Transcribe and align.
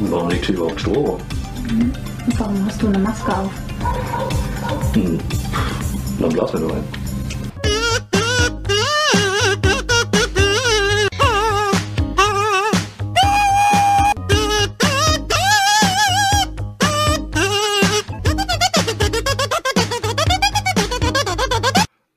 warum 0.00 0.28
liegt 0.28 0.46
hier 0.46 0.56
überhaupt 0.56 0.80
Strom? 0.80 1.20
Mhm. 1.68 1.92
Warum 2.38 2.66
hast 2.66 2.82
du 2.82 2.86
eine 2.88 2.98
Maske 2.98 3.36
auf? 3.36 3.52
Hm. 4.94 5.18
Dann 6.18 6.30
blasen 6.30 6.60
wir 6.60 6.66
nur 6.66 6.76
ein. 6.76 6.84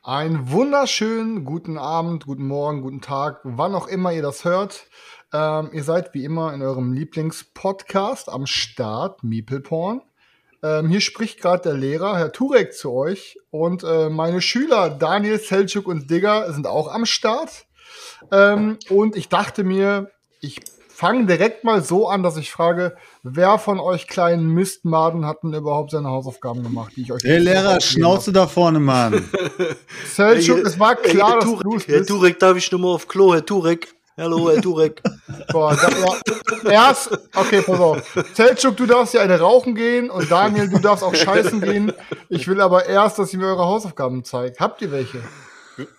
Einen 0.04 0.50
wunderschönen 0.50 1.44
guten 1.46 1.78
Abend, 1.78 2.26
guten 2.26 2.48
Morgen, 2.48 2.82
guten 2.82 3.02
Tag, 3.02 3.42
wann 3.44 3.76
auch 3.76 3.88
immer 3.88 4.14
ihr 4.14 4.22
das 4.22 4.46
hört. 4.46 4.88
Ähm, 5.34 5.70
ihr 5.74 5.84
seid 5.84 6.14
wie 6.14 6.24
immer 6.24 6.54
in 6.54 6.62
eurem 6.62 6.94
Lieblingspodcast 6.94 8.30
am 8.30 8.48
Start, 8.48 9.24
Meeple 9.24 9.60
Porn. 9.60 10.02
Ähm, 10.64 10.90
hier 10.90 11.02
spricht 11.02 11.42
gerade 11.42 11.64
der 11.64 11.74
Lehrer, 11.74 12.18
Herr 12.18 12.32
Turek, 12.32 12.74
zu 12.74 12.92
euch. 12.92 13.38
Und 13.52 13.84
äh, 13.84 14.10
meine 14.10 14.42
Schüler 14.42 14.90
Daniel, 14.90 15.40
Selchuk 15.40 15.88
und 15.88 16.10
Digger 16.10 16.52
sind 16.54 16.66
auch 16.66 16.92
am 16.92 17.06
Start. 17.06 17.66
Ähm, 18.32 18.78
und 18.90 19.16
ich 19.16 19.30
dachte 19.30 19.64
mir, 19.64 20.12
ich 20.42 20.62
fange 20.90 21.28
direkt 21.28 21.64
mal 21.64 21.84
so 21.84 22.08
an, 22.08 22.24
dass 22.24 22.38
ich 22.38 22.52
frage, 22.52 22.96
wer 23.22 23.60
von 23.60 23.80
euch 23.80 24.08
kleinen 24.08 24.48
Mistmaden 24.48 25.28
hat 25.28 25.44
denn 25.44 25.54
überhaupt 25.54 25.92
seine 25.92 26.08
Hausaufgaben 26.08 26.64
gemacht, 26.64 26.94
die 26.96 27.02
ich 27.04 27.12
euch 27.12 27.22
Hey 27.24 27.38
Lehrer, 27.38 27.80
Schnauze 27.80 28.32
da 28.34 28.48
vorne, 28.48 28.80
Mann. 28.80 29.30
Selchuk, 30.12 30.66
es 30.66 30.80
war 30.80 30.96
klar, 30.96 31.34
Herr 31.34 31.36
dass 31.36 31.46
Turek, 31.46 31.64
du 31.64 31.76
es 31.76 31.88
Herr. 31.88 32.06
Turek, 32.06 32.40
darf 32.40 32.58
ich 32.58 32.72
nur 32.72 32.82
mal 32.82 32.88
auf 32.88 33.08
Klo, 33.08 33.34
Herr 33.34 33.46
Turek? 33.46 33.94
Hallo, 34.20 34.50
Herr 34.50 34.60
Turek. 34.60 35.02
Boah, 35.52 35.76
da, 35.76 35.90
ja, 36.64 36.88
erst, 36.88 37.12
okay, 37.36 37.62
pass 37.62 37.80
auf. 37.80 38.18
Selchuk, 38.34 38.76
du 38.76 38.88
darfst 38.88 39.14
ja 39.14 39.22
eine 39.22 39.40
rauchen 39.40 39.76
gehen 39.76 40.10
und 40.10 40.32
Daniel, 40.32 40.68
du 40.68 40.80
darfst 40.80 41.04
auch 41.04 41.14
scheißen 41.14 41.62
gehen. 41.62 41.94
Ich 42.28 42.48
will 42.48 42.60
aber 42.60 42.88
erst, 42.88 43.20
dass 43.20 43.32
ihr 43.34 43.40
mir 43.40 43.46
eure 43.46 43.66
Hausaufgaben 43.66 44.24
zeigt. 44.24 44.60
Habt 44.60 44.82
ihr 44.82 44.92
welche? 44.92 45.20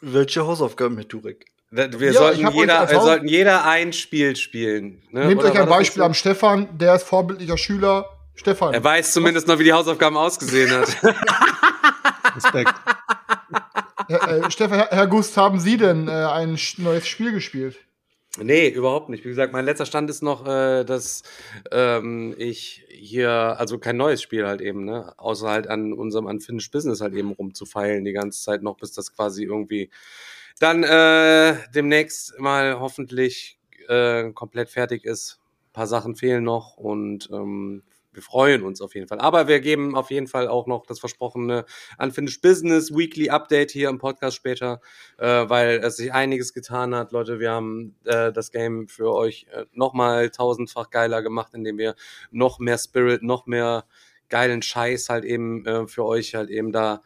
Welche 0.00 0.44
Hausaufgaben, 0.44 0.96
Herr 0.96 1.06
Turek? 1.06 1.46
Wir, 1.70 2.12
Ja, 2.12 2.12
sollten, 2.12 2.50
jeder, 2.50 2.91
wir 2.91 3.00
sollten 3.00 3.28
jeder 3.28 3.64
ein 3.66 3.92
Spiel 3.92 4.34
spielen. 4.34 5.00
Ne? 5.12 5.27
Nehmt 5.27 5.41
Oder 5.41 5.52
euch 5.52 5.61
ein 5.61 5.69
Beispiel 5.69 6.02
am 6.02 6.14
Stefan, 6.14 6.77
der 6.77 6.96
ist 6.96 7.05
vorbildlicher 7.05 7.56
Schüler. 7.56 8.06
Stefan. 8.34 8.74
Er 8.74 8.83
weiß 8.83 9.12
zumindest 9.12 9.46
noch, 9.46 9.58
wie 9.58 9.64
die 9.64 9.72
Hausaufgaben 9.72 10.16
ausgesehen 10.16 10.70
hat. 10.70 10.89
Respekt. 12.36 12.72
Herr, 14.08 14.28
äh, 14.28 14.50
Stefan, 14.50 14.78
Herr, 14.78 14.89
Herr 14.91 15.06
Gust, 15.06 15.36
haben 15.36 15.61
Sie 15.61 15.77
denn 15.77 16.08
äh, 16.08 16.12
ein 16.12 16.58
neues 16.78 17.06
Spiel 17.06 17.33
gespielt? 17.33 17.77
Nee, 18.42 18.69
überhaupt 18.69 19.08
nicht. 19.08 19.25
Wie 19.25 19.28
gesagt, 19.28 19.53
mein 19.53 19.64
letzter 19.64 19.86
Stand 19.86 20.11
ist 20.11 20.22
noch, 20.22 20.47
äh, 20.47 20.84
dass 20.84 21.22
ähm, 21.72 22.34
ich 22.39 22.84
hier, 22.89 23.30
also 23.30 23.78
kein 23.78 23.97
neues 23.97 24.22
Spiel 24.22 24.47
halt 24.47 24.61
eben, 24.61 24.84
ne? 24.84 25.12
Außer 25.17 25.48
halt 25.48 25.69
an 25.69 25.92
unserem 25.92 26.27
Unfinished 26.27 26.72
Business 26.72 27.00
halt 27.00 27.14
eben 27.14 27.33
rumzufeilen 27.33 28.05
die 28.05 28.12
ganze 28.12 28.42
Zeit 28.42 28.62
noch, 28.62 28.77
bis 28.77 28.92
das 28.92 29.14
quasi 29.14 29.45
irgendwie 29.45 29.90
dann 30.58 30.83
äh, 30.83 31.57
demnächst 31.74 32.39
mal 32.39 32.80
hoffentlich 32.80 33.58
äh, 33.89 34.30
komplett 34.33 34.70
fertig 34.70 35.05
ist. 35.05 35.40
Ein 35.68 35.73
paar 35.73 35.86
Sachen 35.86 36.17
fehlen 36.17 36.45
noch 36.45 36.77
und 36.77 37.29
ähm, 37.33 37.83
wir 38.13 38.23
freuen 38.23 38.63
uns 38.63 38.80
auf 38.80 38.95
jeden 38.95 39.07
Fall. 39.07 39.20
Aber 39.20 39.48
wir 39.48 39.61
geben 39.61 39.95
auf 39.96 40.11
jeden 40.11 40.27
Fall 40.27 40.48
auch 40.48 40.67
noch 40.67 40.86
das 40.86 40.98
versprochene 40.98 41.64
Unfinished 41.98 42.42
Business 42.42 42.91
Weekly 42.95 43.30
Update 43.30 43.70
hier 43.70 43.89
im 43.89 43.98
Podcast 43.98 44.36
später, 44.36 44.80
äh, 45.19 45.27
weil 45.48 45.80
es 45.85 45.96
sich 45.96 46.13
einiges 46.13 46.52
getan 46.52 46.95
hat. 46.95 47.13
Leute, 47.13 47.39
wir 47.39 47.51
haben 47.51 47.95
äh, 48.05 48.33
das 48.33 48.51
Game 48.51 48.89
für 48.89 49.13
euch 49.13 49.46
äh, 49.52 49.64
nochmal 49.73 50.30
tausendfach 50.30 50.91
geiler 50.91 51.23
gemacht, 51.23 51.52
indem 51.55 51.79
wir 51.79 51.95
noch 52.30 52.58
mehr 52.58 52.79
Spirit, 52.79 53.23
noch 53.23 53.46
mehr 53.46 53.85
geilen 54.29 54.63
Scheiß 54.63 55.08
halt 55.08 55.25
eben 55.25 55.64
äh, 55.67 55.86
für 55.86 56.05
euch 56.05 56.35
halt 56.35 56.51
eben 56.51 56.73
da 56.73 57.02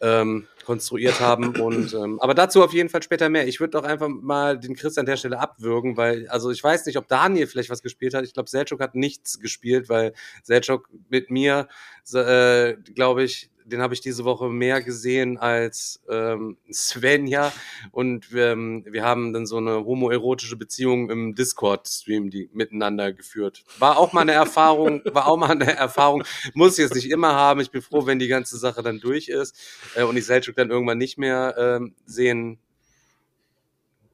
ähm, 0.00 0.48
konstruiert 0.64 1.20
haben. 1.20 1.56
Und 1.60 1.92
ähm, 1.94 2.18
aber 2.20 2.34
dazu 2.34 2.62
auf 2.62 2.72
jeden 2.72 2.88
Fall 2.88 3.02
später 3.02 3.28
mehr. 3.28 3.46
Ich 3.46 3.60
würde 3.60 3.72
doch 3.72 3.84
einfach 3.84 4.08
mal 4.08 4.58
den 4.58 4.74
Chris 4.74 4.98
an 4.98 5.06
der 5.06 5.16
Stelle 5.16 5.38
abwürgen, 5.38 5.96
weil, 5.96 6.28
also 6.28 6.50
ich 6.50 6.62
weiß 6.62 6.86
nicht, 6.86 6.96
ob 6.98 7.08
Daniel 7.08 7.46
vielleicht 7.46 7.70
was 7.70 7.82
gespielt 7.82 8.14
hat. 8.14 8.24
Ich 8.24 8.34
glaube, 8.34 8.50
Selchuk 8.50 8.80
hat 8.80 8.94
nichts 8.94 9.40
gespielt, 9.40 9.88
weil 9.88 10.12
Selchuk 10.42 10.88
mit 11.08 11.30
mir, 11.30 11.68
äh, 12.14 12.76
glaube 12.94 13.24
ich, 13.24 13.50
den 13.64 13.80
habe 13.80 13.94
ich 13.94 14.00
diese 14.00 14.24
Woche 14.24 14.48
mehr 14.48 14.82
gesehen 14.82 15.38
als 15.38 16.02
ähm, 16.08 16.56
Svenja. 16.72 17.52
Und 17.90 18.26
ähm, 18.34 18.84
wir 18.88 19.04
haben 19.04 19.32
dann 19.32 19.46
so 19.46 19.56
eine 19.56 19.84
homoerotische 19.84 20.56
Beziehung 20.56 21.10
im 21.10 21.34
Discord-Stream, 21.34 22.30
die 22.30 22.50
miteinander 22.52 23.12
geführt. 23.12 23.64
War 23.78 23.98
auch 23.98 24.12
mal 24.12 24.22
eine 24.22 24.32
Erfahrung, 24.32 25.02
war 25.12 25.26
auch 25.26 25.36
mal 25.36 25.50
eine 25.50 25.76
Erfahrung. 25.76 26.24
Muss 26.54 26.78
ich 26.78 26.84
jetzt 26.84 26.94
nicht 26.94 27.10
immer 27.10 27.34
haben. 27.34 27.60
Ich 27.60 27.70
bin 27.70 27.82
froh, 27.82 28.06
wenn 28.06 28.18
die 28.18 28.28
ganze 28.28 28.58
Sache 28.58 28.82
dann 28.82 29.00
durch 29.00 29.28
ist 29.28 29.56
äh, 29.94 30.02
und 30.02 30.16
ich 30.16 30.26
Selchuk 30.26 30.56
dann 30.56 30.70
irgendwann 30.70 30.98
nicht 30.98 31.18
mehr 31.18 31.54
ähm, 31.58 31.94
sehen 32.04 32.58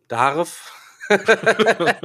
darf. 0.09 0.73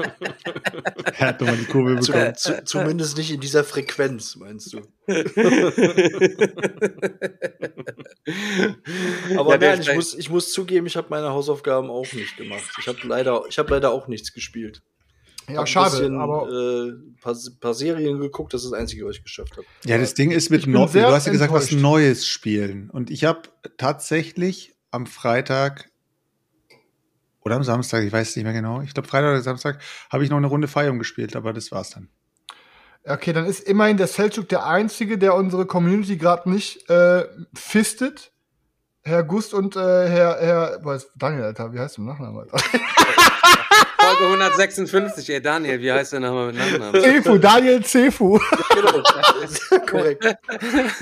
Er 1.16 1.28
hat 1.28 1.42
nochmal 1.42 1.58
die 1.58 1.66
Kurve 1.66 1.96
bekommen. 1.96 2.36
zu, 2.36 2.64
zumindest 2.64 3.18
nicht 3.18 3.32
in 3.32 3.40
dieser 3.40 3.64
Frequenz, 3.64 4.36
meinst 4.36 4.74
du? 4.74 4.82
Aber 9.38 9.52
Ja, 9.54 9.58
nein, 9.58 9.82
ich 9.82 9.94
muss, 9.94 10.14
ich 10.14 10.30
muss 10.30 10.52
zugeben, 10.54 10.86
ich 10.88 10.96
habe 10.96 11.08
meine 11.10 11.30
Hausaufgaben 11.32 11.90
auch 11.90 12.12
nicht 12.14 12.38
gemacht. 12.38 12.64
Ich 12.80 12.88
habe 12.88 12.98
leider, 13.04 13.44
ich 13.50 13.58
habe 13.60 13.72
leider 13.74 13.92
auch 13.92 14.08
nichts 14.08 14.34
gespielt. 14.34 14.82
Ja, 15.50 15.56
Hab 15.56 15.62
ein 15.64 15.68
schade, 15.68 15.92
bisschen, 15.98 16.18
aber 16.22 16.48
äh, 16.50 16.94
paar, 17.22 17.36
paar 17.60 17.74
Serien 17.74 18.20
geguckt, 18.20 18.54
das 18.54 18.64
ist 18.64 18.72
das 18.72 18.80
Einzige, 18.80 19.06
was 19.06 19.18
ich 19.18 19.24
geschafft 19.24 19.58
habe. 19.58 19.66
Ja, 19.86 19.98
das 19.98 20.14
Ding 20.14 20.32
ist 20.32 20.50
mit 20.50 20.66
Neu- 20.68 20.88
du 20.88 21.02
hast 21.04 21.26
ja 21.26 21.34
gesagt, 21.34 21.52
was. 21.52 21.72
Neues 21.74 22.26
spielen. 22.28 22.90
Und 22.90 23.10
ich 23.12 23.26
habe 23.26 23.42
tatsächlich 23.78 24.74
am 24.92 25.06
Freitag 25.06 25.90
oder 27.46 27.56
am 27.56 27.64
Samstag, 27.64 28.04
ich 28.04 28.12
weiß 28.12 28.30
es 28.30 28.36
nicht 28.36 28.46
mehr 28.46 28.54
genau, 28.54 28.82
ich 28.82 28.94
glaube 28.94 29.08
Freitag 29.08 29.32
oder 29.32 29.42
Samstag, 29.42 29.80
habe 30.12 30.24
ich 30.24 30.30
noch 30.30 30.38
eine 30.38 30.48
Runde 30.48 30.68
Feiern 30.68 31.00
gespielt, 31.00 31.36
aber 31.36 31.54
das 31.54 31.72
war's 31.72 31.92
dann. 31.92 32.10
okay, 33.06 33.34
dann 33.34 33.46
ist 33.46 33.62
immerhin 33.62 33.98
der 33.98 34.08
Selchuk 34.08 34.50
der 34.50 34.66
Einzige, 34.66 35.18
der 35.18 35.36
unsere 35.36 35.66
Community 35.66 36.18
gerade 36.18 36.50
nicht 36.50 36.90
äh, 36.90 37.26
fistet. 37.54 38.32
Herr 39.06 39.24
Gust 39.24 39.54
und 39.54 39.76
äh, 39.76 39.80
Herr, 39.80 40.38
Herr, 40.40 40.80
was, 40.84 41.10
Daniel, 41.16 41.44
Alter, 41.44 41.74
wie 41.74 41.80
heißt 41.80 41.98
du 41.98 42.02
im 42.02 42.08
Nachnamen, 42.08 42.40
Alter? 42.40 42.58
Folge 44.04 44.26
156, 44.26 45.30
ey 45.30 45.42
Daniel, 45.42 45.82
wie 45.82 45.92
heißt 45.92 46.14
der 46.14 46.20
nochmal 46.20 46.48
mit 46.48 46.58
Nachnamen? 46.58 47.02
Cefu, 47.02 47.38
Daniel 47.38 47.84
Cefu. 47.84 48.40
Genau. 48.74 49.04
Korrekt. 49.90 50.26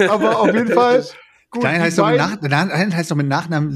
Aber 0.07 0.39
auf 0.39 0.47
jeden 0.47 0.71
Fall. 0.71 1.05
Gut, 1.49 1.63
die 1.63 1.67
heißt, 1.67 1.97
doch 1.97 2.09
mit 2.09 2.51
Nach 2.51 2.69
heißt 2.69 3.11
doch 3.11 3.15
mit 3.15 3.27
Nachnamen 3.27 3.71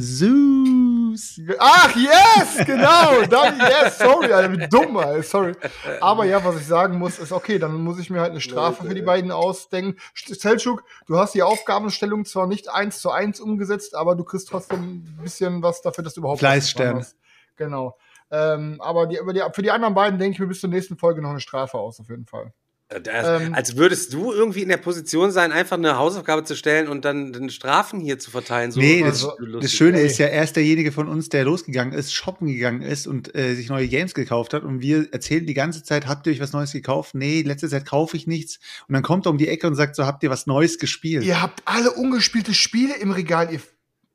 Zeus. 1.17 1.55
Ach, 1.59 1.95
yes, 1.95 2.65
genau. 2.65 3.23
Dann, 3.29 3.59
yes, 3.59 3.97
sorry, 3.97 4.31
Alter, 4.31 4.51
wie 4.53 4.67
dumm, 4.67 4.97
Alter, 4.97 5.23
sorry. 5.23 5.53
Aber 6.01 6.25
ja, 6.25 6.43
was 6.43 6.57
ich 6.59 6.67
sagen 6.67 6.97
muss, 6.97 7.19
ist 7.19 7.31
okay, 7.31 7.59
dann 7.59 7.73
muss 7.83 7.99
ich 7.99 8.09
mir 8.09 8.21
halt 8.21 8.31
eine 8.31 8.41
Strafe 8.41 8.85
für 8.85 8.95
die 8.95 9.01
beiden 9.01 9.31
ausdenken. 9.31 9.99
Selchuk, 10.13 10.83
du 11.07 11.17
hast 11.17 11.33
die 11.33 11.43
Aufgabenstellung 11.43 12.25
zwar 12.25 12.47
nicht 12.47 12.69
eins 12.69 12.99
zu 12.99 13.11
eins 13.11 13.39
umgesetzt, 13.39 13.95
aber 13.95 14.15
du 14.15 14.23
kriegst 14.23 14.49
trotzdem 14.49 14.79
ein 14.79 15.19
bisschen 15.23 15.61
was 15.63 15.81
dafür, 15.81 16.03
dass 16.03 16.13
du 16.13 16.21
überhaupt 16.21 16.41
getan 16.41 16.97
hast. 16.97 17.15
Genau. 17.55 17.97
Ähm, 18.31 18.81
aber 18.81 19.07
die, 19.07 19.17
über 19.17 19.33
die, 19.33 19.41
für 19.53 19.61
die 19.61 19.71
anderen 19.71 19.93
beiden 19.93 20.19
denke 20.19 20.33
ich 20.33 20.39
mir 20.39 20.47
bis 20.47 20.59
zur 20.59 20.69
nächsten 20.69 20.97
Folge 20.97 21.21
noch 21.21 21.29
eine 21.29 21.39
Strafe 21.39 21.77
aus, 21.77 21.99
auf 21.99 22.09
jeden 22.09 22.25
Fall. 22.25 22.53
Das, 22.87 23.41
Ähm, 23.41 23.55
als 23.55 23.77
würdest 23.77 24.13
du 24.13 24.31
irgendwie 24.31 24.61
in 24.61 24.69
der 24.69 24.77
Position 24.77 25.31
sein, 25.31 25.51
einfach 25.51 25.77
eine 25.77 25.97
Hausaufgabe 25.97 26.43
zu 26.43 26.55
stellen 26.55 26.87
und 26.87 27.03
dann 27.03 27.33
den 27.33 27.49
Strafen 27.49 27.99
hier 27.99 28.19
zu 28.19 28.29
verteilen. 28.29 28.71
So 28.71 28.79
nee, 28.79 29.01
das, 29.01 29.23
lustig. 29.23 29.61
das 29.61 29.71
Schöne 29.71 30.01
ist 30.01 30.19
ja, 30.19 30.27
er 30.27 30.43
ist 30.43 30.55
derjenige 30.55 30.91
von 30.91 31.07
uns, 31.07 31.29
der 31.29 31.45
losgegangen 31.45 31.93
ist, 31.97 32.13
shoppen 32.13 32.47
gegangen 32.47 32.83
ist 32.83 33.07
und 33.07 33.33
äh, 33.33 33.55
sich 33.55 33.69
neue 33.69 33.87
Games 33.87 34.13
gekauft 34.13 34.53
hat. 34.53 34.63
Und 34.63 34.81
wir 34.81 35.11
erzählen 35.11 35.47
die 35.47 35.55
ganze 35.55 35.81
Zeit, 35.81 36.05
habt 36.05 36.27
ihr 36.27 36.33
euch 36.33 36.39
was 36.39 36.53
Neues 36.53 36.73
gekauft? 36.73 37.15
Nee, 37.15 37.41
letzte 37.41 37.69
Zeit 37.69 37.85
kaufe 37.85 38.17
ich 38.17 38.27
nichts. 38.27 38.59
Und 38.87 38.93
dann 38.93 39.01
kommt 39.01 39.25
er 39.25 39.31
um 39.31 39.39
die 39.39 39.47
Ecke 39.47 39.65
und 39.65 39.73
sagt 39.73 39.95
so, 39.95 40.05
habt 40.05 40.21
ihr 40.21 40.29
was 40.29 40.45
Neues 40.45 40.77
gespielt? 40.77 41.23
Ihr 41.23 41.41
habt 41.41 41.63
alle 41.65 41.91
ungespielte 41.91 42.53
Spiele 42.53 42.95
im 42.97 43.09
Regal, 43.09 43.51
ihr 43.51 43.61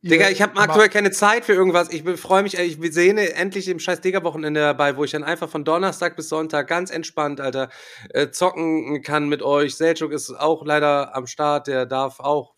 Digga, 0.02 0.30
ich 0.30 0.40
habe 0.40 0.58
aktuell 0.58 0.88
keine 0.88 1.10
Zeit 1.10 1.44
für 1.44 1.52
irgendwas. 1.52 1.90
Ich 1.92 2.02
freue 2.18 2.42
mich, 2.42 2.58
ich 2.58 2.78
sehe 2.92 3.14
endlich 3.34 3.68
im 3.68 3.78
scheiß 3.78 4.00
Digger-Wochenende 4.00 4.60
dabei, 4.60 4.96
wo 4.96 5.04
ich 5.04 5.10
dann 5.10 5.24
einfach 5.24 5.48
von 5.48 5.62
Donnerstag 5.62 6.16
bis 6.16 6.30
Sonntag 6.30 6.68
ganz 6.68 6.90
entspannt, 6.90 7.40
Alter, 7.40 7.68
äh, 8.10 8.30
zocken 8.30 9.02
kann 9.02 9.28
mit 9.28 9.42
euch. 9.42 9.76
Selchuk 9.76 10.12
ist 10.12 10.30
auch 10.30 10.64
leider 10.64 11.14
am 11.14 11.26
Start, 11.26 11.66
der 11.66 11.84
darf 11.84 12.18
auch, 12.20 12.54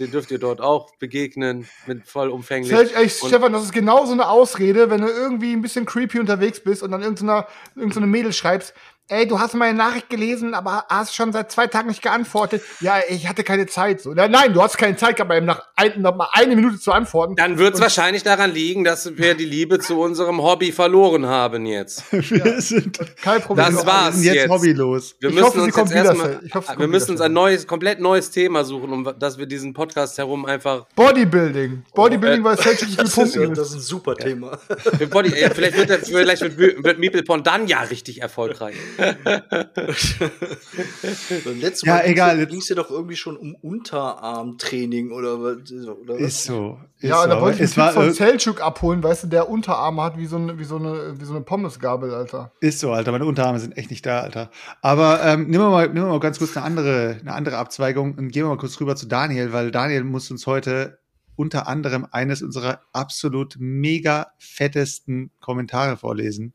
den 0.00 0.10
dürft 0.10 0.32
ihr 0.32 0.40
dort 0.40 0.60
auch 0.60 0.96
begegnen, 0.96 1.68
mit 1.86 2.08
vollumfänglich. 2.08 2.74
Selch, 2.74 2.96
ey, 2.96 3.08
Stefan, 3.08 3.52
das 3.52 3.64
ist 3.64 3.72
genau 3.72 4.04
so 4.04 4.12
eine 4.12 4.28
Ausrede, 4.28 4.90
wenn 4.90 5.02
du 5.02 5.08
irgendwie 5.08 5.52
ein 5.52 5.62
bisschen 5.62 5.86
creepy 5.86 6.18
unterwegs 6.18 6.58
bist 6.58 6.82
und 6.82 6.90
dann 6.90 7.02
irgendeiner 7.02 7.46
irgendeine 7.76 8.08
Mädel 8.08 8.32
schreibst, 8.32 8.74
ey, 9.10 9.26
du 9.26 9.38
hast 9.38 9.54
meine 9.54 9.76
Nachricht 9.76 10.08
gelesen, 10.08 10.54
aber 10.54 10.84
hast 10.88 11.14
schon 11.14 11.32
seit 11.32 11.50
zwei 11.52 11.66
Tagen 11.66 11.88
nicht 11.88 12.00
geantwortet. 12.02 12.62
Ja, 12.80 12.98
ich 13.08 13.28
hatte 13.28 13.44
keine 13.44 13.66
Zeit. 13.66 14.00
So, 14.00 14.14
nein, 14.14 14.30
nein, 14.30 14.52
du 14.52 14.62
hast 14.62 14.78
keine 14.78 14.96
Zeit 14.96 15.16
gehabt, 15.16 15.32
eben 15.34 15.46
nach, 15.46 15.62
ein, 15.76 16.00
nach 16.00 16.14
mal 16.14 16.28
eine 16.32 16.54
Minute 16.56 16.78
zu 16.78 16.92
antworten. 16.92 17.34
Dann 17.36 17.58
wird 17.58 17.74
es 17.74 17.80
wahrscheinlich 17.80 18.22
daran 18.22 18.52
liegen, 18.52 18.84
dass 18.84 19.16
wir 19.16 19.34
die 19.34 19.44
Liebe 19.44 19.78
zu 19.80 20.00
unserem 20.00 20.40
Hobby 20.42 20.72
verloren 20.72 21.26
haben 21.26 21.66
jetzt. 21.66 22.04
Wir 22.30 22.60
sind, 22.60 22.98
Kein 23.22 23.40
Problem. 23.42 23.66
Das 23.66 23.76
wir 23.84 23.86
war's 23.86 24.14
sind 24.14 24.24
jetzt, 24.24 24.34
jetzt. 24.36 24.50
hobbylos. 24.50 25.14
Wir 25.20 25.28
Ich 25.30 25.34
müssen 25.34 25.46
hoffe, 25.46 25.58
sie 25.60 25.66
uns 25.66 25.76
jetzt 25.76 25.92
erstmal, 26.06 26.40
hoffe, 26.54 26.72
sie 26.72 26.78
wir 26.78 26.88
müssen 26.88 27.10
uns 27.12 27.20
ein 27.20 27.32
neues, 27.32 27.66
komplett 27.66 28.00
neues 28.00 28.30
Thema 28.30 28.64
suchen, 28.64 28.92
um 28.92 29.10
dass 29.18 29.38
wir 29.38 29.46
diesen 29.46 29.72
Podcast 29.74 30.16
herum 30.18 30.44
einfach 30.46 30.86
Bodybuilding. 30.94 31.82
Bodybuilding, 31.94 32.40
äh, 32.40 32.44
weil 32.44 32.58
Selch 32.58 32.82
nicht 32.82 32.98
Das 33.00 33.16
ist, 33.18 33.34
ja- 33.34 33.40
gepumpt 33.40 33.58
das 33.58 33.68
ist. 33.70 33.74
ein 33.74 33.80
super 33.80 34.14
Thema. 34.16 34.58
Für 34.98 35.06
Body, 35.06 35.38
ja, 35.40 35.50
vielleicht 35.50 35.76
wird, 35.76 35.90
der, 35.90 35.98
vielleicht 36.00 36.56
wird, 36.56 36.84
wird 36.84 36.98
Meeple 36.98 37.22
Pond 37.22 37.46
dann 37.46 37.66
ja 37.66 37.80
richtig 37.82 38.22
erfolgreich. 38.22 38.76
Beim 41.44 41.60
letzten 41.60 41.86
Ja, 41.86 41.94
Mal 41.94 42.00
ging's 42.02 42.10
egal, 42.12 42.34
ja- 42.34 42.40
jetzt- 42.42 42.50
ging's 42.50 42.68
ja 42.68 42.76
doch 42.76 42.90
irgendwie 42.90 43.16
schon 43.16 43.36
um 43.36 43.54
Unterarmtraining 43.54 45.10
oder 45.12 45.40
was? 45.42 45.72
Oder 45.72 46.14
was? 46.14 46.20
Ist 46.20 46.44
so. 46.44 46.78
Ist 46.98 47.08
Ja, 47.10 47.22
so. 47.22 47.28
da 47.28 47.40
wollte 47.40 47.58
ich 47.58 47.64
es 47.70 47.76
war 47.76 47.92
von 47.92 48.12
Selchuk 48.12 48.60
abholen, 48.60 49.02
weißt 49.02 49.24
du, 49.24 49.26
der 49.28 49.48
Unterarme 49.48 50.02
hat 50.02 50.18
wie 50.18 50.26
so 50.26 50.36
eine, 50.36 50.58
wie 50.58 50.64
so 50.64 50.76
eine, 50.76 51.18
wie 51.20 51.24
so 51.24 51.34
eine 51.34 51.42
Pommesgabel, 51.42 52.12
Alter. 52.14 52.52
Ist 52.60 52.80
so, 52.80 52.92
Alter. 52.92 53.12
Meine 53.12 53.24
Unterarme 53.24 53.58
sind 53.58 53.76
echt 53.76 53.90
nicht 53.90 54.04
da, 54.04 54.20
Alter. 54.20 54.50
Aber 54.82 55.22
ähm, 55.24 55.48
nehmen, 55.48 55.64
wir 55.64 55.70
mal, 55.70 55.86
nehmen 55.88 56.06
wir 56.06 56.10
mal 56.10 56.20
ganz 56.20 56.38
kurz 56.38 56.56
eine 56.56 56.66
andere, 56.66 57.16
eine 57.20 57.32
andere 57.32 57.56
Abzweigung 57.56 58.14
und 58.16 58.28
gehen 58.32 58.44
wir 58.44 58.48
mal 58.48 58.58
kurz 58.58 58.78
rüber 58.80 58.96
zu 58.96 59.06
Daniel, 59.06 59.52
weil 59.52 59.70
Daniel 59.70 60.04
muss 60.04 60.30
uns 60.30 60.46
heute 60.46 60.98
unter 61.36 61.68
anderem 61.68 62.06
eines 62.10 62.42
unserer 62.42 62.80
absolut 62.92 63.56
mega 63.58 64.32
fettesten 64.38 65.30
Kommentare 65.40 65.96
vorlesen. 65.96 66.52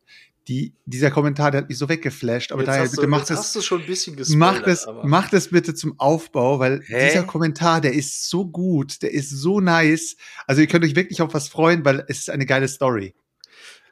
Die, 0.47 0.73
dieser 0.85 1.09
Kommentar, 1.09 1.49
der 1.51 1.61
hat 1.61 1.69
mich 1.69 1.77
so 1.77 1.89
weggeflasht. 1.89 2.51
Aber 2.51 2.61
Jetzt 2.63 2.71
hast 2.77 2.91
bitte 2.91 3.01
du, 3.03 3.07
mach 3.07 3.19
jetzt 3.19 3.31
das, 3.31 3.39
hast 3.39 3.55
du 3.55 3.61
schon 3.61 3.81
ein 3.81 3.87
bisschen 3.87 4.15
gespoilert. 4.15 4.39
Mach 4.57 4.61
das, 4.63 4.85
aber- 4.87 5.05
mach 5.05 5.29
das 5.29 5.47
bitte 5.47 5.73
zum 5.73 5.99
Aufbau, 5.99 6.59
weil 6.59 6.81
Hä? 6.85 7.09
dieser 7.09 7.23
Kommentar, 7.23 7.81
der 7.81 7.93
ist 7.93 8.29
so 8.29 8.45
gut, 8.45 9.01
der 9.01 9.11
ist 9.11 9.31
so 9.31 9.59
nice. 9.59 10.15
Also 10.45 10.61
ihr 10.61 10.67
könnt 10.67 10.85
euch 10.85 10.95
wirklich 10.95 11.21
auf 11.21 11.33
was 11.33 11.47
freuen, 11.47 11.83
weil 11.83 12.05
es 12.07 12.19
ist 12.19 12.29
eine 12.29 12.45
geile 12.45 12.67
Story. 12.67 13.15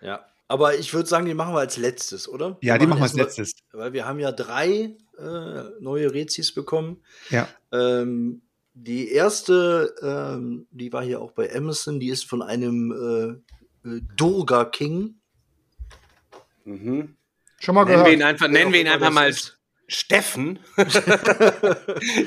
Ja. 0.01 0.25
Aber 0.47 0.77
ich 0.77 0.93
würde 0.93 1.09
sagen, 1.09 1.25
die 1.25 1.33
machen 1.33 1.55
wir 1.55 1.59
als 1.61 1.77
letztes, 1.77 2.29
oder? 2.29 2.57
Ja, 2.61 2.77
die 2.77 2.85
machen 2.85 2.99
wir 2.99 3.03
als 3.05 3.13
letztes. 3.13 3.53
Weil 3.71 3.93
wir 3.93 4.05
haben 4.05 4.19
ja 4.19 4.31
drei 4.31 4.95
äh, 5.17 5.63
neue 5.79 6.13
Rezis 6.13 6.53
bekommen. 6.53 6.97
Ja. 7.31 7.47
Ähm, 7.71 8.41
die 8.75 9.09
erste, 9.11 9.95
ähm, 10.03 10.67
die 10.69 10.93
war 10.93 11.03
hier 11.03 11.21
auch 11.21 11.31
bei 11.31 11.55
Amazon, 11.55 11.99
die 11.99 12.09
ist 12.09 12.25
von 12.25 12.41
einem 12.43 12.91
äh, 13.85 13.87
äh, 13.89 14.01
Durga 14.15 14.65
King. 14.65 15.15
Mhm. 16.65 17.15
Schon 17.59 17.75
mal 17.75 17.85
Nennen 17.85 17.99
wir 17.99 18.03
gehört. 18.03 18.13
ihn 18.13 18.23
einfach, 18.23 18.47
nennen 18.47 18.73
wir 18.73 18.81
ihn 18.81 18.87
einfach 18.87 19.11
mal 19.11 19.29
ist. 19.29 19.57
Steffen. 19.87 20.59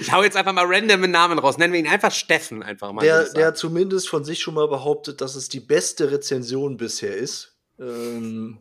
ich 0.01 0.13
hau 0.13 0.23
jetzt 0.23 0.37
einfach 0.37 0.53
mal 0.53 0.67
random 0.67 1.03
einen 1.03 1.13
Namen 1.13 1.39
raus. 1.39 1.59
Nennen 1.59 1.73
wir 1.73 1.81
ihn 1.81 1.89
einfach 1.89 2.13
Steffen 2.13 2.63
einfach 2.63 2.93
mal. 2.93 3.03
Der, 3.03 3.25
der 3.33 3.55
zumindest 3.55 4.09
von 4.09 4.25
sich 4.25 4.41
schon 4.41 4.55
mal 4.55 4.69
behauptet, 4.69 5.21
dass 5.21 5.35
es 5.35 5.49
die 5.49 5.61
beste 5.61 6.11
Rezension 6.11 6.77
bisher 6.77 7.17
ist. 7.17 7.57
Ähm, 7.79 8.59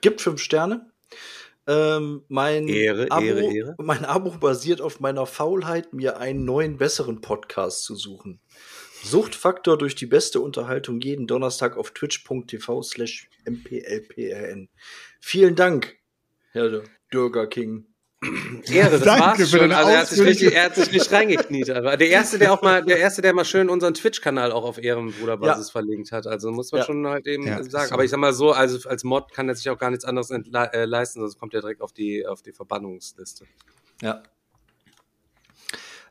gibt 0.00 0.20
fünf 0.20 0.40
Sterne. 0.40 0.90
Ähm, 1.66 2.24
mein, 2.28 2.66
Ehre, 2.66 3.06
Abo, 3.10 3.24
Ehre, 3.24 3.52
Ehre. 3.52 3.74
mein 3.78 4.04
Abo 4.04 4.30
basiert 4.30 4.80
auf 4.80 5.00
meiner 5.00 5.26
Faulheit, 5.26 5.92
mir 5.92 6.16
einen 6.18 6.44
neuen, 6.44 6.78
besseren 6.78 7.20
Podcast 7.20 7.84
zu 7.84 7.94
suchen. 7.94 8.40
Suchtfaktor 9.02 9.78
durch 9.78 9.94
die 9.94 10.06
beste 10.06 10.40
Unterhaltung 10.40 11.00
jeden 11.00 11.26
Donnerstag 11.26 11.76
auf 11.76 11.92
twitch.tv 11.92 12.82
slash 12.82 13.28
mplprn. 13.46 14.68
Vielen 15.20 15.54
Dank, 15.54 15.96
Herr 16.52 16.82
Dürger 17.12 17.46
King. 17.46 17.86
Ehre, 18.72 18.90
das 18.98 19.02
Danke 19.02 19.20
war's 19.20 19.50
schon. 19.50 19.70
Also 19.70 19.90
er 19.92 19.98
hat, 20.00 20.08
sich 20.08 20.20
richtig, 20.20 20.52
er 20.52 20.64
hat 20.64 20.74
sich 20.74 20.90
nicht 20.90 21.12
reingekniet. 21.12 21.70
Aber 21.70 21.96
der 21.96 22.08
erste, 22.08 22.36
der 22.40 22.52
auch 22.52 22.62
mal, 22.62 22.84
der 22.84 22.98
erste, 22.98 23.22
der 23.22 23.32
mal 23.32 23.44
schön 23.44 23.70
unseren 23.70 23.94
Twitch-Kanal 23.94 24.50
auch 24.50 24.64
auf 24.64 24.82
Ehrenbruderbasis 24.82 25.70
verlinkt 25.70 26.10
hat. 26.10 26.26
Also 26.26 26.50
muss 26.50 26.72
man 26.72 26.80
Ja. 26.80 26.84
schon 26.84 27.06
halt 27.06 27.28
eben 27.28 27.46
Ja, 27.46 27.62
sagen. 27.62 27.88
so. 27.88 27.94
Aber 27.94 28.02
ich 28.02 28.10
sag 28.10 28.18
mal 28.18 28.32
so, 28.32 28.50
also 28.50 28.88
als 28.88 29.04
Mod 29.04 29.32
kann 29.32 29.48
er 29.48 29.54
sich 29.54 29.70
auch 29.70 29.78
gar 29.78 29.90
nichts 29.90 30.04
anderes 30.04 30.30
äh, 30.32 30.84
leisten, 30.84 31.20
sonst 31.20 31.38
kommt 31.38 31.54
er 31.54 31.60
direkt 31.60 31.80
auf 31.80 31.92
die, 31.92 32.26
auf 32.26 32.42
die 32.42 32.52
Verbannungsliste. 32.52 33.44
Ja. 34.02 34.24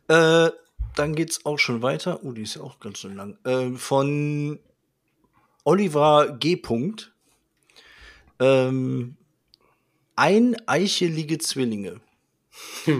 Äh, 0.07 0.51
dann 0.97 1.15
geht's 1.15 1.45
auch 1.45 1.59
schon 1.59 1.81
weiter. 1.81 2.23
Oh, 2.23 2.31
die 2.31 2.43
ist 2.43 2.55
ja 2.55 2.61
auch 2.61 2.79
ganz 2.79 2.99
schön 2.99 3.15
lang. 3.15 3.37
Ähm, 3.45 3.77
von 3.77 4.59
Oliver 5.63 6.35
G. 6.39 6.55
Punkt. 6.55 7.13
Ähm, 8.39 9.17
eineichelige 10.15 11.37
Zwillinge. 11.37 12.01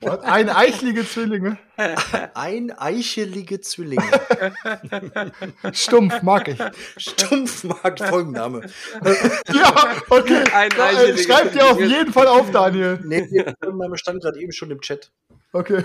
Was? 0.00 0.20
Eineichlige 0.20 1.06
Zwillinge. 1.06 1.58
Eineichelige 2.34 3.60
Zwillinge. 3.60 4.08
Stumpf, 5.72 6.22
mag 6.22 6.48
ich. 6.48 6.58
Stumpfmarkt 6.96 8.00
Folgenname. 8.00 8.62
Ja, 9.52 9.96
okay. 10.08 10.44
Eineichelige 10.54 11.20
Äh, 11.20 11.22
Schreib 11.22 11.52
dir 11.52 11.66
auf 11.66 11.80
jeden 11.80 12.12
Fall 12.12 12.28
auf, 12.28 12.50
Daniel. 12.50 12.98
Nee, 13.04 13.28
der 13.28 13.54
Folgenname 13.62 13.98
stand 13.98 14.22
gerade 14.22 14.40
eben 14.40 14.52
schon 14.52 14.70
im 14.70 14.80
Chat. 14.80 15.10
Okay. 15.52 15.84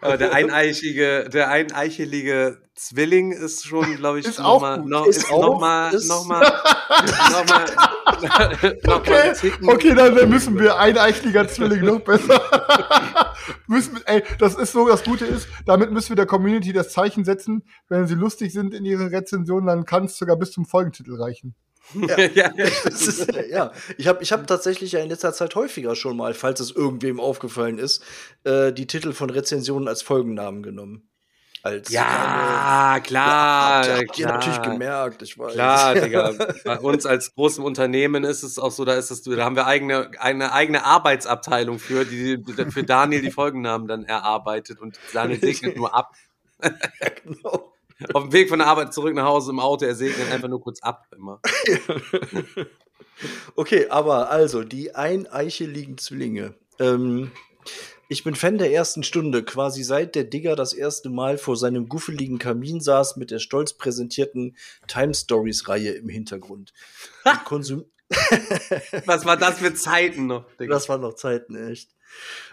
Aber 0.00 0.16
der 0.18 0.32
eineichige, 0.34 1.28
der 1.32 1.48
eineichelige 1.48 2.58
Zwilling 2.74 3.30
ist 3.32 3.64
schon, 3.66 3.96
glaube 3.96 4.18
ich, 4.18 4.26
Ist 4.26 4.40
noch 4.40 4.60
mal, 4.60 4.78
noch, 4.84 5.06
Ist 5.06 5.18
ist 5.18 5.30
auch- 5.30 5.52
noch 5.52 5.60
mal, 5.60 5.94
ist- 5.94 6.08
noch 6.08 6.24
mal, 6.26 6.40
noch 6.42 7.46
mal, 7.48 7.64
noch 8.84 8.86
mal 8.86 8.96
Okay, 8.96 9.32
Ticken- 9.34 9.68
okay, 9.70 9.94
dann 9.94 10.14
müssen 10.28 10.58
wir 10.58 10.76
eineichliger 10.78 11.46
Zwilling 11.48 11.84
noch 11.84 12.00
besser. 12.00 12.40
müssen, 13.68 14.00
ey, 14.06 14.22
das 14.38 14.56
ist 14.56 14.72
so, 14.72 14.88
das 14.88 15.04
Gute 15.04 15.24
ist, 15.24 15.48
damit 15.66 15.92
müssen 15.92 16.10
wir 16.10 16.16
der 16.16 16.26
Community 16.26 16.72
das 16.72 16.90
Zeichen 16.92 17.24
setzen. 17.24 17.62
Wenn 17.88 18.06
sie 18.08 18.14
lustig 18.14 18.52
sind 18.52 18.74
in 18.74 18.84
ihren 18.84 19.06
Rezensionen, 19.08 19.66
dann 19.66 19.84
kann 19.84 20.04
es 20.06 20.18
sogar 20.18 20.36
bis 20.36 20.50
zum 20.50 20.66
Folgentitel 20.66 21.14
reichen. 21.20 21.54
Ja. 21.94 22.48
Ist, 22.84 23.32
ja, 23.50 23.72
ich 23.96 24.06
habe 24.06 24.22
ich 24.22 24.32
hab 24.32 24.46
tatsächlich 24.46 24.92
ja 24.92 25.00
in 25.00 25.08
letzter 25.08 25.32
Zeit 25.32 25.54
häufiger 25.54 25.94
schon 25.94 26.16
mal, 26.16 26.34
falls 26.34 26.60
es 26.60 26.70
irgendwem 26.70 27.20
aufgefallen 27.20 27.78
ist, 27.78 28.02
äh, 28.44 28.72
die 28.72 28.86
Titel 28.86 29.12
von 29.12 29.30
Rezensionen 29.30 29.88
als 29.88 30.02
Folgennamen 30.02 30.62
genommen. 30.62 31.08
Als 31.62 31.90
Ja, 31.90 33.00
klar, 33.02 33.84
Ja, 33.84 33.96
habt 33.96 34.18
ihr 34.18 34.26
klar. 34.26 34.36
natürlich 34.36 34.62
gemerkt, 34.62 35.22
ich 35.22 35.36
weiß. 35.36 35.54
Klar, 35.54 35.94
Digga. 36.00 36.32
Bei 36.64 36.78
uns 36.78 37.06
als 37.06 37.34
großem 37.34 37.64
Unternehmen 37.64 38.22
ist 38.22 38.44
es 38.44 38.56
auch 38.58 38.70
so, 38.70 38.84
da 38.84 38.94
ist 38.94 39.10
es, 39.10 39.22
da 39.22 39.44
haben 39.44 39.56
wir 39.56 39.66
eigene, 39.66 40.12
eine 40.20 40.52
eigene 40.52 40.84
Arbeitsabteilung 40.84 41.80
für, 41.80 42.04
die 42.04 42.40
für 42.70 42.84
Daniel 42.84 43.20
die 43.20 43.32
Folgennamen 43.32 43.88
dann 43.88 44.04
erarbeitet 44.04 44.80
und 44.80 44.96
Daniel 45.12 45.40
segnet 45.40 45.76
nur 45.76 45.92
ab. 45.92 46.12
genau. 47.24 47.72
Auf 48.12 48.24
dem 48.24 48.32
Weg 48.32 48.48
von 48.48 48.58
der 48.58 48.68
Arbeit 48.68 48.92
zurück 48.92 49.14
nach 49.14 49.24
Hause 49.24 49.52
im 49.52 49.60
Auto, 49.60 49.84
er 49.84 49.94
segnet 49.94 50.30
einfach 50.30 50.48
nur 50.48 50.60
kurz 50.60 50.82
ab 50.82 51.06
immer. 51.16 51.40
Okay, 53.54 53.88
aber 53.88 54.30
also, 54.30 54.62
die 54.62 54.94
eineicheligen 54.94 55.96
Zwillinge. 55.96 56.54
Ähm, 56.78 57.32
ich 58.08 58.22
bin 58.22 58.34
Fan 58.34 58.58
der 58.58 58.72
ersten 58.72 59.02
Stunde, 59.02 59.42
quasi 59.42 59.82
seit 59.82 60.14
der 60.14 60.24
Digger 60.24 60.54
das 60.54 60.72
erste 60.72 61.08
Mal 61.08 61.38
vor 61.38 61.56
seinem 61.56 61.88
guffeligen 61.88 62.38
Kamin 62.38 62.80
saß 62.80 63.16
mit 63.16 63.30
der 63.30 63.38
stolz 63.38 63.72
präsentierten 63.72 64.56
Time 64.86 65.14
Stories 65.14 65.68
Reihe 65.68 65.92
im 65.92 66.08
Hintergrund. 66.08 66.72
Und 67.24 67.44
konsum 67.44 67.84
Was 69.06 69.24
war 69.24 69.36
das 69.36 69.58
für 69.58 69.74
Zeiten 69.74 70.26
noch, 70.26 70.44
Digga? 70.60 70.74
das 70.74 70.88
waren 70.88 71.00
noch 71.00 71.14
Zeiten, 71.14 71.56
echt. 71.56 71.90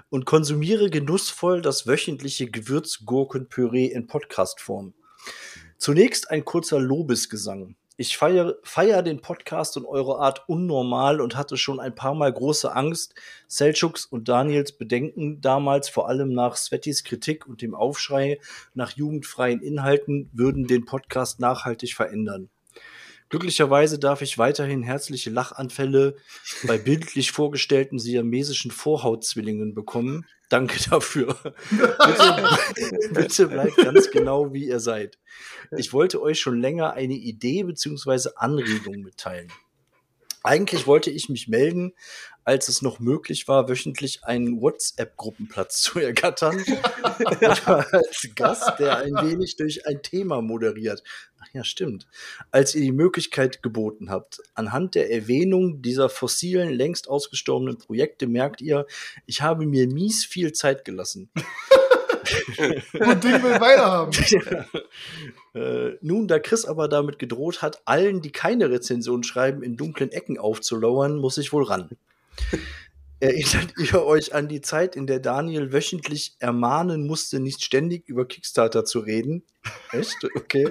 Und 0.10 0.26
konsumiere 0.26 0.90
genussvoll 0.90 1.62
das 1.62 1.86
wöchentliche 1.86 2.50
Gewürzgurkenpüree 2.50 3.86
in 3.86 4.08
Podcastform. 4.08 4.96
Zunächst 5.78 6.32
ein 6.32 6.46
kurzer 6.46 6.80
Lobesgesang. 6.80 7.76
Ich 7.96 8.18
feiere, 8.18 8.56
feier 8.64 9.04
den 9.04 9.22
Podcast 9.22 9.78
und 9.78 9.86
eure 9.86 10.18
Art 10.18 10.50
unnormal 10.50 11.22
und 11.22 11.36
hatte 11.36 11.58
schon 11.58 11.80
ein 11.80 11.94
paar 11.94 12.16
Mal 12.16 12.34
große 12.34 12.76
Angst, 12.76 13.14
Selchuks 13.48 14.06
und 14.06 14.28
Daniels 14.28 14.72
Bedenken 14.72 15.42
damals 15.42 15.90
vor 15.90 16.10
allem 16.10 16.34
nach 16.34 16.56
Svetis 16.56 17.04
Kritik 17.04 17.46
und 17.46 17.62
dem 17.62 17.76
Aufschrei 17.76 18.40
nach 18.74 18.92
jugendfreien 18.92 19.62
Inhalten 19.62 20.32
würden 20.34 20.66
den 20.66 20.86
Podcast 20.86 21.40
nachhaltig 21.40 21.94
verändern. 21.94 22.50
Glücklicherweise 23.30 24.00
darf 24.00 24.22
ich 24.22 24.38
weiterhin 24.38 24.84
herzliche 24.84 25.30
Lachanfälle 25.30 26.16
bei 26.68 26.78
bildlich 26.78 27.32
vorgestellten 27.32 28.00
siamesischen 28.00 28.72
Vorhautzwillingen 28.72 29.74
bekommen. 29.74 30.26
Danke 30.50 30.78
dafür. 30.90 31.36
bitte, 31.72 33.10
bitte 33.12 33.48
bleibt 33.48 33.78
ganz 33.78 34.12
genau, 34.12 34.54
wie 34.54 34.68
ihr 34.68 34.80
seid. 34.80 35.18
Ich 35.76 35.94
wollte 35.94 36.22
euch 36.22 36.40
schon 36.40 36.60
länger 36.60 36.94
eine 36.94 37.16
Idee 37.16 37.64
bzw. 37.64 38.30
Anregung 38.36 39.02
mitteilen. 39.02 39.52
Eigentlich 40.44 40.88
wollte 40.88 41.10
ich 41.10 41.30
mich 41.30 41.48
melden, 41.48 41.94
als 42.46 42.68
es 42.68 42.82
noch 42.82 43.00
möglich 43.00 43.48
war, 43.48 43.70
wöchentlich 43.70 44.24
einen 44.24 44.62
WhatsApp-Gruppenplatz 44.62 45.82
zu 45.82 46.00
ergattern. 46.00 46.64
als 47.66 48.30
Gast, 48.36 48.80
der 48.80 48.98
ein 48.98 49.14
wenig 49.14 49.56
durch 49.58 49.88
ein 49.88 50.02
Thema 50.02 50.42
moderiert. 50.42 51.04
Ach 51.42 51.48
ja, 51.54 51.64
stimmt. 51.64 52.08
Als 52.52 52.76
ihr 52.76 52.82
die 52.82 52.92
Möglichkeit 52.92 53.62
geboten 53.64 54.10
habt. 54.10 54.42
Anhand 54.54 54.96
der 54.96 55.12
Erwähnung 55.12 55.82
dieser 55.82 56.10
fossilen, 56.10 56.70
längst 56.74 57.10
ausgestorbenen 57.10 57.78
Projekte 57.78 58.28
merkt 58.28 58.62
ihr, 58.62 58.86
ich 59.26 59.42
habe 59.42 59.66
mir 59.66 59.88
mies 59.88 60.26
viel 60.26 60.54
Zeit 60.54 60.86
gelassen. 60.86 61.30
Und 62.94 63.24
Ding 63.24 63.44
will 63.44 63.60
weiterhaben. 63.60 64.14
Äh, 65.54 65.98
nun, 66.02 66.28
da 66.28 66.40
Chris 66.40 66.66
aber 66.66 66.88
damit 66.88 67.20
gedroht 67.20 67.62
hat, 67.62 67.82
allen, 67.86 68.22
die 68.22 68.32
keine 68.32 68.70
Rezension 68.72 69.24
schreiben, 69.24 69.62
in 69.62 69.78
dunklen 69.78 70.12
Ecken 70.12 70.40
aufzulauern, 70.40 71.18
muss 71.18 71.38
ich 71.38 71.54
wohl 71.54 71.64
ran. 71.64 71.90
Erinnert 73.20 73.74
ihr 73.78 74.04
euch 74.04 74.34
an 74.34 74.50
die 74.50 74.62
Zeit, 74.62 74.96
in 74.96 75.08
der 75.08 75.20
Daniel 75.20 75.72
wöchentlich 75.72 76.36
ermahnen 76.40 77.08
musste, 77.08 77.40
nicht 77.40 77.64
ständig 77.64 78.08
über 78.10 78.28
Kickstarter 78.28 78.84
zu 78.84 79.00
reden? 79.00 79.44
Echt? 79.92 80.18
Okay. 80.36 80.70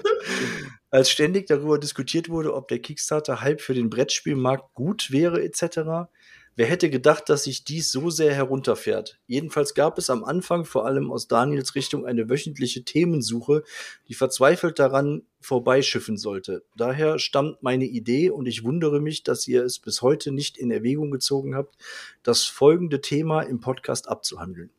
Als 0.91 1.11
ständig 1.11 1.47
darüber 1.47 1.79
diskutiert 1.79 2.29
wurde, 2.29 2.55
ob 2.55 2.69
der 2.69 2.81
Kickstarter-Hype 2.81 3.63
für 3.63 3.73
den 3.73 3.89
Brettspielmarkt 3.89 4.75
gut 4.75 5.11
wäre, 5.11 5.43
etc. 5.43 6.11
Wer 6.55 6.67
hätte 6.67 6.91
gedacht, 6.91 7.31
dass 7.31 7.45
sich 7.45 7.65
dies 7.65 7.91
so 7.91 8.11
sehr 8.11 8.35
herunterfährt? 8.35 9.19
Jedenfalls 9.27 9.73
gab 9.73 9.97
es 9.97 10.11
am 10.11 10.23
Anfang 10.23 10.67
vor 10.67 10.85
allem 10.85 11.11
aus 11.11 11.27
Daniels 11.27 11.75
Richtung 11.75 12.05
eine 12.05 12.29
wöchentliche 12.29 12.85
Themensuche, 12.85 13.63
die 14.09 14.15
verzweifelt 14.15 14.79
daran 14.79 15.23
vorbeischiffen 15.41 16.19
sollte. 16.19 16.63
Daher 16.77 17.19
stammt 17.19 17.63
meine 17.63 17.87
Idee 17.87 18.29
und 18.29 18.47
ich 18.47 18.65
wundere 18.65 19.01
mich, 19.01 19.23
dass 19.23 19.49
ihr 19.49 19.65
es 19.65 19.79
bis 19.79 20.03
heute 20.03 20.31
nicht 20.31 20.59
in 20.59 20.71
Erwägung 20.71 21.11
gezogen 21.11 21.55
habt, 21.55 21.77
das 22.23 22.45
folgende 22.45 23.01
Thema 23.01 23.41
im 23.41 23.61
Podcast 23.61 24.09
abzuhandeln. 24.11 24.71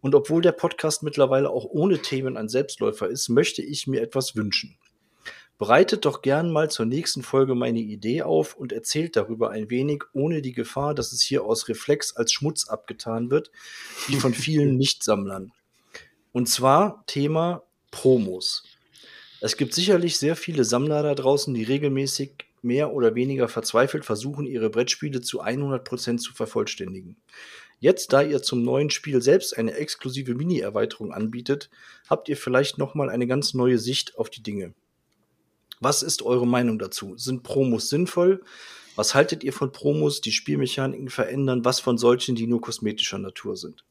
Und 0.00 0.16
obwohl 0.16 0.42
der 0.42 0.52
Podcast 0.52 1.04
mittlerweile 1.04 1.50
auch 1.50 1.64
ohne 1.64 2.02
Themen 2.02 2.36
ein 2.36 2.48
Selbstläufer 2.48 3.08
ist, 3.08 3.28
möchte 3.28 3.62
ich 3.62 3.86
mir 3.86 4.02
etwas 4.02 4.34
wünschen. 4.34 4.76
Bereitet 5.58 6.04
doch 6.04 6.20
gern 6.20 6.52
mal 6.52 6.70
zur 6.70 6.84
nächsten 6.84 7.22
Folge 7.22 7.54
meine 7.54 7.80
Idee 7.80 8.22
auf 8.22 8.54
und 8.56 8.72
erzählt 8.72 9.16
darüber 9.16 9.50
ein 9.50 9.70
wenig, 9.70 10.04
ohne 10.12 10.42
die 10.42 10.52
Gefahr, 10.52 10.94
dass 10.94 11.12
es 11.12 11.22
hier 11.22 11.44
aus 11.44 11.68
Reflex 11.68 12.14
als 12.14 12.32
Schmutz 12.32 12.68
abgetan 12.68 13.30
wird, 13.30 13.50
wie 14.06 14.16
von 14.16 14.34
vielen 14.34 14.76
Nichtsammlern. 14.78 15.52
Und 16.32 16.48
zwar 16.48 17.04
Thema 17.06 17.62
Promos. 17.90 18.64
Es 19.40 19.56
gibt 19.56 19.72
sicherlich 19.72 20.18
sehr 20.18 20.36
viele 20.36 20.64
Sammler 20.64 21.02
da 21.02 21.14
draußen, 21.14 21.54
die 21.54 21.62
regelmäßig 21.62 22.46
mehr 22.60 22.92
oder 22.92 23.14
weniger 23.14 23.48
verzweifelt 23.48 24.04
versuchen, 24.04 24.44
ihre 24.46 24.68
Brettspiele 24.68 25.22
zu 25.22 25.42
100% 25.42 26.18
zu 26.18 26.34
vervollständigen. 26.34 27.16
Jetzt, 27.78 28.12
da 28.12 28.22
ihr 28.22 28.42
zum 28.42 28.62
neuen 28.62 28.90
Spiel 28.90 29.22
selbst 29.22 29.56
eine 29.56 29.74
exklusive 29.74 30.34
Mini-Erweiterung 30.34 31.12
anbietet, 31.12 31.70
habt 32.08 32.28
ihr 32.28 32.36
vielleicht 32.36 32.78
nochmal 32.78 33.08
eine 33.08 33.26
ganz 33.26 33.54
neue 33.54 33.78
Sicht 33.78 34.18
auf 34.18 34.30
die 34.30 34.42
Dinge. 34.42 34.74
Was 35.80 36.02
ist 36.02 36.22
eure 36.22 36.46
Meinung 36.46 36.78
dazu? 36.78 37.16
Sind 37.16 37.42
Promos 37.42 37.88
sinnvoll? 37.88 38.42
Was 38.94 39.14
haltet 39.14 39.44
ihr 39.44 39.52
von 39.52 39.72
Promos, 39.72 40.20
die 40.20 40.32
Spielmechaniken 40.32 41.10
verändern? 41.10 41.64
Was 41.64 41.80
von 41.80 41.98
solchen, 41.98 42.34
die 42.34 42.46
nur 42.46 42.60
kosmetischer 42.62 43.18
Natur 43.18 43.56
sind? 43.56 43.84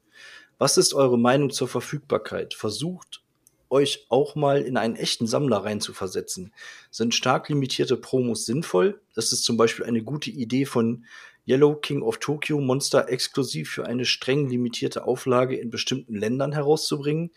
Was 0.58 0.77
ist 0.77 0.94
eure 0.94 1.20
Meinung 1.20 1.51
zur 1.51 1.68
Verfügbarkeit? 1.68 2.54
Versucht 2.54 3.22
euch 3.70 4.06
auch 4.10 4.36
mal 4.36 4.62
in 4.62 4.77
einen 4.77 4.96
echten 4.96 5.27
Sammler 5.27 5.58
reinzuversetzen. 5.58 6.54
Sind 6.92 7.13
stark 7.13 7.50
limitierte 7.50 7.98
Promos 7.98 8.46
sinnvoll? 8.46 9.01
Das 9.13 9.32
ist 9.32 9.44
zum 9.44 9.58
Beispiel 9.58 9.86
eine 9.86 10.01
gute 10.01 10.30
Idee 10.32 10.65
von 10.65 11.06
Yellow 11.48 11.75
King 11.75 12.01
of 12.01 12.18
Tokyo 12.18 12.60
Monster 12.60 13.10
exklusiv 13.10 13.70
für 13.70 13.86
eine 13.86 14.06
streng 14.06 14.50
limitierte 14.50 15.06
Auflage 15.06 15.56
in 15.56 15.70
bestimmten 15.70 16.15
Ländern 16.15 16.54
herauszubringen 16.54 17.32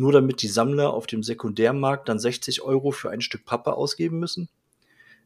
nur 0.00 0.12
damit 0.12 0.40
die 0.40 0.48
Sammler 0.48 0.94
auf 0.94 1.06
dem 1.06 1.22
Sekundärmarkt 1.22 2.08
dann 2.08 2.18
60 2.18 2.62
Euro 2.62 2.90
für 2.90 3.10
ein 3.10 3.20
Stück 3.20 3.44
Pappe 3.44 3.74
ausgeben 3.74 4.18
müssen? 4.18 4.48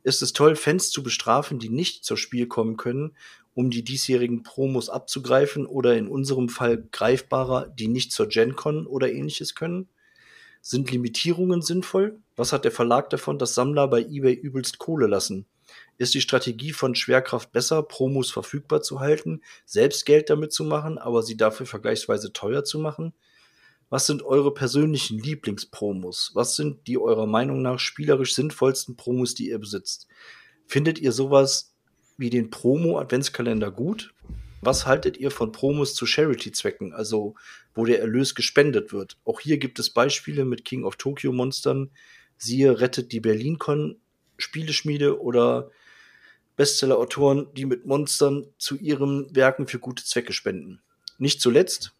Ist 0.02 0.21
es 0.21 0.33
toll, 0.33 0.57
Fans 0.57 0.90
zu 0.90 1.04
bestrafen, 1.04 1.61
die 1.61 1.69
nicht 1.69 2.04
zur 2.04 2.16
Spiel 2.16 2.49
kommen 2.49 2.76
können, 2.76 3.16
um 3.54 3.71
die 3.71 3.85
diesjährigen 3.85 4.43
Promos 4.43 4.88
abzugreifen 4.90 5.64
oder 5.64 5.97
in 5.97 6.09
unserem 6.09 6.49
Fall 6.49 6.88
greifbarer, 6.90 7.69
die 7.69 7.87
nicht 7.87 8.11
zur 8.11 8.26
GenCon 8.26 8.88
oder 8.88 9.12
ähnliches 9.12 9.54
können? 9.54 9.88
Sind 10.61 10.90
Limitierungen 10.90 11.62
sinnvoll? 11.62 12.19
Was 12.35 12.52
hat 12.52 12.64
der 12.64 12.73
Verlag 12.73 13.11
davon, 13.11 13.38
dass 13.38 13.54
Sammler 13.54 13.87
bei 13.87 14.00
eBay 14.00 14.35
übelst 14.35 14.78
Kohle 14.78 15.07
lassen? 15.07 15.47
Ist 15.99 16.14
die 16.14 16.21
Strategie 16.21 16.73
von 16.73 16.97
Schwerkraft 16.97 17.52
besser, 17.52 17.85
Promos 17.85 18.33
verfügbar 18.33 18.83
zu 18.83 18.99
halten, 18.99 19.40
selbst 19.66 20.04
Geld 20.04 20.31
damit 20.31 20.52
zu 20.52 20.64
machen, 20.64 20.99
aber 20.99 21.23
sie 21.23 21.37
dafür 21.37 21.66
vergleichsweise 21.66 22.33
teuer 22.33 22.64
zu 22.64 22.81
machen? 22.81 23.14
Was 23.91 24.07
sind 24.07 24.23
eure 24.23 24.53
persönlichen 24.53 25.19
Lieblingspromos? 25.19 26.33
Was 26.35 26.57
sind 26.57 26.87
die 26.87 26.99
eurer 26.99 27.26
Meinung 27.26 27.62
nach 27.62 27.79
spielerisch 27.79 28.35
sinnvollsten 28.35 28.97
Promos, 28.97 29.35
die 29.35 29.50
ihr 29.50 29.59
besitzt? 29.59 30.09
Findet 30.67 30.99
ihr 30.99 31.12
sowas 31.12 31.75
wie 32.17 32.31
den 32.31 32.50
Promo-Adventskalender 32.50 33.71
gut? 33.71 34.14
Was 34.62 34.87
haltet 34.87 35.19
ihr 35.19 35.31
von 35.31 35.53
Promos 35.53 35.95
zu 35.95 36.07
Charity-Zwecken, 36.07 36.95
also 36.95 37.35
wo 37.75 37.85
der 37.85 38.00
Erlös 38.00 38.35
gespendet 38.35 38.93
wird? 38.93 39.19
Auch 39.25 39.41
hier 39.41 39.59
gibt 39.59 39.79
es 39.79 39.91
Beispiele 39.91 40.45
mit 40.45 40.64
King 40.64 40.85
of 40.85 40.97
Tokyo 40.97 41.33
Monstern. 41.33 41.91
Siehe 42.38 42.81
Rettet 42.81 43.12
die 43.12 43.21
Berlin-Con 43.21 44.00
Spieleschmiede 44.38 45.21
oder 45.21 45.71
Bestseller-Autoren, 46.57 47.49
die 47.55 47.67
mit 47.67 47.85
Monstern 47.85 48.47
zu 48.59 48.76
ihren 48.76 49.35
Werken 49.35 49.67
für 49.67 49.79
gute 49.79 50.05
Zwecke 50.05 50.33
spenden. 50.33 50.81
Nicht 51.19 51.41
zuletzt, 51.41 51.93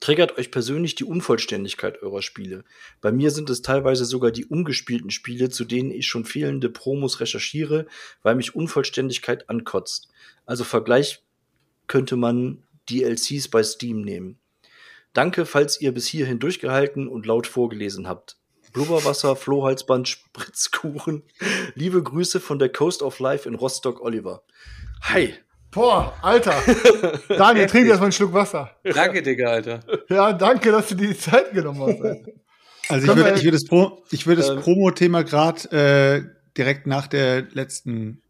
Triggert 0.00 0.38
euch 0.38 0.50
persönlich 0.50 0.94
die 0.94 1.04
Unvollständigkeit 1.04 2.02
eurer 2.02 2.22
Spiele? 2.22 2.64
Bei 3.00 3.10
mir 3.10 3.30
sind 3.30 3.50
es 3.50 3.62
teilweise 3.62 4.04
sogar 4.04 4.30
die 4.30 4.46
ungespielten 4.46 5.10
Spiele, 5.10 5.50
zu 5.50 5.64
denen 5.64 5.90
ich 5.90 6.06
schon 6.06 6.24
fehlende 6.24 6.70
Promos 6.70 7.20
recherchiere, 7.20 7.86
weil 8.22 8.36
mich 8.36 8.54
Unvollständigkeit 8.54 9.50
ankotzt. 9.50 10.08
Also 10.46 10.64
Vergleich 10.64 11.22
könnte 11.88 12.16
man 12.16 12.62
DLCs 12.88 13.48
bei 13.48 13.62
Steam 13.62 14.02
nehmen. 14.02 14.38
Danke, 15.12 15.46
falls 15.46 15.80
ihr 15.80 15.92
bis 15.92 16.06
hierhin 16.06 16.38
durchgehalten 16.38 17.08
und 17.08 17.26
laut 17.26 17.46
vorgelesen 17.46 18.06
habt. 18.06 18.36
Blubberwasser, 18.72 19.34
Flohhalsband, 19.34 20.08
Spritzkuchen. 20.08 21.24
Liebe 21.74 22.02
Grüße 22.02 22.38
von 22.38 22.58
der 22.58 22.68
Coast 22.68 23.02
of 23.02 23.18
Life 23.18 23.48
in 23.48 23.54
Rostock, 23.56 24.00
Oliver. 24.00 24.44
Hi, 25.02 25.34
Boah, 25.78 26.12
Alter. 26.22 26.54
Daniel, 27.28 27.66
trink 27.68 27.86
erstmal 27.86 28.06
einen 28.06 28.12
Schluck 28.12 28.32
Wasser. 28.32 28.72
Danke, 28.82 29.22
Digga, 29.22 29.46
Alter. 29.46 29.80
Ja, 30.08 30.32
danke, 30.32 30.72
dass 30.72 30.88
du 30.88 30.96
dir 30.96 31.08
die 31.08 31.16
Zeit 31.16 31.52
genommen 31.52 31.80
hast. 31.80 32.02
Alter. 32.02 32.32
Also 32.88 33.06
ich 33.06 33.16
würde, 33.16 33.34
ich 33.36 33.44
würde 33.44 33.50
das, 33.52 33.64
Pro, 33.64 34.02
ich 34.10 34.26
würde 34.26 34.42
das 34.42 34.50
ähm, 34.50 34.60
Promo-Thema 34.60 35.22
gerade 35.22 35.70
äh, 35.70 36.54
direkt 36.56 36.88
nach 36.88 37.06
der 37.06 37.42
letzten 37.52 38.22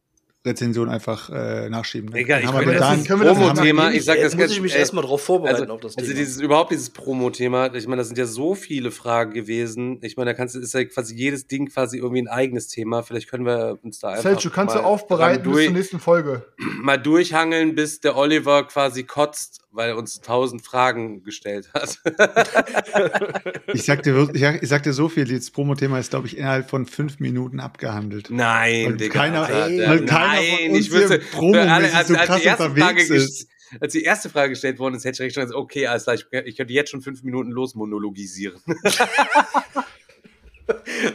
Rezension 0.47 0.89
einfach 0.89 1.31
äh, 1.31 1.69
nachschieben. 1.69 2.11
Ne? 2.11 2.21
Egal, 2.21 2.43
ich 2.43 2.53
meine, 2.53 2.75
das 2.75 3.05
Promo-Thema, 3.05 3.93
ich 3.93 4.05
sag 4.05 4.21
das 4.21 4.37
muss 4.37 4.53
ich 4.53 4.61
mich 4.61 4.75
erstmal 4.75 5.05
drauf 5.05 5.23
vorbereiten 5.23 5.63
also, 5.63 5.73
auf 5.75 5.81
das 5.81 5.97
also 5.97 6.09
Thema. 6.09 6.19
Also 6.19 6.19
dieses, 6.19 6.41
überhaupt 6.41 6.71
dieses 6.71 6.91
Promo-Thema, 6.91 7.75
ich 7.75 7.87
meine, 7.89 8.01
das 8.01 8.09
sind 8.09 8.19
ja 8.19 8.27
so 8.27 8.55
viele 8.55 8.93
Fragen 8.93 9.33
gewesen. 9.33 9.99
Ich 10.03 10.17
meine, 10.17 10.31
da 10.31 10.35
kannst 10.35 10.55
du, 10.55 10.61
ist 10.61 10.75
ja 10.75 10.85
quasi 10.85 11.17
jedes 11.17 11.49
Ding 11.49 11.69
quasi 11.69 11.99
irgendwie 11.99 12.23
ein 12.23 12.29
eigenes 12.29 12.69
Thema. 12.69 13.03
Vielleicht 13.03 13.29
können 13.29 13.45
wir 13.47 13.79
uns 13.83 13.99
da 13.99 14.11
einfach 14.11 14.23
Selchuk, 14.23 14.53
kannst 14.53 14.77
du 14.77 14.81
aufbereiten 14.81 15.43
durch, 15.43 15.57
bis 15.57 15.65
zur 15.67 15.75
nächsten 15.75 16.01
Folge. 16.01 16.47
Mal 16.83 16.99
durchhangeln, 16.99 17.75
bis 17.75 18.01
der 18.01 18.17
Oliver 18.17 18.65
quasi 18.67 19.03
kotzt, 19.03 19.63
weil 19.73 19.91
er 19.91 19.97
uns 19.97 20.21
tausend 20.21 20.65
Fragen 20.65 21.25
gestellt 21.25 21.71
hat. 21.75 21.99
ich 23.73 23.83
sag 23.83 24.05
dir, 24.05 24.29
ich, 24.33 24.43
ich 24.43 24.69
sag 24.69 24.85
dir 24.85 24.93
so 24.93 25.09
viel, 25.09 25.25
das 25.25 25.51
Promo-Thema 25.51 25.99
ist, 25.99 26.11
glaube 26.11 26.29
ich, 26.29 26.39
innerhalb 26.39 26.71
von 26.71 26.87
fünf 26.87 27.19
Minuten 27.19 27.59
abgehandelt. 27.59 28.29
Nein, 28.31 28.87
weil 28.87 28.97
Digga. 28.97 29.19
Keiner, 29.19 29.43
Alter, 29.43 29.89
weil 29.91 30.05
keiner 30.07 30.28
nein, 30.29 30.59
von 30.67 30.71
uns 30.71 30.87
ich 30.87 30.93
wüsste, 30.93 31.19
Promo 31.19 31.59
als, 31.59 31.95
als, 31.95 32.09
so 32.09 32.15
als, 32.15 32.27
krass 32.27 32.41
die 32.41 32.47
erste 32.47 32.65
Frage 32.65 32.81
unterwegs 32.81 33.11
ist. 33.11 33.49
als 33.81 33.93
die 33.93 34.03
erste 34.03 34.31
Frage 34.31 34.51
gestellt 34.51 34.79
worden 34.79 34.95
ist, 34.95 35.05
hätte 35.05 35.25
ich 35.25 35.35
schon 35.35 35.43
gesagt, 35.43 35.59
okay, 35.59 35.87
alles 35.87 36.05
klar, 36.05 36.15
ich, 36.17 36.27
ich 36.47 36.57
könnte 36.57 36.73
jetzt 36.73 36.91
schon 36.91 37.03
fünf 37.03 37.23
Minuten 37.23 37.51
losmonologisieren. 37.51 38.61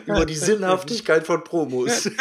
Über 0.06 0.26
die 0.26 0.36
Sinnhaftigkeit 0.36 1.26
von 1.26 1.44
Promos. 1.44 2.06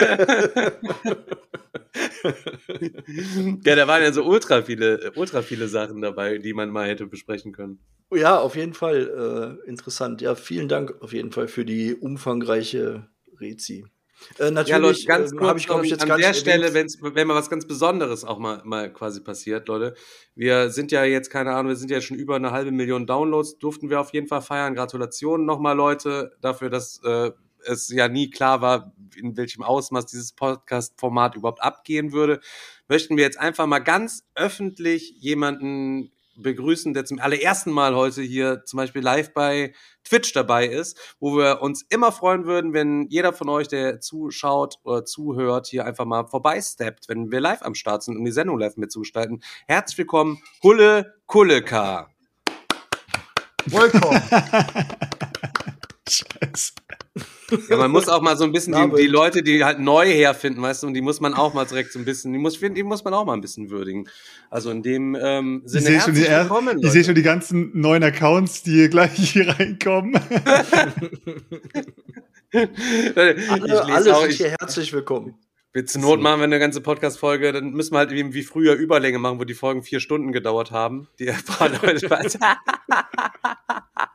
ja, 3.65 3.77
da 3.77 3.89
waren 3.89 4.03
ja 4.03 4.13
so 4.13 4.25
ultra 4.25 4.63
viele, 4.63 5.13
ultra 5.15 5.43
viele 5.43 5.69
Sachen 5.69 6.03
dabei, 6.03 6.39
die 6.39 6.53
man 6.53 6.71
mal 6.71 6.89
hätte 6.89 7.07
besprechen 7.07 7.53
können. 7.53 7.79
Ja, 8.15 8.39
auf 8.39 8.57
jeden 8.57 8.75
Fall 8.75 9.59
äh, 9.65 9.69
interessant. 9.69 10.21
Ja, 10.21 10.35
vielen 10.35 10.69
Dank 10.69 11.01
auf 11.01 11.15
jeden 11.15 11.33
Fall 11.33 11.49
für 11.49 11.65
die 11.65 11.95
umfangreiche 11.95 13.09
Rezi. 13.41 13.87
Äh, 14.39 14.51
natürlich 14.51 14.69
Ja, 14.69 14.77
Leute, 14.77 15.05
ganz 15.05 15.33
ähm, 15.33 15.39
kurz 15.39 15.61
ich, 15.61 15.67
glaube 15.67 15.85
ich, 15.85 15.91
jetzt 15.91 16.11
an 16.11 16.19
der 16.19 16.35
Stelle, 16.35 16.75
wenn's, 16.75 16.99
wenn 17.01 17.27
mal 17.27 17.35
was 17.35 17.51
ganz 17.51 17.67
Besonderes 17.67 18.25
auch 18.25 18.39
mal, 18.39 18.61
mal 18.65 18.93
quasi 18.93 19.21
passiert, 19.21 19.69
Leute. 19.69 19.95
Wir 20.35 20.71
sind 20.71 20.93
ja 20.93 21.05
jetzt, 21.05 21.31
keine 21.31 21.53
Ahnung, 21.53 21.69
wir 21.69 21.77
sind 21.77 21.91
ja 21.91 22.01
schon 22.01 22.17
über 22.17 22.37
eine 22.37 22.51
halbe 22.51 22.73
Million 22.73 23.07
Downloads, 23.07 23.59
durften 23.59 23.91
wir 23.91 24.01
auf 24.01 24.13
jeden 24.13 24.29
Fall 24.29 24.43
feiern. 24.43 24.75
Gratulationen 24.75 25.47
nochmal, 25.47 25.77
Leute, 25.77 26.33
dafür, 26.41 26.71
dass 26.71 27.01
äh, 27.05 27.31
es 27.65 27.89
ja 27.89 28.09
nie 28.09 28.31
klar 28.31 28.61
war, 28.61 28.93
in 29.17 29.37
welchem 29.37 29.63
Ausmaß 29.63 30.07
dieses 30.07 30.33
Podcast-Format 30.33 31.37
überhaupt 31.37 31.63
abgehen 31.63 32.13
würde. 32.13 32.41
Möchten 32.89 33.17
wir 33.17 33.25
jetzt 33.25 33.39
einfach 33.39 33.67
mal 33.67 33.79
ganz 33.79 34.25
öffentlich 34.35 35.15
jemanden 35.19 36.13
begrüßen, 36.37 36.95
der 36.95 37.05
zum 37.05 37.19
allerersten 37.19 37.71
Mal 37.71 37.95
heute 37.95 38.23
hier 38.23 38.65
zum 38.65 38.79
Beispiel 38.79 39.03
live 39.03 39.33
bei 39.33 39.75
Twitch 40.05 40.33
dabei 40.33 40.67
ist, 40.67 40.99
wo 41.21 41.37
wir 41.37 41.63
uns 41.63 41.85
immer 41.89 42.13
freuen 42.13 42.47
würden, 42.47 42.73
wenn 42.73 43.07
jeder 43.09 43.33
von 43.33 43.49
euch, 43.49 43.69
der 43.69 44.01
zuschaut 44.01 44.79
oder 44.85 45.05
zuhört, 45.05 45.67
hier 45.67 45.87
einfach 45.87 46.05
mal 46.05 46.27
vorbeisteppt, 46.27 47.09
wenn 47.09 47.31
wir 47.31 47.41
live 47.41 47.63
am 47.63 47.75
Start 47.75 48.03
sind, 48.03 48.17
um 48.17 48.25
die 48.25 48.33
Sendung 48.33 48.59
live 48.59 48.77
mitzugestalten. 48.77 49.43
Herzlich 49.67 49.99
willkommen, 49.99 50.43
Hulle 50.63 51.15
Kulleka. 51.27 52.09
Welcome. 53.67 54.21
Ja, 57.69 57.77
man 57.77 57.91
muss 57.91 58.09
auch 58.09 58.21
mal 58.23 58.37
so 58.37 58.45
ein 58.45 58.53
bisschen 58.53 58.75
die, 58.75 59.03
die 59.03 59.07
Leute, 59.07 59.43
die 59.43 59.65
halt 59.65 59.79
neu 59.79 60.07
herfinden, 60.07 60.63
weißt 60.63 60.83
du, 60.83 60.87
und 60.87 60.95
die 60.95 61.03
muss 61.03 61.21
man 61.21 61.35
auch 61.35 61.55
mal 61.55 61.65
direkt 61.65 61.93
so 61.93 61.99
ein 61.99 62.05
bisschen, 62.05 62.33
die 62.33 62.39
muss, 62.39 62.59
die 62.59 62.83
muss 62.83 63.05
man 63.05 63.15
auch 63.15 63.25
mal 63.25 63.35
ein 63.35 63.41
bisschen 63.41 63.71
würdigen. 63.71 64.09
Also 64.51 64.71
in 64.71 64.83
dem 64.83 65.17
ähm, 65.21 65.63
Ich 65.65 65.73
Sinne 65.73 65.87
sehe 65.87 66.01
schon, 66.01 66.15
die 66.15 66.23
willkommen, 66.23 66.79
ich 66.83 66.91
sehe 66.91 67.05
schon 67.05 67.15
die 67.15 67.23
ganzen 67.23 67.71
neuen 67.79 68.03
Accounts, 68.03 68.63
die 68.63 68.73
hier 68.73 68.89
gleich 68.89 69.13
hier 69.33 69.49
reinkommen. 69.49 70.21
Alle, 73.15 73.35
Ich 73.35 73.51
alle 73.51 73.67
lese 73.67 74.17
auch, 74.17 74.21
sind 74.23 74.31
ich, 74.31 74.37
hier 74.37 74.51
herzlich 74.51 74.93
willkommen. 74.93 75.35
Wir 75.75 75.87
zur 75.87 76.03
Not 76.03 76.21
machen 76.21 76.41
wir 76.41 76.45
eine 76.45 76.59
ganze 76.59 76.83
Podcast-Folge, 76.83 77.51
dann 77.51 77.71
müssen 77.71 77.95
wir 77.95 78.01
halt 78.01 78.13
eben 78.13 78.35
wie 78.35 78.43
früher 78.43 78.75
Überlänge 78.75 79.19
machen, 79.19 79.41
wo 79.41 79.45
die 79.45 79.55
Folgen 79.55 79.83
vier 79.83 80.01
Stunden 80.01 80.31
gedauert 80.31 80.71
haben. 80.71 81.09
Die 81.19 81.29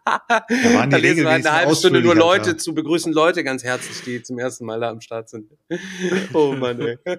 Da 0.07 0.73
waren 0.73 0.89
die 0.89 0.95
da 0.95 0.97
lesen 0.97 1.23
wir 1.23 1.29
Regeln 1.29 1.47
eine 1.47 1.51
halbe 1.51 1.75
Stunde 1.75 2.01
nur 2.01 2.15
Leute 2.15 2.51
ja. 2.51 2.57
zu 2.57 2.73
begrüßen 2.73 3.11
Leute 3.13 3.43
ganz 3.43 3.63
herzlich, 3.63 4.01
die 4.03 4.23
zum 4.23 4.39
ersten 4.39 4.65
Mal 4.65 4.79
da 4.79 4.89
am 4.89 5.01
Start 5.01 5.29
sind. 5.29 5.51
Oh 6.33 6.53
Mann, 6.53 6.79
ey. 6.81 6.97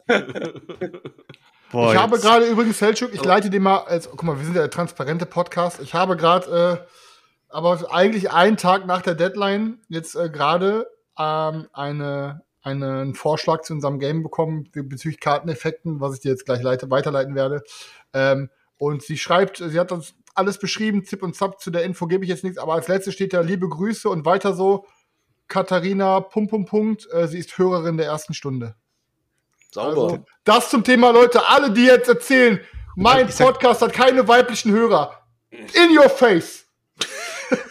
Boah, 1.70 1.92
ich 1.92 1.98
habe 1.98 2.14
jetzt- 2.16 2.24
gerade 2.24 2.46
übrigens, 2.46 2.78
Selchuk, 2.78 3.12
ich 3.12 3.22
leite 3.24 3.50
dir 3.50 3.60
mal, 3.60 3.78
als, 3.78 4.08
guck 4.08 4.22
mal, 4.22 4.38
wir 4.38 4.44
sind 4.44 4.54
ja 4.54 4.62
der 4.62 4.70
transparente 4.70 5.26
Podcast. 5.26 5.80
Ich 5.82 5.94
habe 5.94 6.16
gerade, 6.16 6.80
äh, 6.80 6.86
aber 7.48 7.92
eigentlich 7.92 8.30
einen 8.30 8.56
Tag 8.56 8.86
nach 8.86 9.02
der 9.02 9.14
Deadline 9.14 9.78
jetzt 9.88 10.14
äh, 10.14 10.30
gerade 10.30 10.86
ähm, 11.18 11.66
eine, 11.72 12.42
einen 12.62 13.14
Vorschlag 13.14 13.62
zu 13.62 13.74
unserem 13.74 13.98
Game 13.98 14.22
bekommen 14.22 14.70
bezüglich 14.72 15.20
Karteneffekten, 15.20 16.00
was 16.00 16.14
ich 16.14 16.20
dir 16.20 16.30
jetzt 16.30 16.46
gleich 16.46 16.62
leite, 16.62 16.90
weiterleiten 16.90 17.34
werde. 17.34 17.62
Ähm, 18.14 18.50
und 18.78 19.02
sie 19.02 19.18
schreibt, 19.18 19.58
sie 19.58 19.78
hat 19.78 19.92
uns 19.92 20.14
alles 20.38 20.58
beschrieben, 20.58 21.04
Zip 21.04 21.22
und 21.22 21.34
Zap, 21.36 21.60
zu 21.60 21.70
der 21.70 21.84
Info 21.84 22.06
gebe 22.06 22.24
ich 22.24 22.30
jetzt 22.30 22.44
nichts, 22.44 22.58
aber 22.58 22.74
als 22.74 22.88
letztes 22.88 23.14
steht 23.14 23.32
da 23.32 23.40
liebe 23.40 23.68
Grüße 23.68 24.08
und 24.08 24.24
weiter 24.24 24.54
so, 24.54 24.86
Katharina, 25.48 26.20
Punkt, 26.20 26.50
Punkt, 26.50 26.68
Punkt, 26.70 27.08
äh, 27.12 27.26
sie 27.26 27.38
ist 27.38 27.56
Hörerin 27.58 27.96
der 27.96 28.06
ersten 28.06 28.34
Stunde. 28.34 28.74
Sauber. 29.72 30.02
Also, 30.04 30.24
das 30.44 30.70
zum 30.70 30.84
Thema, 30.84 31.10
Leute, 31.10 31.46
alle, 31.48 31.70
die 31.70 31.84
jetzt 31.84 32.08
erzählen, 32.08 32.60
mein 32.96 33.28
sag- 33.30 33.46
Podcast 33.46 33.82
hat 33.82 33.92
keine 33.92 34.26
weiblichen 34.28 34.72
Hörer. 34.72 35.22
In 35.50 35.96
your 35.96 36.08
face. 36.10 36.66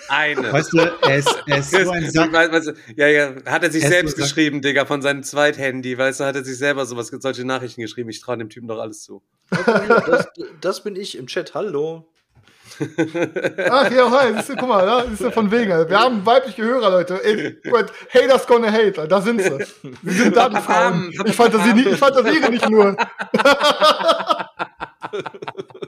Eine. 0.10 0.52
Weißt 0.54 0.74
du, 0.74 0.78
ist, 0.80 1.44
er 1.46 1.58
ist 1.60 1.72
so 1.72 1.78
ein. 1.92 2.06
Weißt- 2.06 2.66
du, 2.66 2.74
ja, 2.96 3.08
ja, 3.08 3.36
hat 3.46 3.64
er 3.64 3.70
sich 3.70 3.84
ist 3.84 3.90
selbst 3.90 4.16
geschrieben, 4.16 4.62
Digga, 4.62 4.86
von 4.86 5.02
seinem 5.02 5.22
Zweithandy, 5.22 5.98
weißt 5.98 6.20
du, 6.22 6.24
hat 6.24 6.36
er 6.36 6.44
sich 6.44 6.58
selber 6.58 6.86
sowas, 6.86 7.08
solche 7.08 7.46
Nachrichten 7.46 7.82
geschrieben. 7.82 8.10
Ich 8.10 8.22
traue 8.22 8.38
dem 8.38 8.50
Typen 8.50 8.68
doch 8.68 8.80
alles 8.80 9.04
zu. 9.04 9.22
Das, 9.50 10.28
das 10.62 10.84
bin 10.84 10.96
ich 10.96 11.18
im 11.18 11.28
Chat. 11.28 11.54
Hallo. 11.54 12.10
Ach 13.69 13.91
ja, 13.91 14.12
hi, 14.12 14.34
siehst 14.36 14.50
du, 14.50 14.55
guck 14.55 14.69
mal, 14.69 14.86
da 14.86 15.01
ist 15.01 15.22
du 15.22 15.31
von 15.31 15.50
wegen. 15.51 15.72
Alter. 15.72 15.89
Wir 15.89 16.00
haben 16.00 16.25
weibliche 16.25 16.63
Hörer, 16.63 16.89
Leute. 16.91 17.24
Ey, 17.24 17.57
Haters 18.13 18.46
gonna 18.48 18.72
hate, 18.72 19.01
Alter. 19.01 19.07
da 19.07 19.22
sind 19.22 19.41
sie. 19.41 19.65
Sie 20.03 20.12
sind 20.12 20.36
da, 20.36 20.50
die 20.50 20.57
Frauen. 20.57 21.12
Ich 21.25 21.36
fantasiere, 21.36 21.75
nicht, 21.75 21.88
ich 21.88 21.98
fantasiere 21.98 22.50
nicht 22.50 22.69
nur. 22.69 22.96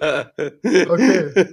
Okay. 0.01 1.47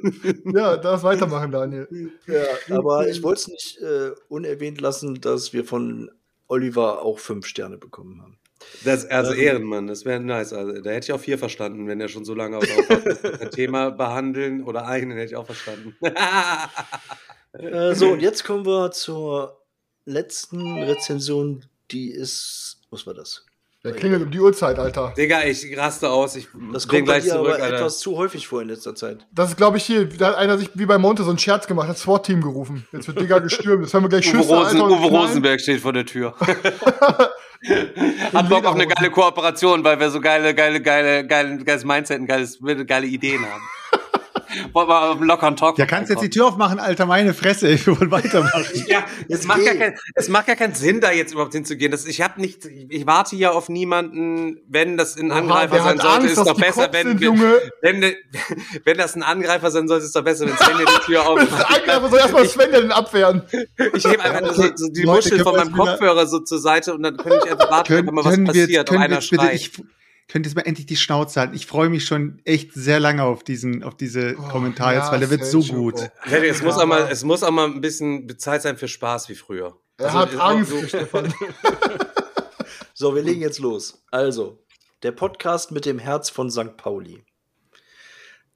Ja, 0.54 0.76
darfst 0.76 1.04
weitermachen, 1.04 1.50
Daniel. 1.50 1.88
Ja, 2.26 2.76
aber 2.76 3.08
ich 3.08 3.22
wollte 3.22 3.40
es 3.40 3.48
nicht 3.48 3.78
äh, 3.80 4.12
unerwähnt 4.28 4.80
lassen, 4.80 5.20
dass 5.20 5.52
wir 5.52 5.64
von 5.64 6.10
Oliver 6.48 7.02
auch 7.02 7.18
fünf 7.18 7.46
Sterne 7.46 7.76
bekommen 7.76 8.22
haben. 8.22 8.38
Das, 8.84 9.04
also 9.06 9.32
Ähm. 9.32 9.40
Ehrenmann, 9.40 9.86
das 9.86 10.04
wäre 10.04 10.20
nice. 10.20 10.52
Also, 10.52 10.80
da 10.80 10.90
hätte 10.90 11.06
ich 11.06 11.12
auch 11.12 11.20
vier 11.20 11.38
verstanden, 11.38 11.86
wenn 11.88 12.00
er 12.00 12.08
schon 12.08 12.24
so 12.24 12.34
lange 12.34 12.58
auf, 12.58 12.64
ein 13.40 13.50
Thema 13.50 13.90
behandeln 13.96 14.62
oder 14.64 14.86
einen 14.86 15.12
hätte 15.12 15.24
ich 15.26 15.36
auch 15.36 15.46
verstanden. 15.46 15.96
Äh, 17.52 17.94
so, 17.94 18.10
und 18.10 18.20
jetzt 18.20 18.44
kommen 18.44 18.66
wir 18.66 18.90
zur 18.90 19.62
letzten 20.04 20.82
Rezension. 20.82 21.64
Die 21.90 22.10
ist. 22.10 22.80
Was 22.90 23.06
war 23.06 23.14
das? 23.14 23.44
Der 23.84 23.92
klingelt 23.94 24.20
um 24.22 24.30
die 24.32 24.40
Uhrzeit, 24.40 24.76
Alter. 24.80 25.14
Digga, 25.16 25.44
ich 25.44 25.64
raste 25.78 26.10
aus. 26.10 26.34
Ich 26.34 26.48
Das 26.72 26.88
bin 26.88 26.96
kommt 27.04 27.06
bei 27.06 27.20
gleich 27.20 27.22
dir 27.24 27.30
zurück, 27.30 27.54
aber 27.54 27.62
Alter. 27.62 27.76
etwas 27.76 28.00
zu 28.00 28.16
häufig 28.16 28.48
vor 28.48 28.60
in 28.60 28.66
letzter 28.68 28.96
Zeit. 28.96 29.24
Das 29.32 29.50
ist, 29.50 29.56
glaube 29.56 29.76
ich, 29.76 29.84
hier, 29.84 30.06
da 30.08 30.28
hat 30.28 30.34
einer 30.36 30.58
sich 30.58 30.70
wie 30.74 30.86
bei 30.86 30.98
Monte 30.98 31.22
so 31.22 31.28
einen 31.30 31.38
Scherz 31.38 31.68
gemacht, 31.68 31.86
hat 31.88 31.96
SWAT-Team 31.96 32.42
gerufen. 32.42 32.84
Jetzt 32.92 33.06
wird 33.06 33.20
Digga 33.20 33.38
gestürmt. 33.38 33.84
Jetzt 33.84 33.94
hören 33.94 34.02
wir 34.02 34.08
gleich 34.08 34.26
Uwe, 34.26 34.38
Schüsse, 34.38 34.56
Rosen, 34.56 34.80
Alter, 34.80 34.90
Uwe. 35.00 35.16
Rosenberg 35.16 35.60
steht 35.60 35.80
vor 35.80 35.92
der 35.92 36.04
Tür. 36.04 36.34
Hat 38.32 38.48
Bock 38.48 38.64
auf 38.66 38.74
eine 38.74 38.86
geile 38.86 39.10
Kooperation, 39.10 39.82
weil 39.84 39.98
wir 39.98 40.10
so 40.10 40.20
geile, 40.20 40.54
geile, 40.54 40.80
geile, 40.80 41.26
geile, 41.26 41.64
geiles 41.64 41.84
Mindset 41.84 42.20
und 42.20 42.26
geiles, 42.26 42.58
geile 42.86 43.06
Ideen 43.06 43.40
haben. 43.40 43.62
Wollen 44.72 44.88
wir 44.88 45.10
auf 45.10 45.16
einen 45.16 45.26
lockeren 45.26 45.56
Talk 45.56 45.78
Ja, 45.78 45.86
kannst 45.86 46.10
jetzt 46.10 46.22
die 46.22 46.30
Tür 46.30 46.46
aufmachen, 46.46 46.78
Alter, 46.78 47.06
meine 47.06 47.34
Fresse, 47.34 47.68
ich 47.68 47.86
will 47.86 48.10
weitermachen. 48.10 48.64
Ja, 48.86 49.04
es 49.28 49.44
macht, 49.44 49.64
gar 49.64 49.74
kein, 49.74 49.96
es 50.14 50.28
macht 50.28 50.46
gar 50.46 50.56
keinen 50.56 50.74
Sinn, 50.74 51.00
da 51.00 51.10
jetzt 51.10 51.32
überhaupt 51.32 51.52
hinzugehen. 51.52 51.90
Das, 51.90 52.06
ich 52.06 52.20
habe 52.20 52.40
nicht, 52.40 52.64
ich 52.64 53.06
warte 53.06 53.34
hier 53.34 53.54
auf 53.54 53.68
niemanden, 53.68 54.60
wenn 54.68 54.96
das 54.96 55.16
ein 55.16 55.32
Angreifer 55.32 55.82
sein 55.82 55.98
sollte, 55.98 56.08
Angst, 56.08 56.38
ist 56.38 56.46
doch 56.46 56.56
besser, 56.56 56.88
wenn, 56.92 57.18
sind, 57.18 57.20
wenn, 57.20 58.02
wenn, 58.02 58.14
wenn 58.84 58.98
das 58.98 59.16
ein 59.16 59.22
Angreifer 59.22 59.70
sein 59.70 59.88
sollte, 59.88 60.04
ist 60.04 60.14
doch 60.14 60.22
besser, 60.22 60.46
wenn 60.46 60.56
Sven 60.56 60.78
die 60.78 61.06
Tür 61.06 61.26
aufmacht. 61.28 61.58
Der 61.58 61.70
Angreifer 61.70 62.08
soll 62.08 62.18
erstmal 62.18 62.46
Sven 62.46 62.72
den 62.72 62.92
abwehren. 62.92 63.42
Ich 63.94 64.04
hebe 64.04 64.22
einfach 64.22 64.40
nur 64.42 64.54
so, 64.54 64.62
so 64.74 64.88
die 64.88 65.02
Leute, 65.02 65.28
Muschel 65.30 65.42
von 65.42 65.56
meinem 65.56 65.72
Kopfhörer 65.72 66.26
so 66.26 66.40
zur 66.40 66.60
Seite 66.60 66.94
und 66.94 67.02
dann 67.02 67.16
könnte 67.16 67.40
ich 67.44 67.52
einfach 67.52 67.70
warten, 67.70 67.88
Können, 67.88 68.08
ob 68.08 68.14
mal 68.14 68.24
was 68.24 68.44
passiert, 68.44 68.90
ob 68.90 68.92
wir 68.92 69.00
einer 69.00 69.16
bitte, 69.16 69.22
schreit. 69.22 69.54
ich 69.54 69.72
könnt 70.28 70.44
jetzt 70.46 70.54
mal 70.56 70.62
endlich 70.62 70.86
die 70.86 70.96
Schnauze 70.96 71.40
halten. 71.40 71.54
Ich 71.54 71.66
freue 71.66 71.88
mich 71.88 72.04
schon 72.04 72.40
echt 72.44 72.72
sehr 72.72 72.98
lange 73.00 73.22
auf 73.22 73.44
diesen, 73.44 73.82
auf 73.84 73.96
diese 73.96 74.36
Oh, 74.38 74.48
Kommentar 74.48 74.94
jetzt, 74.94 75.06
ja, 75.06 75.12
weil 75.12 75.20
der 75.20 75.30
wird 75.30 75.44
so 75.44 75.60
gut. 75.62 75.94
Leute, 76.26 76.46
es, 76.46 76.62
muss 76.62 76.74
auch 76.74 76.78
Aber- 76.82 76.86
mal, 76.86 77.08
es 77.10 77.22
muss 77.24 77.42
auch 77.42 77.50
mal 77.50 77.66
ein 77.66 77.80
bisschen 77.80 78.28
Zeit 78.38 78.62
sein 78.62 78.76
für 78.76 78.88
Spaß 78.88 79.28
wie 79.28 79.34
früher. 79.36 79.78
Er 79.98 80.06
Also, 80.06 80.18
hat 80.18 80.36
Angst, 80.36 80.70
so- 80.70 80.86
Stefan. 80.86 81.32
So, 82.98 83.14
wir 83.14 83.22
legen 83.22 83.42
jetzt 83.42 83.58
los. 83.58 84.02
Also, 84.10 84.64
der 85.02 85.12
Podcast 85.12 85.70
mit 85.70 85.84
dem 85.84 85.98
Herz 85.98 86.30
von 86.30 86.50
St. 86.50 86.78
Pauli. 86.78 87.22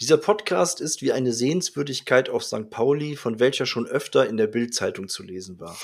Dieser 0.00 0.16
Podcast 0.16 0.80
ist 0.80 1.02
wie 1.02 1.12
eine 1.12 1.34
Sehenswürdigkeit 1.34 2.30
auf 2.30 2.42
St. 2.42 2.70
Pauli, 2.70 3.16
von 3.16 3.38
welcher 3.38 3.66
schon 3.66 3.86
öfter 3.86 4.26
in 4.26 4.38
der 4.38 4.46
Bild-Zeitung 4.46 5.08
zu 5.08 5.22
lesen 5.22 5.60
war. 5.60 5.76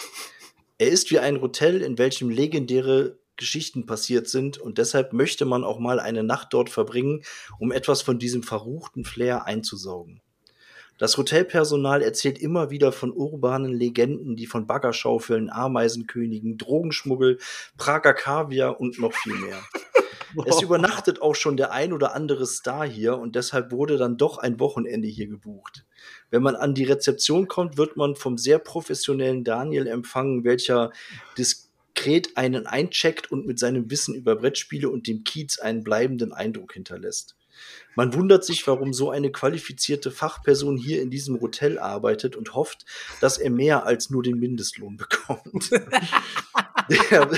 Er 0.78 0.88
ist 0.88 1.10
wie 1.10 1.18
ein 1.18 1.42
Hotel, 1.42 1.82
in 1.82 1.98
welchem 1.98 2.30
legendäre 2.30 3.18
Geschichten 3.36 3.86
passiert 3.86 4.28
sind 4.28 4.58
und 4.58 4.78
deshalb 4.78 5.12
möchte 5.12 5.44
man 5.44 5.64
auch 5.64 5.78
mal 5.78 6.00
eine 6.00 6.22
Nacht 6.22 6.48
dort 6.52 6.70
verbringen, 6.70 7.22
um 7.58 7.72
etwas 7.72 8.02
von 8.02 8.18
diesem 8.18 8.42
verruchten 8.42 9.04
Flair 9.04 9.46
einzusaugen. 9.46 10.20
Das 10.98 11.18
Hotelpersonal 11.18 12.00
erzählt 12.00 12.38
immer 12.38 12.70
wieder 12.70 12.90
von 12.90 13.12
urbanen 13.12 13.74
Legenden, 13.74 14.34
die 14.34 14.46
von 14.46 14.66
Baggerschaufeln, 14.66 15.50
Ameisenkönigen, 15.50 16.56
Drogenschmuggel, 16.56 17.38
Prager 17.76 18.14
Kaviar 18.14 18.80
und 18.80 18.98
noch 18.98 19.12
viel 19.12 19.34
mehr. 19.34 19.62
Es 20.46 20.62
übernachtet 20.62 21.20
auch 21.20 21.34
schon 21.34 21.58
der 21.58 21.72
ein 21.72 21.92
oder 21.92 22.14
andere 22.14 22.46
Star 22.46 22.86
hier 22.86 23.18
und 23.18 23.36
deshalb 23.36 23.72
wurde 23.72 23.98
dann 23.98 24.16
doch 24.16 24.38
ein 24.38 24.58
Wochenende 24.58 25.06
hier 25.06 25.26
gebucht. 25.26 25.84
Wenn 26.30 26.42
man 26.42 26.56
an 26.56 26.74
die 26.74 26.84
Rezeption 26.84 27.46
kommt, 27.46 27.76
wird 27.76 27.98
man 27.98 28.16
vom 28.16 28.38
sehr 28.38 28.58
professionellen 28.58 29.44
Daniel 29.44 29.86
empfangen, 29.86 30.44
welcher 30.44 30.92
diskret 31.96 32.36
einen 32.36 32.66
eincheckt 32.66 33.30
und 33.30 33.46
mit 33.46 33.58
seinem 33.58 33.90
Wissen 33.90 34.14
über 34.14 34.36
Brettspiele 34.36 34.88
und 34.88 35.06
dem 35.06 35.24
Kiez 35.24 35.58
einen 35.58 35.82
bleibenden 35.82 36.32
Eindruck 36.32 36.72
hinterlässt. 36.72 37.36
Man 37.94 38.12
wundert 38.12 38.44
sich, 38.44 38.66
warum 38.66 38.92
so 38.92 39.10
eine 39.10 39.32
qualifizierte 39.32 40.10
Fachperson 40.10 40.76
hier 40.76 41.00
in 41.00 41.08
diesem 41.08 41.40
Hotel 41.40 41.78
arbeitet 41.78 42.36
und 42.36 42.54
hofft, 42.54 42.84
dass 43.22 43.38
er 43.38 43.50
mehr 43.50 43.86
als 43.86 44.10
nur 44.10 44.22
den 44.22 44.38
Mindestlohn 44.38 44.98
bekommt. 44.98 45.70
der, 46.90 47.30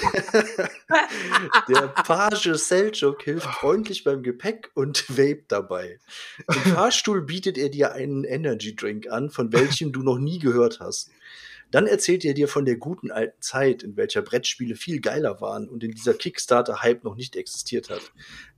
der 1.68 1.88
Page 1.88 2.54
Seljuk 2.54 3.22
hilft 3.22 3.46
freundlich 3.46 4.02
beim 4.02 4.24
Gepäck 4.24 4.72
und 4.74 5.08
vape 5.08 5.44
dabei. 5.46 6.00
Im 6.48 6.72
Fahrstuhl 6.72 7.22
bietet 7.22 7.56
er 7.56 7.68
dir 7.68 7.92
einen 7.92 8.24
Energy 8.24 8.74
Drink 8.74 9.06
an, 9.08 9.30
von 9.30 9.52
welchem 9.52 9.92
du 9.92 10.02
noch 10.02 10.18
nie 10.18 10.40
gehört 10.40 10.80
hast. 10.80 11.10
Dann 11.70 11.86
erzählt 11.86 12.24
er 12.24 12.32
dir 12.32 12.48
von 12.48 12.64
der 12.64 12.76
guten 12.76 13.10
alten 13.10 13.42
Zeit, 13.42 13.82
in 13.82 13.96
welcher 13.96 14.22
Brettspiele 14.22 14.74
viel 14.74 15.00
geiler 15.00 15.42
waren 15.42 15.68
und 15.68 15.84
in 15.84 15.90
dieser 15.90 16.14
Kickstarter-Hype 16.14 17.04
noch 17.04 17.14
nicht 17.14 17.36
existiert 17.36 17.90
hat. 17.90 18.00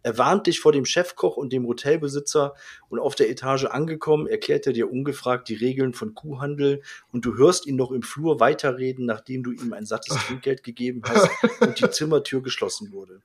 Er 0.05 0.17
warnt 0.17 0.47
dich 0.47 0.61
vor 0.61 0.71
dem 0.71 0.85
Chefkoch 0.85 1.37
und 1.37 1.53
dem 1.53 1.67
Hotelbesitzer 1.67 2.55
und 2.89 3.01
auf 3.01 3.17
der 3.17 3.29
Etage 3.29 3.65
angekommen 3.65 4.29
erklärt 4.29 4.67
er 4.69 4.73
dir 4.73 4.91
ungefragt 4.91 5.49
die 5.49 5.57
Regeln 5.57 5.93
von 5.93 6.15
Kuhhandel 6.15 6.83
und 7.11 7.25
du 7.25 7.37
hörst 7.37 7.67
ihn 7.67 7.77
noch 7.77 7.91
im 7.91 8.03
Flur 8.03 8.39
weiterreden, 8.39 9.07
nachdem 9.07 9.43
du 9.43 9.51
ihm 9.51 9.73
ein 9.73 9.87
sattes 9.87 10.17
Trinkgeld 10.27 10.63
gegeben 10.63 11.03
hast 11.05 11.29
und 11.61 11.81
die 11.81 11.91
Zimmertür 11.91 12.43
geschlossen 12.43 12.93
wurde. 12.93 13.23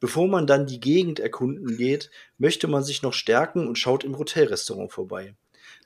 Bevor 0.00 0.28
man 0.28 0.46
dann 0.46 0.66
die 0.66 0.80
Gegend 0.80 1.18
erkunden 1.18 1.76
geht, 1.76 2.10
möchte 2.36 2.68
man 2.68 2.84
sich 2.84 3.02
noch 3.02 3.14
stärken 3.14 3.66
und 3.66 3.78
schaut 3.78 4.04
im 4.04 4.18
Hotelrestaurant 4.18 4.92
vorbei. 4.92 5.34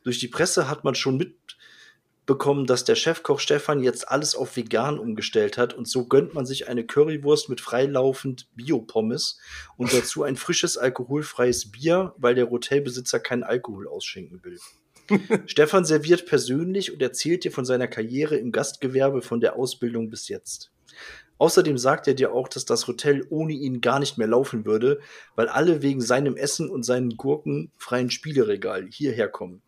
Durch 0.04 0.18
die 0.18 0.28
Presse 0.28 0.68
hat 0.68 0.84
man 0.84 0.94
schon 0.94 1.16
mitbekommen, 2.22 2.66
dass 2.66 2.84
der 2.84 2.94
Chefkoch 2.94 3.40
Stefan 3.40 3.82
jetzt 3.82 4.08
alles 4.08 4.36
auf 4.36 4.56
vegan 4.56 4.98
umgestellt 4.98 5.58
hat 5.58 5.74
und 5.74 5.88
so 5.88 6.06
gönnt 6.06 6.34
man 6.34 6.46
sich 6.46 6.68
eine 6.68 6.86
Currywurst 6.86 7.48
mit 7.48 7.60
freilaufend 7.60 8.48
Biopommes 8.54 9.38
und 9.76 9.92
dazu 9.92 10.22
ein 10.22 10.36
frisches 10.36 10.78
alkoholfreies 10.78 11.72
Bier, 11.72 12.14
weil 12.18 12.34
der 12.36 12.48
Hotelbesitzer 12.48 13.18
keinen 13.18 13.42
Alkohol 13.42 13.88
ausschenken 13.88 14.40
will. 14.44 14.58
Stefan 15.46 15.84
serviert 15.84 16.26
persönlich 16.26 16.92
und 16.92 17.02
erzählt 17.02 17.42
dir 17.42 17.50
von 17.50 17.64
seiner 17.64 17.88
Karriere 17.88 18.36
im 18.36 18.52
Gastgewerbe 18.52 19.20
von 19.20 19.40
der 19.40 19.56
Ausbildung 19.56 20.08
bis 20.08 20.28
jetzt. 20.28 20.70
Außerdem 21.38 21.76
sagt 21.76 22.06
er 22.06 22.14
dir 22.14 22.32
auch, 22.32 22.46
dass 22.46 22.64
das 22.64 22.86
Hotel 22.86 23.26
ohne 23.30 23.52
ihn 23.52 23.80
gar 23.80 23.98
nicht 23.98 24.16
mehr 24.16 24.28
laufen 24.28 24.64
würde, 24.64 25.00
weil 25.34 25.48
alle 25.48 25.82
wegen 25.82 26.00
seinem 26.00 26.36
Essen 26.36 26.70
und 26.70 26.84
seinen 26.84 27.16
gurkenfreien 27.16 28.10
Spieleregal 28.10 28.86
hierher 28.88 29.28
kommen. 29.28 29.60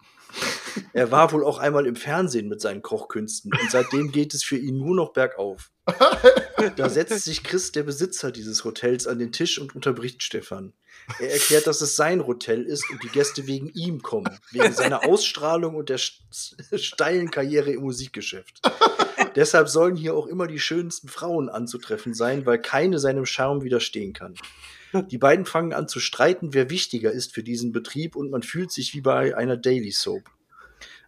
Er 0.92 1.10
war 1.10 1.32
wohl 1.32 1.44
auch 1.44 1.58
einmal 1.58 1.86
im 1.86 1.96
Fernsehen 1.96 2.48
mit 2.48 2.60
seinen 2.60 2.82
Kochkünsten 2.82 3.52
und 3.52 3.70
seitdem 3.70 4.12
geht 4.12 4.34
es 4.34 4.44
für 4.44 4.56
ihn 4.56 4.78
nur 4.78 4.94
noch 4.94 5.12
bergauf. 5.12 5.70
Da 6.76 6.88
setzt 6.88 7.24
sich 7.24 7.44
Chris, 7.44 7.72
der 7.72 7.82
Besitzer 7.82 8.32
dieses 8.32 8.64
Hotels, 8.64 9.06
an 9.06 9.18
den 9.18 9.32
Tisch 9.32 9.58
und 9.58 9.74
unterbricht 9.74 10.22
Stefan. 10.22 10.72
Er 11.18 11.32
erklärt, 11.32 11.66
dass 11.66 11.82
es 11.82 11.94
sein 11.94 12.26
Hotel 12.26 12.62
ist 12.62 12.88
und 12.90 13.02
die 13.02 13.08
Gäste 13.08 13.46
wegen 13.46 13.68
ihm 13.68 14.00
kommen, 14.00 14.38
wegen 14.50 14.72
seiner 14.72 15.04
Ausstrahlung 15.04 15.74
und 15.74 15.90
der 15.90 15.98
steilen 15.98 17.30
Karriere 17.30 17.72
im 17.72 17.82
Musikgeschäft. 17.82 18.62
Deshalb 19.34 19.68
sollen 19.68 19.96
hier 19.96 20.14
auch 20.14 20.26
immer 20.26 20.46
die 20.46 20.60
schönsten 20.60 21.08
Frauen 21.08 21.48
anzutreffen 21.48 22.14
sein, 22.14 22.46
weil 22.46 22.60
keine 22.60 22.98
seinem 22.98 23.26
Charme 23.26 23.62
widerstehen 23.62 24.12
kann. 24.12 24.34
Die 25.10 25.18
beiden 25.18 25.44
fangen 25.44 25.72
an 25.72 25.88
zu 25.88 25.98
streiten, 25.98 26.54
wer 26.54 26.70
wichtiger 26.70 27.10
ist 27.10 27.34
für 27.34 27.42
diesen 27.42 27.72
Betrieb 27.72 28.14
und 28.14 28.30
man 28.30 28.42
fühlt 28.42 28.70
sich 28.70 28.94
wie 28.94 29.00
bei 29.00 29.36
einer 29.36 29.56
Daily 29.56 29.90
Soap. 29.90 30.30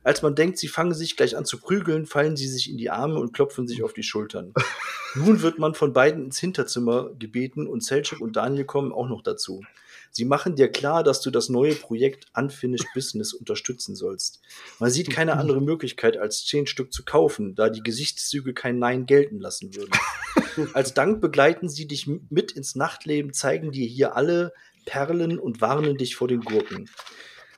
Als 0.07 0.23
man 0.23 0.37
denkt, 0.37 0.57
sie 0.57 0.69
fangen 0.69 0.95
sich 0.95 1.17
gleich 1.17 1.37
an 1.37 1.45
zu 1.45 1.59
prügeln, 1.59 2.07
fallen 2.07 2.37
sie 2.37 2.47
sich 2.47 2.71
in 2.71 2.79
die 2.79 2.91
Arme 2.91 3.19
und 3.19 3.33
klopfen 3.33 3.67
sich 3.67 3.83
auf 3.83 3.93
die 3.93 4.05
Schultern. 4.05 4.55
Nun 5.17 5.43
wird 5.43 5.59
man 5.59 5.75
von 5.75 5.93
beiden 5.93 6.27
ins 6.27 6.39
Hinterzimmer 6.39 7.11
gebeten 7.19 7.67
und 7.67 7.83
Selchuk 7.83 8.21
und 8.21 8.37
Daniel 8.37 8.67
kommen 8.67 8.93
auch 8.93 9.09
noch 9.09 9.21
dazu. 9.21 9.65
Sie 10.13 10.25
machen 10.25 10.55
dir 10.55 10.69
klar, 10.69 11.03
dass 11.03 11.23
du 11.23 11.33
das 11.33 11.49
neue 11.49 11.75
Projekt 11.75 12.27
Unfinished 12.37 12.87
Business 12.95 13.33
unterstützen 13.33 13.97
sollst. 13.97 14.41
Man 14.79 14.93
sieht 14.93 15.11
keine 15.11 15.39
andere 15.39 15.61
Möglichkeit, 15.61 16.17
als 16.17 16.47
zehn 16.47 16.69
Stück 16.69 16.93
zu 16.93 17.05
kaufen, 17.05 17.57
da 17.57 17.69
die 17.69 17.83
Gesichtszüge 17.83 18.55
kein 18.55 18.79
Nein 18.79 19.07
gelten 19.07 19.41
lassen 19.41 19.75
würden. 19.75 19.91
Als 20.73 20.95
Dank 20.95 21.21
begleiten 21.21 21.69
sie 21.69 21.89
dich 21.89 22.07
mit 22.07 22.53
ins 22.53 22.77
Nachtleben, 22.77 23.33
zeigen 23.33 23.73
dir 23.73 23.89
hier 23.89 24.15
alle 24.15 24.53
Perlen 24.85 25.41
und 25.41 25.61
warnen 25.61 25.97
dich 25.97 26.15
vor 26.15 26.29
den 26.29 26.43
Gurken. 26.43 26.89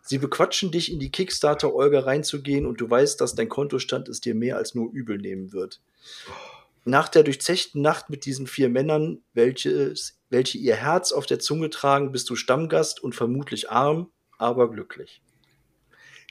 Sie 0.08 0.16
bequatschen 0.16 0.70
dich, 0.70 0.90
in 0.90 0.98
die 0.98 1.10
Kickstarter-Olga 1.10 2.00
reinzugehen 2.00 2.64
und 2.64 2.80
du 2.80 2.88
weißt, 2.88 3.20
dass 3.20 3.34
dein 3.34 3.50
Kontostand 3.50 4.08
es 4.08 4.22
dir 4.22 4.34
mehr 4.34 4.56
als 4.56 4.74
nur 4.74 4.90
übel 4.90 5.18
nehmen 5.18 5.52
wird. 5.52 5.82
Nach 6.86 7.10
der 7.10 7.24
durchzechten 7.24 7.82
Nacht 7.82 8.08
mit 8.08 8.24
diesen 8.24 8.46
vier 8.46 8.70
Männern, 8.70 9.20
welches, 9.34 10.18
welche 10.30 10.56
ihr 10.56 10.76
Herz 10.76 11.12
auf 11.12 11.26
der 11.26 11.40
Zunge 11.40 11.68
tragen, 11.68 12.10
bist 12.10 12.30
du 12.30 12.36
Stammgast 12.36 13.02
und 13.02 13.14
vermutlich 13.14 13.70
arm, 13.70 14.10
aber 14.38 14.70
glücklich. 14.70 15.20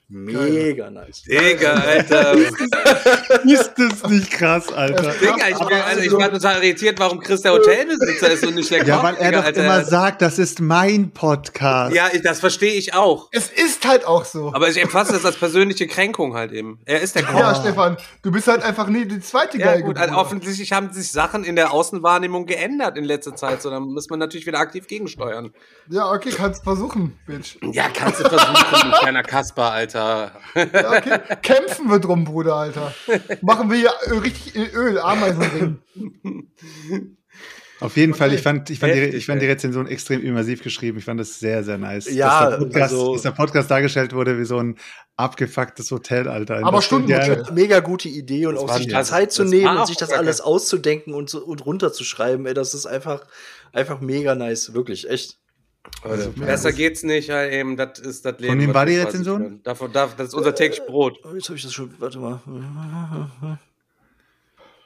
Mega 0.09 0.89
nice. 0.89 1.23
Digga, 1.23 1.73
Alter. 1.73 2.33
Ist 3.43 3.73
das 3.77 4.09
nicht 4.09 4.31
krass, 4.31 4.71
Alter? 4.71 5.11
Digga, 5.19 5.49
ich, 5.49 5.57
bin, 5.59 5.77
also 5.85 6.01
ich 6.01 6.11
war 6.13 6.31
total 6.31 6.63
irritiert, 6.63 6.97
warum 6.97 7.19
Chris 7.19 7.41
der 7.41 7.51
Hotelbesitzer 7.51 8.31
ist 8.31 8.45
und 8.45 8.55
nicht 8.55 8.71
der 8.71 8.85
Ja, 8.85 8.95
Koch, 8.97 9.03
weil 9.03 9.15
er 9.15 9.25
Digga, 9.31 9.37
doch 9.39 9.45
Alter. 9.47 9.63
immer 9.65 9.83
sagt, 9.83 10.21
das 10.21 10.39
ist 10.39 10.61
mein 10.61 11.11
Podcast. 11.11 11.93
Ja, 11.93 12.07
ich, 12.13 12.21
das 12.21 12.39
verstehe 12.39 12.71
ich 12.75 12.93
auch. 12.93 13.27
Es 13.33 13.49
ist 13.49 13.85
halt 13.85 14.05
auch 14.05 14.23
so. 14.23 14.53
Aber 14.53 14.69
ich 14.69 14.81
empfasse 14.81 15.11
das 15.11 15.25
als 15.25 15.35
persönliche 15.35 15.87
Kränkung 15.87 16.35
halt 16.35 16.53
eben. 16.53 16.79
Er 16.85 17.01
ist 17.01 17.15
der 17.15 17.23
Koch. 17.23 17.37
ja, 17.39 17.53
Stefan, 17.55 17.97
du 18.21 18.31
bist 18.31 18.47
halt 18.47 18.63
einfach 18.63 18.87
nie 18.87 19.05
die 19.05 19.19
zweite 19.19 19.57
Ja, 19.57 19.73
Geige. 19.73 19.83
gut, 19.83 19.97
also 19.97 20.15
offensichtlich 20.15 20.71
haben 20.71 20.93
sich 20.93 21.11
Sachen 21.11 21.43
in 21.43 21.57
der 21.57 21.73
Außenwahrnehmung 21.73 22.45
geändert 22.45 22.97
in 22.97 23.03
letzter 23.03 23.35
Zeit, 23.35 23.61
so 23.61 23.69
dann 23.69 23.83
muss 23.83 24.09
man 24.09 24.19
natürlich 24.19 24.47
wieder 24.47 24.59
aktiv 24.59 24.87
gegensteuern. 24.87 25.51
Ja, 25.89 26.09
okay, 26.13 26.29
kannst 26.29 26.63
versuchen, 26.63 27.19
Bitch. 27.27 27.57
Ja, 27.73 27.87
kannst 27.93 28.21
du 28.21 28.29
versuchen, 28.29 28.55
du 28.91 28.97
kleiner 28.99 29.23
Kasper, 29.23 29.71
Alter. 29.71 29.96
Ja, 29.97 30.31
okay. 30.55 31.19
Kämpfen 31.41 31.89
wir 31.89 31.99
drum, 31.99 32.23
Bruder, 32.23 32.55
Alter. 32.55 32.93
Machen 33.41 33.71
wir 33.71 33.77
hier 33.77 34.21
richtig 34.21 34.55
in 34.55 34.69
Öl, 34.69 34.99
Ameisenring. 34.99 35.79
Auf 37.79 37.95
jeden 37.95 38.15
Fall, 38.15 38.33
ich 38.33 38.41
fand, 38.41 38.69
ich 38.71 38.79
fand, 38.79 38.93
die, 38.93 38.99
Heftig, 38.99 39.15
ich 39.15 39.25
fand 39.27 39.41
die. 39.41 39.45
Rezension 39.45 39.87
extrem 39.87 40.23
immersiv 40.23 40.63
geschrieben. 40.63 40.97
Ich 40.97 41.05
fand 41.05 41.19
das 41.19 41.39
sehr, 41.39 41.63
sehr 41.63 41.77
nice. 41.77 42.11
Ja, 42.11 42.49
dass 42.49 42.59
der, 42.59 42.65
Podcast, 42.65 42.93
also- 42.93 43.13
dass 43.13 43.21
der 43.21 43.31
Podcast 43.31 43.71
dargestellt 43.71 44.13
wurde 44.13 44.39
wie 44.39 44.45
so 44.45 44.57
ein 44.57 44.77
abgefucktes 45.15 45.91
Hotel, 45.91 46.27
Alter. 46.27 46.63
Aber. 46.65 46.81
Ja, 47.07 47.51
Mega 47.53 47.79
gute 47.79 48.09
Idee 48.09 48.47
und 48.47 48.57
auch 48.57 48.71
sich 48.75 48.87
die 48.87 49.01
Zeit 49.03 49.31
zu 49.31 49.43
nehmen 49.43 49.77
und 49.77 49.87
sich 49.87 49.97
das 49.97 50.11
alles 50.11 50.41
auszudenken 50.41 51.13
und, 51.13 51.29
so, 51.29 51.43
und 51.43 51.65
runterzuschreiben. 51.65 52.45
Ey, 52.47 52.53
das 52.55 52.73
ist 52.73 52.87
einfach, 52.87 53.25
einfach 53.73 54.01
mega 54.01 54.33
nice. 54.35 54.73
Wirklich, 54.73 55.09
echt. 55.09 55.37
Also, 56.03 56.31
besser 56.31 56.71
geht's 56.71 57.03
nicht, 57.03 57.29
halt 57.29 57.53
eben, 57.53 57.75
das 57.75 57.99
ist 57.99 58.25
das 58.25 58.39
Leben. 58.39 58.53
Von 58.53 58.61
wem 58.61 58.73
war 58.73 58.85
die 58.85 58.97
Rezension? 58.97 59.61
Davon, 59.63 59.91
darf, 59.91 60.15
das 60.15 60.29
ist 60.29 60.33
unser 60.33 60.53
täglich 60.53 60.85
Brot. 60.85 61.19
Oh, 61.23 61.33
jetzt 61.33 61.49
habe 61.49 61.57
ich 61.57 61.63
das 61.63 61.73
schon. 61.73 61.93
Warte 61.99 62.19
mal. 62.19 62.39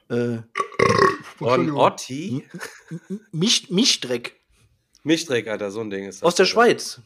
Äh, 0.09 0.39
Von. 1.37 1.71
Otti? 1.71 2.45
Mich, 3.31 3.69
Mischdreck 3.69 4.35
Mischdreck, 5.03 5.47
Alter, 5.47 5.71
so 5.71 5.81
ein 5.81 5.89
Ding 5.89 6.05
ist 6.05 6.21
das. 6.21 6.27
aus 6.27 6.35
der 6.35 6.43
Alter. 6.43 6.53
Schweiz. 6.53 7.01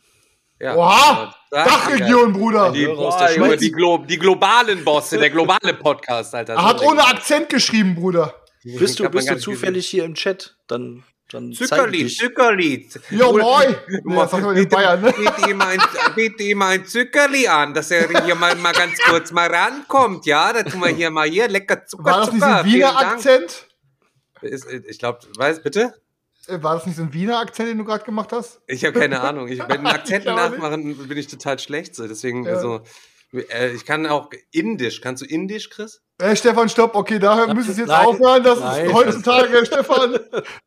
Ja. 0.60 0.75
Oha! 0.75 1.36
Dachregion, 1.51 2.34
Bruder. 2.34 2.71
Die, 2.71 2.86
boah, 2.86 3.17
der 3.17 3.36
Junge, 3.36 3.47
Schweiz. 3.49 3.60
die, 3.60 3.71
Glo 3.71 3.97
die 3.99 4.17
globalen 4.17 4.84
Bosse, 4.84 5.17
der 5.17 5.29
globale 5.29 5.73
Podcast, 5.73 6.34
Alter. 6.34 6.53
Er 6.53 6.65
hat 6.65 6.81
ohne 6.81 7.01
Ding. 7.01 7.12
Akzent 7.12 7.49
geschrieben, 7.49 7.95
Bruder. 7.95 8.34
Bist 8.63 8.99
du, 8.99 9.10
bist 9.10 9.29
du 9.29 9.38
zufällig 9.38 9.88
hier 9.88 10.05
im 10.05 10.15
Chat? 10.15 10.58
Dann, 10.67 11.03
dann 11.29 11.49
dich. 11.51 12.17
Zuckerlied. 12.17 12.99
Ja, 13.09 13.31
moin. 13.31 13.75
In 13.88 14.03
Bitte- 14.53 14.67
Bayern, 14.75 15.01
ne? 15.01 15.11
Biete 15.11 15.49
ihm 15.49 15.61
ein, 15.61 15.79
biete 16.15 16.43
ihm 16.43 16.61
ein 16.61 16.85
Zuckerli 16.85 17.47
an, 17.47 17.73
dass 17.73 17.91
er 17.91 18.07
hier 18.23 18.35
mal, 18.35 18.55
mal 18.55 18.73
ganz 18.73 18.97
kurz 18.99 19.31
mal 19.31 19.47
rankommt, 19.53 20.25
ja? 20.25 20.53
Da 20.53 20.63
tun 20.63 20.81
wir 20.81 20.89
hier 20.89 21.09
mal 21.09 21.27
hier 21.27 21.47
lecker 21.47 21.85
Zucker, 21.85 22.05
War 22.05 22.19
das 22.19 22.31
nicht 22.31 22.41
so 22.41 22.47
Zucker. 22.47 22.59
ein 22.59 22.65
Wiener. 22.65 22.97
Akzent? 22.97 23.67
Ist, 24.41 24.67
ich 24.71 24.99
glaube, 24.99 25.19
weiß 25.38 25.63
bitte? 25.63 25.93
Äh, 26.47 26.61
War 26.61 26.75
das 26.75 26.85
nicht 26.85 26.95
so 26.97 27.01
ein 27.01 27.13
Wiener 27.13 27.39
Akzent, 27.39 27.69
den 27.69 27.77
du 27.79 27.85
gerade 27.85 28.05
gemacht 28.05 28.31
hast? 28.31 28.61
Ich 28.67 28.85
habe 28.85 28.99
keine 28.99 29.21
Ahnung. 29.21 29.47
Ich, 29.47 29.59
den 29.63 29.85
Akzenten 29.88 30.29
Ich 30.29 30.33
auch 30.33 30.49
nicht. 30.49 30.59
nachmachen 30.59 31.07
bin 31.07 31.17
ich 31.17 31.27
total 31.27 31.57
schlecht. 31.57 31.95
So. 31.95 32.07
Deswegen, 32.07 32.45
Ja. 32.45 32.53
also, 32.53 32.81
äh, 33.33 33.71
ich 33.71 33.83
kann 33.85 34.05
auch 34.05 34.29
Indisch. 34.51 35.01
Kannst 35.01 35.23
du 35.23 35.25
Indisch, 35.25 35.71
Chris? 35.71 36.01
Äh, 36.17 36.36
Stefan, 36.38 36.69
stopp. 36.69 36.95
Okay, 36.95 37.19
da 37.19 37.54
müssen 37.54 37.75
wir 37.75 37.84
jetzt 37.84 37.88
Nein. 37.89 38.06
aufhören. 38.06 38.41
Das 38.41 38.60
Nein. 38.62 38.86
ist 38.86 38.93
heutzutage, 38.93 39.65
Stefan. 39.65 40.17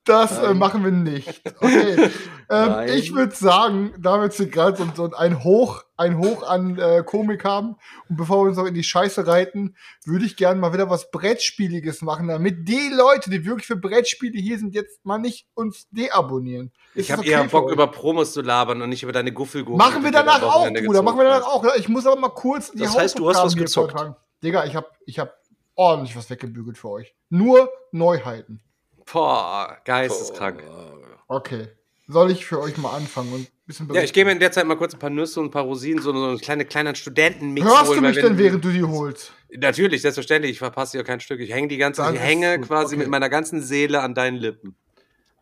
Das 0.04 0.38
äh, 0.38 0.42
Nein. 0.42 0.58
machen 0.58 0.84
wir 0.84 0.90
nicht. 0.92 1.40
Okay. 1.58 2.10
Ähm, 2.50 2.88
ich 2.94 3.14
würde 3.14 3.34
sagen, 3.34 3.94
da 3.98 4.18
wir 4.18 4.24
jetzt 4.24 4.36
hier 4.36 4.48
gerade 4.48 4.76
so, 4.94 5.10
ein 5.12 5.42
Hoch, 5.44 5.84
ein 5.96 6.18
Hoch 6.18 6.42
an 6.46 6.78
äh, 6.78 7.02
Komik 7.02 7.44
haben 7.44 7.76
und 8.10 8.16
bevor 8.16 8.44
wir 8.44 8.48
uns 8.48 8.58
noch 8.58 8.66
in 8.66 8.74
die 8.74 8.84
Scheiße 8.84 9.26
reiten, 9.26 9.74
würde 10.04 10.26
ich 10.26 10.36
gerne 10.36 10.60
mal 10.60 10.72
wieder 10.74 10.90
was 10.90 11.10
Brettspieliges 11.10 12.02
machen, 12.02 12.28
damit 12.28 12.68
die 12.68 12.90
Leute, 12.94 13.30
die 13.30 13.44
wirklich 13.46 13.66
für 13.66 13.76
Brettspiele 13.76 14.38
hier 14.38 14.58
sind, 14.58 14.74
jetzt 14.74 15.04
mal 15.04 15.18
nicht 15.18 15.46
uns 15.54 15.88
deabonnieren. 15.90 16.72
Ist 16.94 17.06
Ich 17.06 17.12
habe 17.12 17.20
okay 17.20 17.30
eher 17.30 17.44
Bock, 17.44 17.70
über 17.70 17.86
Promos 17.86 18.32
zu 18.32 18.42
labern 18.42 18.82
und 18.82 18.90
nicht 18.90 19.02
über 19.02 19.12
deine 19.12 19.32
Guffelgurken. 19.32 19.78
Machen 19.78 20.04
wir 20.04 20.12
danach 20.12 20.42
auch, 20.42 20.68
Bruder. 20.70 21.02
Machen 21.02 21.18
wir 21.18 21.24
danach 21.24 21.46
auch. 21.46 21.64
Ich 21.76 21.88
muss 21.88 22.06
aber 22.06 22.20
mal 22.20 22.28
kurz 22.30 22.70
die 22.70 22.78
Das 22.80 22.98
heißt, 22.98 23.18
du 23.18 23.28
hast 23.28 23.42
was 23.42 23.56
gezockt. 23.56 23.92
vortragen. 23.92 24.16
Digga, 24.42 24.64
ich 24.64 24.76
hab, 24.76 24.96
ich 25.04 25.18
hab 25.18 25.37
ordentlich 25.78 26.16
was 26.16 26.28
weggebügelt 26.28 26.76
für 26.76 26.90
euch. 26.90 27.14
Nur 27.30 27.70
Neuheiten. 27.92 28.60
Boah, 29.10 29.78
geisteskrank. 29.84 30.62
Okay. 31.28 31.68
Soll 32.08 32.30
ich 32.30 32.46
für 32.46 32.60
euch 32.60 32.76
mal 32.78 32.96
anfangen 32.96 33.32
und 33.32 33.40
ein 33.42 33.48
bisschen 33.66 33.92
Ja, 33.92 34.02
ich 34.02 34.12
gebe 34.12 34.26
mir 34.26 34.32
in 34.32 34.40
der 34.40 34.50
Zeit 34.50 34.66
mal 34.66 34.76
kurz 34.76 34.94
ein 34.94 34.98
paar 34.98 35.10
Nüsse 35.10 35.40
und 35.40 35.46
ein 35.46 35.50
paar 35.50 35.64
Rosinen, 35.64 36.02
so, 36.02 36.12
so 36.12 36.24
eine 36.24 36.38
kleine, 36.38 36.64
kleinen 36.64 36.94
Studentenmix 36.94 37.66
Hörst 37.66 37.82
du 37.82 37.88
holen, 37.88 38.02
weil 38.02 38.12
mich 38.12 38.22
denn, 38.22 38.38
während 38.38 38.64
du 38.64 38.70
die 38.70 38.82
holst? 38.82 39.32
Natürlich, 39.50 40.02
selbstverständlich. 40.02 40.52
Ich 40.52 40.58
verpasse 40.58 40.96
ja 40.96 41.04
kein 41.04 41.20
Stück. 41.20 41.40
Ich 41.40 41.52
hänge 41.52 41.68
die 41.68 41.76
ganze, 41.76 42.02
Dann 42.02 42.14
ich 42.14 42.20
hänge 42.20 42.60
quasi 42.60 42.94
okay. 42.94 43.04
mit 43.04 43.08
meiner 43.08 43.28
ganzen 43.28 43.62
Seele 43.62 44.00
an 44.00 44.14
deinen 44.14 44.36
Lippen. 44.36 44.74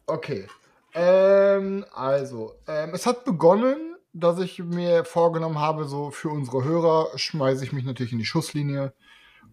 Okay. 0.06 0.46
Ähm, 0.94 1.84
also, 1.94 2.54
ähm, 2.66 2.90
es 2.94 3.06
hat 3.06 3.24
begonnen, 3.24 3.96
dass 4.12 4.40
ich 4.40 4.58
mir 4.58 5.04
vorgenommen 5.04 5.60
habe, 5.60 5.84
so 5.84 6.10
für 6.10 6.28
unsere 6.28 6.64
Hörer 6.64 7.10
schmeiße 7.16 7.64
ich 7.64 7.72
mich 7.72 7.84
natürlich 7.84 8.12
in 8.12 8.18
die 8.18 8.24
Schusslinie 8.24 8.92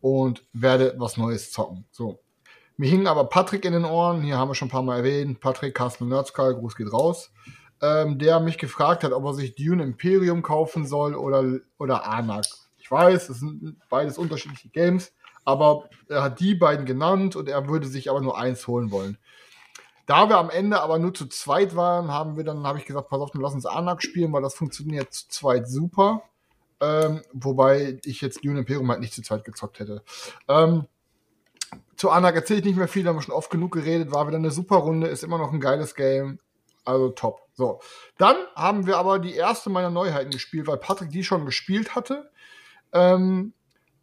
und 0.03 0.43
werde 0.51 0.95
was 0.97 1.15
Neues 1.15 1.49
zocken. 1.53 1.85
So. 1.89 2.19
Mir 2.75 2.89
hing 2.89 3.07
aber 3.07 3.23
Patrick 3.23 3.63
in 3.63 3.71
den 3.71 3.85
Ohren, 3.85 4.21
hier 4.21 4.37
haben 4.37 4.49
wir 4.49 4.55
schon 4.55 4.67
ein 4.67 4.71
paar 4.71 4.83
Mal 4.83 4.97
erwähnt, 4.97 5.39
Patrick 5.39 5.75
Castle 5.75 6.07
Nerdskull, 6.07 6.55
Gruß 6.55 6.75
geht 6.75 6.91
raus, 6.91 7.31
ähm, 7.81 8.19
der 8.19 8.41
mich 8.41 8.57
gefragt 8.57 9.05
hat, 9.05 9.13
ob 9.13 9.23
er 9.23 9.33
sich 9.33 9.55
Dune 9.55 9.81
Imperium 9.81 10.41
kaufen 10.41 10.85
soll 10.85 11.15
oder, 11.15 11.59
oder 11.77 12.05
Anak. 12.05 12.45
Ich 12.77 12.91
weiß, 12.91 13.29
es 13.29 13.39
sind 13.39 13.77
beides 13.89 14.17
unterschiedliche 14.17 14.67
Games, 14.67 15.13
aber 15.45 15.87
er 16.09 16.23
hat 16.23 16.41
die 16.41 16.55
beiden 16.55 16.85
genannt 16.85 17.37
und 17.37 17.47
er 17.47 17.69
würde 17.69 17.87
sich 17.87 18.09
aber 18.09 18.19
nur 18.19 18.37
eins 18.37 18.67
holen 18.67 18.91
wollen. 18.91 19.17
Da 20.05 20.27
wir 20.27 20.37
am 20.37 20.49
Ende 20.49 20.81
aber 20.81 20.99
nur 20.99 21.13
zu 21.13 21.27
zweit 21.27 21.77
waren, 21.77 22.11
haben 22.11 22.35
wir 22.35 22.43
dann, 22.43 22.67
habe 22.67 22.77
ich 22.77 22.85
gesagt, 22.85 23.07
pass 23.07 23.21
auf, 23.21 23.31
dann 23.31 23.41
lass 23.41 23.53
uns 23.53 23.65
Anak 23.65 24.03
spielen, 24.03 24.33
weil 24.33 24.41
das 24.41 24.55
funktioniert 24.55 25.13
zu 25.13 25.29
zweit 25.29 25.69
super. 25.69 26.23
Ähm, 26.83 27.21
wobei 27.31 27.99
ich 28.03 28.19
jetzt 28.19 28.43
Dune 28.43 28.59
Imperium 28.59 28.89
halt 28.91 28.99
nicht 28.99 29.13
zu 29.13 29.21
zweit 29.21 29.45
gezockt 29.45 29.79
hätte. 29.79 30.03
Ähm, 30.49 30.85
zu 31.95 32.09
Anak 32.09 32.35
erzähle 32.35 32.59
ich 32.59 32.65
nicht 32.65 32.75
mehr 32.75 32.89
viel, 32.89 33.03
da 33.03 33.09
haben 33.09 33.17
wir 33.17 33.21
schon 33.21 33.33
oft 33.33 33.49
genug 33.49 33.71
geredet, 33.71 34.11
war 34.11 34.27
wieder 34.27 34.37
eine 34.37 34.51
super 34.51 34.77
Runde, 34.77 35.07
ist 35.07 35.23
immer 35.23 35.37
noch 35.37 35.53
ein 35.53 35.61
geiles 35.61 35.95
Game. 35.95 36.39
Also 36.83 37.09
top. 37.09 37.41
So. 37.53 37.79
Dann 38.17 38.35
haben 38.55 38.85
wir 38.85 38.97
aber 38.97 39.19
die 39.19 39.35
erste 39.35 39.69
meiner 39.69 39.89
Neuheiten 39.89 40.31
gespielt, 40.31 40.67
weil 40.67 40.77
Patrick 40.77 41.11
die 41.11 41.23
schon 41.23 41.45
gespielt 41.45 41.95
hatte. 41.95 42.29
Ähm, 42.91 43.53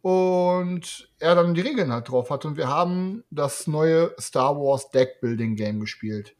und 0.01 1.09
er 1.19 1.35
dann 1.35 1.53
die 1.53 1.61
Regeln 1.61 1.91
halt 1.91 2.09
drauf 2.09 2.31
hatte. 2.31 2.47
Und 2.47 2.57
wir 2.57 2.69
haben 2.69 3.23
das 3.29 3.67
neue 3.67 4.15
Star 4.19 4.55
Wars 4.55 4.89
Deckbuilding 4.89 5.55
Game 5.55 5.79
gespielt. 5.79 6.35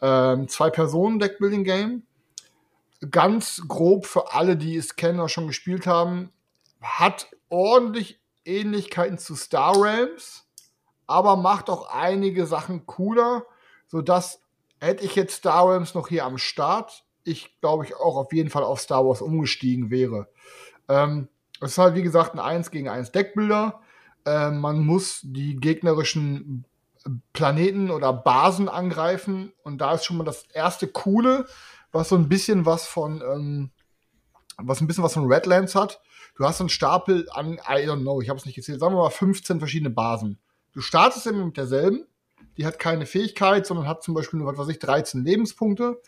Ähm, 0.00 0.48
zwei 0.48 0.70
Personen 0.70 1.18
Deckbuilding 1.18 1.64
Game. 1.64 2.04
Ganz 3.10 3.62
grob 3.66 4.06
für 4.06 4.32
alle, 4.32 4.56
die 4.56 4.76
es 4.76 4.96
kennen 4.96 5.18
oder 5.18 5.28
schon 5.28 5.48
gespielt 5.48 5.86
haben, 5.86 6.30
hat 6.80 7.28
ordentlich 7.48 8.20
Ähnlichkeiten 8.44 9.18
zu 9.18 9.34
Star 9.34 9.80
Realms, 9.80 10.46
aber 11.06 11.36
macht 11.36 11.68
auch 11.68 11.88
einige 11.92 12.46
Sachen 12.46 12.86
cooler, 12.86 13.44
sodass 13.88 14.40
hätte 14.80 15.04
ich 15.04 15.14
jetzt 15.14 15.36
Star 15.36 15.68
Realms 15.68 15.94
noch 15.94 16.08
hier 16.08 16.24
am 16.24 16.38
Start, 16.38 17.04
ich 17.24 17.60
glaube 17.60 17.84
ich 17.84 17.94
auch 17.94 18.16
auf 18.16 18.32
jeden 18.32 18.50
Fall 18.50 18.64
auf 18.64 18.80
Star 18.80 19.04
Wars 19.06 19.22
umgestiegen 19.22 19.90
wäre. 19.90 20.28
Ähm, 20.88 21.28
es 21.60 21.72
ist 21.72 21.78
halt, 21.78 21.94
wie 21.94 22.02
gesagt, 22.02 22.34
ein 22.34 22.40
1 22.40 22.70
gegen 22.70 22.88
1 22.88 23.12
Deckbilder. 23.12 23.80
Äh, 24.24 24.50
man 24.50 24.84
muss 24.84 25.20
die 25.22 25.56
gegnerischen 25.56 26.64
Planeten 27.32 27.90
oder 27.90 28.12
Basen 28.12 28.68
angreifen. 28.68 29.52
Und 29.62 29.78
da 29.78 29.94
ist 29.94 30.04
schon 30.04 30.16
mal 30.16 30.24
das 30.24 30.44
erste 30.52 30.88
Coole, 30.88 31.46
was 31.92 32.08
so 32.08 32.16
ein 32.16 32.28
bisschen 32.28 32.66
was 32.66 32.86
von, 32.86 33.22
ähm, 33.22 33.70
was 34.56 34.80
ein 34.80 34.86
bisschen 34.86 35.04
was 35.04 35.14
von 35.14 35.30
Redlands 35.30 35.74
hat. 35.74 36.00
Du 36.36 36.44
hast 36.44 36.60
einen 36.60 36.70
Stapel 36.70 37.28
an, 37.32 37.54
I 37.68 37.86
don't 37.86 38.00
know, 38.00 38.20
ich 38.20 38.28
habe 38.28 38.38
es 38.38 38.46
nicht 38.46 38.54
gezählt, 38.54 38.80
sagen 38.80 38.94
wir 38.94 39.02
mal 39.02 39.10
15 39.10 39.58
verschiedene 39.58 39.90
Basen. 39.90 40.38
Du 40.72 40.80
startest 40.80 41.26
immer 41.26 41.44
mit 41.44 41.56
derselben. 41.56 42.06
Die 42.56 42.66
hat 42.66 42.78
keine 42.78 43.06
Fähigkeit, 43.06 43.66
sondern 43.66 43.86
hat 43.86 44.02
zum 44.02 44.14
Beispiel 44.14 44.38
nur, 44.38 44.50
was 44.50 44.58
weiß 44.58 44.68
ich, 44.68 44.78
13 44.78 45.24
Lebenspunkte. 45.24 46.00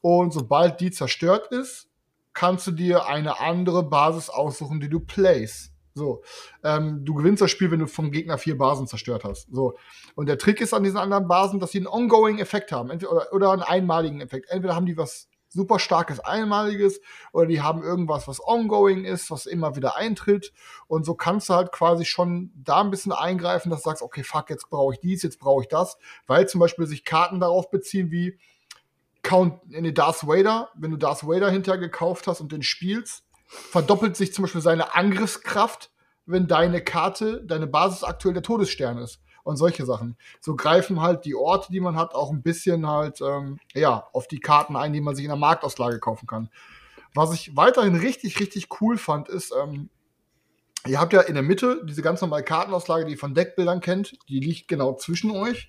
Und 0.00 0.32
sobald 0.32 0.80
die 0.80 0.90
zerstört 0.90 1.48
ist, 1.52 1.88
kannst 2.34 2.66
du 2.66 2.70
dir 2.72 3.06
eine 3.06 3.40
andere 3.40 3.82
Basis 3.82 4.30
aussuchen, 4.30 4.80
die 4.80 4.88
du 4.88 5.00
plays. 5.00 5.71
So, 5.94 6.22
ähm, 6.64 7.04
du 7.04 7.14
gewinnst 7.14 7.42
das 7.42 7.50
Spiel, 7.50 7.70
wenn 7.70 7.80
du 7.80 7.86
vom 7.86 8.10
Gegner 8.10 8.38
vier 8.38 8.56
Basen 8.56 8.86
zerstört 8.86 9.24
hast. 9.24 9.48
So, 9.52 9.76
und 10.14 10.26
der 10.26 10.38
Trick 10.38 10.60
ist 10.60 10.72
an 10.72 10.82
diesen 10.82 10.98
anderen 10.98 11.28
Basen, 11.28 11.60
dass 11.60 11.72
sie 11.72 11.78
einen 11.78 11.86
ongoing 11.86 12.38
Effekt 12.38 12.72
haben, 12.72 12.90
entweder 12.90 13.12
oder, 13.12 13.32
oder 13.32 13.52
einen 13.52 13.62
einmaligen 13.62 14.20
Effekt. 14.20 14.50
Entweder 14.50 14.74
haben 14.74 14.86
die 14.86 14.96
was 14.96 15.28
super 15.52 15.78
starkes 15.78 16.18
einmaliges 16.20 17.00
oder 17.32 17.46
die 17.46 17.60
haben 17.60 17.82
irgendwas, 17.82 18.26
was 18.26 18.40
ongoing 18.46 19.04
ist, 19.04 19.30
was 19.30 19.46
immer 19.46 19.76
wieder 19.76 19.96
eintritt. 19.96 20.52
Und 20.86 21.04
so 21.04 21.14
kannst 21.14 21.48
du 21.48 21.54
halt 21.54 21.72
quasi 21.72 22.04
schon 22.04 22.52
da 22.54 22.80
ein 22.80 22.90
bisschen 22.90 23.12
eingreifen, 23.12 23.70
dass 23.70 23.82
du 23.82 23.90
sagst, 23.90 24.02
okay, 24.02 24.22
fuck, 24.22 24.50
jetzt 24.50 24.70
brauche 24.70 24.94
ich 24.94 25.00
dies, 25.00 25.22
jetzt 25.22 25.38
brauche 25.38 25.62
ich 25.62 25.68
das, 25.68 25.98
weil 26.26 26.48
zum 26.48 26.60
Beispiel 26.60 26.86
sich 26.86 27.04
Karten 27.04 27.40
darauf 27.40 27.70
beziehen 27.70 28.10
wie 28.10 28.38
Count 29.22 29.60
in 29.72 29.84
den 29.84 29.94
Darth 29.94 30.26
Vader, 30.26 30.70
wenn 30.74 30.90
du 30.90 30.96
Darth 30.96 31.26
Vader 31.26 31.50
hinterher 31.50 31.78
gekauft 31.78 32.26
hast 32.26 32.40
und 32.40 32.50
den 32.50 32.62
spielst, 32.62 33.24
verdoppelt 33.52 34.16
sich 34.16 34.32
zum 34.32 34.42
Beispiel 34.42 34.60
seine 34.60 34.94
Angriffskraft, 34.94 35.90
wenn 36.26 36.46
deine 36.46 36.82
Karte, 36.82 37.44
deine 37.44 37.66
Basis 37.66 38.04
aktuell 38.04 38.34
der 38.34 38.42
Todesstern 38.42 38.98
ist. 38.98 39.20
Und 39.44 39.56
solche 39.56 39.84
Sachen. 39.84 40.16
So 40.40 40.54
greifen 40.54 41.00
halt 41.00 41.24
die 41.24 41.34
Orte, 41.34 41.72
die 41.72 41.80
man 41.80 41.96
hat, 41.96 42.14
auch 42.14 42.30
ein 42.30 42.42
bisschen 42.42 42.86
halt, 42.86 43.20
ähm, 43.20 43.58
ja, 43.74 44.06
auf 44.12 44.28
die 44.28 44.38
Karten 44.38 44.76
ein, 44.76 44.92
die 44.92 45.00
man 45.00 45.16
sich 45.16 45.24
in 45.24 45.30
der 45.30 45.36
Marktauslage 45.36 45.98
kaufen 45.98 46.28
kann. 46.28 46.48
Was 47.12 47.34
ich 47.34 47.56
weiterhin 47.56 47.96
richtig, 47.96 48.38
richtig 48.38 48.68
cool 48.80 48.96
fand, 48.96 49.28
ist, 49.28 49.52
ähm, 49.60 49.90
ihr 50.86 51.00
habt 51.00 51.12
ja 51.12 51.22
in 51.22 51.34
der 51.34 51.42
Mitte 51.42 51.82
diese 51.84 52.02
ganz 52.02 52.20
normale 52.20 52.44
Kartenauslage, 52.44 53.04
die 53.04 53.12
ihr 53.12 53.18
von 53.18 53.34
Deckbildern 53.34 53.80
kennt, 53.80 54.16
die 54.28 54.38
liegt 54.38 54.68
genau 54.68 54.94
zwischen 54.94 55.32
euch. 55.32 55.68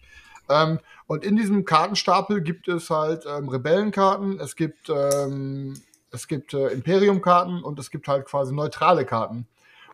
Ähm, 0.49 0.79
und 1.07 1.23
in 1.23 1.35
diesem 1.35 1.65
Kartenstapel 1.65 2.41
gibt 2.41 2.67
es 2.67 2.91
halt 2.91 3.25
ähm, 3.25 3.49
Rebellenkarten, 3.49 4.39
es 4.39 4.55
gibt, 4.55 4.89
ähm, 4.89 5.81
es 6.13 6.27
gibt 6.27 6.53
äh, 6.53 6.67
Imperium-Karten 6.67 7.63
und 7.63 7.79
es 7.79 7.91
gibt 7.91 8.07
halt 8.07 8.25
quasi 8.25 8.53
neutrale 8.53 9.05
Karten. 9.05 9.47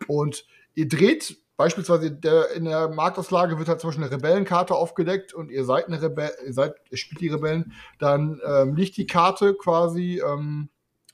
Und 0.06 0.44
ihr 0.74 0.88
dreht 0.88 1.38
beispielsweise 1.56 2.10
der, 2.10 2.52
in 2.52 2.64
der 2.64 2.88
Marktauslage 2.88 3.58
wird 3.58 3.68
halt 3.68 3.80
zum 3.80 3.88
Beispiel 3.88 4.04
eine 4.04 4.14
Rebellenkarte 4.14 4.74
aufgedeckt 4.74 5.34
und 5.34 5.50
ihr 5.50 5.64
seid 5.64 5.88
eine 5.88 6.00
Rebell, 6.00 6.30
ihr 6.46 6.54
seid, 6.54 6.74
ihr 6.90 6.96
spielt 6.96 7.20
die 7.20 7.28
Rebellen, 7.28 7.74
dann 7.98 8.40
ähm, 8.46 8.76
liegt 8.76 8.96
die 8.96 9.06
Karte 9.06 9.52
quasi 9.54 10.22
ähm, 10.26 10.70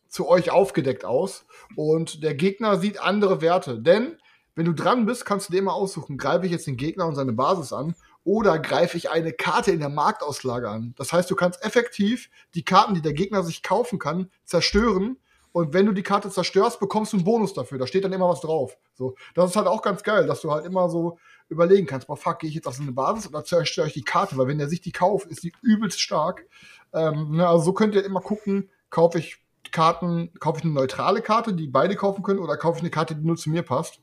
zu 0.08 0.28
euch 0.28 0.50
aufgedeckt 0.50 1.04
aus 1.04 1.46
und 1.74 2.22
der 2.22 2.34
Gegner 2.34 2.78
sieht 2.78 3.00
andere 3.00 3.40
Werte. 3.40 3.80
Denn 3.80 4.18
wenn 4.54 4.66
du 4.66 4.72
dran 4.72 5.04
bist, 5.04 5.24
kannst 5.24 5.48
du 5.48 5.52
dir 5.52 5.58
immer 5.58 5.74
aussuchen, 5.74 6.16
greife 6.16 6.46
ich 6.46 6.52
jetzt 6.52 6.68
den 6.68 6.76
Gegner 6.76 7.06
und 7.06 7.16
seine 7.16 7.32
Basis 7.32 7.72
an 7.72 7.96
oder 8.26 8.58
greife 8.58 8.96
ich 8.96 9.08
eine 9.08 9.32
Karte 9.32 9.70
in 9.70 9.78
der 9.78 9.88
Marktauslage 9.88 10.68
an. 10.68 10.94
Das 10.98 11.12
heißt, 11.12 11.30
du 11.30 11.36
kannst 11.36 11.64
effektiv 11.64 12.28
die 12.56 12.64
Karten, 12.64 12.94
die 12.94 13.00
der 13.00 13.12
Gegner 13.12 13.44
sich 13.44 13.62
kaufen 13.62 14.00
kann, 14.00 14.30
zerstören. 14.44 15.16
Und 15.52 15.72
wenn 15.72 15.86
du 15.86 15.92
die 15.92 16.02
Karte 16.02 16.28
zerstörst, 16.28 16.80
bekommst 16.80 17.12
du 17.12 17.18
einen 17.18 17.24
Bonus 17.24 17.54
dafür. 17.54 17.78
Da 17.78 17.86
steht 17.86 18.02
dann 18.02 18.12
immer 18.12 18.28
was 18.28 18.40
drauf. 18.40 18.76
So, 18.94 19.14
das 19.34 19.50
ist 19.50 19.56
halt 19.56 19.68
auch 19.68 19.80
ganz 19.80 20.02
geil, 20.02 20.26
dass 20.26 20.40
du 20.40 20.50
halt 20.50 20.66
immer 20.66 20.90
so 20.90 21.18
überlegen 21.48 21.86
kannst, 21.86 22.08
boah, 22.08 22.16
fuck, 22.16 22.40
gehe 22.40 22.48
ich 22.48 22.56
jetzt 22.56 22.66
auf 22.66 22.80
eine 22.80 22.90
Basis 22.90 23.28
oder 23.28 23.44
zerstöre 23.44 23.86
ich 23.86 23.92
die 23.92 24.02
Karte? 24.02 24.36
Weil 24.36 24.48
wenn 24.48 24.58
der 24.58 24.68
sich 24.68 24.80
die 24.80 24.90
kauft, 24.90 25.28
ist 25.28 25.44
die 25.44 25.52
übelst 25.62 26.00
stark. 26.00 26.46
Ähm, 26.92 27.36
ne, 27.36 27.46
also 27.46 27.66
so 27.66 27.72
könnt 27.74 27.94
ihr 27.94 28.04
immer 28.04 28.20
gucken, 28.20 28.70
kaufe 28.90 29.20
ich 29.20 29.38
Karten, 29.70 30.32
kaufe 30.40 30.58
ich 30.58 30.64
eine 30.64 30.74
neutrale 30.74 31.22
Karte, 31.22 31.54
die 31.54 31.68
beide 31.68 31.94
kaufen 31.94 32.24
können, 32.24 32.40
oder 32.40 32.56
kaufe 32.56 32.78
ich 32.78 32.82
eine 32.82 32.90
Karte, 32.90 33.14
die 33.14 33.24
nur 33.24 33.36
zu 33.36 33.50
mir 33.50 33.62
passt. 33.62 34.00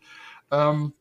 Ähm, 0.49 0.93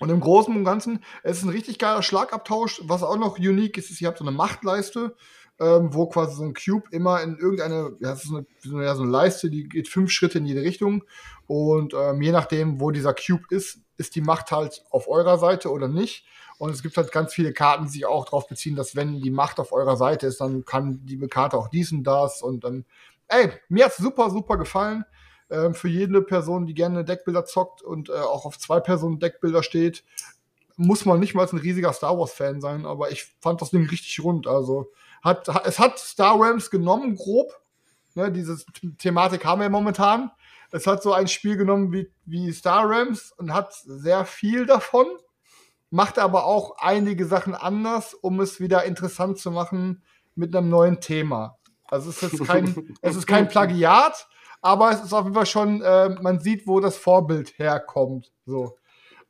und 0.00 0.10
im 0.10 0.20
Großen 0.20 0.54
und 0.54 0.64
Ganzen, 0.64 1.02
es 1.22 1.38
ist 1.38 1.44
ein 1.44 1.50
richtig 1.50 1.78
geiler 1.78 2.02
Schlagabtausch. 2.02 2.82
Was 2.84 3.02
auch 3.02 3.16
noch 3.16 3.38
unique 3.38 3.78
ist, 3.78 3.90
ist, 3.90 4.00
ihr 4.00 4.08
habt 4.08 4.18
so 4.18 4.24
eine 4.24 4.36
Machtleiste, 4.36 5.14
ähm, 5.60 5.92
wo 5.92 6.06
quasi 6.06 6.36
so 6.36 6.44
ein 6.44 6.54
Cube 6.54 6.88
immer 6.90 7.22
in 7.22 7.36
irgendeine, 7.36 7.96
ja, 8.00 8.10
das 8.10 8.24
ist 8.24 8.32
eine, 8.32 8.84
ja, 8.84 8.94
so 8.94 9.02
eine 9.02 9.10
Leiste, 9.10 9.50
die 9.50 9.68
geht 9.68 9.88
fünf 9.88 10.10
Schritte 10.10 10.38
in 10.38 10.46
jede 10.46 10.62
Richtung. 10.62 11.04
Und 11.46 11.94
ähm, 11.94 12.22
je 12.22 12.32
nachdem, 12.32 12.80
wo 12.80 12.90
dieser 12.90 13.14
Cube 13.14 13.44
ist, 13.50 13.80
ist 13.96 14.14
die 14.14 14.20
Macht 14.20 14.52
halt 14.52 14.84
auf 14.90 15.08
eurer 15.08 15.38
Seite 15.38 15.70
oder 15.70 15.88
nicht. 15.88 16.24
Und 16.58 16.70
es 16.70 16.82
gibt 16.82 16.96
halt 16.96 17.12
ganz 17.12 17.32
viele 17.32 17.52
Karten, 17.52 17.84
die 17.84 17.90
sich 17.90 18.06
auch 18.06 18.24
darauf 18.24 18.48
beziehen, 18.48 18.76
dass 18.76 18.96
wenn 18.96 19.20
die 19.20 19.30
Macht 19.30 19.60
auf 19.60 19.72
eurer 19.72 19.96
Seite 19.96 20.26
ist, 20.26 20.40
dann 20.40 20.64
kann 20.64 21.00
die 21.04 21.18
Karte 21.28 21.56
auch 21.56 21.68
dies 21.68 21.92
und 21.92 22.04
das. 22.04 22.42
Und 22.42 22.64
dann, 22.64 22.84
ey, 23.28 23.52
mir 23.68 23.84
hat's 23.84 23.96
super, 23.96 24.30
super 24.30 24.56
gefallen. 24.56 25.04
Ähm, 25.50 25.74
für 25.74 25.88
jede 25.88 26.20
Person, 26.22 26.66
die 26.66 26.74
gerne 26.74 27.04
Deckbilder 27.04 27.44
zockt 27.44 27.82
und 27.82 28.10
äh, 28.10 28.12
auch 28.12 28.44
auf 28.44 28.58
zwei 28.58 28.80
Personen 28.80 29.18
Deckbilder 29.18 29.62
steht, 29.62 30.04
muss 30.76 31.04
man 31.04 31.18
nicht 31.18 31.34
mal 31.34 31.46
ein 31.50 31.58
riesiger 31.58 31.92
Star 31.92 32.18
Wars-Fan 32.18 32.60
sein, 32.60 32.86
aber 32.86 33.10
ich 33.10 33.34
fand 33.40 33.60
das 33.60 33.70
Ding 33.70 33.88
richtig 33.88 34.22
rund. 34.22 34.46
Also 34.46 34.90
hat, 35.22 35.48
es 35.64 35.78
hat 35.78 35.98
Star 35.98 36.40
Realms 36.40 36.70
genommen, 36.70 37.16
grob. 37.16 37.52
Ne, 38.14 38.30
diese 38.30 38.58
Thematik 38.98 39.44
haben 39.44 39.60
wir 39.60 39.70
momentan. 39.70 40.30
Es 40.70 40.86
hat 40.86 41.02
so 41.02 41.12
ein 41.12 41.28
Spiel 41.28 41.56
genommen 41.56 41.92
wie, 41.92 42.10
wie 42.26 42.52
Star 42.52 42.88
Realms 42.88 43.32
und 43.32 43.52
hat 43.54 43.74
sehr 43.74 44.24
viel 44.24 44.66
davon, 44.66 45.06
macht 45.90 46.18
aber 46.18 46.44
auch 46.44 46.76
einige 46.78 47.26
Sachen 47.26 47.54
anders, 47.54 48.14
um 48.14 48.40
es 48.40 48.60
wieder 48.60 48.84
interessant 48.84 49.38
zu 49.38 49.50
machen 49.50 50.02
mit 50.34 50.54
einem 50.54 50.68
neuen 50.68 51.00
Thema. 51.00 51.58
Also 51.86 52.10
es 52.10 52.22
ist 52.22 52.32
jetzt 52.34 52.44
kein, 52.46 52.94
es 53.02 53.16
ist 53.16 53.26
kein 53.26 53.48
Plagiat, 53.48 54.28
aber 54.60 54.90
es 54.90 55.02
ist 55.02 55.12
auf 55.12 55.24
jeden 55.24 55.34
Fall 55.34 55.46
schon, 55.46 55.82
äh, 55.82 56.10
man 56.20 56.40
sieht, 56.40 56.66
wo 56.66 56.80
das 56.80 56.96
Vorbild 56.96 57.58
herkommt. 57.58 58.32
So. 58.44 58.76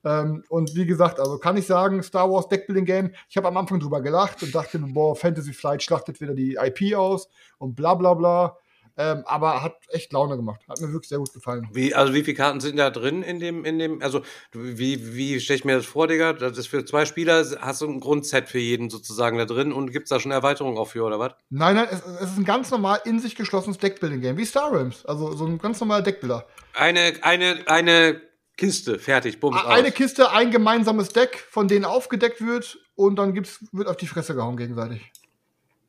Ähm, 0.05 0.45
und 0.49 0.75
wie 0.75 0.87
gesagt, 0.87 1.19
also 1.21 1.39
kann 1.39 1.57
ich 1.57 1.67
sagen, 1.67 2.03
Star 2.03 2.31
Wars 2.31 2.49
Deckbuilding 2.49 2.85
Game, 2.85 3.11
ich 3.29 3.37
habe 3.37 3.49
am 3.49 3.57
Anfang 3.57 3.81
drüber 3.81 4.01
gelacht 4.01 4.43
und 4.43 4.55
dachte, 4.55 4.79
boah, 4.79 5.17
Fantasy 5.17 5.53
Flight 5.53 5.83
schlachtet 5.83 6.21
wieder 6.21 6.35
die 6.35 6.55
IP 6.55 6.97
aus 6.97 7.29
und 7.59 7.75
bla 7.75 7.95
bla 7.95 8.15
bla. 8.15 8.57
Ähm, 9.01 9.23
aber 9.27 9.63
hat 9.63 9.77
echt 9.91 10.13
Laune 10.13 10.35
gemacht. 10.37 10.61
Hat 10.69 10.81
mir 10.81 10.93
wirklich 10.93 11.09
sehr 11.09 11.19
gut 11.19 11.33
gefallen. 11.33 11.69
Wie, 11.73 11.95
also 11.95 12.15
wie 12.15 12.25
viele 12.25 12.37
Karten 12.37 12.59
sind 12.59 12.77
da 12.79 12.91
drin 12.91 13.23
in 13.23 13.39
dem, 13.39 13.65
in 13.65 13.79
dem, 13.79 14.03
also 14.03 14.23
wie, 14.53 15.15
wie 15.15 15.39
stelle 15.39 15.57
ich 15.59 15.65
mir 15.65 15.77
das 15.77 15.87
vor, 15.87 16.09
Digga? 16.09 16.33
Das 16.33 16.59
ist 16.59 16.67
für 16.67 16.85
zwei 16.85 17.07
Spieler, 17.07 17.45
hast 17.61 17.81
du 17.81 17.87
ein 17.89 18.01
Grundset 18.01 18.49
für 18.49 18.59
jeden 18.59 18.91
sozusagen 18.91 19.39
da 19.39 19.45
drin 19.45 19.73
und 19.73 19.93
gibt 19.93 20.07
es 20.07 20.09
da 20.11 20.19
schon 20.19 20.33
Erweiterungen 20.33 20.77
auch 20.79 20.89
für, 20.89 21.05
oder 21.05 21.21
was? 21.21 21.35
Nein, 21.49 21.77
nein, 21.77 21.87
es, 21.93 22.05
es, 22.05 22.31
ist 22.33 22.39
ein 22.39 22.45
ganz 22.45 22.73
normal 22.73 23.01
in 23.05 23.21
sich 23.21 23.37
geschlossenes 23.37 23.79
Deckbuilding-Game, 23.79 24.37
wie 24.37 24.45
Star 24.45 24.73
Realms. 24.73 25.07
Also 25.07 25.33
so 25.37 25.47
ein 25.47 25.59
ganz 25.59 25.79
normaler 25.79 26.03
Deckbilder. 26.03 26.45
Eine, 26.75 27.13
eine, 27.23 27.63
eine 27.69 28.21
Kiste, 28.57 28.99
fertig, 28.99 29.39
bums. 29.39 29.57
A- 29.59 29.69
Eine 29.69 29.89
aus. 29.89 29.95
Kiste, 29.95 30.33
ein 30.33 30.51
gemeinsames 30.51 31.11
Deck, 31.11 31.39
von 31.49 31.69
denen 31.69 31.85
aufgedeckt 31.85 32.45
wird 32.45 32.77
und 32.97 33.15
dann 33.15 33.33
gibt's, 33.33 33.65
wird 33.71 33.87
auf 33.87 33.97
die 33.97 34.09
Fresse 34.09 34.35
gehauen 34.35 34.57
gegenseitig. 34.57 35.13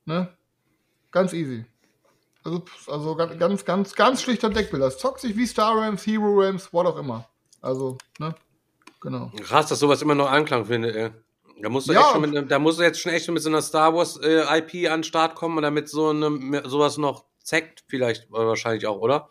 Ne? 0.06 0.30
Ganz 1.10 1.34
easy. 1.34 1.66
Also, 2.50 2.64
also 2.92 3.16
ga- 3.16 3.26
ganz, 3.36 3.64
ganz, 3.66 3.94
ganz 3.96 4.22
schlichter 4.22 4.50
Deckbilder. 4.50 4.88
Es 4.88 4.98
zockt 4.98 5.22
sich 5.22 5.36
wie 5.38 5.46
Star 5.46 5.78
Rams, 5.78 6.06
Hero 6.06 6.42
Rams, 6.42 6.74
what 6.74 6.86
auch 6.88 6.98
immer. 6.98 7.28
Also, 7.62 7.98
ne? 8.18 8.34
Genau. 9.02 9.32
Krass, 9.44 9.68
dass 9.68 9.80
sowas 9.80 10.02
immer 10.02 10.16
noch 10.16 10.30
Anklang 10.32 10.66
findet, 10.66 10.96
ey. 10.96 11.10
Da 11.62 11.70
musst 11.70 11.88
du, 11.90 11.94
Ja. 11.94 12.02
echt 12.02 12.12
schon 12.12 12.22
mit, 12.22 12.52
da 12.52 12.58
musst 12.60 12.80
du 12.80 12.84
jetzt 12.84 13.00
schon 13.02 13.12
echt 13.12 13.26
schon 13.26 13.34
mit 13.34 13.44
so 13.44 13.50
einer 13.50 13.62
Star 13.62 13.94
Wars 13.94 14.18
äh, 14.18 14.42
IP 14.58 14.90
an 14.90 15.00
den 15.00 15.04
Start 15.04 15.36
kommen, 15.36 15.62
damit 15.62 15.90
so 15.90 16.10
eine, 16.10 16.64
sowas 16.68 16.98
noch 16.98 17.26
zeckt, 17.44 17.84
vielleicht 17.88 18.24
äh, 18.26 18.32
wahrscheinlich 18.32 18.88
auch, 18.88 19.00
oder? 19.00 19.30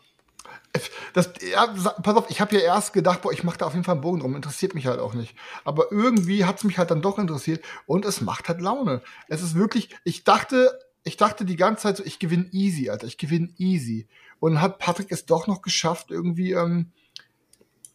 Das, 1.14 1.30
ja, 1.50 1.66
pass 2.02 2.16
auf, 2.16 2.30
ich 2.30 2.40
habe 2.40 2.54
ja 2.54 2.60
erst 2.62 2.92
gedacht, 2.92 3.22
boah, 3.22 3.32
ich 3.32 3.42
mache 3.42 3.58
da 3.58 3.66
auf 3.66 3.72
jeden 3.72 3.84
Fall 3.84 3.94
einen 3.94 4.02
Bogen 4.02 4.20
drum. 4.20 4.36
Interessiert 4.36 4.74
mich 4.74 4.86
halt 4.86 5.00
auch 5.00 5.14
nicht. 5.14 5.34
Aber 5.64 5.90
irgendwie 5.90 6.44
hat 6.44 6.58
es 6.58 6.64
mich 6.64 6.78
halt 6.78 6.90
dann 6.90 7.00
doch 7.02 7.18
interessiert 7.18 7.64
und 7.86 8.04
es 8.04 8.20
macht 8.20 8.48
halt 8.48 8.60
Laune. 8.60 9.02
Es 9.28 9.42
ist 9.42 9.54
wirklich, 9.54 9.94
ich 10.04 10.24
dachte, 10.24 10.78
ich 11.08 11.16
dachte 11.16 11.44
die 11.44 11.56
ganze 11.56 11.82
Zeit 11.82 11.96
so, 11.96 12.04
ich 12.04 12.18
gewinne 12.18 12.48
easy, 12.52 12.90
Alter. 12.90 13.06
Ich 13.06 13.18
gewinne 13.18 13.48
easy. 13.56 14.06
Und 14.40 14.60
hat 14.60 14.78
Patrick 14.78 15.10
es 15.10 15.26
doch 15.26 15.46
noch 15.46 15.62
geschafft, 15.62 16.10
irgendwie, 16.10 16.52
ähm, 16.52 16.92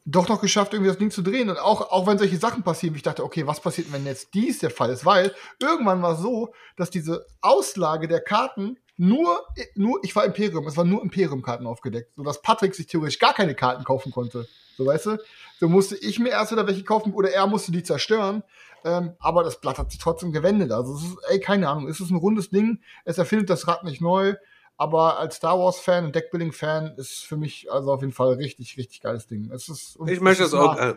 doch 0.04 0.28
noch 0.28 0.42
geschafft, 0.42 0.74
irgendwie 0.74 0.90
das 0.90 0.98
Ding 0.98 1.12
zu 1.12 1.22
drehen. 1.22 1.50
Und 1.50 1.58
auch, 1.60 1.92
auch 1.92 2.08
wenn 2.08 2.18
solche 2.18 2.38
Sachen 2.38 2.64
passieren, 2.64 2.96
ich 2.96 3.04
dachte, 3.04 3.24
okay, 3.24 3.48
was 3.48 3.62
passiert, 3.62 3.94
wenn 3.94 4.06
jetzt 4.06 4.34
dies 4.34 4.60
der 4.60 4.72
Fall 4.72 4.90
ist? 4.90 5.06
Weil 5.06 5.34
irgendwann 5.60 6.02
war 6.02 6.14
es 6.14 6.20
so, 6.20 6.54
dass 6.76 6.90
diese 6.90 7.26
Auslage 7.40 8.08
der 8.08 8.20
Karten 8.20 8.78
nur, 8.98 9.42
nur, 9.76 10.00
ich 10.04 10.16
war 10.16 10.26
Imperium, 10.26 10.68
es 10.68 10.76
waren 10.76 10.90
nur 10.90 11.02
Imperium-Karten 11.02 11.66
aufgedeckt, 11.66 12.14
sodass 12.16 12.42
Patrick 12.42 12.76
sich 12.76 12.88
theoretisch 12.88 13.20
gar 13.20 13.34
keine 13.34 13.56
Karten 13.56 13.84
kaufen 13.84 14.12
konnte. 14.12 14.48
So, 14.78 14.86
weißt 14.86 15.06
du? 15.06 15.18
So 15.60 15.70
musste 15.70 15.96
ich 15.98 16.20
mir 16.20 16.30
erst 16.30 16.52
wieder 16.52 16.68
welche 16.68 16.84
kaufen 16.84 17.14
oder 17.14 17.32
er 17.32 17.48
musste 17.48 17.72
die 17.72 17.84
zerstören. 17.84 18.44
Ähm, 18.84 19.14
aber 19.20 19.44
das 19.44 19.60
Blatt 19.62 19.78
hat 19.78 19.92
sich 19.92 20.00
trotzdem 20.00 20.32
gewendet. 20.32 20.72
Also, 20.72 20.96
es 20.96 21.04
ist, 21.04 21.18
ey, 21.30 21.40
keine 21.40 21.70
Ahnung, 21.70 21.88
es 21.88 22.00
ist 22.00 22.10
ein 22.10 22.18
rundes 22.18 22.50
Ding. 22.50 22.82
Es 23.06 23.18
erfindet 23.18 23.50
das 23.50 23.68
Rad 23.68 23.84
nicht 23.84 24.02
neu. 24.02 24.36
Aber 24.78 25.20
als 25.20 25.36
Star 25.36 25.58
Wars-Fan 25.60 26.06
und 26.06 26.16
Deckbuilding-Fan 26.16 26.96
ist 26.98 27.24
für 27.24 27.38
mich 27.38 27.72
also 27.72 27.94
auf 27.94 28.02
jeden 28.02 28.14
Fall 28.14 28.34
richtig, 28.34 28.78
richtig 28.78 29.02
geiles 29.02 29.28
Ding. 29.28 29.52
Es 29.52 29.70
ist, 29.70 29.98
Ich 30.08 30.20
möchte 30.20 30.44
es 30.44 30.54
auch, 30.54 30.78
äh, 30.78 30.96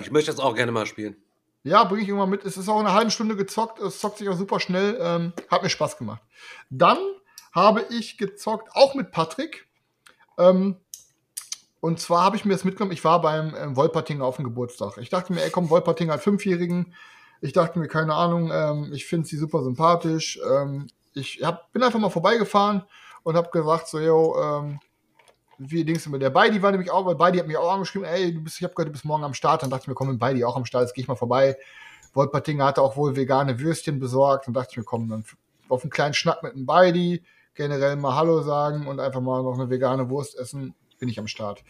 ich 0.00 0.10
möchte 0.10 0.30
das 0.30 0.40
auch 0.40 0.54
gerne 0.54 0.72
mal 0.72 0.84
spielen. 0.84 1.16
Ja, 1.62 1.84
bringe 1.84 2.02
ich 2.02 2.08
irgendwann 2.08 2.30
mit. 2.30 2.44
Es 2.44 2.56
ist 2.56 2.68
auch 2.68 2.78
eine 2.78 2.92
halbe 2.92 3.10
Stunde 3.10 3.36
gezockt. 3.36 3.80
Es 3.80 4.00
zockt 4.00 4.18
sich 4.18 4.28
auch 4.28 4.36
super 4.36 4.60
schnell. 4.60 4.98
Ähm, 5.00 5.32
hat 5.50 5.62
mir 5.62 5.70
Spaß 5.70 5.98
gemacht. 5.98 6.22
Dann 6.70 6.98
habe 7.52 7.84
ich 7.90 8.18
gezockt, 8.18 8.70
auch 8.74 8.94
mit 8.94 9.10
Patrick. 9.10 9.68
Ähm, 10.38 10.76
und 11.80 12.00
zwar 12.00 12.24
habe 12.24 12.36
ich 12.36 12.44
mir 12.44 12.52
das 12.52 12.64
mitgenommen. 12.64 12.92
Ich 12.92 13.04
war 13.04 13.20
beim 13.20 13.54
ähm, 13.54 13.76
Wolpertinger 13.76 14.24
auf 14.24 14.36
dem 14.36 14.44
Geburtstag. 14.44 14.98
Ich 14.98 15.10
dachte 15.10 15.32
mir, 15.32 15.42
ey, 15.42 15.50
komm, 15.50 15.70
Wolpertinger 15.70 16.14
hat 16.14 16.22
Fünfjährigen. 16.22 16.94
Ich 17.40 17.52
dachte 17.52 17.78
mir, 17.78 17.86
keine 17.86 18.14
Ahnung, 18.14 18.50
ähm, 18.52 18.90
ich 18.92 19.06
finde 19.06 19.28
sie 19.28 19.36
super 19.36 19.62
sympathisch. 19.62 20.40
Ähm, 20.50 20.88
ich 21.14 21.40
hab, 21.42 21.72
bin 21.72 21.82
einfach 21.82 22.00
mal 22.00 22.10
vorbeigefahren 22.10 22.82
und 23.22 23.36
habe 23.36 23.50
gesagt, 23.50 23.88
so, 23.88 24.00
yo, 24.00 24.36
ähm, 24.40 24.80
wie 25.58 25.84
Dings 25.84 26.06
immer. 26.06 26.18
Der 26.18 26.30
Beidi 26.30 26.62
war 26.62 26.70
nämlich 26.70 26.90
auch, 26.90 27.06
weil 27.06 27.16
Beidi 27.16 27.38
hat 27.38 27.46
mich 27.46 27.56
auch 27.56 27.72
angeschrieben, 27.72 28.06
ey, 28.06 28.32
du 28.32 28.40
bist, 28.40 28.56
ich 28.56 28.64
habe 28.64 28.74
gehört, 28.74 28.88
du 28.88 28.92
bist 28.92 29.04
morgen 29.04 29.24
am 29.24 29.34
Start. 29.34 29.62
Dann 29.62 29.70
dachte 29.70 29.82
ich 29.82 29.88
mir, 29.88 29.94
komm, 29.94 30.08
mit 30.08 30.18
Beidi 30.18 30.44
auch 30.44 30.56
am 30.56 30.64
Start, 30.64 30.84
jetzt 30.84 30.94
gehe 30.94 31.02
ich 31.02 31.08
mal 31.08 31.16
vorbei. 31.16 31.56
Wolpertinger 32.14 32.64
hatte 32.64 32.82
auch 32.82 32.96
wohl 32.96 33.16
vegane 33.16 33.58
Würstchen 33.60 34.00
besorgt. 34.00 34.46
Dann 34.46 34.54
dachte 34.54 34.70
ich 34.72 34.76
mir, 34.78 34.84
komm, 34.84 35.08
dann 35.08 35.24
auf 35.68 35.82
einen 35.82 35.90
kleinen 35.90 36.14
Schnack 36.14 36.42
mit 36.42 36.54
dem 36.54 36.66
Beidi, 36.66 37.22
generell 37.54 37.96
mal 37.96 38.14
Hallo 38.14 38.42
sagen 38.42 38.86
und 38.86 39.00
einfach 39.00 39.20
mal 39.20 39.42
noch 39.42 39.54
eine 39.54 39.68
vegane 39.68 40.08
Wurst 40.08 40.36
essen, 40.38 40.74
bin 40.98 41.08
ich 41.08 41.18
am 41.18 41.26
Start. 41.26 41.62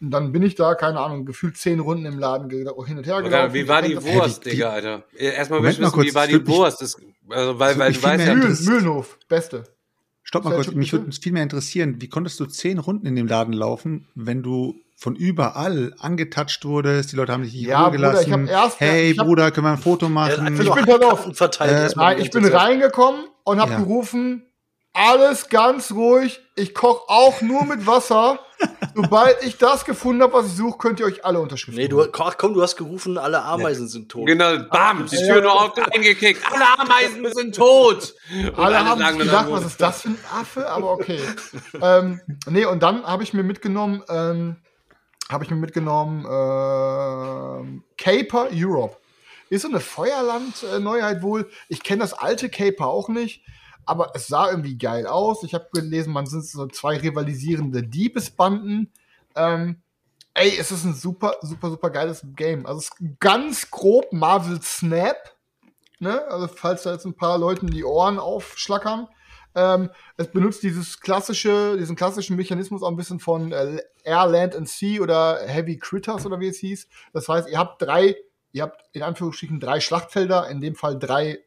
Und 0.00 0.10
dann 0.12 0.32
bin 0.32 0.42
ich 0.42 0.54
da, 0.54 0.74
keine 0.74 0.98
Ahnung, 1.00 1.26
gefühlt 1.26 1.56
zehn 1.58 1.78
Runden 1.80 2.06
im 2.06 2.18
Laden 2.18 2.48
ge- 2.48 2.66
hin 2.86 2.96
und 2.98 3.06
her 3.06 3.20
gelaufen. 3.22 3.52
Wie 3.54 3.68
war 3.68 3.82
die 3.82 4.02
Wurst, 4.02 4.46
Digga, 4.46 4.70
Alter? 4.70 5.04
Erstmal 5.14 5.60
möchte 5.60 5.82
ich 5.82 5.86
mal 5.86 5.86
wissen, 5.88 5.92
kurz, 5.94 6.06
wie 6.08 6.14
war 6.14 6.26
die 6.26 6.46
Wurst? 6.46 6.80
Das, 6.80 6.96
also, 7.28 7.58
weil, 7.58 7.78
weil 7.78 7.92
du 7.92 8.02
weißt 8.02 8.26
ja, 8.26 8.32
interessiert. 8.32 8.68
Mühlenhof, 8.70 9.18
beste. 9.28 9.64
Stopp 10.22 10.44
mal 10.44 10.54
kurz, 10.54 10.70
mich 10.72 10.92
würde 10.92 11.06
uns 11.06 11.18
viel 11.18 11.32
mehr 11.32 11.42
interessieren, 11.42 11.96
wie 12.00 12.08
konntest 12.08 12.38
du 12.40 12.46
zehn 12.46 12.78
Runden 12.78 13.04
in 13.06 13.16
dem 13.16 13.26
Laden 13.26 13.52
laufen, 13.52 14.06
wenn 14.14 14.42
du 14.42 14.74
von 14.96 15.16
überall 15.16 15.94
angetatscht 15.98 16.64
wurdest, 16.64 17.12
die 17.12 17.16
Leute 17.16 17.32
haben 17.32 17.42
dich 17.42 17.52
nicht 17.54 17.66
Ja, 17.66 17.82
Ruhe 17.86 17.96
Bruder, 17.96 18.20
ich 18.20 18.26
gelassen. 18.26 18.48
hab 18.48 18.64
erst- 18.64 18.80
hey 18.80 19.10
ich 19.10 19.18
hab- 19.18 19.26
Bruder, 19.26 19.50
können 19.50 19.66
wir 19.66 19.72
ein 19.72 19.78
Foto 19.78 20.06
hat 20.06 20.12
machen? 20.12 20.46
einfach 20.46 20.76
Ich 20.78 20.84
bin 20.84 21.02
auf. 21.04 21.36
Verteilt. 21.36 21.70
Äh, 21.72 21.82
erstmal 21.82 22.14
Nein, 22.14 22.24
ich 22.24 22.30
bin 22.30 22.44
reingekommen 22.44 23.24
und 23.44 23.60
habe 23.60 23.72
Ja. 23.72 23.78
gerufen, 23.78 24.42
alles 24.92 25.48
ganz 25.48 25.92
ruhig, 25.92 26.40
ich 26.56 26.74
koche 26.74 27.02
auch 27.08 27.40
nur 27.40 27.64
mit 27.64 27.86
Wasser. 27.86 28.40
Sobald 28.94 29.42
ich 29.42 29.56
das 29.56 29.84
gefunden 29.84 30.22
habe, 30.22 30.34
was 30.34 30.46
ich 30.46 30.52
suche, 30.52 30.76
könnt 30.76 31.00
ihr 31.00 31.06
euch 31.06 31.24
alle 31.24 31.40
Unterschriften 31.40 31.80
Nee, 31.80 31.88
du, 31.88 32.02
ach 32.02 32.36
komm, 32.36 32.52
du 32.52 32.60
hast 32.62 32.76
gerufen, 32.76 33.16
alle 33.16 33.42
Ameisen 33.42 33.88
sind 33.88 34.10
tot. 34.10 34.26
genau, 34.26 34.58
bam, 34.70 35.06
die 35.06 35.16
Tür 35.16 35.40
nur 35.40 35.52
auf 35.52 35.72
eingekickt. 35.78 36.42
Alle 36.52 36.78
Ameisen 36.78 37.32
sind 37.32 37.54
tot. 37.54 38.14
Und 38.30 38.58
Alle 38.58 38.84
haben 38.84 38.98
sich 38.98 39.08
dann, 39.08 39.18
gedacht, 39.18 39.46
was 39.50 39.64
ist 39.64 39.80
das 39.80 40.02
für 40.02 40.08
ein 40.08 40.18
Affe, 40.38 40.68
aber 40.68 40.92
okay. 40.92 41.20
ähm, 41.80 42.20
nee, 42.48 42.66
und 42.66 42.82
dann 42.82 43.04
habe 43.04 43.22
ich 43.22 43.32
mir 43.32 43.42
mitgenommen, 43.42 44.02
ähm, 44.10 44.56
habe 45.30 45.44
ich 45.44 45.50
mir 45.50 45.56
mitgenommen, 45.56 46.26
ähm, 46.26 47.84
Caper 47.96 48.48
Europe. 48.52 48.96
Ist 49.48 49.62
so 49.62 49.68
eine 49.68 49.80
Feuerland-Neuheit 49.80 51.22
wohl. 51.22 51.50
Ich 51.68 51.82
kenne 51.82 52.02
das 52.02 52.12
alte 52.12 52.50
Caper 52.50 52.86
auch 52.86 53.08
nicht, 53.08 53.42
aber 53.90 54.12
es 54.14 54.28
sah 54.28 54.48
irgendwie 54.48 54.78
geil 54.78 55.08
aus. 55.08 55.42
Ich 55.42 55.52
habe 55.52 55.68
gelesen, 55.72 56.12
man 56.12 56.26
sind 56.26 56.46
so 56.46 56.68
zwei 56.68 56.96
rivalisierende 56.96 57.82
Diebesbanden. 57.82 58.92
Ähm, 59.34 59.82
ey, 60.34 60.56
es 60.56 60.70
ist 60.70 60.84
ein 60.84 60.94
super, 60.94 61.34
super, 61.42 61.70
super 61.70 61.90
geiles 61.90 62.24
Game. 62.36 62.66
Also 62.66 62.78
es 62.78 62.84
ist 62.84 63.18
ganz 63.18 63.68
grob 63.68 64.12
Marvel 64.12 64.62
Snap. 64.62 65.16
Ne? 65.98 66.24
Also 66.28 66.46
falls 66.46 66.84
da 66.84 66.92
jetzt 66.92 67.04
ein 67.04 67.16
paar 67.16 67.36
Leuten 67.36 67.66
die 67.66 67.82
Ohren 67.82 68.20
aufschlackern. 68.20 69.08
Ähm, 69.56 69.90
es 70.16 70.30
benutzt 70.30 70.62
dieses 70.62 71.00
klassische, 71.00 71.76
diesen 71.76 71.96
klassischen 71.96 72.36
Mechanismus 72.36 72.84
auch 72.84 72.90
ein 72.90 72.96
bisschen 72.96 73.18
von 73.18 73.50
äh, 73.50 73.82
Air, 74.04 74.26
Land 74.26 74.54
and 74.54 74.68
Sea 74.68 75.00
oder 75.00 75.40
Heavy 75.44 75.78
Critters 75.78 76.24
oder 76.24 76.38
wie 76.38 76.46
es 76.46 76.58
hieß. 76.58 76.86
Das 77.12 77.28
heißt, 77.28 77.48
ihr 77.48 77.58
habt 77.58 77.82
drei, 77.82 78.14
ihr 78.52 78.62
habt 78.62 78.84
in 78.92 79.02
Anführungsstrichen 79.02 79.58
drei 79.58 79.80
Schlachtfelder, 79.80 80.48
in 80.48 80.60
dem 80.60 80.76
Fall 80.76 80.96
drei 80.96 81.40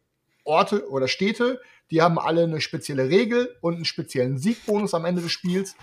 Orte 0.44 0.90
oder 0.90 1.08
Städte. 1.08 1.62
Die 1.94 2.02
haben 2.02 2.18
alle 2.18 2.42
eine 2.42 2.60
spezielle 2.60 3.08
Regel 3.10 3.56
und 3.62 3.76
einen 3.76 3.86
speziellen 3.86 4.40
Siegbonus 4.40 4.96
am 4.96 5.06
Ende 5.06 5.22
des 5.22 5.32
Spiels. 5.32 5.76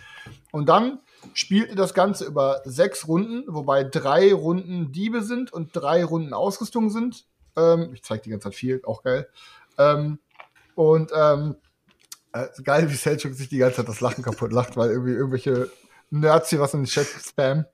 Und 0.51 0.69
dann 0.69 0.99
spielt 1.35 1.69
ihr 1.69 1.77
das 1.77 1.95
Ganze 1.95 2.25
über 2.25 2.63
sechs 2.65 3.07
Runden, 3.07 3.45
wobei 3.47 3.85
drei 3.85 4.33
Runden 4.35 4.91
Diebe 4.91 5.23
sind 5.23 5.53
und 5.53 5.71
drei 5.73 6.03
Runden 6.03 6.35
Ausrüstung 6.35 6.91
sind. 6.91 7.27
Ähm, 7.57 7.91
ich 7.95 8.03
zeige 8.03 8.25
die 8.25 8.31
ganze 8.31 8.49
Zeit 8.49 8.57
viel, 8.57 8.83
auch 8.85 9.05
geil. 9.05 9.29
Ähm, 9.79 10.19
und 10.75 11.13
ähm, 11.15 11.55
äh, 12.33 12.49
geil, 12.65 12.91
wie 12.91 12.97
Selchuk 12.97 13.35
sich 13.35 13.49
die 13.49 13.59
ganze 13.59 13.77
Zeit 13.77 13.89
das 13.89 14.01
Lachen 14.01 14.25
kaputt 14.25 14.53
lacht, 14.53 14.77
weil 14.77 14.91
irgendwie 14.91 15.13
irgendwelche 15.13 15.71
Nerds 16.11 16.51
hier 16.51 16.61
was 16.61 16.75
in 16.75 16.81
den 16.81 16.87
Chat 16.87 17.07
spam. 17.07 17.65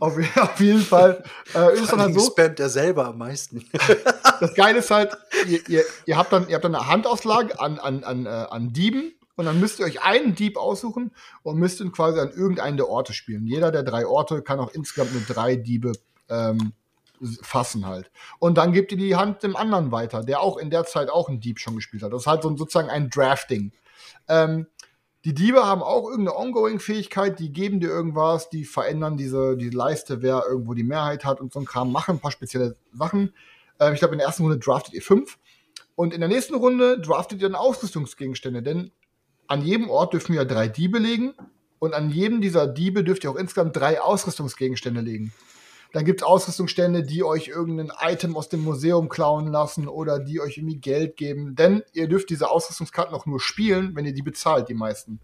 Auf, 0.00 0.16
auf 0.36 0.60
jeden 0.60 0.80
Fall 0.80 1.22
äh, 1.54 1.74
ist 1.74 1.92
dann 1.92 2.00
halt 2.00 2.14
so. 2.14 2.26
spammt 2.26 2.58
er 2.60 2.68
selber 2.68 3.06
am 3.06 3.18
meisten. 3.18 3.64
Das 4.40 4.52
Geile 4.54 4.80
ist 4.80 4.90
halt, 4.90 5.16
ihr, 5.46 5.66
ihr, 5.68 5.84
ihr, 6.06 6.16
habt 6.16 6.32
dann, 6.32 6.48
ihr 6.48 6.56
habt 6.56 6.64
dann 6.64 6.74
eine 6.74 6.88
Handauslage 6.88 7.58
an, 7.60 7.78
an, 7.78 8.02
an, 8.02 8.26
äh, 8.26 8.28
an 8.28 8.72
Dieben 8.72 9.12
und 9.36 9.44
dann 9.44 9.60
müsst 9.60 9.78
ihr 9.78 9.86
euch 9.86 10.02
einen 10.02 10.34
Dieb 10.34 10.56
aussuchen 10.56 11.12
und 11.44 11.56
müsst 11.56 11.80
ihn 11.80 11.92
quasi 11.92 12.18
an 12.18 12.32
irgendeinen 12.32 12.76
der 12.76 12.88
Orte 12.88 13.12
spielen. 13.12 13.46
Jeder 13.46 13.70
der 13.70 13.84
drei 13.84 14.06
Orte 14.06 14.42
kann 14.42 14.58
auch 14.58 14.72
insgesamt 14.72 15.12
nur 15.12 15.22
drei 15.22 15.54
Diebe 15.54 15.92
ähm, 16.28 16.72
fassen 17.42 17.86
halt. 17.86 18.10
Und 18.38 18.58
dann 18.58 18.72
gebt 18.72 18.92
ihr 18.92 18.98
die 18.98 19.16
Hand 19.16 19.42
dem 19.42 19.56
anderen 19.56 19.92
weiter, 19.92 20.22
der 20.22 20.40
auch 20.40 20.56
in 20.56 20.70
der 20.70 20.84
Zeit 20.84 21.10
auch 21.10 21.28
einen 21.28 21.40
Dieb 21.40 21.60
schon 21.60 21.76
gespielt 21.76 22.02
hat. 22.02 22.12
Das 22.12 22.22
ist 22.22 22.26
halt 22.26 22.42
so 22.42 22.56
sozusagen 22.56 22.90
ein 22.90 23.08
Drafting. 23.08 23.72
Ähm, 24.28 24.66
die 25.24 25.34
Diebe 25.34 25.64
haben 25.64 25.82
auch 25.82 26.04
irgendeine 26.04 26.36
Ongoing-Fähigkeit, 26.36 27.38
die 27.38 27.50
geben 27.50 27.80
dir 27.80 27.88
irgendwas, 27.88 28.50
die 28.50 28.64
verändern 28.64 29.16
diese, 29.16 29.56
die 29.56 29.70
Leiste, 29.70 30.20
wer 30.20 30.44
irgendwo 30.46 30.74
die 30.74 30.82
Mehrheit 30.82 31.24
hat 31.24 31.40
und 31.40 31.52
so 31.52 31.60
ein 31.60 31.64
Kram, 31.64 31.90
machen 31.90 32.16
ein 32.16 32.20
paar 32.20 32.30
spezielle 32.30 32.76
Sachen. 32.92 33.32
Ähm, 33.80 33.94
ich 33.94 34.00
glaube, 34.00 34.14
in 34.14 34.18
der 34.18 34.26
ersten 34.26 34.42
Runde 34.42 34.58
draftet 34.58 34.92
ihr 34.92 35.02
fünf. 35.02 35.38
Und 35.96 36.12
in 36.12 36.20
der 36.20 36.28
nächsten 36.28 36.54
Runde 36.54 37.00
draftet 37.00 37.40
ihr 37.40 37.48
dann 37.48 37.54
Ausrüstungsgegenstände, 37.54 38.62
denn 38.62 38.90
an 39.46 39.62
jedem 39.62 39.88
Ort 39.88 40.12
dürfen 40.12 40.34
wir 40.34 40.44
drei 40.44 40.68
Diebe 40.68 40.98
legen 40.98 41.34
und 41.78 41.94
an 41.94 42.10
jedem 42.10 42.40
dieser 42.40 42.66
Diebe 42.66 43.04
dürft 43.04 43.24
ihr 43.24 43.30
auch 43.30 43.36
insgesamt 43.36 43.76
drei 43.76 44.00
Ausrüstungsgegenstände 44.00 45.00
legen. 45.00 45.32
Dann 45.94 46.04
gibt 46.04 46.22
es 46.22 46.26
Ausrüstungsstände, 46.26 47.04
die 47.04 47.22
euch 47.22 47.46
irgendein 47.46 47.92
Item 48.00 48.36
aus 48.36 48.48
dem 48.48 48.64
Museum 48.64 49.08
klauen 49.08 49.46
lassen 49.46 49.86
oder 49.86 50.18
die 50.18 50.40
euch 50.40 50.58
irgendwie 50.58 50.78
Geld 50.78 51.16
geben. 51.16 51.54
Denn 51.54 51.84
ihr 51.92 52.08
dürft 52.08 52.30
diese 52.30 52.50
Ausrüstungskarten 52.50 53.14
auch 53.14 53.26
nur 53.26 53.38
spielen, 53.38 53.94
wenn 53.94 54.04
ihr 54.04 54.12
die 54.12 54.22
bezahlt, 54.22 54.68
die 54.68 54.74
meisten. 54.74 55.20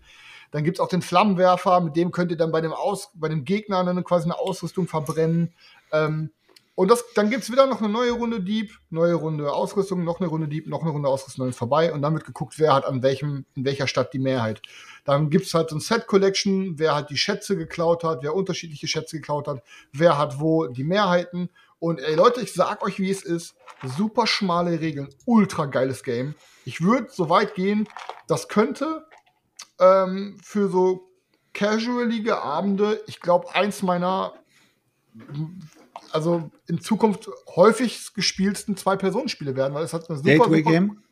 Dann 0.53 0.63
gibt 0.63 0.77
es 0.77 0.81
auch 0.81 0.87
den 0.87 1.03
Flammenwerfer, 1.03 1.81
mit 1.81 1.97
dem 1.97 2.13
könnt 2.13 2.31
ihr 2.31 2.37
dann 2.37 2.53
bei 2.53 2.61
dem, 2.61 2.73
Aus 2.73 3.11
bei 3.15 3.29
dem 3.29 3.45
Gegner 3.45 3.83
dann 3.83 4.05
quasi 4.05 4.27
eine 4.27 4.39
Ausrüstung 4.39 4.87
verbrennen. 4.87 5.55
Ähm, 5.91 6.31
Und 6.75 6.91
das, 6.91 7.05
dann 7.15 7.29
gibt's 7.29 7.51
wieder 7.51 7.67
noch 7.67 7.81
eine 7.81 7.91
neue 7.91 8.13
Runde 8.13 8.41
Dieb, 8.41 8.73
neue 8.89 9.15
Runde 9.15 9.53
Ausrüstung, 9.53 10.03
noch 10.05 10.21
eine 10.21 10.29
Runde 10.29 10.49
Dieb, 10.49 10.67
noch 10.67 10.83
eine 10.83 10.91
Runde 10.91 11.09
Ausrüstung, 11.09 11.45
dann 11.45 11.51
ist 11.51 11.59
vorbei. 11.59 11.93
Und 11.93 12.01
dann 12.03 12.15
wird 12.15 12.25
geguckt, 12.25 12.59
wer 12.59 12.73
hat 12.73 12.87
an 12.87 13.03
welchem, 13.03 13.45
in 13.55 13.65
welcher 13.65 13.87
Stadt 13.87 14.15
die 14.15 14.19
Mehrheit. 14.19 14.63
Dann 15.05 15.29
gibt's 15.29 15.53
halt 15.53 15.71
so 15.71 15.77
ein 15.77 15.81
Set 15.81 16.07
Collection, 16.07 16.79
wer 16.79 16.95
halt 16.95 17.11
die 17.11 17.17
Schätze 17.17 17.57
geklaut 17.57 18.05
hat, 18.05 18.23
wer 18.23 18.35
unterschiedliche 18.35 18.89
Schätze 18.89 19.17
geklaut 19.17 19.47
hat, 19.47 19.63
wer 19.93 20.17
hat 20.17 20.41
wo 20.41 20.69
die 20.69 20.85
Mehrheiten. 20.85 21.51
Und 21.79 22.01
ey 22.01 22.15
Leute, 22.15 22.41
ich 22.41 22.53
sag 22.53 22.83
euch, 22.83 22.99
wie 22.99 23.11
es 23.11 23.23
ist. 23.23 23.57
Super 23.83 24.27
schmale 24.27 24.81
Regeln, 24.81 25.09
ultra 25.27 25.67
geiles 25.67 26.03
Game. 26.03 26.35
Ich 26.65 26.83
würde 26.83 27.09
so 27.11 27.31
weit 27.31 27.55
gehen, 27.55 27.89
das 28.27 28.49
könnte 28.49 29.07
ähm, 29.79 30.39
für 30.43 30.69
so 30.69 31.11
casualige 31.53 32.43
Abende, 32.43 33.03
ich 33.07 33.21
glaube, 33.21 33.55
eins 33.55 33.83
meiner 33.83 34.35
also 36.13 36.51
in 36.67 36.81
Zukunft 36.81 37.29
häufig 37.55 38.15
gespielten 38.15 38.77
Zwei-Personen-Spiele 38.77 39.57
werden, 39.57 39.75
weil 39.75 39.85
es 39.85 39.93
hat 39.93 40.09
eine 40.09 40.19
super, 40.19 40.39
Gateway-Game? 40.39 41.03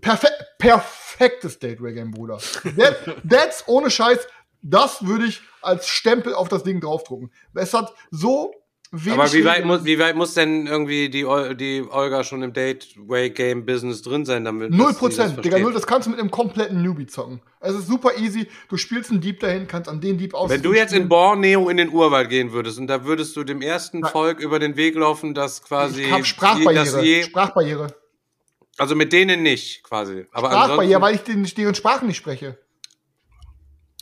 Perfe 0.00 0.28
perfektes 0.58 1.58
Gateway-Game, 1.58 2.10
Bruder. 2.10 2.38
That, 2.76 3.16
that's 3.28 3.66
ohne 3.66 3.90
Scheiß, 3.90 4.26
das 4.62 5.06
würde 5.06 5.26
ich 5.26 5.40
als 5.62 5.88
Stempel 5.88 6.34
auf 6.34 6.48
das 6.48 6.62
Ding 6.62 6.80
draufdrucken. 6.80 7.30
Es 7.54 7.74
hat 7.74 7.94
so 8.10 8.52
wenig. 8.92 9.18
Aber 9.18 9.32
wie 9.32 9.44
weit, 9.44 9.64
muss, 9.64 9.84
wie 9.84 9.98
weit 9.98 10.16
muss 10.16 10.34
denn 10.34 10.66
irgendwie 10.66 11.08
die, 11.08 11.26
die 11.56 11.84
Olga 11.88 12.24
schon 12.24 12.42
im 12.42 12.52
Dateway-Game-Business 12.52 14.02
drin 14.02 14.24
sein, 14.24 14.44
damit 14.44 14.70
Null 14.70 14.88
das 14.88 14.98
Prozent, 14.98 15.44
Digga, 15.44 15.58
null, 15.58 15.72
das 15.72 15.86
kannst 15.86 16.06
du 16.06 16.10
mit 16.10 16.20
einem 16.20 16.30
kompletten 16.30 16.82
Newbie 16.82 17.06
zocken. 17.06 17.40
Es 17.60 17.74
ist 17.74 17.88
super 17.88 18.16
easy, 18.18 18.48
du 18.68 18.76
spielst 18.76 19.10
einen 19.10 19.20
Dieb 19.20 19.40
dahin, 19.40 19.66
kannst 19.66 19.88
an 19.88 20.00
den 20.00 20.18
Dieb 20.18 20.34
aus. 20.34 20.50
Wenn 20.50 20.62
du 20.62 20.72
jetzt 20.72 20.92
in 20.92 21.08
Borneo 21.08 21.68
in 21.68 21.76
den 21.76 21.90
Urwald 21.90 22.28
gehen 22.28 22.52
würdest 22.52 22.78
und 22.78 22.86
da 22.86 23.04
würdest 23.04 23.36
du 23.36 23.44
dem 23.44 23.62
ersten 23.62 24.00
Nein. 24.00 24.10
Volk 24.10 24.40
über 24.40 24.58
den 24.58 24.76
Weg 24.76 24.94
laufen, 24.94 25.34
das 25.34 25.62
quasi. 25.62 26.02
ich 26.02 26.12
hab 26.12 26.20
das 26.20 26.28
Sprachbarriere, 26.28 27.04
je, 27.04 27.22
Sprachbarriere. 27.24 27.94
also 28.76 28.94
mit 28.94 29.12
denen 29.12 29.42
nicht, 29.42 29.82
quasi. 29.82 30.26
Aber 30.32 30.50
Sprachbarriere, 30.50 31.00
weil 31.00 31.14
ich 31.14 31.22
den, 31.22 31.44
deren 31.44 31.74
Sprachen 31.74 32.06
nicht 32.06 32.16
spreche. 32.16 32.58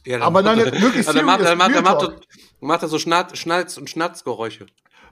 Ja, 0.07 0.21
aber 0.23 0.41
nein, 0.43 0.59
jetzt 0.59 0.81
wirklich 0.81 1.07
also 1.07 1.13
dann 1.19 1.27
macht, 1.27 1.41
dann 1.43 1.59
macht, 1.59 1.75
dann 1.75 1.85
macht, 1.85 2.03
er- 2.03 2.21
macht 2.61 2.83
er 2.83 2.89
so 2.89 2.99
Schnatz, 2.99 3.37
Schnalz 3.39 3.77
und 3.77 3.91
Schnatzgeräusche. 3.91 4.67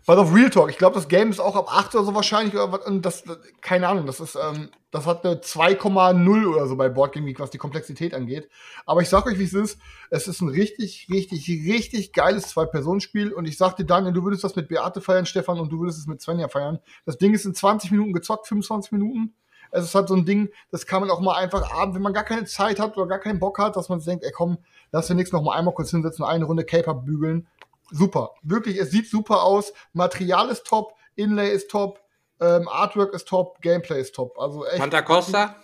Weil 0.06 0.18
auf 0.18 0.34
Real 0.34 0.50
Talk, 0.50 0.68
ich 0.68 0.76
glaube, 0.76 0.96
das 0.96 1.08
Game 1.08 1.30
ist 1.30 1.40
auch 1.40 1.56
ab 1.56 1.66
8 1.74 1.94
oder 1.94 2.04
so 2.04 2.14
wahrscheinlich, 2.14 2.54
oder 2.54 2.70
was, 2.72 2.84
und 2.86 3.00
das, 3.06 3.24
keine 3.62 3.88
Ahnung, 3.88 4.04
das 4.04 4.20
ist, 4.20 4.36
ähm, 4.36 4.68
das 4.90 5.06
hat 5.06 5.24
eine 5.24 5.36
2,0 5.40 6.46
oder 6.46 6.66
so 6.66 6.76
bei 6.76 6.90
Board 6.90 7.12
Game 7.12 7.24
Geek, 7.24 7.40
was 7.40 7.48
die 7.48 7.56
Komplexität 7.58 8.12
angeht. 8.12 8.50
Aber 8.84 9.00
ich 9.00 9.08
sag 9.08 9.24
euch, 9.26 9.38
wie 9.38 9.44
es 9.44 9.54
ist, 9.54 9.78
es 10.10 10.28
ist 10.28 10.42
ein 10.42 10.50
richtig, 10.50 11.08
richtig, 11.10 11.48
richtig 11.48 12.12
geiles 12.12 12.48
Zwei-Personen-Spiel 12.48 13.32
und 13.32 13.46
ich 13.46 13.56
sag 13.56 13.76
dir, 13.76 13.86
Daniel, 13.86 14.12
du 14.12 14.22
würdest 14.24 14.44
das 14.44 14.56
mit 14.56 14.68
Beate 14.68 15.00
feiern, 15.00 15.24
Stefan, 15.24 15.58
und 15.58 15.70
du 15.72 15.80
würdest 15.80 15.98
es 16.00 16.06
mit 16.06 16.20
Svenja 16.20 16.48
feiern. 16.48 16.80
Das 17.06 17.16
Ding 17.16 17.32
ist 17.32 17.46
in 17.46 17.54
20 17.54 17.90
Minuten 17.90 18.12
gezockt, 18.12 18.46
25 18.46 18.92
Minuten. 18.92 19.34
Es 19.70 19.84
ist 19.86 19.94
halt 19.94 20.08
so 20.08 20.14
ein 20.14 20.26
Ding, 20.26 20.50
das 20.70 20.86
kann 20.86 21.00
man 21.00 21.10
auch 21.10 21.20
mal 21.20 21.34
einfach 21.36 21.72
abends, 21.72 21.96
wenn 21.96 22.02
man 22.02 22.12
gar 22.12 22.22
keine 22.24 22.44
Zeit 22.44 22.78
hat 22.78 22.96
oder 22.96 23.06
gar 23.08 23.18
keinen 23.18 23.40
Bock 23.40 23.58
hat, 23.58 23.74
dass 23.74 23.88
man 23.88 24.00
denkt, 24.00 24.22
ey 24.22 24.30
komm, 24.32 24.58
lass 24.94 25.08
wir 25.08 25.16
nächstes 25.16 25.32
noch 25.32 25.42
mal 25.42 25.56
einmal 25.58 25.74
kurz 25.74 25.90
hinsetzen, 25.90 26.24
eine 26.24 26.44
Runde 26.44 26.64
Cape 26.64 26.94
bügeln. 26.94 27.48
Super. 27.90 28.30
Wirklich, 28.42 28.78
es 28.78 28.90
sieht 28.92 29.10
super 29.10 29.42
aus. 29.42 29.72
Material 29.92 30.48
ist 30.48 30.64
top, 30.66 30.94
Inlay 31.16 31.50
ist 31.50 31.68
top, 31.70 32.00
ähm, 32.40 32.68
Artwork 32.68 33.12
ist 33.12 33.26
top, 33.26 33.60
Gameplay 33.60 34.00
ist 34.00 34.14
top. 34.14 34.38
Also 34.38 34.64
echt. 34.66 34.78
Panta 34.78 35.02
Costa? 35.02 35.56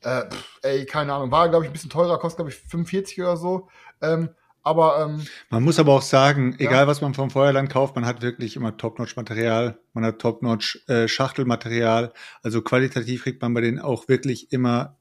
Äh, 0.00 0.22
pff, 0.30 0.58
ey, 0.62 0.86
keine 0.86 1.12
Ahnung. 1.12 1.30
War, 1.30 1.48
glaube 1.50 1.64
ich, 1.66 1.70
ein 1.70 1.72
bisschen 1.72 1.90
teurer, 1.90 2.18
kostet, 2.18 2.38
glaube 2.38 2.50
ich, 2.50 2.56
45 2.56 3.20
oder 3.20 3.36
so. 3.36 3.68
Ähm, 4.00 4.30
aber 4.62 5.00
ähm, 5.00 5.26
Man 5.50 5.62
muss 5.62 5.78
aber 5.78 5.92
auch 5.92 6.02
sagen, 6.02 6.56
Ja. 6.58 6.68
egal 6.70 6.86
was 6.86 7.00
man 7.02 7.12
vom 7.14 7.30
Feuerland 7.30 7.70
kauft, 7.70 7.94
man 7.94 8.06
hat 8.06 8.22
wirklich 8.22 8.56
immer 8.56 8.76
Top-Notch-Material, 8.76 9.78
man 9.92 10.04
hat 10.04 10.18
Top-Notch-Schachtelmaterial. 10.18 12.12
Also 12.42 12.62
qualitativ 12.62 13.22
kriegt 13.24 13.42
man 13.42 13.52
bei 13.54 13.60
denen 13.60 13.78
auch 13.80 14.08
wirklich 14.08 14.50
immer 14.52 14.96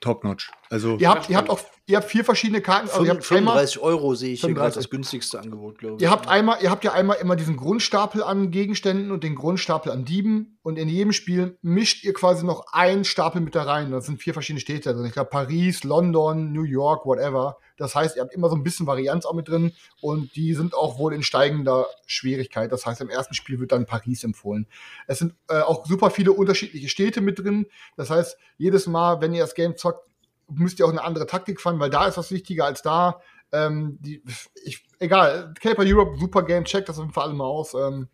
Top-Notch. 0.00 0.52
Also 0.74 0.96
ihr 0.96 1.08
habt, 1.08 1.30
ihr 1.30 1.36
habt 1.36 1.50
auch, 1.50 1.60
ihr 1.86 1.96
habt 1.96 2.10
vier 2.10 2.24
verschiedene 2.24 2.60
Karten. 2.60 2.88
Also 2.88 3.04
ihr 3.04 3.10
habt 3.10 3.30
einmal, 3.30 3.64
35 3.64 3.78
Euro 3.78 4.16
sehe 4.16 4.32
ich 4.32 4.40
hier 4.40 4.48
gerade 4.48 4.72
35. 4.72 4.82
das 4.82 4.90
günstigste 4.90 5.38
Angebot, 5.38 5.78
glaube 5.78 5.96
ich. 5.96 6.02
Ihr 6.02 6.10
habt 6.10 6.26
einmal, 6.26 6.60
ihr 6.62 6.72
habt 6.72 6.82
ja 6.82 6.92
einmal 6.92 7.18
immer 7.18 7.36
diesen 7.36 7.56
Grundstapel 7.56 8.24
an 8.24 8.50
Gegenständen 8.50 9.12
und 9.12 9.22
den 9.22 9.36
Grundstapel 9.36 9.92
an 9.92 10.04
Dieben 10.04 10.58
und 10.62 10.76
in 10.76 10.88
jedem 10.88 11.12
Spiel 11.12 11.58
mischt 11.62 12.02
ihr 12.02 12.12
quasi 12.12 12.44
noch 12.44 12.72
einen 12.72 13.04
Stapel 13.04 13.40
mit 13.40 13.54
da 13.54 13.62
rein. 13.62 13.92
Das 13.92 14.06
sind 14.06 14.20
vier 14.20 14.32
verschiedene 14.32 14.58
Städte 14.58 14.92
drin. 14.92 15.04
Ich 15.04 15.12
glaube 15.12 15.30
Paris, 15.30 15.84
London, 15.84 16.52
New 16.52 16.64
York, 16.64 17.06
whatever. 17.06 17.56
Das 17.76 17.94
heißt, 17.94 18.16
ihr 18.16 18.22
habt 18.22 18.34
immer 18.34 18.48
so 18.48 18.56
ein 18.56 18.64
bisschen 18.64 18.88
Varianz 18.88 19.26
auch 19.26 19.34
mit 19.34 19.46
drin 19.48 19.70
und 20.00 20.34
die 20.34 20.54
sind 20.54 20.74
auch 20.74 20.98
wohl 20.98 21.14
in 21.14 21.22
steigender 21.22 21.86
Schwierigkeit. 22.06 22.72
Das 22.72 22.84
heißt, 22.84 23.00
im 23.00 23.10
ersten 23.10 23.34
Spiel 23.34 23.60
wird 23.60 23.70
dann 23.70 23.86
Paris 23.86 24.24
empfohlen. 24.24 24.66
Es 25.06 25.20
sind 25.20 25.34
äh, 25.48 25.60
auch 25.60 25.86
super 25.86 26.10
viele 26.10 26.32
unterschiedliche 26.32 26.88
Städte 26.88 27.20
mit 27.20 27.38
drin. 27.38 27.66
Das 27.96 28.10
heißt, 28.10 28.36
jedes 28.58 28.88
Mal, 28.88 29.20
wenn 29.20 29.34
ihr 29.34 29.42
das 29.42 29.54
Game 29.54 29.76
zockt, 29.76 30.04
müsst 30.48 30.78
ihr 30.78 30.86
auch 30.86 30.90
eine 30.90 31.04
andere 31.04 31.26
Taktik 31.26 31.60
fahren, 31.60 31.80
weil 31.80 31.90
da 31.90 32.06
ist 32.06 32.16
was 32.16 32.30
wichtiger 32.30 32.64
als 32.64 32.82
da. 32.82 33.20
Ähm, 33.52 33.98
die, 34.00 34.22
ich, 34.64 34.84
egal, 34.98 35.54
Caper 35.60 35.84
Europe, 35.84 36.18
super 36.18 36.42
Game, 36.42 36.64
checkt 36.64 36.88
das 36.88 36.98
auf 36.98 37.04
jeden 37.04 37.14
Fall 37.14 37.24
alle 37.24 37.34
mal 37.34 37.44
aus. 37.44 37.74
Ähm, 37.74 38.08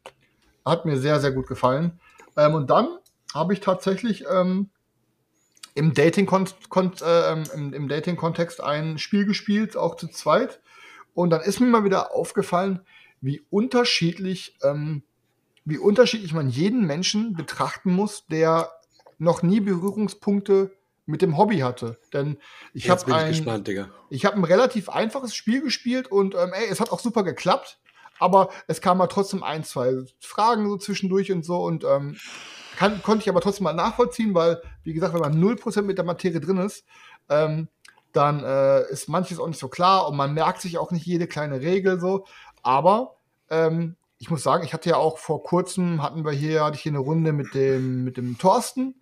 hat 0.64 0.84
mir 0.84 0.98
sehr, 0.98 1.20
sehr 1.20 1.32
gut 1.32 1.46
gefallen. 1.46 2.00
Ähm, 2.36 2.54
und 2.54 2.70
dann 2.70 2.98
habe 3.34 3.52
ich 3.52 3.60
tatsächlich 3.60 4.24
ähm, 4.30 4.70
im 5.74 5.94
Dating 5.94 6.28
äh, 6.30 7.32
im, 7.54 7.72
im 7.72 7.88
Dating 7.88 8.18
ein 8.60 8.98
Spiel 8.98 9.24
gespielt, 9.24 9.76
auch 9.76 9.96
zu 9.96 10.08
zweit. 10.08 10.60
Und 11.14 11.30
dann 11.30 11.40
ist 11.40 11.60
mir 11.60 11.66
mal 11.66 11.84
wieder 11.84 12.14
aufgefallen, 12.14 12.80
wie 13.20 13.40
unterschiedlich, 13.50 14.56
ähm, 14.62 15.02
wie 15.64 15.78
unterschiedlich 15.78 16.32
man 16.32 16.48
jeden 16.48 16.86
Menschen 16.86 17.34
betrachten 17.34 17.92
muss, 17.92 18.26
der 18.26 18.70
noch 19.18 19.42
nie 19.42 19.60
Berührungspunkte 19.60 20.72
mit 21.10 21.22
dem 21.22 21.36
Hobby 21.36 21.58
hatte. 21.58 21.98
Denn 22.12 22.38
ich 22.72 22.88
habe 22.88 23.14
ein, 23.14 23.28
gespannt, 23.28 23.68
Digga. 23.68 23.90
ich 24.08 24.24
habe 24.24 24.36
ein 24.36 24.44
relativ 24.44 24.88
einfaches 24.88 25.34
Spiel 25.34 25.60
gespielt 25.62 26.10
und 26.10 26.34
ähm, 26.34 26.52
ey, 26.52 26.68
es 26.70 26.80
hat 26.80 26.90
auch 26.90 27.00
super 27.00 27.22
geklappt. 27.22 27.78
Aber 28.18 28.50
es 28.66 28.82
kamen 28.82 28.98
mal 28.98 29.06
trotzdem 29.06 29.42
ein, 29.42 29.64
zwei 29.64 29.94
Fragen 30.20 30.68
so 30.68 30.76
zwischendurch 30.76 31.32
und 31.32 31.42
so 31.44 31.64
und 31.64 31.84
ähm, 31.84 32.16
kann, 32.76 33.02
konnte 33.02 33.22
ich 33.22 33.28
aber 33.30 33.40
trotzdem 33.40 33.64
mal 33.64 33.72
nachvollziehen, 33.72 34.34
weil, 34.34 34.60
wie 34.84 34.92
gesagt, 34.92 35.14
wenn 35.14 35.20
man 35.20 35.42
0% 35.42 35.82
mit 35.82 35.98
der 35.98 36.04
Materie 36.04 36.40
drin 36.40 36.58
ist, 36.58 36.84
ähm, 37.30 37.68
dann 38.12 38.44
äh, 38.44 38.90
ist 38.90 39.08
manches 39.08 39.38
auch 39.38 39.46
nicht 39.46 39.58
so 39.58 39.68
klar 39.68 40.08
und 40.08 40.16
man 40.16 40.34
merkt 40.34 40.60
sich 40.60 40.78
auch 40.78 40.90
nicht 40.90 41.06
jede 41.06 41.26
kleine 41.26 41.60
Regel 41.60 41.98
so. 41.98 42.26
Aber 42.62 43.16
ähm, 43.48 43.96
ich 44.18 44.30
muss 44.30 44.42
sagen, 44.42 44.64
ich 44.64 44.74
hatte 44.74 44.90
ja 44.90 44.96
auch 44.96 45.18
vor 45.18 45.42
kurzem, 45.42 46.02
hatten 46.02 46.24
wir 46.24 46.32
hier, 46.32 46.64
hatte 46.64 46.76
ich 46.76 46.82
hier 46.82 46.92
eine 46.92 46.98
Runde 46.98 47.32
mit 47.32 47.54
dem, 47.54 48.04
mit 48.04 48.16
dem 48.18 48.36
Thorsten. 48.36 48.99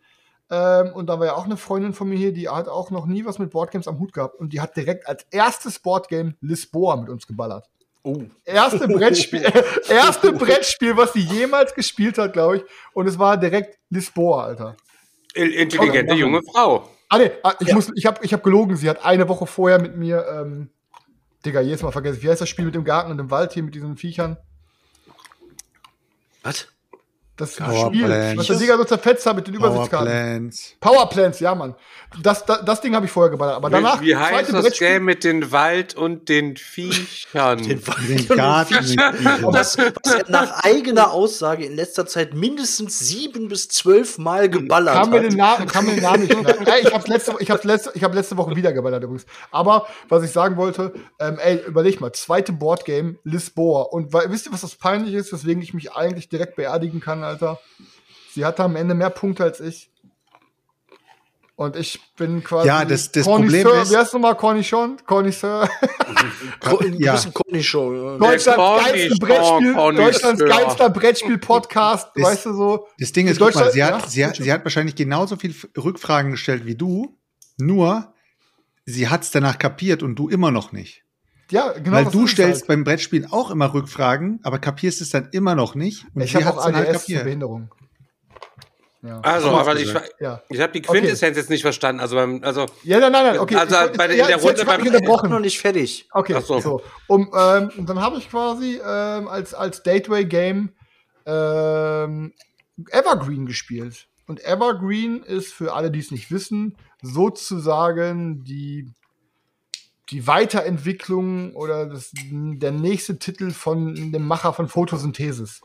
Ähm, 0.50 0.92
und 0.94 1.06
da 1.08 1.18
war 1.18 1.26
ja 1.26 1.34
auch 1.34 1.44
eine 1.44 1.56
Freundin 1.56 1.92
von 1.92 2.08
mir 2.08 2.16
hier, 2.16 2.32
die 2.32 2.48
hat 2.48 2.68
auch 2.68 2.90
noch 2.90 3.06
nie 3.06 3.24
was 3.24 3.38
mit 3.38 3.50
Boardgames 3.50 3.86
am 3.88 3.98
Hut 3.98 4.12
gehabt. 4.12 4.36
Und 4.36 4.52
die 4.52 4.60
hat 4.60 4.76
direkt 4.76 5.06
als 5.06 5.26
erstes 5.30 5.78
Boardgame 5.78 6.34
Lisboa 6.40 6.96
mit 6.96 7.08
uns 7.10 7.26
geballert. 7.26 7.66
Oh. 8.02 8.22
Erste 8.44 8.88
Brettspiel, 8.88 9.42
erste 9.88 10.32
Brettspiel, 10.32 10.96
was 10.96 11.12
sie 11.12 11.20
jemals 11.20 11.74
gespielt 11.74 12.16
hat, 12.16 12.32
glaube 12.32 12.58
ich. 12.58 12.62
Und 12.94 13.06
es 13.06 13.18
war 13.18 13.36
direkt 13.36 13.78
Lisboa, 13.90 14.44
Alter. 14.44 14.76
Intelligente 15.34 16.12
Okay. 16.12 16.20
junge 16.20 16.40
Frau. 16.42 16.88
Ah, 17.10 17.18
nee, 17.18 17.30
ah, 17.42 17.54
ich, 17.60 17.68
Ja. 17.68 17.74
muss, 17.74 17.90
ich 17.94 18.06
habe 18.06 18.24
ich 18.24 18.32
hab 18.32 18.42
gelogen. 18.42 18.76
Sie 18.76 18.88
hat 18.88 19.04
eine 19.04 19.28
Woche 19.28 19.46
vorher 19.46 19.80
mit 19.80 19.96
mir, 19.96 20.26
ähm, 20.30 20.70
Digga, 21.44 21.60
jedes 21.60 21.82
Mal 21.82 21.92
vergessen. 21.92 22.22
Wie 22.22 22.28
heißt 22.28 22.40
das 22.40 22.48
Spiel 22.48 22.64
mit 22.64 22.74
dem 22.74 22.84
Garten 22.84 23.10
und 23.10 23.18
dem 23.18 23.30
Wald 23.30 23.52
hier 23.52 23.62
mit 23.62 23.74
diesen 23.74 23.96
Viechern? 23.96 24.36
Was? 26.42 26.68
Das 27.38 27.56
Power 27.56 27.86
Spiel, 27.86 28.04
Plants. 28.04 28.38
was 28.40 28.46
der 28.48 28.56
Digga 28.56 28.76
so 28.76 28.84
zerfetzt 28.84 29.24
hat 29.26 29.36
mit 29.36 29.46
den 29.46 29.54
Übersichtskarten. 29.54 30.08
Powerplants. 30.08 30.74
Powerplants, 30.80 31.40
ja, 31.40 31.54
Mann. 31.54 31.74
Das, 32.22 32.44
das, 32.44 32.64
das 32.64 32.80
Ding 32.80 32.94
habe 32.94 33.06
ich 33.06 33.12
vorher 33.12 33.30
geballert. 33.30 33.56
Aber 33.56 33.70
danach, 33.70 34.00
wie, 34.00 34.06
wie 34.08 34.16
heißt 34.16 34.30
zweite 34.30 34.52
das 34.52 34.64
Brettspiel- 34.66 34.78
Game 34.88 35.04
mit 35.04 35.24
den 35.24 35.52
Wald 35.52 35.94
und 35.94 36.28
den 36.28 36.56
Viechern? 36.56 37.58
Den 37.62 37.80
Den 38.08 38.28
Garten. 38.28 38.74
mit 38.84 39.54
Das, 39.54 39.76
was 39.78 40.14
er 40.14 40.24
nach 40.30 40.64
eigener 40.64 41.12
Aussage 41.12 41.64
in 41.66 41.76
letzter 41.76 42.06
Zeit 42.06 42.34
mindestens 42.34 42.98
sieben 42.98 43.48
bis 43.48 43.68
zwölf 43.68 44.18
Mal 44.18 44.48
geballert 44.48 44.94
Kann 44.94 45.10
mir 45.10 45.16
hat. 45.18 45.24
den 45.32 45.36
Namen, 45.36 45.66
kann 45.66 45.86
mir 45.86 45.92
den 45.94 46.02
Namen 46.02 46.22
nicht. 46.22 46.34
Ey, 46.34 46.80
ich 46.82 46.92
habe 46.94 47.08
letzte, 47.08 47.34
ich 47.38 47.50
hab 47.50 47.62
letzte, 47.64 47.92
ich 47.94 48.02
hab 48.02 48.14
letzte 48.14 48.36
Woche 48.36 48.56
wieder 48.56 48.72
geballert 48.72 49.02
übrigens. 49.04 49.26
Aber 49.50 49.86
was 50.08 50.22
ich 50.24 50.30
sagen 50.30 50.56
wollte, 50.56 50.92
ähm, 51.20 51.38
ey, 51.38 51.62
überleg 51.66 52.00
mal, 52.00 52.12
zweite 52.12 52.52
Boardgame, 52.52 53.16
Lisboa. 53.24 53.82
Und 53.82 54.12
weil, 54.12 54.30
wisst 54.30 54.46
ihr, 54.46 54.52
was 54.52 54.62
das 54.62 54.74
peinlich 54.74 55.14
ist, 55.14 55.32
weswegen 55.32 55.62
ich 55.62 55.74
mich 55.74 55.92
eigentlich 55.92 56.28
direkt 56.28 56.56
beerdigen 56.56 57.00
kann, 57.00 57.22
Alter? 57.28 57.58
Sie 58.34 58.44
hatte 58.44 58.62
am 58.64 58.76
Ende 58.76 58.94
mehr 58.94 59.10
Punkte 59.10 59.44
als 59.44 59.60
ich. 59.60 59.90
Und 61.56 61.74
ich 61.74 61.98
bin 62.16 62.44
quasi. 62.44 62.68
Ja, 62.68 62.84
das- 62.84 63.10
das 63.10 63.24
Connoisseur. 63.24 63.62
Problem 63.64 63.82
ist- 63.82 63.90
Wie 63.90 63.96
heißt 63.96 64.14
du 64.14 64.18
mal 64.20 64.34
Cornichon? 64.34 64.96
Cornisseur. 65.06 65.68
Ja. 66.98 67.16
Conny-Show. 67.32 68.18
Deutschlands 68.18 68.56
Cornichon, 68.56 68.92
geilsten 68.92 69.18
Brettspiel. 69.18 69.74
Deutschlands 69.74 70.44
geilster 70.44 70.90
Brettspiel-Podcast, 70.90 72.08
weißt 72.16 72.46
du 72.46 72.52
so. 72.54 72.86
Das 72.98 73.12
Ding 73.12 73.26
ist, 73.28 73.38
guck 73.38 73.54
mal, 73.54 73.64
Deutschland- 73.64 73.72
sie 73.72 73.84
hat, 73.84 74.02
ja, 74.02 74.08
sie, 74.08 74.26
hat, 74.26 74.36
sie 74.36 74.52
hat 74.52 74.64
wahrscheinlich 74.64 74.94
genauso 74.96 75.36
viel 75.36 75.54
Rückfragen 75.76 76.30
gestellt 76.32 76.66
wie 76.66 76.74
du, 76.74 77.16
nur 77.56 78.12
sie 78.84 79.08
hat 79.08 79.22
es 79.22 79.30
danach 79.30 79.58
kapiert 79.58 80.02
und 80.02 80.16
du 80.16 80.28
immer 80.28 80.50
noch 80.50 80.72
nicht. 80.72 81.04
Ja, 81.50 81.72
genau. 81.72 81.96
Weil 81.96 82.04
das 82.04 82.12
du 82.12 82.26
stellst 82.26 82.62
halt. 82.62 82.68
beim 82.68 82.84
Brettspielen 82.84 83.30
auch 83.32 83.50
immer 83.50 83.72
Rückfragen, 83.72 84.40
aber 84.42 84.58
kapierst 84.58 85.00
es 85.00 85.10
dann 85.10 85.28
immer 85.32 85.54
noch 85.54 85.74
nicht. 85.74 86.04
Und 86.14 86.22
Ich 86.22 86.34
habe 86.36 86.58
auch 86.58 86.64
dann 86.66 86.74
halt. 86.76 87.06
Behinderung. 87.06 87.70
Ja. 89.00 89.20
Also, 89.20 89.50
aber 89.50 89.78
ich, 89.78 89.94
ja. 90.18 90.42
ich 90.48 90.60
habe 90.60 90.72
die 90.72 90.80
Okay. 90.80 90.98
Quintessenz 90.98 91.36
jetzt 91.36 91.50
nicht 91.50 91.62
verstanden. 91.62 92.00
Also, 92.00 92.16
beim, 92.16 92.42
also 92.42 92.66
Ja, 92.82 92.98
nein, 92.98 93.12
nein, 93.12 93.24
nein, 93.26 93.38
okay. 93.38 93.54
Also 93.54 93.76
ich 93.92 93.96
bei 93.96 94.08
der- 94.08 94.16
ja, 94.16 94.24
in 94.24 94.28
der 94.30 94.42
Runde 94.42 94.64
beim- 94.64 94.80
unterbrochen. 94.82 95.30
noch 95.30 95.38
nicht 95.38 95.60
fertig. 95.60 96.08
Okay, 96.12 96.34
Ach 96.36 96.42
so. 96.42 96.58
so. 96.60 96.82
Um, 97.06 97.30
ähm, 97.32 97.70
und 97.78 97.88
dann 97.88 98.00
habe 98.00 98.18
ich 98.18 98.28
quasi 98.28 98.80
ähm, 98.84 99.28
als, 99.28 99.54
als 99.54 99.84
Gateway-Game 99.84 100.70
ähm, 101.26 102.32
Evergreen 102.90 103.46
gespielt. 103.46 104.08
Und 104.26 104.44
Evergreen 104.44 105.22
ist 105.22 105.52
für 105.54 105.72
alle, 105.74 105.90
die 105.92 106.00
es 106.00 106.10
nicht 106.10 106.30
wissen, 106.32 106.76
sozusagen 107.00 108.42
die, 108.42 108.90
die 110.10 110.26
Weiterentwicklung 110.26 111.54
oder 111.54 111.86
das, 111.86 112.12
der 112.14 112.72
nächste 112.72 113.18
Titel 113.18 113.50
von 113.50 114.12
dem 114.12 114.26
Macher 114.26 114.52
von 114.52 114.68
Photosynthesis. 114.68 115.60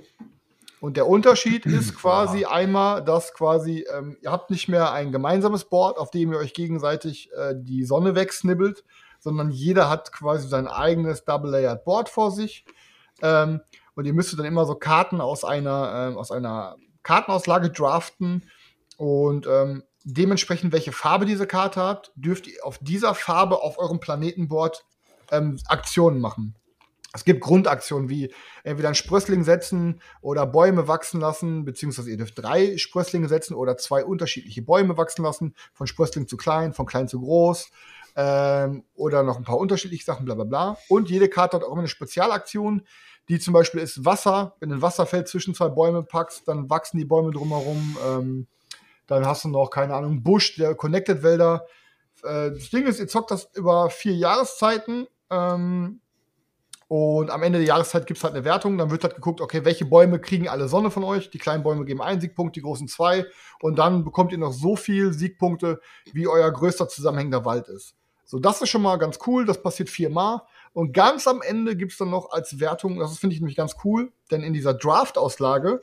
Und 0.81 0.97
der 0.97 1.07
Unterschied 1.07 1.65
ist 1.65 1.95
quasi 1.95 2.43
einmal, 2.43 3.03
dass 3.03 3.33
quasi, 3.33 3.85
ähm, 3.95 4.17
ihr 4.21 4.31
habt 4.31 4.49
nicht 4.49 4.67
mehr 4.67 4.91
ein 4.91 5.11
gemeinsames 5.13 5.65
Board, 5.65 5.97
auf 5.97 6.11
dem 6.11 6.33
ihr 6.33 6.39
euch 6.39 6.53
gegenseitig 6.53 7.31
äh, 7.37 7.53
die 7.55 7.85
Sonne 7.85 8.15
wegsnibbelt, 8.15 8.83
sondern 9.19 9.49
jeder 9.49 9.89
hat 9.89 10.11
quasi 10.11 10.49
sein 10.49 10.67
eigenes 10.67 11.23
Double-Layered 11.23 11.85
Board 11.85 12.09
vor 12.09 12.31
sich. 12.31 12.65
Ähm, 13.21 13.61
und 13.95 14.05
ihr 14.05 14.13
müsstet 14.13 14.39
dann 14.39 14.45
immer 14.45 14.65
so 14.65 14.75
Karten 14.75 15.21
aus 15.21 15.45
einer, 15.45 16.09
ähm, 16.09 16.17
aus 16.17 16.31
einer 16.31 16.75
Kartenauslage 17.03 17.69
draften. 17.69 18.49
Und 18.97 19.47
ähm, 19.47 19.83
dementsprechend, 20.03 20.73
welche 20.73 20.91
Farbe 20.91 21.25
diese 21.25 21.47
Karte 21.47 21.81
hat, 21.81 22.11
dürft 22.15 22.47
ihr 22.47 22.65
auf 22.65 22.77
dieser 22.79 23.15
Farbe 23.15 23.61
auf 23.61 23.77
eurem 23.77 23.99
Planetenboard 23.99 24.85
ähm, 25.31 25.59
Aktionen 25.67 26.19
machen. 26.19 26.55
Es 27.15 27.25
gibt 27.25 27.41
Grundaktionen 27.41 28.09
wie 28.09 28.33
entweder 28.63 28.89
ein 28.89 28.95
Sprössling 28.95 29.43
setzen 29.43 30.01
oder 30.21 30.47
Bäume 30.47 30.87
wachsen 30.87 31.21
lassen, 31.21 31.63
beziehungsweise 31.63 32.09
ihr 32.09 32.17
dürft 32.17 32.41
drei 32.41 32.77
Sprösslinge 32.77 33.27
setzen 33.27 33.53
oder 33.53 33.77
zwei 33.77 34.03
unterschiedliche 34.03 34.63
Bäume 34.63 34.97
wachsen 34.97 35.23
lassen, 35.23 35.53
von 35.73 35.85
Sprössling 35.85 36.27
zu 36.27 36.37
klein, 36.37 36.73
von 36.73 36.87
klein 36.87 37.07
zu 37.07 37.19
groß 37.19 37.69
ähm, 38.15 38.83
oder 38.95 39.21
noch 39.21 39.37
ein 39.37 39.43
paar 39.43 39.59
unterschiedliche 39.59 40.03
Sachen, 40.03 40.25
bla 40.25 40.33
bla 40.33 40.43
bla. 40.43 40.77
Und 40.89 41.09
jede 41.09 41.29
Karte 41.29 41.57
hat 41.57 41.63
auch 41.63 41.71
immer 41.71 41.79
eine 41.79 41.87
Spezialaktion, 41.87 42.81
die 43.29 43.39
zum 43.39 43.53
Beispiel 43.53 43.81
ist 43.81 44.03
Wasser. 44.03 44.55
Wenn 44.59 44.69
du 44.69 44.75
ein 44.75 44.81
Wasserfeld 44.81 45.27
zwischen 45.27 45.53
zwei 45.53 45.69
Bäume 45.69 46.01
packst, 46.01 46.47
dann 46.47 46.69
wachsen 46.71 46.97
die 46.97 47.05
Bäume 47.05 47.31
drumherum. 47.31 47.97
Ähm, 48.05 48.47
dann 49.07 49.25
hast 49.25 49.43
du 49.43 49.49
noch, 49.49 49.69
keine 49.69 49.95
Ahnung, 49.95 50.23
Busch, 50.23 50.55
der 50.55 50.75
Connected 50.75 51.23
Wälder. 51.23 51.65
Äh, 52.23 52.51
das 52.51 52.69
Ding 52.69 52.85
ist, 52.85 52.99
ihr 52.99 53.07
zockt 53.07 53.31
das 53.31 53.49
über 53.55 53.89
vier 53.89 54.15
Jahreszeiten. 54.15 55.07
Ähm, 55.29 55.99
und 56.87 57.31
am 57.31 57.41
Ende 57.43 57.59
der 57.59 57.67
Jahreszeit 57.67 58.05
gibt 58.05 58.19
es 58.19 58.23
halt 58.23 58.35
eine 58.35 58.45
Wertung. 58.45 58.77
Dann 58.77 58.91
wird 58.91 59.03
halt 59.03 59.15
geguckt, 59.15 59.41
okay, 59.41 59.65
welche 59.65 59.85
Bäume 59.85 60.19
kriegen 60.19 60.47
alle 60.47 60.67
Sonne 60.67 60.91
von 60.91 61.03
euch? 61.03 61.29
Die 61.29 61.39
kleinen 61.39 61.63
Bäume 61.63 61.85
geben 61.85 62.01
einen 62.01 62.21
Siegpunkt, 62.21 62.55
die 62.55 62.61
großen 62.61 62.87
zwei. 62.87 63.25
Und 63.61 63.77
dann 63.77 64.03
bekommt 64.03 64.31
ihr 64.31 64.37
noch 64.37 64.53
so 64.53 64.75
viel 64.75 65.11
Siegpunkte, 65.13 65.81
wie 66.11 66.27
euer 66.27 66.51
größter 66.51 66.87
zusammenhängender 66.87 67.45
Wald 67.45 67.67
ist. 67.67 67.95
So, 68.25 68.39
das 68.39 68.61
ist 68.61 68.69
schon 68.69 68.81
mal 68.81 68.97
ganz 68.97 69.19
cool. 69.25 69.45
Das 69.45 69.61
passiert 69.61 69.89
viermal. 69.89 70.41
Und 70.73 70.91
ganz 70.91 71.27
am 71.27 71.41
Ende 71.41 71.75
gibt 71.75 71.91
es 71.91 71.97
dann 71.99 72.09
noch 72.09 72.31
als 72.31 72.59
Wertung, 72.59 72.97
das 72.97 73.17
finde 73.19 73.35
ich 73.35 73.41
nämlich 73.41 73.55
ganz 73.55 73.75
cool, 73.83 74.11
denn 74.31 74.41
in 74.41 74.53
dieser 74.53 74.73
Draft-Auslage, 74.73 75.81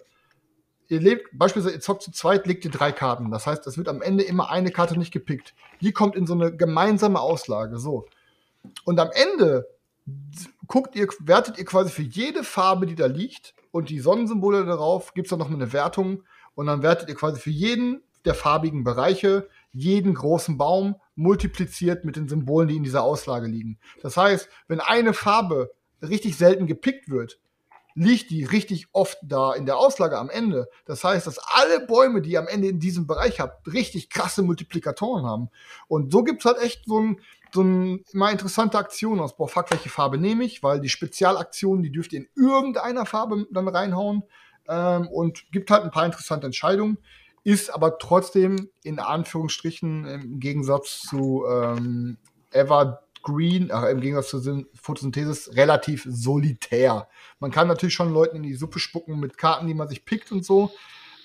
ihr 0.90 1.00
lebt, 1.00 1.28
beispielsweise, 1.32 1.76
ihr 1.76 1.80
zockt 1.80 2.02
zu 2.02 2.12
zweit, 2.12 2.46
legt 2.46 2.64
ihr 2.64 2.70
drei 2.70 2.92
Karten. 2.92 3.30
Das 3.30 3.46
heißt, 3.46 3.66
es 3.66 3.78
wird 3.78 3.88
am 3.88 4.02
Ende 4.02 4.24
immer 4.24 4.50
eine 4.50 4.70
Karte 4.70 4.98
nicht 4.98 5.12
gepickt. 5.12 5.54
Die 5.80 5.92
kommt 5.92 6.16
in 6.16 6.26
so 6.26 6.34
eine 6.34 6.54
gemeinsame 6.54 7.20
Auslage. 7.20 7.78
So. 7.78 8.06
Und 8.84 8.98
am 8.98 9.10
Ende 9.12 9.66
guckt 10.66 10.96
ihr, 10.96 11.08
wertet 11.20 11.58
ihr 11.58 11.64
quasi 11.64 11.90
für 11.90 12.02
jede 12.02 12.44
Farbe, 12.44 12.86
die 12.86 12.94
da 12.96 13.06
liegt, 13.06 13.54
und 13.72 13.88
die 13.88 14.00
Sonnensymbole 14.00 14.64
darauf, 14.64 15.14
gibt 15.14 15.26
es 15.26 15.30
dann 15.30 15.38
noch 15.38 15.48
mal 15.48 15.54
eine 15.54 15.72
Wertung. 15.72 16.24
Und 16.54 16.66
dann 16.66 16.82
wertet 16.82 17.08
ihr 17.08 17.14
quasi 17.14 17.40
für 17.40 17.50
jeden 17.50 18.02
der 18.24 18.34
farbigen 18.34 18.84
Bereiche 18.84 19.48
jeden 19.72 20.14
großen 20.14 20.58
Baum 20.58 20.96
multipliziert 21.14 22.04
mit 22.04 22.16
den 22.16 22.28
Symbolen, 22.28 22.68
die 22.68 22.76
in 22.76 22.82
dieser 22.82 23.02
Auslage 23.02 23.46
liegen. 23.46 23.78
Das 24.02 24.16
heißt, 24.16 24.48
wenn 24.66 24.80
eine 24.80 25.14
Farbe 25.14 25.70
richtig 26.02 26.36
selten 26.36 26.66
gepickt 26.66 27.08
wird, 27.08 27.38
liegt 27.94 28.30
die 28.30 28.44
richtig 28.44 28.86
oft 28.92 29.18
da 29.22 29.52
in 29.52 29.66
der 29.66 29.76
Auslage 29.76 30.18
am 30.18 30.30
Ende. 30.30 30.68
Das 30.84 31.04
heißt, 31.04 31.26
dass 31.26 31.38
alle 31.38 31.86
Bäume, 31.86 32.22
die 32.22 32.32
ihr 32.32 32.38
am 32.38 32.48
Ende 32.48 32.68
in 32.68 32.80
diesem 32.80 33.06
Bereich 33.06 33.40
habt, 33.40 33.66
richtig 33.72 34.10
krasse 34.10 34.42
Multiplikatoren 34.42 35.24
haben. 35.26 35.50
Und 35.88 36.12
so 36.12 36.22
gibt's 36.22 36.44
halt 36.44 36.58
echt 36.58 36.86
so 36.86 37.00
ein, 37.00 37.20
so 37.52 37.62
ein 37.62 38.04
immer 38.12 38.30
interessante 38.30 38.78
Aktion 38.78 39.20
aus. 39.20 39.36
Boah, 39.36 39.48
fuck, 39.48 39.70
welche 39.70 39.88
Farbe 39.88 40.18
nehme 40.18 40.44
ich? 40.44 40.62
Weil 40.62 40.80
die 40.80 40.88
Spezialaktionen, 40.88 41.82
die 41.82 41.92
dürft 41.92 42.12
ihr 42.12 42.20
in 42.20 42.28
irgendeiner 42.36 43.06
Farbe 43.06 43.46
dann 43.50 43.68
reinhauen. 43.68 44.22
Ähm, 44.68 45.08
und 45.08 45.50
gibt 45.50 45.70
halt 45.70 45.84
ein 45.84 45.90
paar 45.90 46.06
interessante 46.06 46.46
Entscheidungen. 46.46 46.98
Ist 47.42 47.72
aber 47.72 47.98
trotzdem 47.98 48.68
in 48.82 48.98
Anführungsstrichen 48.98 50.04
im 50.04 50.40
Gegensatz 50.40 51.00
zu 51.00 51.44
ähm, 51.50 52.18
Evergreen, 53.20 53.70
äh, 53.70 53.90
im 53.90 54.00
Gegensatz 54.00 54.30
zur 54.30 54.40
Syn- 54.40 54.66
Photosynthesis, 54.74 55.54
relativ 55.54 56.06
solitär. 56.08 57.08
Man 57.38 57.50
kann 57.50 57.68
natürlich 57.68 57.94
schon 57.94 58.12
Leuten 58.12 58.36
in 58.36 58.42
die 58.42 58.54
Suppe 58.54 58.78
spucken 58.78 59.20
mit 59.20 59.38
Karten, 59.38 59.66
die 59.66 59.74
man 59.74 59.88
sich 59.88 60.04
pickt 60.04 60.32
und 60.32 60.44
so. 60.44 60.70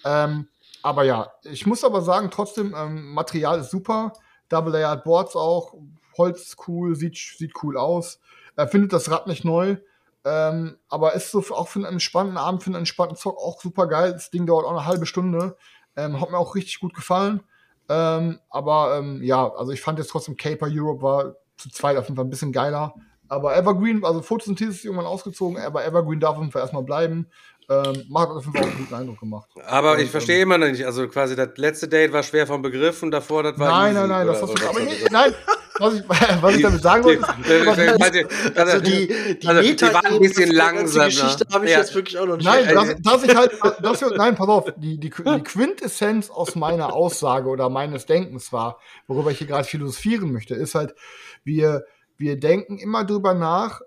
Ähm, 0.03 0.47
aber 0.81 1.03
ja, 1.03 1.31
ich 1.43 1.65
muss 1.65 1.83
aber 1.83 2.01
sagen, 2.01 2.29
trotzdem, 2.31 2.75
ähm, 2.77 3.13
Material 3.13 3.59
ist 3.59 3.71
super. 3.71 4.13
Double-Layered 4.49 5.03
Boards 5.03 5.35
auch. 5.35 5.73
Holz 6.17 6.55
cool, 6.67 6.95
sieht, 6.95 7.17
sieht 7.17 7.53
cool 7.63 7.77
aus. 7.77 8.19
Er 8.55 8.67
findet 8.67 8.93
das 8.93 9.09
Rad 9.09 9.27
nicht 9.27 9.43
neu. 9.43 9.77
Ähm, 10.23 10.77
aber 10.89 11.13
ist 11.13 11.31
so 11.31 11.39
auch 11.51 11.67
für 11.67 11.79
einen 11.79 11.93
entspannten 11.93 12.37
Abend, 12.37 12.63
für 12.63 12.69
einen 12.69 12.77
entspannten 12.79 13.17
Zock 13.17 13.37
auch 13.37 13.61
super 13.61 13.87
geil. 13.87 14.13
Das 14.13 14.31
Ding 14.31 14.45
dauert 14.45 14.65
auch 14.65 14.71
eine 14.71 14.85
halbe 14.85 15.05
Stunde. 15.05 15.57
Ähm, 15.95 16.19
hat 16.19 16.31
mir 16.31 16.37
auch 16.37 16.55
richtig 16.55 16.79
gut 16.79 16.93
gefallen. 16.93 17.43
Ähm, 17.89 18.39
aber 18.49 18.97
ähm, 18.97 19.21
ja, 19.21 19.51
also 19.53 19.71
ich 19.71 19.81
fand 19.81 19.99
jetzt 19.99 20.09
trotzdem 20.09 20.37
Caper 20.37 20.67
Europe 20.69 21.01
war 21.03 21.35
zu 21.57 21.69
zweit 21.69 21.97
auf 21.97 22.05
jeden 22.05 22.15
Fall 22.15 22.25
ein 22.25 22.29
bisschen 22.29 22.51
geiler. 22.51 22.93
Aber 23.27 23.57
Evergreen, 23.57 24.03
also 24.03 24.21
Photosynthesis 24.21 24.77
ist 24.77 24.85
irgendwann 24.85 25.07
ausgezogen, 25.07 25.57
aber 25.57 25.85
Evergreen 25.85 26.19
darf 26.19 26.35
auf 26.35 26.41
jeden 26.41 26.51
Fall 26.51 26.61
erstmal 26.61 26.83
bleiben. 26.83 27.27
Ähm, 27.67 28.03
macht 28.09 28.29
auf 28.29 28.45
jeden 28.45 28.55
Fall 28.55 28.63
auch 28.63 28.67
einen 28.67 28.77
guten 28.77 28.93
Eindruck 28.93 29.19
gemacht. 29.19 29.49
Aber 29.65 29.93
Und, 29.93 30.01
ich 30.01 30.11
verstehe 30.11 30.41
immer 30.41 30.59
noch 30.59 30.67
nicht. 30.67 30.85
Also 30.85 31.07
quasi 31.07 31.35
das 31.35 31.49
letzte 31.55 31.87
Date 31.87 32.13
war 32.13 32.21
schwer 32.21 32.45
vom 32.45 32.61
Begriff 32.61 33.01
und 33.01 33.09
davor 33.09 33.41
das 33.41 33.57
war. 33.57 33.69
Nein, 33.69 33.95
easy, 33.95 33.99
nein, 34.01 34.09
nein, 34.09 34.27
das 34.27 34.41
hast 34.43 34.59
du. 34.59 34.69
Aber 34.69 34.79
nee, 34.79 34.91
nein, 35.11 35.33
was 35.79 35.93
ich, 35.95 36.03
was 36.41 36.55
ich 36.55 36.61
damit 36.61 36.81
sagen 36.81 37.03
wollte, 37.03 37.21
ist, 37.21 38.13
Die- 38.15 38.57
Also 38.59 38.79
die, 38.79 39.07
die 39.41 39.47
also 39.47 39.61
die 39.61 39.81
war 39.93 40.05
ein 40.05 40.19
bisschen 40.19 40.51
langsamer. 40.51 41.05
Geschichte 41.05 41.45
habe 41.51 41.65
ich 41.65 41.71
Ja. 41.71 41.79
jetzt 41.79 41.93
wirklich 41.95 42.17
auch 42.17 42.25
noch 42.25 42.37
nicht 42.37 42.45
Nein, 42.45 42.73
dass, 42.73 42.95
dass 43.01 43.23
ich 43.23 43.35
halt, 43.35 43.51
dass 43.81 44.01
wir, 44.01 44.15
nein, 44.17 44.35
pass 44.35 44.47
auf, 44.47 44.65
die, 44.77 44.97
die, 44.99 45.09
die 45.09 45.43
Quintessenz 45.43 46.29
aus 46.29 46.55
meiner 46.55 46.93
Aussage 46.93 47.47
oder 47.49 47.69
meines 47.69 48.05
Denkens 48.05 48.51
war, 48.53 48.79
worüber 49.07 49.31
ich 49.31 49.37
hier 49.39 49.47
gerade 49.47 49.65
philosophieren 49.65 50.31
möchte, 50.31 50.55
ist 50.55 50.75
halt, 50.75 50.95
wir, 51.43 51.85
wir 52.17 52.39
denken 52.39 52.77
immer 52.77 53.03
drüber 53.03 53.33
nach, 53.33 53.81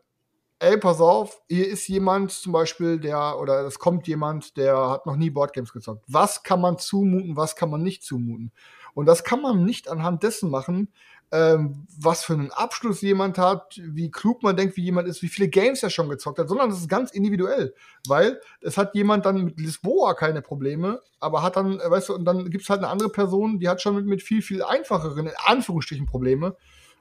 ey, 0.60 0.76
pass 0.76 1.00
auf, 1.00 1.40
hier 1.48 1.68
ist 1.68 1.86
jemand 1.88 2.32
zum 2.32 2.52
Beispiel, 2.52 2.98
der, 2.98 3.38
oder 3.38 3.60
es 3.66 3.78
kommt 3.78 4.08
jemand, 4.08 4.56
der 4.56 4.76
hat 4.90 5.06
noch 5.06 5.16
nie 5.16 5.30
Boardgames 5.30 5.72
gezockt. 5.72 6.04
Was 6.08 6.42
kann 6.42 6.60
man 6.60 6.78
zumuten, 6.78 7.36
was 7.36 7.54
kann 7.56 7.70
man 7.70 7.82
nicht 7.82 8.02
zumuten? 8.02 8.52
Und 8.94 9.06
das 9.06 9.22
kann 9.22 9.40
man 9.40 9.64
nicht 9.64 9.88
anhand 9.88 10.24
dessen 10.24 10.50
machen, 10.50 10.92
ähm, 11.30 11.86
was 12.00 12.24
für 12.24 12.32
einen 12.32 12.50
Abschluss 12.50 13.02
jemand 13.02 13.36
hat, 13.36 13.78
wie 13.82 14.10
klug 14.10 14.42
man 14.42 14.56
denkt, 14.56 14.76
wie 14.76 14.84
jemand 14.84 15.08
ist, 15.08 15.22
wie 15.22 15.28
viele 15.28 15.48
Games 15.48 15.82
er 15.82 15.90
schon 15.90 16.08
gezockt 16.08 16.38
hat, 16.38 16.48
sondern 16.48 16.70
das 16.70 16.78
ist 16.78 16.88
ganz 16.88 17.10
individuell. 17.10 17.74
Weil 18.06 18.40
es 18.60 18.78
hat 18.78 18.94
jemand 18.94 19.26
dann 19.26 19.44
mit 19.44 19.60
Lisboa 19.60 20.14
keine 20.14 20.40
Probleme, 20.40 21.02
aber 21.20 21.42
hat 21.42 21.56
dann, 21.56 21.80
äh, 21.80 21.90
weißt 21.90 22.08
du, 22.08 22.14
und 22.14 22.24
dann 22.24 22.48
gibt 22.50 22.64
es 22.64 22.70
halt 22.70 22.80
eine 22.80 22.88
andere 22.88 23.10
Person, 23.10 23.58
die 23.58 23.68
hat 23.68 23.82
schon 23.82 23.96
mit, 23.96 24.06
mit 24.06 24.22
viel, 24.22 24.40
viel 24.40 24.62
einfacheren, 24.62 25.26
in 25.26 25.34
Anführungsstrichen, 25.44 26.06
Probleme. 26.06 26.56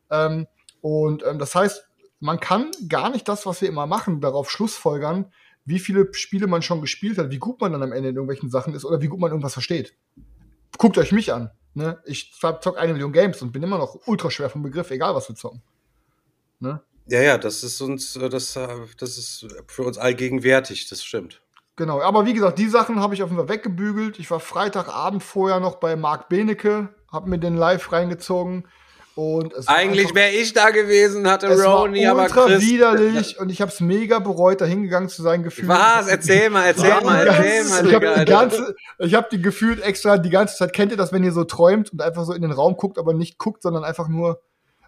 Ähm, 0.09 0.47
und 0.81 1.23
ähm, 1.25 1.39
das 1.39 1.55
heißt, 1.55 1.87
man 2.19 2.39
kann 2.39 2.71
gar 2.89 3.09
nicht 3.09 3.27
das, 3.27 3.45
was 3.45 3.61
wir 3.61 3.69
immer 3.69 3.85
machen, 3.85 4.21
darauf 4.21 4.49
schlussfolgern, 4.49 5.31
wie 5.65 5.79
viele 5.79 6.13
Spiele 6.13 6.47
man 6.47 6.61
schon 6.61 6.81
gespielt 6.81 7.17
hat, 7.17 7.29
wie 7.29 7.39
gut 7.39 7.61
man 7.61 7.73
dann 7.73 7.83
am 7.83 7.91
Ende 7.91 8.09
in 8.09 8.15
irgendwelchen 8.15 8.49
Sachen 8.49 8.73
ist 8.73 8.85
oder 8.85 9.01
wie 9.01 9.07
gut 9.07 9.19
man 9.19 9.31
irgendwas 9.31 9.53
versteht. 9.53 9.95
Guckt 10.77 10.97
euch 10.97 11.11
mich 11.11 11.33
an. 11.33 11.51
Ne? 11.77 12.01
Ich 12.05 12.33
zock 12.33 12.79
eine 12.79 12.91
Million 12.91 13.13
Games 13.13 13.39
und 13.43 13.51
bin 13.51 13.61
immer 13.61 13.77
noch 13.77 14.07
ultra 14.07 14.31
schwer 14.31 14.49
vom 14.49 14.63
Begriff, 14.63 14.89
egal 14.89 15.13
was 15.13 15.29
wir 15.29 15.35
zocken. 15.35 15.61
Ne? 16.59 16.81
Ja, 17.05 17.21
ja, 17.21 17.37
das 17.37 17.63
ist 17.63 17.79
uns, 17.81 18.15
äh, 18.15 18.29
das, 18.29 18.55
äh, 18.55 18.67
das 18.97 19.19
ist 19.19 19.45
für 19.67 19.83
uns 19.83 19.99
allgegenwärtig, 19.99 20.89
das 20.89 21.03
stimmt. 21.03 21.39
Genau, 21.75 22.01
aber 22.01 22.25
wie 22.25 22.33
gesagt, 22.33 22.57
die 22.57 22.67
Sachen 22.67 22.99
habe 22.99 23.13
ich 23.13 23.21
auf 23.21 23.29
jeden 23.29 23.39
Fall 23.39 23.55
weggebügelt. 23.55 24.17
Ich 24.17 24.31
war 24.31 24.39
Freitagabend 24.39 25.21
vorher 25.21 25.59
noch 25.59 25.75
bei 25.75 25.95
Marc 25.95 26.29
Benecke, 26.29 26.89
habe 27.11 27.29
mir 27.29 27.37
den 27.37 27.55
live 27.55 27.91
reingezogen. 27.91 28.67
Und 29.17 29.55
Eigentlich 29.65 30.13
wäre 30.13 30.29
ich 30.29 30.53
da 30.53 30.69
gewesen, 30.69 31.27
hatte 31.27 31.47
Roni, 31.59 32.05
aber 32.05 32.23
ultra 32.23 32.45
Chris. 32.45 32.61
widerlich 32.61 33.39
und 33.39 33.49
ich 33.49 33.61
habe 33.61 33.71
es 33.71 33.79
mega 33.79 34.19
bereut, 34.19 34.61
da 34.61 34.65
hingegangen 34.65 35.09
zu 35.09 35.23
sein 35.23 35.41
gefühlt. 35.41 35.67
Was? 35.67 36.07
Erzähl 36.07 36.51
mal, 36.51 36.65
erzähl 36.67 36.89
Ja, 36.89 37.01
mal, 37.01 37.23
die 37.23 37.29
erzähl 37.29 37.63
mal, 37.63 37.87
ich 37.87 37.95
habe 37.95 38.19
die 38.19 38.25
ganze, 38.25 38.75
ich 38.99 39.15
habe 39.15 39.27
die 39.31 39.41
gefühlt 39.41 39.81
extra 39.81 40.19
die 40.19 40.29
ganze 40.29 40.55
Zeit. 40.55 40.71
Kennt 40.71 40.91
ihr 40.91 40.97
das, 40.97 41.11
wenn 41.11 41.23
ihr 41.23 41.31
so 41.31 41.45
träumt 41.45 41.91
und 41.91 42.01
einfach 42.03 42.25
so 42.25 42.33
in 42.33 42.43
den 42.43 42.51
Raum 42.51 42.77
guckt, 42.77 42.99
aber 42.99 43.15
nicht 43.15 43.39
guckt, 43.39 43.63
sondern 43.63 43.83
einfach 43.83 44.07
nur 44.07 44.39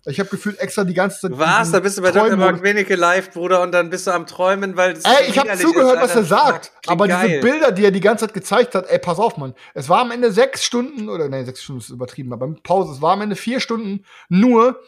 Ich 0.09 0.19
habe 0.19 0.29
gefühlt 0.29 0.59
extra 0.59 0.83
die 0.83 0.93
ganze 0.93 1.19
Zeit. 1.19 1.31
Was? 1.37 1.71
Da 1.71 1.79
bist 1.79 1.97
du 1.97 2.01
bei 2.01 2.11
Dr. 2.11 2.35
Mark 2.35 2.63
Wenecke 2.63 2.95
live, 2.95 3.31
Bruder, 3.31 3.61
und 3.61 3.71
dann 3.71 3.89
bist 3.89 4.07
du 4.07 4.11
am 4.11 4.25
Träumen, 4.25 4.75
weil 4.75 4.93
Ey, 5.03 5.29
ich 5.29 5.37
habe 5.37 5.55
zugehört, 5.55 5.97
ist, 5.97 6.01
was 6.01 6.15
er 6.15 6.23
sagt. 6.23 6.71
Aber 6.87 7.07
diese 7.07 7.19
geil. 7.19 7.41
Bilder, 7.41 7.71
die 7.71 7.85
er 7.85 7.91
die 7.91 7.99
ganze 7.99 8.25
Zeit 8.25 8.33
gezeigt 8.33 8.75
hat, 8.75 8.89
ey, 8.89 8.99
pass 8.99 9.19
auf, 9.19 9.37
Mann. 9.37 9.53
Es 9.73 9.87
war 9.87 9.99
am 9.99 10.11
Ende 10.11 10.31
sechs 10.31 10.65
Stunden, 10.65 11.09
oder 11.09 11.29
nee, 11.29 11.43
sechs 11.43 11.63
Stunden 11.63 11.81
ist 11.81 11.89
übertrieben, 11.89 12.33
aber 12.33 12.53
Pause, 12.63 12.93
es 12.93 13.01
war 13.01 13.13
am 13.13 13.21
Ende 13.21 13.35
vier 13.35 13.59
Stunden 13.59 14.03
nur 14.27 14.81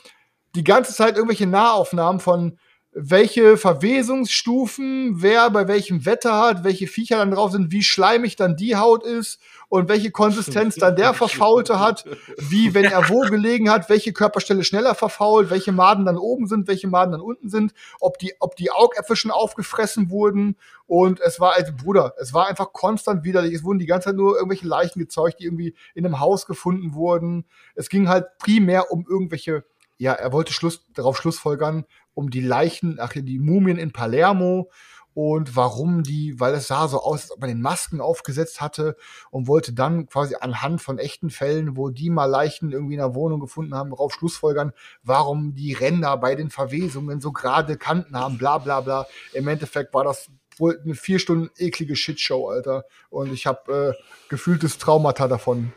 die 0.55 0.63
ganze 0.63 0.93
Zeit 0.93 1.15
irgendwelche 1.15 1.47
Nahaufnahmen 1.47 2.19
von 2.19 2.57
welche 2.93 3.55
Verwesungsstufen, 3.55 5.22
wer 5.22 5.49
bei 5.49 5.67
welchem 5.67 6.05
Wetter 6.05 6.38
hat, 6.38 6.63
welche 6.63 6.88
Viecher 6.88 7.17
dann 7.17 7.32
drauf 7.32 7.51
sind, 7.51 7.72
wie 7.72 7.84
schleimig 7.84 8.36
dann 8.36 8.57
die 8.57 8.76
Haut 8.76 9.05
ist 9.05 9.39
und 9.72 9.88
welche 9.88 10.11
Konsistenz 10.11 10.76
dann 10.76 10.97
der 10.97 11.13
Verfaulte 11.13 11.80
hat, 11.80 12.03
wie, 12.38 12.74
wenn 12.74 12.84
er 12.84 13.07
wo 13.07 13.22
gelegen 13.22 13.69
hat, 13.69 13.88
welche 13.89 14.11
Körperstelle 14.11 14.65
schneller 14.65 14.95
verfault, 14.95 15.49
welche 15.49 15.72
Maden 15.72 16.03
dann 16.03 16.17
oben 16.17 16.45
sind, 16.45 16.67
welche 16.67 16.89
Maden 16.89 17.13
dann 17.13 17.22
unten 17.22 17.47
sind, 17.47 17.74
ob 18.01 18.19
die, 18.19 18.34
ob 18.41 18.57
die 18.57 18.69
Augäpfel 18.69 19.15
schon 19.15 19.32
aufgefressen 19.32 20.09
wurden. 20.09 20.57
Und 20.88 21.22
es 21.22 21.39
war, 21.39 21.53
also 21.53 21.72
Bruder, 21.72 22.15
es 22.19 22.34
war 22.34 22.47
einfach 22.47 22.74
konstant 22.74 23.24
widerlich. 23.24 23.53
Es 23.53 23.63
wurden 23.63 23.80
die 23.80 23.86
ganze 23.86 24.09
Zeit 24.09 24.17
nur 24.17 24.36
irgendwelche 24.36 24.67
Leichen 24.67 24.99
gezeugt, 24.99 25.39
die 25.39 25.45
irgendwie 25.45 25.74
in 25.95 26.05
einem 26.05 26.19
Haus 26.19 26.47
gefunden 26.47 26.93
wurden. 26.93 27.45
Es 27.74 27.88
ging 27.88 28.09
halt 28.09 28.26
primär 28.39 28.91
um 28.91 29.05
irgendwelche, 29.09 29.63
ja, 29.97 30.11
er 30.11 30.34
wollte 30.34 30.51
Schluss, 30.51 30.86
darauf 30.95 31.15
Schlussfolgern, 31.15 31.86
um 32.13 32.30
die 32.30 32.41
Leichen, 32.41 32.97
ach 32.99 33.15
ja, 33.15 33.22
die 33.22 33.39
Mumien 33.39 33.78
in 33.78 33.93
Palermo 33.93 34.69
und 35.14 35.55
warum 35.55 36.03
die, 36.03 36.39
weil 36.39 36.53
es 36.53 36.68
sah 36.68 36.88
so 36.88 37.01
aus, 37.01 37.24
als 37.24 37.32
ob 37.32 37.41
man 37.41 37.49
den 37.49 37.62
Masken 37.62 38.01
aufgesetzt 38.01 38.62
hatte 38.62 38.95
und 39.30 39.47
wollte 39.47 39.74
dann 39.74 40.07
quasi 40.07 40.36
anhand 40.39 40.82
von 40.82 40.97
echten 40.97 41.30
Fällen, 41.30 41.76
wo 41.76 41.89
die 41.89 42.09
mal 42.09 42.26
Leichen 42.26 42.72
irgendwie 42.72 42.93
in 42.93 42.99
der 42.99 43.16
Wohnung 43.16 43.39
gefunden 43.39 43.76
haben, 43.76 43.89
darauf 43.89 44.14
Schlussfolgern, 44.14 44.72
warum 45.03 45.53
die 45.53 45.74
Ränder 45.74 46.16
bei 46.18 46.36
den 46.36 46.49
Verwesungen 46.49 47.20
so 47.20 47.32
gerade 47.32 47.78
Kanten 47.78 48.18
haben, 48.18 48.38
bla 48.38 48.57
bla 48.57 48.82
bla. 48.82 49.07
Im 49.34 49.47
Endeffekt 49.47 49.93
war 49.93 50.03
das 50.03 50.30
wohl 50.57 50.80
eine 50.84 50.95
vier 50.95 51.20
Stunden 51.20 51.49
eklige 51.57 51.95
Shitshow, 51.95 52.49
Alter. 52.49 52.86
Und 53.09 53.34
ich 53.34 53.47
habe 53.47 53.95
äh, 53.97 54.30
gefühltes 54.30 54.78
Traumata 54.78 55.28
davon 55.28 55.74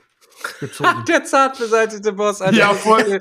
gezogen. 0.60 1.04
Der 1.08 1.24
zart 1.24 1.58
beseitigte 1.58 2.12
Boss, 2.12 2.40
Alter. 2.42 2.56
Ja, 2.56 2.74
voll. 2.74 3.20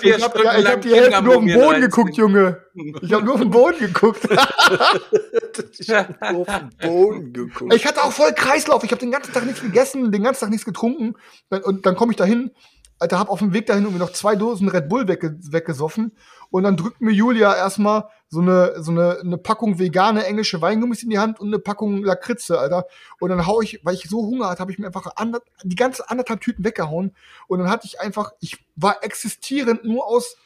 Vier 0.00 0.16
ich 0.16 0.22
habe 0.22 0.38
hab 0.44 0.80
die 0.82 0.94
Hälfte 0.94 1.22
nur 1.22 1.36
auf 1.36 1.44
den 1.44 1.58
Boden 1.58 1.80
geguckt, 1.80 2.16
Junge. 2.16 2.62
Ich 3.02 3.12
habe 3.12 3.24
nur 3.24 3.34
auf 3.34 3.40
den 3.40 3.50
Boden 3.50 3.78
geguckt. 3.78 4.28
Ich 5.78 5.90
hab 5.90 6.32
nur 6.32 6.42
auf 6.42 6.58
den 6.58 6.70
Boden 6.80 7.32
geguckt. 7.32 7.74
Ich 7.74 7.86
hatte 7.86 8.02
auch 8.02 8.12
voll 8.12 8.32
Kreislauf. 8.32 8.84
Ich 8.84 8.90
habe 8.90 9.00
den 9.00 9.10
ganzen 9.10 9.32
Tag 9.32 9.44
nichts 9.44 9.60
gegessen, 9.60 10.12
den 10.12 10.22
ganzen 10.22 10.40
Tag 10.40 10.50
nichts 10.50 10.64
getrunken. 10.64 11.14
Und 11.50 11.86
dann 11.86 11.96
komme 11.96 12.12
ich 12.12 12.16
dahin, 12.16 12.50
Alter, 13.00 13.18
hab 13.18 13.30
auf 13.30 13.38
dem 13.38 13.54
Weg 13.54 13.66
dahin 13.66 13.84
irgendwie 13.84 14.00
noch 14.00 14.12
zwei 14.12 14.36
Dosen 14.36 14.68
Red 14.68 14.88
Bull 14.90 15.08
wegge 15.08 15.36
weggesoffen. 15.40 16.12
Und 16.50 16.64
dann 16.64 16.76
drückt 16.76 17.00
mir 17.00 17.12
Julia 17.12 17.56
erstmal 17.56 18.04
so 18.28 18.40
eine, 18.40 18.74
so 18.82 18.90
eine, 18.90 19.20
eine 19.20 19.38
Packung 19.38 19.78
vegane 19.78 20.24
englische 20.26 20.60
Weingummis 20.60 21.02
in 21.02 21.10
die 21.10 21.18
Hand 21.18 21.40
und 21.40 21.48
eine 21.48 21.58
Packung 21.58 22.04
Lakritze, 22.04 22.58
Alter. 22.58 22.86
Und 23.18 23.30
dann 23.30 23.46
hau 23.46 23.62
ich, 23.62 23.80
weil 23.84 23.94
ich 23.94 24.08
so 24.08 24.18
Hunger 24.18 24.50
hatte, 24.50 24.60
habe 24.60 24.70
ich 24.70 24.78
mir 24.78 24.86
einfach 24.86 25.10
die 25.64 25.76
ganzen 25.76 26.02
anderthalb 26.08 26.42
Tüten 26.42 26.62
weggehauen. 26.62 27.16
Und 27.48 27.58
dann 27.58 27.70
hatte 27.70 27.86
ich 27.86 28.00
einfach, 28.00 28.32
ich 28.40 28.64
war 28.76 29.02
existierend 29.02 29.84
nur 29.84 30.06
aus 30.06 30.36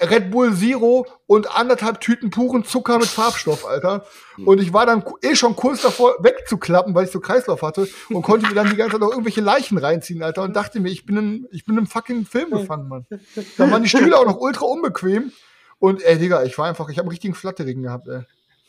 Red 0.00 0.30
Bull 0.30 0.54
Zero 0.54 1.06
und 1.26 1.50
anderthalb 1.56 2.00
Tüten 2.00 2.30
puren 2.30 2.64
Zucker 2.64 2.98
mit 2.98 3.08
Farbstoff, 3.08 3.66
Alter. 3.66 4.04
Und 4.44 4.60
ich 4.60 4.72
war 4.72 4.86
dann 4.86 5.02
eh 5.22 5.34
schon 5.34 5.56
kurz 5.56 5.82
davor 5.82 6.16
wegzuklappen, 6.20 6.94
weil 6.94 7.06
ich 7.06 7.10
so 7.10 7.20
Kreislauf 7.20 7.62
hatte 7.62 7.88
und 8.10 8.22
konnte 8.22 8.46
mir 8.46 8.54
dann 8.54 8.70
die 8.70 8.76
ganze 8.76 8.92
Zeit 8.92 9.00
noch 9.00 9.10
irgendwelche 9.10 9.40
Leichen 9.40 9.78
reinziehen, 9.78 10.22
Alter. 10.22 10.42
Und 10.42 10.54
dachte 10.54 10.80
mir, 10.80 10.90
ich 10.90 11.06
bin 11.06 11.16
in, 11.16 11.48
ich 11.50 11.64
bin 11.64 11.78
im 11.78 11.86
fucking 11.86 12.26
Film 12.26 12.50
gefangen, 12.50 12.88
Mann. 12.88 13.06
Da 13.56 13.70
waren 13.70 13.82
die 13.82 13.88
Stühle 13.88 14.18
auch 14.18 14.26
noch 14.26 14.38
ultra 14.38 14.66
unbequem. 14.66 15.32
Und 15.78 16.02
ey, 16.02 16.18
Digga, 16.18 16.42
ich 16.44 16.56
war 16.58 16.66
einfach, 16.66 16.88
ich 16.88 16.98
habe 16.98 17.06
einen 17.06 17.10
richtigen 17.10 17.34
Flatterigen 17.34 17.82
gehabt, 17.82 18.08
ey. 18.08 18.22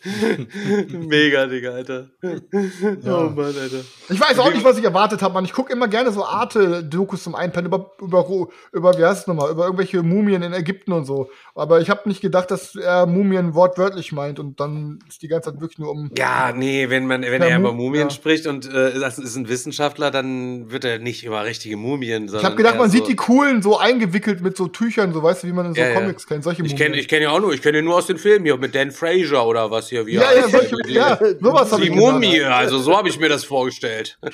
Mega, 0.89 1.45
Digga, 1.47 1.71
Alter. 1.71 2.07
Oh 2.23 3.29
Mann, 3.35 3.45
Alter. 3.45 3.81
Ich 4.09 4.19
weiß 4.19 4.39
auch 4.39 4.51
nicht, 4.53 4.63
was 4.63 4.77
ich 4.77 4.83
erwartet 4.83 5.21
habe, 5.21 5.33
Mann. 5.33 5.45
Ich 5.45 5.53
gucke 5.53 5.73
immer 5.73 5.87
gerne 5.87 6.11
so 6.11 6.23
Arte-Dokus 6.25 7.23
zum 7.23 7.35
Einpennen 7.35 7.67
über, 7.71 7.91
über, 8.01 8.47
über, 8.71 8.97
wie 8.97 9.03
heißt 9.03 9.21
es 9.21 9.27
nochmal, 9.27 9.51
über 9.51 9.65
irgendwelche 9.65 10.03
Mumien 10.03 10.43
in 10.43 10.53
Ägypten 10.53 10.91
und 10.93 11.05
so. 11.05 11.29
Aber 11.55 11.81
ich 11.81 11.89
habe 11.89 12.07
nicht 12.07 12.21
gedacht, 12.21 12.51
dass 12.51 12.75
er 12.75 13.05
Mumien 13.05 13.53
wortwörtlich 13.55 14.11
meint 14.11 14.39
und 14.39 14.59
dann 14.59 14.99
ist 15.09 15.21
die 15.21 15.27
ganze 15.27 15.51
Zeit 15.51 15.61
wirklich 15.61 15.79
nur 15.79 15.91
um. 15.91 16.11
Ja, 16.17 16.51
nee, 16.55 16.89
wenn 16.89 17.07
man, 17.07 17.23
wenn 17.23 17.41
Ja, 17.41 17.47
er 17.49 17.59
über 17.59 17.73
Mumien 17.73 18.09
ja. 18.09 18.13
spricht 18.13 18.47
und 18.47 18.71
äh, 18.71 18.99
das 18.99 19.17
ist 19.17 19.35
ein 19.35 19.49
Wissenschaftler, 19.49 20.11
dann 20.11 20.71
wird 20.71 20.85
er 20.85 20.99
nicht 20.99 21.25
über 21.25 21.43
richtige 21.45 21.77
Mumien, 21.77 22.27
sondern. 22.27 22.41
Ich 22.41 22.45
habe 22.45 22.55
gedacht, 22.55 22.77
man 22.77 22.89
so, 22.89 22.97
sieht 22.97 23.07
die 23.07 23.15
coolen 23.15 23.61
so 23.61 23.77
eingewickelt 23.77 24.41
mit 24.41 24.55
so 24.55 24.67
Tüchern, 24.67 25.13
so 25.13 25.23
weißt 25.23 25.43
du, 25.43 25.47
wie 25.47 25.53
man 25.53 25.65
in 25.67 25.73
so 25.73 25.81
Ja, 25.81 25.89
ja. 25.89 25.99
Comics 25.99 26.27
kennt, 26.27 26.43
solche 26.43 26.61
Ich 26.63 26.71
Mumien. 26.71 26.77
kenne 26.77 26.99
ich 26.99 27.07
kenn 27.07 27.21
ja 27.23 27.31
auch 27.31 27.39
nur, 27.39 27.53
ich 27.53 27.61
kenne 27.61 27.79
ihn 27.79 27.85
nur 27.85 27.95
aus 27.95 28.05
den 28.07 28.17
Filmen 28.17 28.45
hier 28.45 28.57
mit 28.57 28.75
Dan 28.75 28.91
Fraser 28.91 29.45
oder 29.45 29.71
was 29.71 29.89
hier. 29.89 29.96
Wie 30.05 30.13
ja, 30.15 30.31
ja, 30.33 30.47
solche, 30.49 30.75
Die- 30.85 30.93
ja, 30.93 31.17
sowas 31.41 31.71
habe 31.71 31.81
Die 31.81 31.89
ich 31.89 31.93
gedacht. 31.95 32.13
Mumie, 32.13 32.41
also 32.43 32.79
so 32.79 32.95
habe 32.97 33.09
ich 33.09 33.19
mir 33.19 33.29
das 33.29 33.43
vorgestellt. 33.43 34.17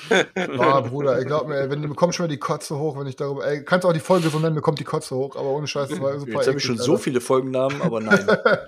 Ah, 0.58 0.80
Bruder, 0.80 1.18
ey, 1.18 1.24
glaub 1.24 1.48
mir, 1.48 1.70
wenn 1.70 1.82
du 1.82 1.88
bekommst 1.88 2.16
schon 2.16 2.24
mal 2.24 2.28
die 2.28 2.38
Kotze 2.38 2.78
hoch, 2.78 2.98
wenn 2.98 3.06
ich 3.06 3.16
darüber, 3.16 3.46
ey, 3.46 3.64
kannst 3.64 3.86
auch 3.86 3.92
die 3.92 4.00
Folge 4.00 4.28
so 4.30 4.38
nennen, 4.38 4.54
mir 4.54 4.60
kommt 4.62 4.78
die 4.80 4.84
Kotze 4.84 5.14
hoch, 5.14 5.36
aber 5.36 5.48
ohne 5.50 5.66
Scheiß, 5.66 5.88
das 5.88 6.00
war 6.00 6.18
super 6.18 6.32
Jetzt 6.32 6.46
habe 6.48 6.58
ich 6.58 6.64
schon 6.64 6.74
Alter. 6.76 6.84
so 6.84 6.96
viele 6.96 7.20
Folgennamen, 7.20 7.80
aber 7.82 8.00
nein. 8.00 8.26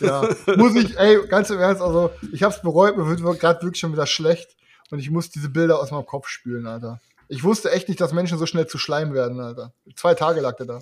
Ja, 0.00 0.28
muss 0.56 0.74
ich, 0.74 0.98
ey, 0.98 1.18
ganz 1.28 1.48
im 1.50 1.60
Ernst, 1.60 1.80
also 1.80 2.10
ich 2.32 2.42
hab's 2.42 2.60
bereut, 2.60 2.96
mir 2.96 3.06
wird 3.22 3.38
gerade 3.40 3.62
wirklich 3.62 3.78
schon 3.80 3.92
wieder 3.92 4.06
schlecht 4.06 4.56
und 4.90 4.98
ich 4.98 5.10
muss 5.10 5.30
diese 5.30 5.48
Bilder 5.48 5.78
aus 5.80 5.92
meinem 5.92 6.06
Kopf 6.06 6.26
spülen, 6.28 6.66
Alter. 6.66 7.00
Ich 7.28 7.44
wusste 7.44 7.70
echt 7.70 7.88
nicht, 7.88 8.00
dass 8.00 8.12
Menschen 8.12 8.36
so 8.38 8.46
schnell 8.46 8.66
zu 8.66 8.78
Schleim 8.78 9.14
werden, 9.14 9.38
Alter. 9.40 9.72
Zwei 9.94 10.14
Tage 10.14 10.40
lag 10.40 10.56
der 10.56 10.66
da. 10.66 10.80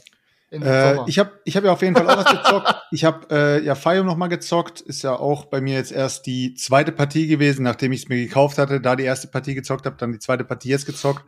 In 0.55 0.63
Äh, 0.63 0.99
ich 1.07 1.19
habe 1.19 1.33
ich 1.45 1.57
hab 1.57 1.65
ja 1.65 1.73
auf 1.73 1.83
jeden 1.83 1.97
Fall 1.97 2.09
auch 2.09 2.17
was 2.17 2.31
gezockt. 2.31 2.75
Ich 2.93 3.05
habe 3.05 3.27
äh, 3.29 3.65
ja 3.65 3.75
Fire 3.75 4.05
noch 4.05 4.17
mal 4.17 4.29
gezockt. 4.29 4.81
Ist 4.81 5.03
ja 5.03 5.17
auch 5.17 5.47
bei 5.47 5.61
mir 5.61 5.75
jetzt 5.75 5.91
erst 5.91 6.27
die 6.27 6.55
zweite 6.55 6.93
Partie 6.93 7.27
gewesen, 7.27 7.65
nachdem 7.65 7.91
ich 7.91 8.05
es 8.05 8.09
mir 8.09 8.19
gekauft 8.25 8.57
hatte. 8.59 8.81
Da 8.81 8.95
die 8.95 9.03
erste 9.03 9.27
Partie 9.27 9.55
gezockt 9.55 9.85
habe, 9.85 9.97
dann 9.99 10.13
die 10.13 10.21
zweite 10.21 10.45
Partie 10.45 10.69
jetzt 10.69 10.87
gezockt. 10.87 11.25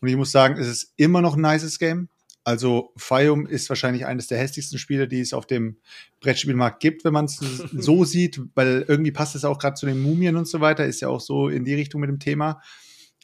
Und 0.00 0.08
ich 0.08 0.16
muss 0.16 0.32
sagen, 0.32 0.56
es 0.58 0.66
ist 0.66 0.94
immer 0.96 1.20
noch 1.20 1.36
ein 1.36 1.42
nices 1.42 1.78
Game. 1.78 2.08
Also 2.42 2.92
Fium 2.96 3.46
ist 3.46 3.68
wahrscheinlich 3.68 4.06
eines 4.06 4.28
der 4.28 4.38
hässlichsten 4.38 4.78
Spiele, 4.78 5.06
die 5.06 5.20
es 5.20 5.34
auf 5.34 5.46
dem 5.46 5.76
Brettspielmarkt 6.20 6.80
gibt, 6.80 7.04
wenn 7.04 7.12
man 7.12 7.26
es 7.26 7.36
so 7.72 8.04
sieht, 8.04 8.40
weil 8.54 8.86
irgendwie 8.88 9.12
passt 9.12 9.34
es 9.34 9.44
auch 9.44 9.58
gerade 9.58 9.74
zu 9.74 9.84
den 9.84 10.00
Mumien 10.00 10.36
und 10.36 10.48
so 10.48 10.60
weiter, 10.60 10.86
ist 10.86 11.02
ja 11.02 11.08
auch 11.08 11.20
so 11.20 11.48
in 11.48 11.64
die 11.64 11.74
Richtung 11.74 12.00
mit 12.00 12.08
dem 12.08 12.18
Thema. 12.18 12.62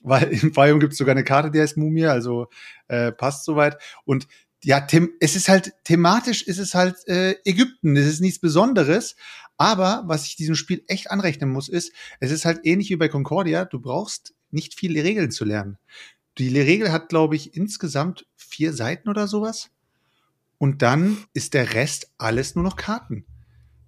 Weil 0.02 0.24
im 0.42 0.52
Fium 0.52 0.80
gibt 0.80 0.92
es 0.92 0.98
sogar 0.98 1.14
eine 1.14 1.24
Karte, 1.24 1.50
die 1.50 1.60
heißt 1.60 1.78
Mumie, 1.78 2.06
also 2.06 2.48
äh, 2.88 3.10
passt 3.10 3.46
soweit. 3.46 3.78
Und 4.04 4.28
ja, 4.66 4.80
them 4.80 5.10
es 5.20 5.36
ist 5.36 5.48
halt 5.48 5.74
thematisch 5.84 6.42
ist 6.42 6.58
es 6.58 6.74
halt 6.74 6.96
äh, 7.06 7.36
Ägypten. 7.44 7.96
Es 7.96 8.06
ist 8.06 8.20
nichts 8.20 8.40
Besonderes. 8.40 9.14
Aber 9.56 10.02
was 10.06 10.26
ich 10.26 10.34
diesem 10.34 10.56
Spiel 10.56 10.82
echt 10.88 11.08
anrechnen 11.12 11.50
muss, 11.50 11.68
ist, 11.68 11.92
es 12.18 12.32
ist 12.32 12.44
halt 12.44 12.62
ähnlich 12.64 12.90
wie 12.90 12.96
bei 12.96 13.06
Concordia. 13.06 13.64
Du 13.64 13.78
brauchst 13.78 14.34
nicht 14.50 14.74
viele 14.74 15.04
Regeln 15.04 15.30
zu 15.30 15.44
lernen. 15.44 15.78
Die 16.38 16.48
Regel 16.58 16.90
hat, 16.90 17.10
glaube 17.10 17.36
ich, 17.36 17.54
insgesamt 17.54 18.26
vier 18.34 18.72
Seiten 18.72 19.08
oder 19.08 19.28
sowas. 19.28 19.70
Und 20.58 20.82
dann 20.82 21.18
ist 21.32 21.54
der 21.54 21.74
Rest 21.74 22.10
alles 22.18 22.56
nur 22.56 22.64
noch 22.64 22.74
Karten. 22.74 23.24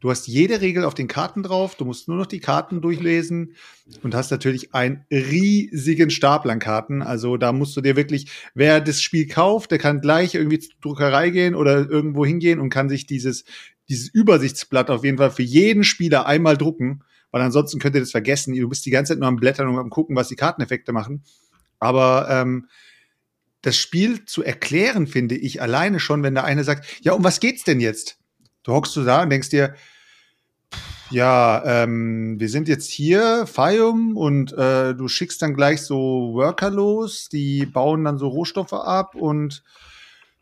Du 0.00 0.10
hast 0.10 0.28
jede 0.28 0.60
Regel 0.60 0.84
auf 0.84 0.94
den 0.94 1.08
Karten 1.08 1.42
drauf, 1.42 1.74
du 1.74 1.84
musst 1.84 2.06
nur 2.06 2.16
noch 2.16 2.26
die 2.26 2.38
Karten 2.38 2.80
durchlesen 2.80 3.54
und 4.02 4.14
hast 4.14 4.30
natürlich 4.30 4.72
einen 4.72 5.04
riesigen 5.10 6.10
Stapel 6.10 6.52
an 6.52 6.60
Karten. 6.60 7.02
Also 7.02 7.36
da 7.36 7.52
musst 7.52 7.76
du 7.76 7.80
dir 7.80 7.96
wirklich, 7.96 8.30
wer 8.54 8.80
das 8.80 9.02
Spiel 9.02 9.26
kauft, 9.26 9.72
der 9.72 9.78
kann 9.78 10.00
gleich 10.00 10.36
irgendwie 10.36 10.60
zur 10.60 10.74
Druckerei 10.80 11.30
gehen 11.30 11.56
oder 11.56 11.88
irgendwo 11.90 12.24
hingehen 12.24 12.60
und 12.60 12.70
kann 12.70 12.88
sich 12.88 13.06
dieses, 13.06 13.44
dieses 13.88 14.08
Übersichtsblatt 14.08 14.88
auf 14.88 15.02
jeden 15.02 15.18
Fall 15.18 15.32
für 15.32 15.42
jeden 15.42 15.82
Spieler 15.82 16.26
einmal 16.26 16.56
drucken, 16.56 17.02
weil 17.32 17.42
ansonsten 17.42 17.80
könnt 17.80 17.96
ihr 17.96 18.00
das 18.00 18.12
vergessen. 18.12 18.54
Du 18.54 18.68
bist 18.68 18.86
die 18.86 18.90
ganze 18.90 19.14
Zeit 19.14 19.18
nur 19.18 19.28
am 19.28 19.36
Blättern 19.36 19.68
und 19.68 19.78
am 19.78 19.90
gucken, 19.90 20.14
was 20.14 20.28
die 20.28 20.36
Karteneffekte 20.36 20.92
machen. 20.92 21.24
Aber 21.80 22.28
ähm, 22.30 22.68
das 23.62 23.76
Spiel 23.76 24.24
zu 24.24 24.44
erklären, 24.44 25.08
finde 25.08 25.34
ich, 25.34 25.60
alleine 25.60 25.98
schon, 25.98 26.22
wenn 26.22 26.34
der 26.34 26.44
eine 26.44 26.62
sagt, 26.62 26.86
ja, 27.02 27.12
um 27.12 27.24
was 27.24 27.40
geht's 27.40 27.64
denn 27.64 27.80
jetzt? 27.80 28.17
Du 28.68 28.74
hockst 28.74 28.94
du 28.96 29.02
da 29.02 29.22
und 29.22 29.30
denkst 29.30 29.48
dir, 29.48 29.74
ja, 31.08 31.62
ähm, 31.64 32.38
wir 32.38 32.50
sind 32.50 32.68
jetzt 32.68 32.90
hier, 32.90 33.46
Fium, 33.46 34.14
und 34.14 34.52
äh, 34.52 34.94
du 34.94 35.08
schickst 35.08 35.40
dann 35.40 35.54
gleich 35.54 35.80
so 35.80 36.34
Worker 36.34 36.68
los, 36.68 37.30
die 37.30 37.64
bauen 37.64 38.04
dann 38.04 38.18
so 38.18 38.28
Rohstoffe 38.28 38.74
ab 38.74 39.14
und 39.14 39.62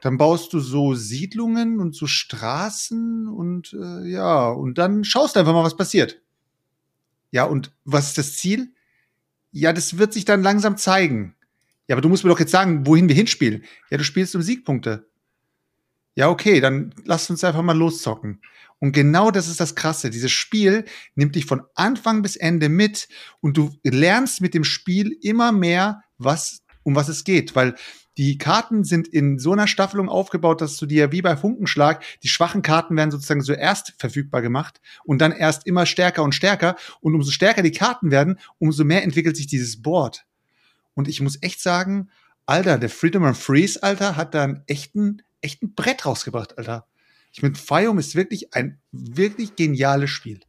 dann 0.00 0.18
baust 0.18 0.52
du 0.52 0.58
so 0.58 0.94
Siedlungen 0.94 1.78
und 1.78 1.94
so 1.94 2.08
Straßen 2.08 3.28
und 3.28 3.72
äh, 3.80 4.10
ja, 4.10 4.48
und 4.48 4.76
dann 4.76 5.04
schaust 5.04 5.36
einfach 5.36 5.52
mal, 5.52 5.62
was 5.62 5.76
passiert. 5.76 6.20
Ja, 7.30 7.44
und 7.44 7.70
was 7.84 8.08
ist 8.08 8.18
das 8.18 8.36
Ziel? 8.36 8.72
Ja, 9.52 9.72
das 9.72 9.98
wird 9.98 10.12
sich 10.12 10.24
dann 10.24 10.42
langsam 10.42 10.76
zeigen. 10.76 11.36
Ja, 11.86 11.94
aber 11.94 12.02
du 12.02 12.08
musst 12.08 12.24
mir 12.24 12.30
doch 12.30 12.40
jetzt 12.40 12.50
sagen, 12.50 12.88
wohin 12.88 13.08
wir 13.08 13.14
hinspielen. 13.14 13.62
Ja, 13.88 13.98
du 13.98 14.04
spielst 14.04 14.34
um 14.34 14.42
Siegpunkte. 14.42 15.06
Ja, 16.16 16.30
okay, 16.30 16.60
dann 16.60 16.94
lass 17.04 17.30
uns 17.30 17.44
einfach 17.44 17.62
mal 17.62 17.76
loszocken. 17.76 18.40
Und 18.78 18.92
genau 18.92 19.30
das 19.30 19.48
ist 19.48 19.60
das 19.60 19.74
Krasse. 19.74 20.10
Dieses 20.10 20.32
Spiel 20.32 20.84
nimmt 21.14 21.34
dich 21.36 21.46
von 21.46 21.62
Anfang 21.74 22.22
bis 22.22 22.36
Ende 22.36 22.68
mit 22.68 23.08
und 23.40 23.56
du 23.56 23.70
lernst 23.84 24.40
mit 24.40 24.54
dem 24.54 24.64
Spiel 24.64 25.16
immer 25.22 25.52
mehr, 25.52 26.02
was, 26.18 26.62
um 26.82 26.94
was 26.94 27.08
es 27.08 27.24
geht. 27.24 27.54
Weil 27.54 27.74
Die 28.18 28.38
Karten 28.38 28.82
sind 28.82 29.08
in 29.08 29.38
so 29.38 29.52
einer 29.52 29.66
Staffelung 29.66 30.08
aufgebaut, 30.08 30.62
dass 30.62 30.78
du 30.78 30.86
dir 30.86 31.12
wie 31.12 31.20
bei 31.20 31.36
Funkenschlag, 31.36 32.02
die 32.22 32.28
schwachen 32.28 32.62
Karten 32.62 32.96
werden 32.96 33.10
sozusagen 33.10 33.42
zuerst 33.42 33.92
verfügbar 33.98 34.40
gemacht 34.40 34.80
und 35.04 35.18
dann 35.20 35.32
erst 35.32 35.66
immer 35.66 35.84
stärker 35.84 36.22
und 36.22 36.34
stärker. 36.34 36.76
Und 37.00 37.14
umso 37.14 37.30
stärker 37.30 37.62
die 37.62 37.72
Karten 37.72 38.10
werden, 38.10 38.38
umso 38.58 38.84
mehr 38.84 39.02
entwickelt 39.02 39.36
sich 39.36 39.46
dieses 39.46 39.82
Board. 39.82 40.24
Und 40.94 41.08
ich 41.08 41.20
muss 41.20 41.42
echt 41.42 41.60
sagen, 41.60 42.08
Alter, 42.46 42.78
der 42.78 42.88
Freedom 42.88 43.24
and 43.24 43.36
Freeze, 43.36 43.82
Alter, 43.82 44.16
hat 44.16 44.34
da 44.34 44.44
einen 44.44 44.62
echten, 44.66 45.20
echten 45.40 45.74
Brett 45.74 46.06
rausgebracht, 46.06 46.58
Alter. 46.58 46.86
Ich 47.32 47.40
finde, 47.40 47.58
Fireum 47.58 47.98
ist 47.98 48.14
wirklich 48.14 48.54
ein 48.54 48.80
wirklich 48.92 49.56
geniales 49.56 50.10
Spiel. 50.10 50.40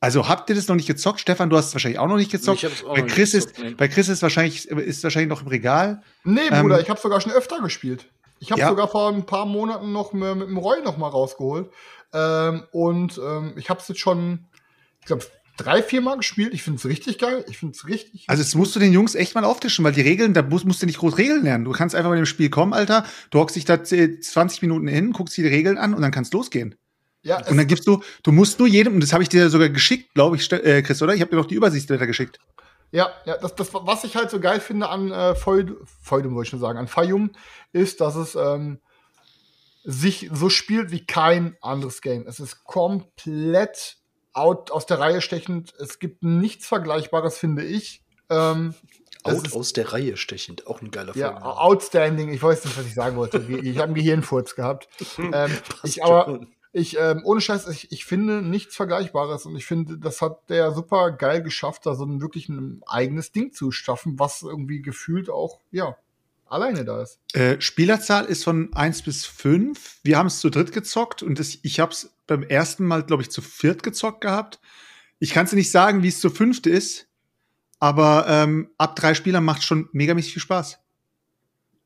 Also 0.00 0.28
habt 0.28 0.48
ihr 0.50 0.56
das 0.56 0.68
noch 0.68 0.76
nicht 0.76 0.86
gezockt? 0.86 1.20
Stefan, 1.20 1.50
du 1.50 1.56
hast 1.56 1.68
es 1.68 1.74
wahrscheinlich 1.74 1.98
auch 1.98 2.06
noch 2.06 2.16
nicht 2.16 2.30
gezockt. 2.30 2.58
Ich 2.58 2.64
hab's 2.64 2.84
auch 2.84 2.94
bei, 2.94 2.98
noch 3.00 3.04
nicht 3.06 3.14
Chris 3.14 3.32
gezockt, 3.32 3.58
ist, 3.58 3.64
nee. 3.64 3.74
bei 3.74 3.88
Chris 3.88 4.08
ist 4.08 4.22
wahrscheinlich, 4.22 4.68
ist 4.68 5.02
wahrscheinlich 5.02 5.28
noch 5.30 5.42
im 5.42 5.48
Regal. 5.48 6.02
Nee, 6.24 6.40
Ähm, 6.50 6.62
Bruder, 6.62 6.80
ich 6.80 6.90
habe 6.90 7.00
sogar 7.00 7.20
schon 7.20 7.32
öfter 7.32 7.60
gespielt. 7.60 8.06
Ich 8.38 8.50
habe 8.50 8.60
Ja. 8.60 8.68
sogar 8.68 8.88
vor 8.88 9.08
ein 9.10 9.24
paar 9.24 9.46
Monaten 9.46 9.92
noch 9.92 10.12
mit, 10.12 10.36
mit 10.36 10.48
dem 10.48 10.58
Roy 10.58 10.82
noch 10.82 10.98
mal 10.98 11.08
rausgeholt. 11.08 11.70
Ähm, 12.12 12.64
und 12.72 13.18
ähm, 13.18 13.54
ich 13.56 13.70
habe 13.70 13.80
es 13.80 13.88
jetzt 13.88 14.00
schon, 14.00 14.46
ich 15.00 15.06
glaube, 15.06 15.24
drei, 15.56 15.82
vier 15.82 16.00
Mal 16.00 16.16
gespielt. 16.16 16.52
Ich 16.54 16.62
finde 16.62 16.78
es 16.78 16.86
richtig 16.86 17.18
geil. 17.18 17.44
Ich 17.48 17.58
finde 17.58 17.74
es 17.76 17.86
richtig. 17.86 18.24
Also, 18.28 18.42
das 18.42 18.54
musst 18.54 18.74
du 18.76 18.80
den 18.80 18.92
Jungs 18.92 19.14
echt 19.14 19.34
mal 19.34 19.44
auftischen, 19.44 19.84
weil 19.84 19.92
die 19.92 20.00
Regeln, 20.02 20.34
da 20.34 20.42
musst, 20.42 20.64
musst 20.64 20.82
du 20.82 20.86
nicht 20.86 20.98
groß 20.98 21.18
Regeln 21.18 21.44
lernen. 21.44 21.64
Du 21.64 21.72
kannst 21.72 21.94
einfach 21.94 22.10
mit 22.10 22.18
dem 22.18 22.26
Spiel 22.26 22.50
kommen, 22.50 22.72
Alter. 22.72 23.04
Du 23.30 23.38
hockst 23.38 23.56
dich 23.56 23.64
da 23.64 23.82
10, 23.82 24.22
20 24.22 24.62
Minuten 24.62 24.88
hin, 24.88 25.12
guckst 25.12 25.36
dir 25.36 25.42
die 25.42 25.54
Regeln 25.54 25.78
an 25.78 25.94
und 25.94 26.02
dann 26.02 26.10
kannst 26.10 26.32
losgehen. 26.34 26.74
ja, 27.22 27.38
Und 27.48 27.56
dann 27.56 27.66
gibst 27.66 27.86
du, 27.86 28.02
du 28.22 28.32
musst 28.32 28.58
nur 28.58 28.68
jedem, 28.68 28.94
und 28.94 29.00
das 29.02 29.12
habe 29.12 29.22
ich 29.22 29.28
dir 29.28 29.50
sogar 29.50 29.68
geschickt, 29.68 30.14
glaube 30.14 30.36
ich, 30.36 30.50
äh, 30.52 30.82
Chris, 30.82 31.02
oder? 31.02 31.14
Ich 31.14 31.20
habe 31.20 31.30
dir 31.30 31.36
doch 31.36 31.46
die 31.46 31.54
Übersichtsblätter 31.56 32.06
geschickt. 32.06 32.38
Ja, 32.92 33.10
ja 33.24 33.36
das, 33.36 33.54
das, 33.56 33.68
was 33.72 34.04
ich 34.04 34.14
halt 34.16 34.30
so 34.30 34.38
geil 34.38 34.60
finde 34.60 34.88
an 34.88 35.10
äh, 35.10 35.34
Feud- 35.34 35.74
Feudum, 36.02 36.34
wollte 36.34 36.46
ich 36.46 36.50
schon 36.50 36.60
sagen, 36.60 36.78
an 36.78 36.86
Fayum, 36.86 37.30
ist, 37.72 38.00
dass 38.00 38.14
es 38.14 38.36
ähm, 38.36 38.78
sich 39.84 40.30
so 40.32 40.48
spielt 40.48 40.90
wie 40.90 41.04
kein 41.04 41.56
anderes 41.60 42.00
Game. 42.00 42.26
Es 42.26 42.40
ist 42.40 42.64
komplett 42.64 43.96
out, 44.36 44.70
aus 44.70 44.86
der 44.86 44.98
Reihe 44.98 45.20
stechend. 45.20 45.74
Es 45.78 45.98
gibt 45.98 46.22
nichts 46.22 46.66
Vergleichbares, 46.66 47.38
finde 47.38 47.64
ich. 47.64 48.02
Ähm, 48.28 48.74
Out 49.22 49.52
aus 49.54 49.72
der 49.72 49.92
Reihe 49.92 50.16
stechend. 50.16 50.66
Auch 50.66 50.80
ein 50.80 50.90
geiler 50.90 51.16
ja, 51.16 51.28
Folgenname. 51.28 51.58
outstanding. 51.58 52.32
Ich 52.32 52.42
weiß 52.42 52.64
nicht, 52.64 52.78
was 52.78 52.86
ich 52.86 52.94
sagen 52.94 53.16
wollte. 53.16 53.38
Ich 53.38 53.76
habe 53.76 53.86
einen 53.86 53.94
Gehirnfurz 53.94 54.54
gehabt. 54.54 54.88
ähm, 55.18 55.50
ich 55.82 56.04
aber, 56.04 56.46
ich, 56.72 56.98
ähm, 56.98 57.22
ohne 57.24 57.40
Scheiß, 57.40 57.66
ich, 57.68 57.90
ich 57.90 58.04
finde 58.04 58.42
nichts 58.42 58.76
Vergleichbares 58.76 59.46
und 59.46 59.56
ich 59.56 59.66
finde, 59.66 59.98
das 59.98 60.22
hat 60.22 60.48
der 60.48 60.72
super 60.72 61.10
geil 61.10 61.42
geschafft, 61.42 61.86
da 61.86 61.94
so 61.94 62.04
ein 62.04 62.20
wirklich 62.20 62.48
ein 62.48 62.82
eigenes 62.86 63.32
Ding 63.32 63.52
zu 63.52 63.72
schaffen, 63.72 64.18
was 64.18 64.42
irgendwie 64.42 64.82
gefühlt 64.82 65.30
auch, 65.30 65.60
ja, 65.70 65.96
alleine 66.46 66.84
da 66.84 67.02
ist. 67.02 67.18
Äh, 67.34 67.60
Spielerzahl 67.60 68.24
ist 68.26 68.44
von 68.44 68.72
1 68.74 69.02
bis 69.02 69.26
5. 69.26 70.00
Wir 70.02 70.18
haben 70.18 70.26
es 70.26 70.40
zu 70.40 70.50
dritt 70.50 70.72
gezockt 70.72 71.22
und 71.22 71.38
das, 71.38 71.58
ich 71.62 71.80
habe 71.80 71.92
es 71.92 72.14
beim 72.26 72.42
ersten 72.42 72.84
Mal, 72.84 73.02
glaube 73.02 73.22
ich, 73.22 73.30
zu 73.30 73.42
viert 73.42 73.82
gezockt 73.82 74.20
gehabt. 74.20 74.60
Ich 75.18 75.30
kann 75.30 75.46
es 75.46 75.52
nicht 75.52 75.70
sagen, 75.70 76.02
wie 76.02 76.08
es 76.08 76.20
zu 76.20 76.30
fünfte 76.30 76.70
ist, 76.70 77.08
aber 77.78 78.26
ähm, 78.28 78.70
ab 78.78 78.96
drei 78.96 79.14
Spielern 79.14 79.44
macht 79.44 79.62
schon 79.62 79.88
megamäßig 79.92 80.34
viel 80.34 80.42
Spaß. 80.42 80.78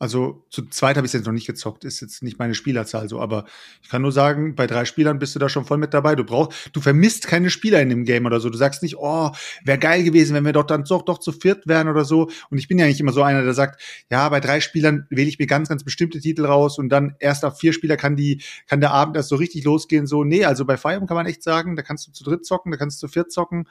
Also 0.03 0.47
zu 0.49 0.67
zweit 0.67 0.97
habe 0.97 1.07
ich 1.07 1.13
jetzt 1.13 1.27
noch 1.27 1.35
nicht 1.35 1.47
gezockt, 1.47 1.85
ist 1.85 2.01
jetzt 2.01 2.23
nicht 2.23 2.39
meine 2.39 2.55
Spielerzahl 2.55 3.07
so, 3.07 3.21
aber 3.21 3.45
ich 3.83 3.91
kann 3.91 4.01
nur 4.01 4.13
sagen, 4.13 4.55
bei 4.55 4.67
drei 4.67 4.87
Spielern 4.87 5.19
bist 5.19 5.35
du 5.35 5.39
da 5.39 5.51
schon 5.51 5.67
voll 5.67 5.77
mit 5.77 5.93
dabei. 5.93 6.15
Du 6.15 6.25
brauchst, 6.25 6.71
du 6.73 6.81
vermisst 6.81 7.27
keine 7.27 7.51
Spieler 7.51 7.83
in 7.83 7.91
dem 7.91 8.07
Game 8.07 8.25
oder 8.25 8.41
so. 8.41 8.49
Du 8.49 8.57
sagst 8.57 8.83
nicht, 8.83 8.97
oh, 8.97 9.31
wäre 9.63 9.79
geil 9.79 10.03
gewesen, 10.03 10.35
wenn 10.35 10.47
wir 10.47 10.55
doch 10.55 10.65
dann 10.65 10.85
doch, 10.85 11.03
doch 11.03 11.19
zu 11.19 11.33
viert 11.33 11.67
wären 11.67 11.87
oder 11.87 12.07
so. 12.07 12.31
Und 12.49 12.57
ich 12.57 12.67
bin 12.67 12.79
ja 12.79 12.87
nicht 12.87 12.99
immer 12.99 13.13
so 13.13 13.23
einer, 13.23 13.43
der 13.43 13.53
sagt, 13.53 13.83
ja, 14.11 14.27
bei 14.31 14.41
drei 14.41 14.61
Spielern 14.61 15.07
wähle 15.11 15.29
ich 15.29 15.39
mir 15.39 15.47
ganz, 15.47 15.69
ganz 15.69 15.85
bestimmte 15.85 16.19
Titel 16.19 16.47
raus 16.47 16.79
und 16.79 16.89
dann 16.89 17.15
erst 17.19 17.45
auf 17.45 17.59
vier 17.59 17.75
Spieler 17.75 17.99
kann 17.99 18.17
die, 18.17 18.41
kann 18.69 18.81
der 18.81 18.93
Abend 18.93 19.17
erst 19.17 19.29
so 19.29 19.37
richtig 19.37 19.65
losgehen. 19.65 20.07
So, 20.07 20.25
nee, 20.25 20.47
also 20.47 20.65
bei 20.65 20.79
Fire 20.79 21.05
kann 21.07 21.15
man 21.15 21.27
echt 21.27 21.43
sagen, 21.43 21.77
da 21.77 21.83
kannst 21.83 22.09
du 22.09 22.13
zu 22.13 22.25
dritt 22.25 22.47
zocken, 22.47 22.73
da 22.73 22.79
kannst 22.79 23.03
du 23.03 23.07
zu 23.07 23.13
viert 23.13 23.31
zocken 23.31 23.69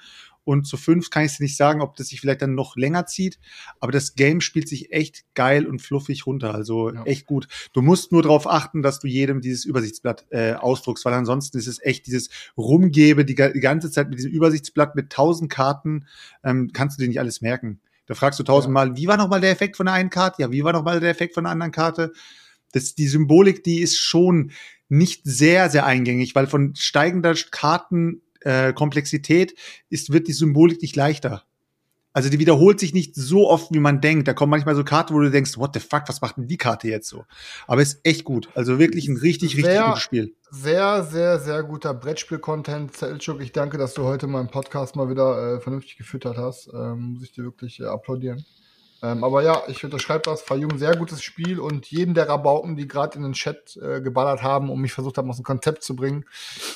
und 0.50 0.66
zu 0.66 0.78
fünf 0.78 1.12
kann 1.12 1.26
ich 1.26 1.38
dir 1.38 1.44
nicht 1.44 1.56
sagen, 1.56 1.82
ob 1.82 1.96
das 1.96 2.08
sich 2.08 2.20
vielleicht 2.22 2.42
dann 2.42 2.56
noch 2.56 2.76
länger 2.76 3.06
zieht. 3.06 3.40
Aber 3.80 3.92
das 3.92 4.16
Game 4.16 4.42
spielt 4.42 4.68
sich 4.68 4.92
echt 4.92 5.24
geil 5.36 5.68
und 5.68 5.80
fluffig 5.82 6.26
runter. 6.26 6.54
Also 6.56 6.92
Ja. 6.92 7.04
echt 7.04 7.28
gut. 7.28 7.48
Du 7.74 7.82
musst 7.84 8.12
nur 8.12 8.24
darauf 8.24 8.48
achten, 8.48 8.82
dass 8.82 9.00
du 9.00 9.08
jedem 9.08 9.42
dieses 9.42 9.64
Übersichtsblatt 9.66 10.26
äh, 10.32 10.54
ausdruckst, 10.54 11.06
weil 11.06 11.14
ansonsten 11.14 11.58
ist 11.60 11.68
es 11.68 11.80
echt 11.84 12.08
dieses 12.08 12.30
Rumgebe 12.58 13.26
die, 13.26 13.36
die 13.36 13.60
ganze 13.60 13.92
Zeit 13.92 14.10
mit 14.10 14.18
diesem 14.18 14.32
Übersichtsblatt 14.32 14.96
mit 14.96 15.12
tausend 15.12 15.52
Karten, 15.52 16.08
ähm, 16.44 16.72
kannst 16.74 16.98
du 16.98 17.04
dir 17.04 17.08
nicht 17.10 17.20
alles 17.20 17.42
merken. 17.42 17.80
Da 18.08 18.16
fragst 18.16 18.40
du 18.40 18.44
tausendmal, 18.44 18.98
wie 18.98 19.06
war 19.06 19.18
nochmal 19.18 19.42
der 19.42 19.52
Effekt 19.52 19.78
von 19.78 19.86
der 19.86 19.94
einen 19.94 20.10
Karte? 20.10 20.42
Ja, 20.42 20.52
wie 20.52 20.64
war 20.64 20.74
nochmal 20.74 21.00
der 21.00 21.12
Effekt 21.12 21.36
von 21.36 21.44
der 21.44 21.52
anderen 21.52 21.72
Karte? 21.72 22.12
Das, 22.72 22.96
die 22.96 23.08
Symbolik, 23.08 23.64
die 23.64 23.82
ist 23.82 23.98
schon 24.00 24.52
nicht 24.90 25.22
sehr, 25.26 25.70
sehr 25.70 25.86
eingängig, 25.86 26.34
weil 26.34 26.48
von 26.48 26.74
steigender 26.76 27.36
Karten 27.52 28.24
äh, 28.42 28.74
Komplexität 28.74 29.54
ist, 29.90 30.12
wird 30.12 30.28
die 30.28 30.34
Symbolik 30.34 30.82
nicht 30.82 30.96
leichter. 30.96 31.44
Also 32.12 32.30
die 32.30 32.40
wiederholt 32.40 32.80
sich 32.80 32.94
nicht 32.94 33.16
so 33.16 33.48
oft, 33.48 33.72
wie 33.72 33.80
man 33.80 34.02
denkt. 34.02 34.28
Da 34.28 34.34
kommen 34.34 34.50
manchmal 34.50 34.76
so 34.76 34.84
Karten, 34.84 35.14
wo 35.14 35.20
du 35.20 35.30
denkst, 35.30 35.58
what 35.58 35.76
the 35.76 35.80
fuck, 35.80 36.04
was 36.08 36.22
macht 36.22 36.38
denn 36.38 36.48
die 36.48 36.58
Karte 36.58 36.88
jetzt 36.88 37.08
so? 37.08 37.26
Aber 37.68 37.84
ist 37.84 38.00
echt 38.04 38.24
gut. 38.24 38.50
Also 38.56 38.80
wirklich 38.80 39.08
ein 39.08 39.18
richtig, 39.18 39.56
richtig 39.56 39.74
Sehr- 39.74 39.86
gutes 39.86 40.02
Spiel. 40.02 40.36
Sehr, 40.52 41.04
sehr, 41.04 41.40
sehr 41.40 41.62
guter 41.62 41.94
Brettspiel-Content. 41.94 42.98
Selchuk, 42.98 43.40
ich 43.42 43.52
danke, 43.52 43.78
dass 43.78 43.94
du 43.94 44.04
heute 44.06 44.26
meinen 44.26 44.50
Podcast 44.50 44.96
mal 44.96 45.08
wieder 45.08 45.58
äh, 45.58 45.60
vernünftig 45.60 45.98
gefüttert 45.98 46.38
hast. 46.38 46.68
Ähm, 46.74 47.14
muss 47.14 47.24
ich 47.24 47.32
dir 47.32 47.44
wirklich 47.44 47.80
äh, 47.80 47.86
applaudieren. 47.86 48.44
Ähm, 49.02 49.24
aber 49.24 49.44
ja, 49.44 49.64
ich 49.68 49.84
unterschreibe 49.84 50.24
das. 50.26 50.42
Fayum, 50.42 50.78
sehr 50.78 50.96
gutes 50.96 51.24
Spiel 51.24 51.60
und 51.60 51.88
jeden 51.88 52.14
der 52.14 52.28
Rabauken, 52.28 52.76
die 52.76 52.88
gerade 52.88 53.18
in 53.18 53.24
den 53.24 53.34
Chat 53.34 53.78
äh, 53.78 54.02
geballert 54.02 54.44
haben 54.44 54.70
und 54.70 54.82
mich 54.82 54.94
versucht 54.94 55.18
haben, 55.18 55.30
aus 55.30 55.38
dem 55.38 55.46
Konzept 55.46 55.84
zu 55.84 55.96
bringen. 55.96 56.26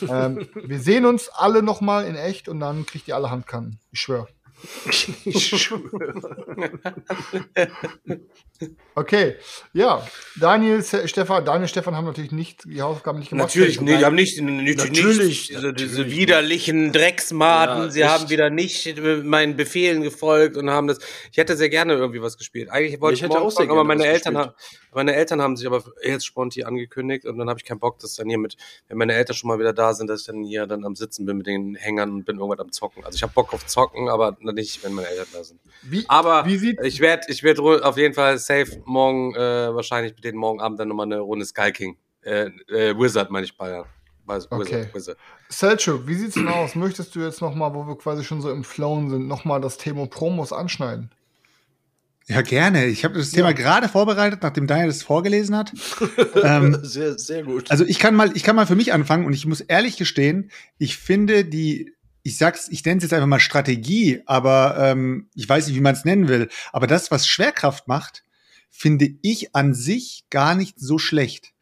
Ähm, 0.08 0.48
wir 0.56 0.80
sehen 0.80 1.06
uns 1.06 1.30
alle 1.30 1.64
noch 1.64 1.82
mal 1.82 2.06
in 2.06 2.16
echt 2.16 2.48
und 2.48 2.60
dann 2.60 2.86
kriegt 2.86 3.08
ihr 3.08 3.16
alle 3.16 3.30
Handkanten. 3.30 3.80
Ich 3.92 4.00
schwöre. 4.00 4.28
Ich 5.26 5.48
schwöre. 5.48 6.14
Okay, 8.96 9.36
ja. 9.74 10.08
Daniel, 10.40 10.84
Stefan, 10.84 11.44
Daniel, 11.44 11.68
Stefan 11.68 11.96
haben 11.96 12.06
natürlich 12.06 12.32
nicht 12.32 12.64
die 12.66 12.82
Hausaufgaben 12.82 13.20
nicht 13.20 13.30
gemacht. 13.30 13.48
Natürlich 13.48 13.82
nicht, 13.82 14.00
die 14.00 14.06
haben 14.06 14.16
nicht, 14.16 14.40
nicht, 14.40 14.78
Natürlich, 14.78 15.20
nicht 15.20 15.50
diese, 15.50 15.74
diese 15.74 16.02
natürlich 16.02 16.16
widerlichen 16.16 16.92
Drecksmaten. 16.92 17.84
Ja, 17.84 17.90
sie 17.90 18.02
echt. 18.02 18.10
haben 18.10 18.30
wieder 18.30 18.50
nicht 18.50 18.86
äh, 18.86 19.18
meinen 19.18 19.58
Befehlen 19.58 20.02
gefolgt 20.04 20.56
und 20.56 20.70
haben 20.70 20.88
das. 20.88 21.00
Ich 21.32 21.38
hätte 21.38 21.58
sehr 21.58 21.70
gerne 21.70 21.94
irgendwie 21.94 22.22
was 22.22 22.38
gespielt. 22.38 22.70
Eigentlich 22.70 23.02
wollte 23.02 23.16
Ich 23.16 23.24
ich, 23.24 23.32
auch 23.36 23.52
sehr 23.52 23.70
aber 23.70 23.84
meine 23.84 24.06
Eltern, 24.06 24.38
haben, 24.38 24.52
meine 24.96 25.14
Eltern 25.16 25.42
haben 25.42 25.56
sich 25.56 25.68
aber 25.68 25.84
jetzt 26.04 26.26
spontan 26.26 26.66
angekündigt 26.66 27.26
und 27.26 27.38
dann 27.38 27.50
habe 27.50 27.60
ich 27.60 27.66
keinen 27.66 27.80
Bock, 27.80 28.00
dass 28.00 28.16
dann 28.16 28.28
hier 28.30 28.38
mit, 28.38 28.58
wenn 28.88 28.98
meine 28.98 29.14
Eltern 29.14 29.36
schon 29.36 29.48
mal 29.48 29.60
wieder 29.60 29.74
da 29.74 29.94
sind, 29.94 30.08
dass 30.10 30.22
ich 30.22 30.28
dann 30.28 30.44
hier 30.44 30.68
dann 30.68 30.86
am 30.86 30.96
Sitzen 30.96 31.26
bin 31.26 31.38
mit 31.38 31.48
den 31.48 31.76
Hängern 31.76 32.12
und 32.12 32.26
bin 32.26 32.38
irgendwann 32.38 32.60
am 32.60 32.72
Zocken. 32.72 33.04
Also 33.04 33.16
ich 33.16 33.24
habe 33.24 33.34
Bock 33.34 33.54
auf 33.54 33.66
Zocken, 33.66 34.10
aber 34.10 34.38
nicht, 34.42 34.84
wenn 34.84 34.94
meine 34.94 35.08
Eltern 35.08 35.28
da 35.34 35.44
sind. 35.44 35.60
Wie, 35.82 36.06
Aber 36.08 36.46
wie 36.46 36.58
sieht 36.58 36.80
ich 36.82 37.00
werde 37.00 37.24
ich 37.30 37.44
werd 37.44 37.60
auf 37.60 37.98
jeden 37.98 38.14
Fall 38.14 38.38
safe 38.38 38.82
morgen, 38.86 39.36
äh, 39.36 39.74
wahrscheinlich 39.74 40.14
mit 40.16 40.24
denen 40.24 40.38
morgen 40.38 40.62
Abend 40.62 40.80
dann 40.80 40.88
nochmal 40.88 41.06
eine 41.06 41.20
Runde 41.20 41.46
Sky 41.46 41.72
King. 41.72 41.98
Äh, 42.22 42.50
äh, 42.70 42.98
Wizard 42.98 43.32
meine 43.32 43.46
ich 43.46 43.58
Bayern. 43.58 43.86
Wizard, 44.26 44.52
Okay. 44.52 44.88
Wizard. 44.94 45.18
Selchuk, 45.50 46.08
wie 46.08 46.16
sieht's 46.16 46.36
denn 46.36 46.48
aus? 46.48 46.76
Möchtest 46.76 47.14
du 47.16 47.20
jetzt 47.20 47.42
noch 47.42 47.54
mal, 47.54 47.74
wo 47.74 47.86
wir 47.86 47.98
quasi 47.98 48.24
schon 48.24 48.42
so 48.42 48.50
im 48.50 48.64
Flown 48.64 49.10
sind, 49.10 49.28
noch 49.28 49.46
mal 49.46 49.60
das 49.60 49.78
Thema 49.78 50.08
Promos 50.08 50.54
anschneiden? 50.54 51.12
Ja, 52.28 52.42
gerne. 52.42 52.86
Ich 52.86 53.04
habe 53.04 53.16
das 53.18 53.32
Thema 53.32 53.54
gerade 53.54 53.90
vorbereitet, 53.90 54.42
nachdem 54.44 54.66
Daniel 54.66 54.88
das 54.88 55.04
vorgelesen 55.04 55.56
hat. 55.56 55.74
ähm, 56.44 56.80
Sehr, 56.82 57.18
sehr 57.20 57.44
gut. 57.44 57.70
Also 57.70 57.86
ich 57.86 58.00
kann 58.00 58.16
mal, 58.16 58.32
ich 58.36 58.44
kann 58.44 58.56
mal 58.56 58.66
für 58.66 58.76
mich 58.76 58.94
anfangen 58.94 59.26
und 59.26 59.34
ich 59.34 59.46
muss 59.46 59.60
ehrlich 59.60 59.98
gestehen, 59.98 60.50
ich 60.78 60.98
finde 60.98 61.44
die, 61.44 61.94
ich 62.22 62.38
sag's, 62.38 62.70
ich 62.70 62.86
nenne 62.86 62.98
es 62.98 63.04
jetzt 63.04 63.14
einfach 63.14 63.28
mal 63.28 63.42
Strategie, 63.42 64.22
aber 64.26 64.78
ähm, 64.80 65.30
ich 65.36 65.48
weiß 65.48 65.68
nicht, 65.68 65.76
wie 65.76 65.82
man 65.82 65.96
es 65.96 66.06
nennen 66.06 66.30
will. 66.30 66.48
Aber 66.72 66.88
das, 66.88 67.12
was 67.12 67.28
Schwerkraft 67.28 67.90
macht, 67.90 68.24
finde 68.70 69.10
ich 69.22 69.54
an 69.54 69.74
sich 69.74 70.24
gar 70.30 70.56
nicht 70.56 70.80
so 70.80 70.98
schlecht. 70.98 71.54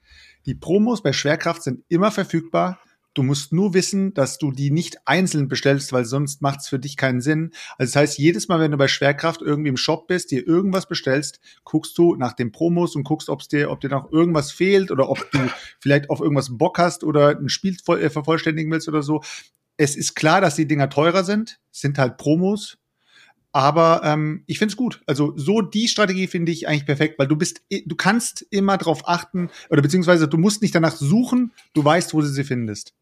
Die 0.45 0.55
Promos 0.55 1.01
bei 1.01 1.13
Schwerkraft 1.13 1.63
sind 1.63 1.83
immer 1.89 2.11
verfügbar. 2.11 2.79
Du 3.13 3.23
musst 3.23 3.51
nur 3.51 3.73
wissen, 3.73 4.13
dass 4.13 4.37
du 4.37 4.51
die 4.53 4.71
nicht 4.71 4.99
einzeln 5.05 5.49
bestellst, 5.49 5.91
weil 5.91 6.05
sonst 6.05 6.41
macht's 6.41 6.69
für 6.69 6.79
dich 6.79 6.95
keinen 6.95 7.19
Sinn. 7.19 7.51
Also 7.77 7.91
das 7.91 7.95
heißt, 7.97 8.17
jedes 8.17 8.47
Mal, 8.47 8.61
wenn 8.61 8.71
du 8.71 8.77
bei 8.77 8.87
Schwerkraft 8.87 9.41
irgendwie 9.41 9.67
im 9.69 9.75
Shop 9.75 10.07
bist, 10.07 10.31
dir 10.31 10.47
irgendwas 10.47 10.87
bestellst, 10.87 11.41
guckst 11.65 11.97
du 11.97 12.15
nach 12.15 12.31
den 12.33 12.53
Promos 12.53 12.95
und 12.95 13.03
guckst, 13.03 13.27
ob's 13.27 13.49
dir, 13.49 13.69
ob 13.69 13.81
dir 13.81 13.89
noch 13.89 14.11
irgendwas 14.13 14.53
fehlt 14.53 14.91
oder 14.91 15.09
ob 15.09 15.29
du 15.31 15.39
vielleicht 15.79 16.09
auf 16.09 16.21
irgendwas 16.21 16.57
Bock 16.57 16.77
hast 16.77 17.03
oder 17.03 17.37
ein 17.37 17.49
Spiel 17.49 17.75
voll, 17.83 17.99
äh, 18.01 18.09
vervollständigen 18.09 18.71
willst 18.71 18.87
oder 18.87 19.03
so. 19.03 19.21
Es 19.75 19.97
ist 19.97 20.15
klar, 20.15 20.39
dass 20.39 20.55
die 20.55 20.67
Dinger 20.67 20.89
teurer 20.89 21.25
sind, 21.25 21.59
sind 21.71 21.97
halt 21.97 22.17
Promos. 22.17 22.77
Aber 23.53 24.01
ähm, 24.05 24.43
ich 24.47 24.59
finde 24.59 24.71
es 24.71 24.77
gut. 24.77 25.01
Also 25.07 25.33
so 25.35 25.61
die 25.61 25.89
Strategie 25.89 26.27
finde 26.27 26.53
ich 26.53 26.69
eigentlich 26.69 26.85
perfekt, 26.85 27.19
weil 27.19 27.27
du 27.27 27.35
bist, 27.35 27.61
i- 27.69 27.83
du 27.85 27.97
kannst 27.97 28.45
immer 28.49 28.77
drauf 28.77 29.01
achten 29.09 29.49
oder 29.69 29.81
beziehungsweise 29.81 30.29
du 30.29 30.37
musst 30.37 30.61
nicht 30.61 30.73
danach 30.73 30.95
suchen, 30.95 31.51
du 31.73 31.83
weißt, 31.83 32.13
wo 32.13 32.21
du 32.21 32.27
sie 32.27 32.45
findest. 32.45 32.93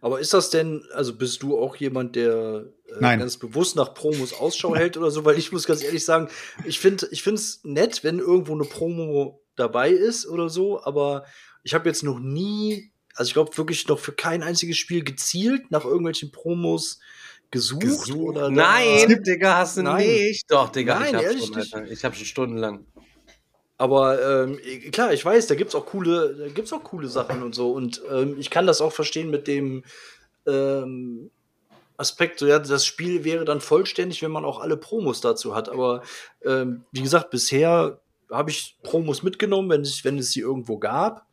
Aber 0.00 0.20
ist 0.20 0.32
das 0.32 0.50
denn, 0.50 0.84
also 0.92 1.14
bist 1.14 1.42
du 1.42 1.58
auch 1.58 1.76
jemand, 1.76 2.16
der 2.16 2.64
äh, 2.88 2.94
Nein. 3.00 3.18
ganz 3.18 3.36
bewusst 3.36 3.76
nach 3.76 3.92
Promos 3.94 4.32
Ausschau 4.32 4.74
hält 4.74 4.96
oder 4.96 5.10
so? 5.10 5.24
Weil 5.24 5.38
ich 5.38 5.52
muss 5.52 5.66
ganz 5.66 5.82
ehrlich 5.82 6.04
sagen, 6.04 6.28
ich 6.64 6.78
finde 6.80 7.08
ich 7.10 7.26
es 7.26 7.60
nett, 7.62 8.02
wenn 8.04 8.18
irgendwo 8.18 8.54
eine 8.54 8.64
Promo 8.64 9.42
dabei 9.56 9.90
ist 9.90 10.26
oder 10.26 10.48
so, 10.48 10.82
aber 10.82 11.24
ich 11.62 11.74
habe 11.74 11.88
jetzt 11.88 12.02
noch 12.02 12.18
nie, 12.20 12.90
also 13.14 13.28
ich 13.28 13.34
glaube 13.34 13.56
wirklich 13.56 13.86
noch 13.88 13.98
für 13.98 14.12
kein 14.12 14.42
einziges 14.42 14.76
Spiel 14.78 15.02
gezielt 15.04 15.70
nach 15.70 15.84
irgendwelchen 15.84 16.30
Promos 16.30 17.00
gesucht, 17.50 18.10
oder 18.12 18.42
da- 18.42 18.50
Nein, 18.50 19.22
Digga, 19.22 19.58
hast 19.58 19.76
du 19.76 19.82
Nein. 19.82 20.06
nicht. 20.06 20.50
Doch, 20.50 20.70
Digga, 20.70 20.98
Nein, 20.98 21.08
ich 21.08 21.14
hab 21.14 21.22
ehrlich 21.22 21.46
schon, 21.46 21.56
nicht. 21.58 21.74
Alter. 21.74 21.90
Ich 21.90 22.04
hab 22.04 22.16
schon 22.16 22.26
stundenlang. 22.26 22.86
Aber 23.78 24.44
ähm, 24.44 24.58
klar, 24.90 25.12
ich 25.12 25.24
weiß, 25.24 25.48
da 25.48 25.54
gibt's 25.54 25.74
auch 25.74 25.86
auch 26.72 26.82
coole 26.82 27.08
Sachen 27.08 27.42
und 27.42 27.54
so. 27.54 27.72
Und 27.72 28.00
ähm, 28.10 28.36
ich 28.38 28.50
kann 28.50 28.66
das 28.66 28.80
auch 28.80 28.92
verstehen 28.92 29.30
mit 29.30 29.46
dem 29.46 29.84
ähm, 30.46 31.30
Aspekt, 31.98 32.38
so 32.38 32.46
ja, 32.46 32.58
das 32.58 32.84
Spiel 32.86 33.24
wäre 33.24 33.44
dann 33.44 33.60
vollständig, 33.60 34.22
wenn 34.22 34.30
man 34.30 34.44
auch 34.44 34.60
alle 34.60 34.76
Promos 34.76 35.20
dazu 35.20 35.54
hat. 35.54 35.68
Aber 35.68 36.02
ähm, 36.44 36.84
wie 36.92 37.02
gesagt, 37.02 37.30
bisher 37.30 38.00
habe 38.30 38.50
ich 38.50 38.76
Promos 38.82 39.22
mitgenommen, 39.22 39.70
wenn 39.70 39.82
es, 39.82 40.04
wenn 40.04 40.18
es 40.18 40.32
sie 40.32 40.40
irgendwo 40.40 40.78
gab. 40.78 41.26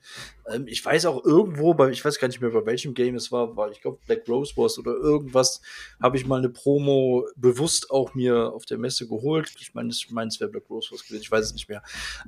Ähm, 0.52 0.68
ich 0.68 0.84
weiß 0.84 1.06
auch 1.06 1.24
irgendwo, 1.24 1.74
bei, 1.74 1.89
ich 1.89 2.04
weiß 2.04 2.20
gar 2.20 2.28
nicht 2.28 2.41
mehr, 2.41 2.52
bei 2.52 2.66
welchem 2.66 2.94
Game 2.94 3.16
es 3.16 3.32
war, 3.32 3.56
war 3.56 3.72
ich 3.72 3.82
glaube 3.82 4.00
Black 4.06 4.28
Rose 4.28 4.56
Wars 4.58 4.78
oder 4.78 4.91
irgendwas, 4.91 5.62
habe 6.02 6.18
ich 6.18 6.26
mal 6.26 6.38
eine 6.38 6.50
Promo 6.50 7.28
bewusst 7.36 7.89
auch 7.91 8.14
mir 8.14 8.54
auf 8.54 8.66
der 8.66 8.78
Messe 8.78 9.08
geholt. 9.08 9.52
Ich 9.60 9.74
meine, 9.74 9.89
ich 9.89 10.12
meine, 10.12 10.28
es 10.28 10.39
wäre 10.39 10.52
Black 10.52 10.70
Rose 10.70 10.91
Wars 10.91 11.04
gewesen, 11.06 11.22
ich 11.22 11.32
weiß 11.32 11.46
es 11.46 11.54
nicht 11.54 11.70
mehr. 11.70 11.84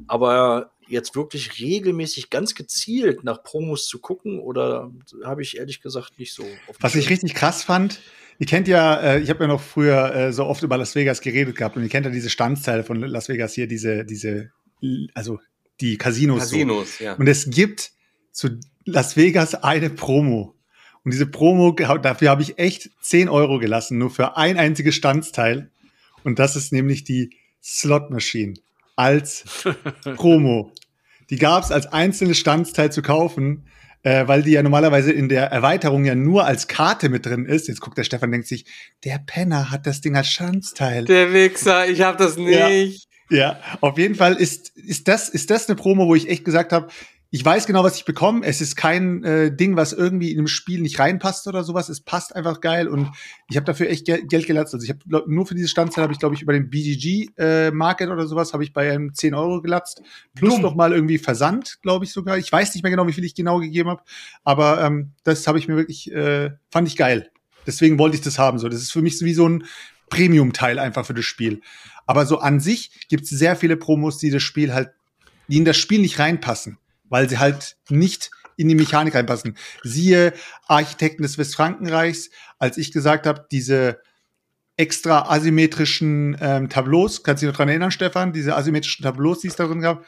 Aber 0.08 0.72
jetzt 0.88 1.16
wirklich 1.16 1.60
regelmäßig 1.60 2.30
ganz 2.30 2.56
gezielt 2.56 3.24
nach 3.24 3.44
Promos 3.44 3.88
zu 3.88 4.00
gucken, 4.00 4.40
oder 4.40 4.92
habe 5.24 5.42
ich 5.42 5.58
ehrlich 5.58 5.82
gesagt 5.82 6.20
nicht 6.20 6.34
so. 6.34 6.46
Was 6.80 6.96
ich 6.96 7.10
richtig 7.10 7.34
krass 7.34 7.64
fand, 7.64 8.00
ihr 8.40 8.46
kennt 8.46 8.68
ja, 8.68 9.00
äh, 9.00 9.20
ich 9.20 9.30
habe 9.30 9.44
ja 9.44 9.48
noch 9.48 9.62
früher 9.62 10.14
äh, 10.14 10.34
so 10.34 10.46
oft 10.46 10.64
über 10.64 10.78
Las 10.78 10.96
Vegas 10.96 11.22
geredet 11.22 11.56
gehabt 11.56 11.78
und 11.78 11.84
ihr 11.84 11.90
kennt 11.90 12.06
ja 12.06 12.12
diese 12.12 12.30
Standsteile 12.30 12.84
von 12.84 13.00
Las 13.00 13.30
Vegas 13.30 13.54
hier, 13.54 13.68
diese, 13.68 14.06
diese, 14.06 14.52
also 15.14 15.40
die 15.82 15.98
Casinos. 15.98 16.50
So. 16.50 16.56
Casinos, 16.56 17.00
ja. 17.00 17.14
Und 17.14 17.28
es 17.28 17.50
gibt 17.50 17.92
zu 18.32 18.60
Las 18.86 19.18
Vegas 19.18 19.56
eine 19.56 19.90
Promo. 19.90 20.56
Und 21.04 21.14
diese 21.14 21.28
Promo, 21.28 21.72
dafür 21.72 22.30
habe 22.30 22.42
ich 22.42 22.58
echt 22.58 22.90
10 23.02 23.30
Euro 23.30 23.60
gelassen, 23.60 23.98
nur 23.98 24.10
für 24.10 24.38
ein 24.38 24.58
einziges 24.58 24.96
Standsteil. 24.96 25.70
Und 26.24 26.40
das 26.40 26.56
ist 26.56 26.74
nämlich 26.74 27.04
die 27.04 27.30
Slot 27.64 28.10
Machine 28.10 28.56
als 28.96 29.44
Promo. 30.16 30.72
Die 31.30 31.38
gab 31.38 31.64
es 31.64 31.72
als 31.72 31.88
einzelnes 31.88 32.38
Standsteil 32.38 32.92
zu 32.92 33.02
kaufen, 33.02 33.68
äh, 34.06 34.28
weil 34.28 34.44
die 34.44 34.52
ja 34.52 34.62
normalerweise 34.62 35.12
in 35.12 35.30
der 35.30 35.46
Erweiterung 35.48 36.06
ja 36.06 36.14
nur 36.14 36.46
als 36.46 36.68
Karte 36.68 37.10
mit 37.10 37.26
drin 37.26 37.46
ist. 37.46 37.68
Jetzt 37.68 37.82
guckt 37.82 37.98
der 37.98 38.04
Stefan, 38.04 38.32
denkt 38.32 38.48
sich, 38.48 38.66
der 39.04 39.20
Penner 39.26 39.72
hat 39.72 39.88
das 39.88 40.00
Ding 40.00 40.16
als 40.16 40.28
Standsteil. 40.28 41.06
Der 41.06 41.34
Wichser, 41.34 41.88
ich 41.90 42.02
hab 42.02 42.20
das 42.20 42.38
Ja. 42.38 42.70
nicht. 42.70 43.08
Ja, 43.32 43.60
auf 43.82 43.98
jeden 43.98 44.14
Fall 44.14 44.36
ist, 44.36 44.78
ist, 44.78 45.08
das, 45.08 45.30
ist 45.30 45.50
das 45.50 45.68
eine 45.68 45.76
Promo, 45.76 46.06
wo 46.06 46.14
ich 46.14 46.30
echt 46.30 46.46
gesagt 46.46 46.72
habe, 46.72 46.90
ich 47.32 47.44
weiß 47.44 47.66
genau, 47.66 47.84
was 47.84 47.98
ich 47.98 48.06
bekomme. 48.06 48.46
Es 48.46 48.62
ist 48.62 48.76
kein 48.76 49.24
äh, 49.24 49.56
Ding, 49.56 49.76
was 49.76 49.94
irgendwie 49.94 50.32
in 50.32 50.38
dem 50.38 50.48
Spiel 50.48 50.82
nicht 50.82 51.00
reinpasst 51.00 51.48
oder 51.48 51.64
sowas. 51.64 51.90
Es 51.90 52.02
passt 52.02 52.36
einfach 52.36 52.62
geil 52.62 52.88
und 52.88 53.10
ich 53.50 53.58
habe 53.58 53.66
dafür 53.66 53.90
echt 53.90 54.06
Gel 54.06 54.26
Geld 54.26 54.48
gelatzt. 54.48 54.74
Also 54.74 54.84
ich 54.84 54.92
habe 54.92 55.32
nur 55.32 55.46
für 55.46 55.56
diese 55.56 55.68
Standzahl 55.68 56.04
habe 56.04 56.14
ich, 56.14 56.20
glaube 56.20 56.36
ich, 56.36 56.42
über 56.42 56.54
den 56.54 56.70
BGG 56.70 57.32
äh, 57.38 57.72
Market 57.72 58.10
oder 58.10 58.28
sowas 58.28 58.54
habe 58.54 58.64
ich 58.64 58.74
bei 58.74 58.92
einem 58.92 59.14
10 59.14 59.34
Euro 59.34 59.62
gelatzt. 59.62 60.02
Plus 60.36 60.54
Dumm. 60.54 60.62
noch 60.62 60.76
mal 60.76 60.94
irgendwie 60.94 61.18
Versand, 61.18 61.80
glaube 61.82 62.06
ich 62.06 62.12
sogar. 62.12 62.38
Ich 62.38 62.52
weiß 62.52 62.74
nicht 62.74 62.84
mehr 62.84 62.92
genau, 62.92 63.08
wie 63.08 63.14
viel 63.14 63.26
ich 63.26 63.36
genau 63.36 63.60
gegeben 63.60 63.90
habe, 63.90 64.04
aber 64.44 64.82
ähm, 64.82 65.12
das 65.24 65.46
habe 65.48 65.60
ich 65.60 65.68
mir 65.68 65.76
wirklich, 65.76 66.12
äh, 66.12 66.52
fand 66.70 66.88
ich 66.88 66.96
geil. 66.96 67.32
Deswegen 67.68 67.98
wollte 67.98 68.16
ich 68.16 68.22
das 68.22 68.40
haben. 68.40 68.60
So, 68.60 68.70
das 68.70 68.82
ist 68.82 68.92
für 68.92 69.02
mich 69.02 69.18
so 69.18 69.26
wie 69.26 69.34
so 69.34 69.50
ein 69.50 69.66
Premium-Teil 70.10 70.80
einfach 70.80 71.06
für 71.06 71.14
das 71.14 71.26
Spiel. 71.26 71.62
Aber 72.06 72.26
so 72.26 72.40
an 72.40 72.60
sich 72.60 73.08
gibt 73.10 73.24
es 73.24 73.30
sehr 73.32 73.56
viele 73.56 73.78
Promos, 73.78 74.18
die 74.18 74.30
das 74.30 74.44
Spiel 74.44 74.74
halt, 74.74 74.92
die 75.48 75.58
in 75.58 75.66
das 75.66 75.78
Spiel 75.78 76.00
nicht 76.00 76.20
reinpassen, 76.20 76.78
weil 77.10 77.30
sie 77.30 77.38
halt 77.38 77.78
nicht 77.90 78.32
in 78.58 78.70
die 78.70 78.76
Mechanik 78.76 79.16
reinpassen. 79.16 79.58
Siehe 79.84 80.34
Architekten 80.68 81.24
des 81.24 81.38
Westfrankenreichs, 81.38 82.30
als 82.58 82.78
ich 82.78 82.92
gesagt 82.92 83.28
habe, 83.28 83.46
diese 83.52 84.00
extra 84.78 85.30
asymmetrischen 85.30 86.38
ähm, 86.42 86.70
Tableaus, 86.70 87.24
kannst 87.24 87.42
du 87.42 87.46
dich 87.46 87.54
noch 87.54 87.58
dran 87.58 87.70
erinnern, 87.70 87.92
Stefan? 87.92 88.34
Diese 88.34 88.56
asymmetrischen 88.56 89.04
Tableaus, 89.04 89.40
die 89.40 89.48
es 89.48 89.56
da 89.56 89.68
drin 89.68 89.82
gab. 89.82 90.06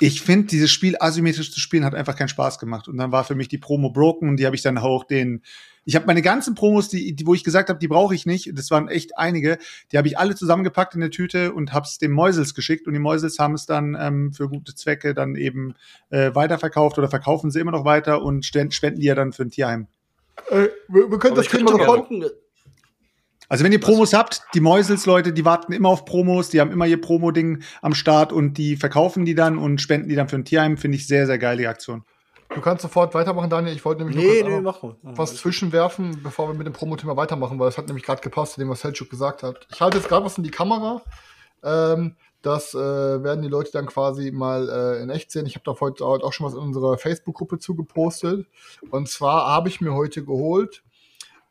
Ich 0.00 0.20
finde, 0.20 0.48
dieses 0.48 0.70
Spiel 0.70 0.96
asymmetrisch 0.98 1.52
zu 1.52 1.60
spielen 1.60 1.84
hat 1.84 1.94
einfach 1.94 2.16
keinen 2.16 2.28
Spaß 2.28 2.58
gemacht. 2.58 2.88
Und 2.88 2.96
dann 2.96 3.12
war 3.12 3.24
für 3.24 3.34
mich 3.34 3.48
die 3.48 3.58
Promo 3.58 3.90
broken 3.90 4.28
und 4.28 4.36
die 4.38 4.46
habe 4.46 4.56
ich 4.56 4.62
dann 4.62 4.78
auch 4.78 5.04
den. 5.04 5.42
Ich 5.84 5.96
habe 5.96 6.06
meine 6.06 6.22
ganzen 6.22 6.54
Promos, 6.54 6.88
die, 6.88 7.14
die, 7.14 7.26
wo 7.26 7.34
ich 7.34 7.44
gesagt 7.44 7.68
habe, 7.68 7.78
die 7.78 7.88
brauche 7.88 8.14
ich 8.14 8.26
nicht, 8.26 8.50
das 8.56 8.70
waren 8.70 8.88
echt 8.88 9.18
einige, 9.18 9.58
die 9.92 9.98
habe 9.98 10.08
ich 10.08 10.18
alle 10.18 10.34
zusammengepackt 10.34 10.94
in 10.94 11.00
der 11.00 11.10
Tüte 11.10 11.52
und 11.52 11.72
habe 11.72 11.84
es 11.86 11.98
dem 11.98 12.12
Mäusels 12.12 12.54
geschickt. 12.54 12.86
Und 12.86 12.94
die 12.94 13.00
Mäusels 13.00 13.38
haben 13.38 13.54
es 13.54 13.66
dann 13.66 13.96
ähm, 13.98 14.32
für 14.32 14.48
gute 14.48 14.74
Zwecke 14.74 15.14
dann 15.14 15.36
eben 15.36 15.74
äh, 16.10 16.34
weiterverkauft 16.34 16.98
oder 16.98 17.08
verkaufen 17.08 17.50
sie 17.50 17.60
immer 17.60 17.72
noch 17.72 17.84
weiter 17.84 18.22
und 18.22 18.44
spenden 18.44 19.00
die 19.00 19.06
ja 19.06 19.14
dann 19.14 19.32
für 19.32 19.42
ein 19.42 19.50
Tierheim. 19.50 19.88
Äh, 20.50 20.68
wir, 20.88 21.10
wir 21.10 21.18
können 21.18 21.34
Aber 21.34 21.42
das 21.42 21.52
mal 21.52 21.76
noch 21.76 21.86
gucken, 21.86 22.24
Also 23.48 23.64
wenn 23.64 23.72
ihr 23.72 23.80
Promos 23.80 24.14
habt, 24.14 24.42
die 24.54 24.60
Mäusels-Leute, 24.60 25.32
die 25.32 25.44
warten 25.44 25.72
immer 25.72 25.90
auf 25.90 26.04
Promos, 26.04 26.48
die 26.48 26.60
haben 26.60 26.72
immer 26.72 26.86
ihr 26.86 27.00
Promo-Ding 27.00 27.62
am 27.82 27.94
Start 27.94 28.32
und 28.32 28.58
die 28.58 28.76
verkaufen 28.76 29.24
die 29.24 29.34
dann 29.34 29.58
und 29.58 29.80
spenden 29.80 30.08
die 30.08 30.14
dann 30.14 30.28
für 30.28 30.36
ein 30.36 30.44
Tierheim, 30.44 30.76
finde 30.76 30.96
ich 30.96 31.06
sehr, 31.06 31.26
sehr 31.26 31.38
geil, 31.38 31.56
die 31.58 31.66
Aktion. 31.66 32.04
Du 32.50 32.60
kannst 32.60 32.82
sofort 32.82 33.14
weitermachen, 33.14 33.50
Daniel. 33.50 33.74
Ich 33.74 33.84
wollte 33.84 34.04
nämlich 34.04 34.16
Nee, 34.16 34.42
noch 34.42 34.48
nee, 34.48 34.60
mach 34.60 34.82
mal. 34.82 34.96
was 35.02 35.36
zwischenwerfen, 35.36 36.22
bevor 36.22 36.48
wir 36.48 36.54
mit 36.54 36.66
dem 36.66 36.72
Promo-Thema 36.72 37.16
weitermachen, 37.16 37.58
weil 37.58 37.68
es 37.68 37.78
hat 37.78 37.86
nämlich 37.86 38.04
gerade 38.04 38.20
gepasst 38.20 38.54
zu 38.54 38.60
dem, 38.60 38.68
was 38.68 38.80
Selchuk 38.80 39.10
gesagt 39.10 39.42
hat. 39.42 39.66
Ich 39.72 39.80
halte 39.80 39.98
jetzt 39.98 40.08
gerade 40.08 40.24
was 40.24 40.38
in 40.38 40.44
die 40.44 40.50
Kamera. 40.50 41.02
Ähm, 41.62 42.16
das 42.42 42.74
äh, 42.74 42.78
werden 42.78 43.42
die 43.42 43.48
Leute 43.48 43.70
dann 43.72 43.86
quasi 43.86 44.30
mal 44.30 44.68
äh, 44.68 45.02
in 45.02 45.10
echt 45.10 45.30
sehen. 45.30 45.46
Ich 45.46 45.54
habe 45.56 45.64
da 45.64 45.80
heute 45.80 46.04
auch 46.04 46.32
schon 46.32 46.46
was 46.46 46.52
in 46.54 46.60
unserer 46.60 46.98
Facebook-Gruppe 46.98 47.58
zugepostet. 47.58 48.46
Und 48.90 49.08
zwar 49.08 49.46
habe 49.46 49.68
ich 49.68 49.80
mir 49.80 49.94
heute 49.94 50.24
geholt 50.24 50.82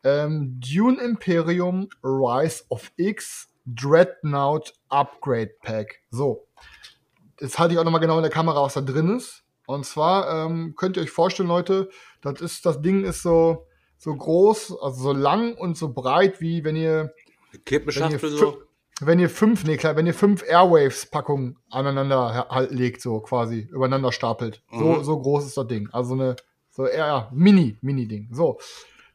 ähm, 0.04 0.60
Dune 0.60 1.00
Imperium 1.02 1.88
Rise 2.02 2.64
of 2.68 2.92
X 2.96 3.48
Dreadnought 3.66 4.74
Upgrade 4.88 5.52
Pack. 5.62 6.00
So. 6.10 6.46
Jetzt 7.40 7.58
halte 7.58 7.74
ich 7.74 7.80
auch 7.80 7.84
nochmal 7.84 8.00
genau 8.00 8.16
in 8.18 8.22
der 8.22 8.30
Kamera, 8.30 8.62
was 8.62 8.74
da 8.74 8.80
drin 8.80 9.16
ist. 9.16 9.43
Und 9.66 9.86
zwar 9.86 10.46
ähm, 10.46 10.74
könnt 10.76 10.96
ihr 10.96 11.02
euch 11.02 11.10
vorstellen, 11.10 11.48
Leute, 11.48 11.88
das 12.20 12.40
ist, 12.40 12.66
das 12.66 12.80
Ding 12.82 13.04
ist 13.04 13.22
so, 13.22 13.66
so 13.96 14.14
groß, 14.14 14.76
also 14.82 15.02
so 15.02 15.12
lang 15.12 15.54
und 15.54 15.76
so 15.78 15.92
breit, 15.92 16.40
wie 16.40 16.64
wenn 16.64 16.76
ihr, 16.76 17.14
wenn 17.96 18.10
ihr, 18.12 18.18
so. 18.38 18.62
wenn 19.00 19.18
ihr 19.18 19.30
fünf, 19.30 19.64
nee, 19.64 19.76
klar, 19.76 19.96
wenn 19.96 20.06
ihr 20.06 20.14
fünf 20.14 20.42
Airwaves-Packungen 20.46 21.56
aneinander 21.70 22.34
ha- 22.34 22.48
halt 22.50 22.70
legt, 22.72 23.00
so 23.00 23.20
quasi, 23.20 23.60
übereinander 23.72 24.12
stapelt. 24.12 24.62
So, 24.70 24.84
Mhm. 24.84 25.04
so 25.04 25.18
groß 25.18 25.46
ist 25.46 25.56
das 25.56 25.66
Ding. 25.66 25.88
Also 25.92 26.14
eine, 26.14 26.36
so 26.70 26.86
eher, 26.86 27.06
ja, 27.06 27.30
Mini, 27.32 27.78
Mini-Ding. 27.80 28.28
So. 28.32 28.58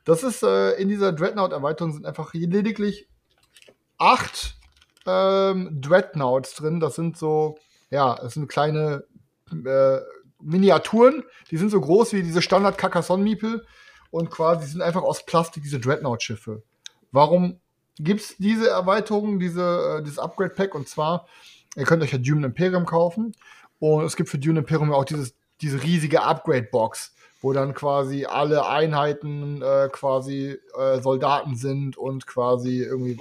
Das 0.05 0.23
ist, 0.23 0.41
äh, 0.43 0.71
in 0.81 0.87
dieser 0.89 1.11
Dreadnought-Erweiterung 1.11 1.93
sind 1.93 2.05
einfach 2.05 2.33
lediglich 2.33 3.07
acht 3.97 4.55
ähm, 5.05 5.77
Dreadnoughts 5.81 6.55
drin. 6.55 6.79
Das 6.79 6.95
sind 6.95 7.17
so, 7.17 7.57
ja, 7.91 8.15
das 8.15 8.33
sind 8.33 8.47
kleine 8.47 9.03
äh, 9.51 9.99
Miniaturen. 10.41 11.23
Die 11.51 11.57
sind 11.57 11.69
so 11.69 11.79
groß 11.79 12.13
wie 12.13 12.23
diese 12.23 12.41
standard 12.41 12.77
Carcassonne-Miepel 12.77 13.65
und 14.11 14.29
quasi 14.29 14.67
sind 14.67 14.81
einfach 14.81 15.03
aus 15.03 15.25
Plastik 15.25 15.63
diese 15.63 15.79
Dreadnought-Schiffe. 15.79 16.63
Warum 17.11 17.59
gibt's 17.99 18.35
diese 18.37 18.69
Erweiterung, 18.69 19.39
diese, 19.39 19.97
äh, 19.99 20.03
dieses 20.03 20.19
Upgrade-Pack? 20.19 20.75
Und 20.75 20.87
zwar, 20.87 21.27
ihr 21.75 21.85
könnt 21.85 22.03
euch 22.03 22.11
ja 22.11 22.17
Dune 22.17 22.47
Imperium 22.47 22.85
kaufen 22.85 23.35
und 23.79 24.03
es 24.03 24.15
gibt 24.15 24.29
für 24.29 24.39
Dune 24.39 24.59
Imperium 24.59 24.89
ja 24.89 24.95
auch 24.95 25.05
dieses, 25.05 25.35
diese 25.61 25.81
riesige 25.83 26.23
Upgrade-Box, 26.23 27.13
wo 27.41 27.53
dann 27.53 27.73
quasi 27.73 28.25
alle 28.25 28.67
Einheiten 28.67 29.61
äh, 29.61 29.89
quasi 29.91 30.57
äh, 30.77 31.01
Soldaten 31.01 31.55
sind 31.55 31.97
und 31.97 32.27
quasi 32.27 32.81
irgendwie 32.81 33.17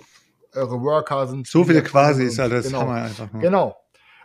eure 0.54 0.80
Worker 0.82 1.26
sind. 1.26 1.46
So 1.46 1.64
viele 1.64 1.78
Ja, 1.78 1.84
quasi 1.84 2.24
ist 2.24 2.38
halt 2.38 2.52
das 2.52 2.66
genau. 2.66 2.80
Hammer 2.80 3.02
einfach 3.02 3.32
nur. 3.32 3.42
Genau. 3.42 3.76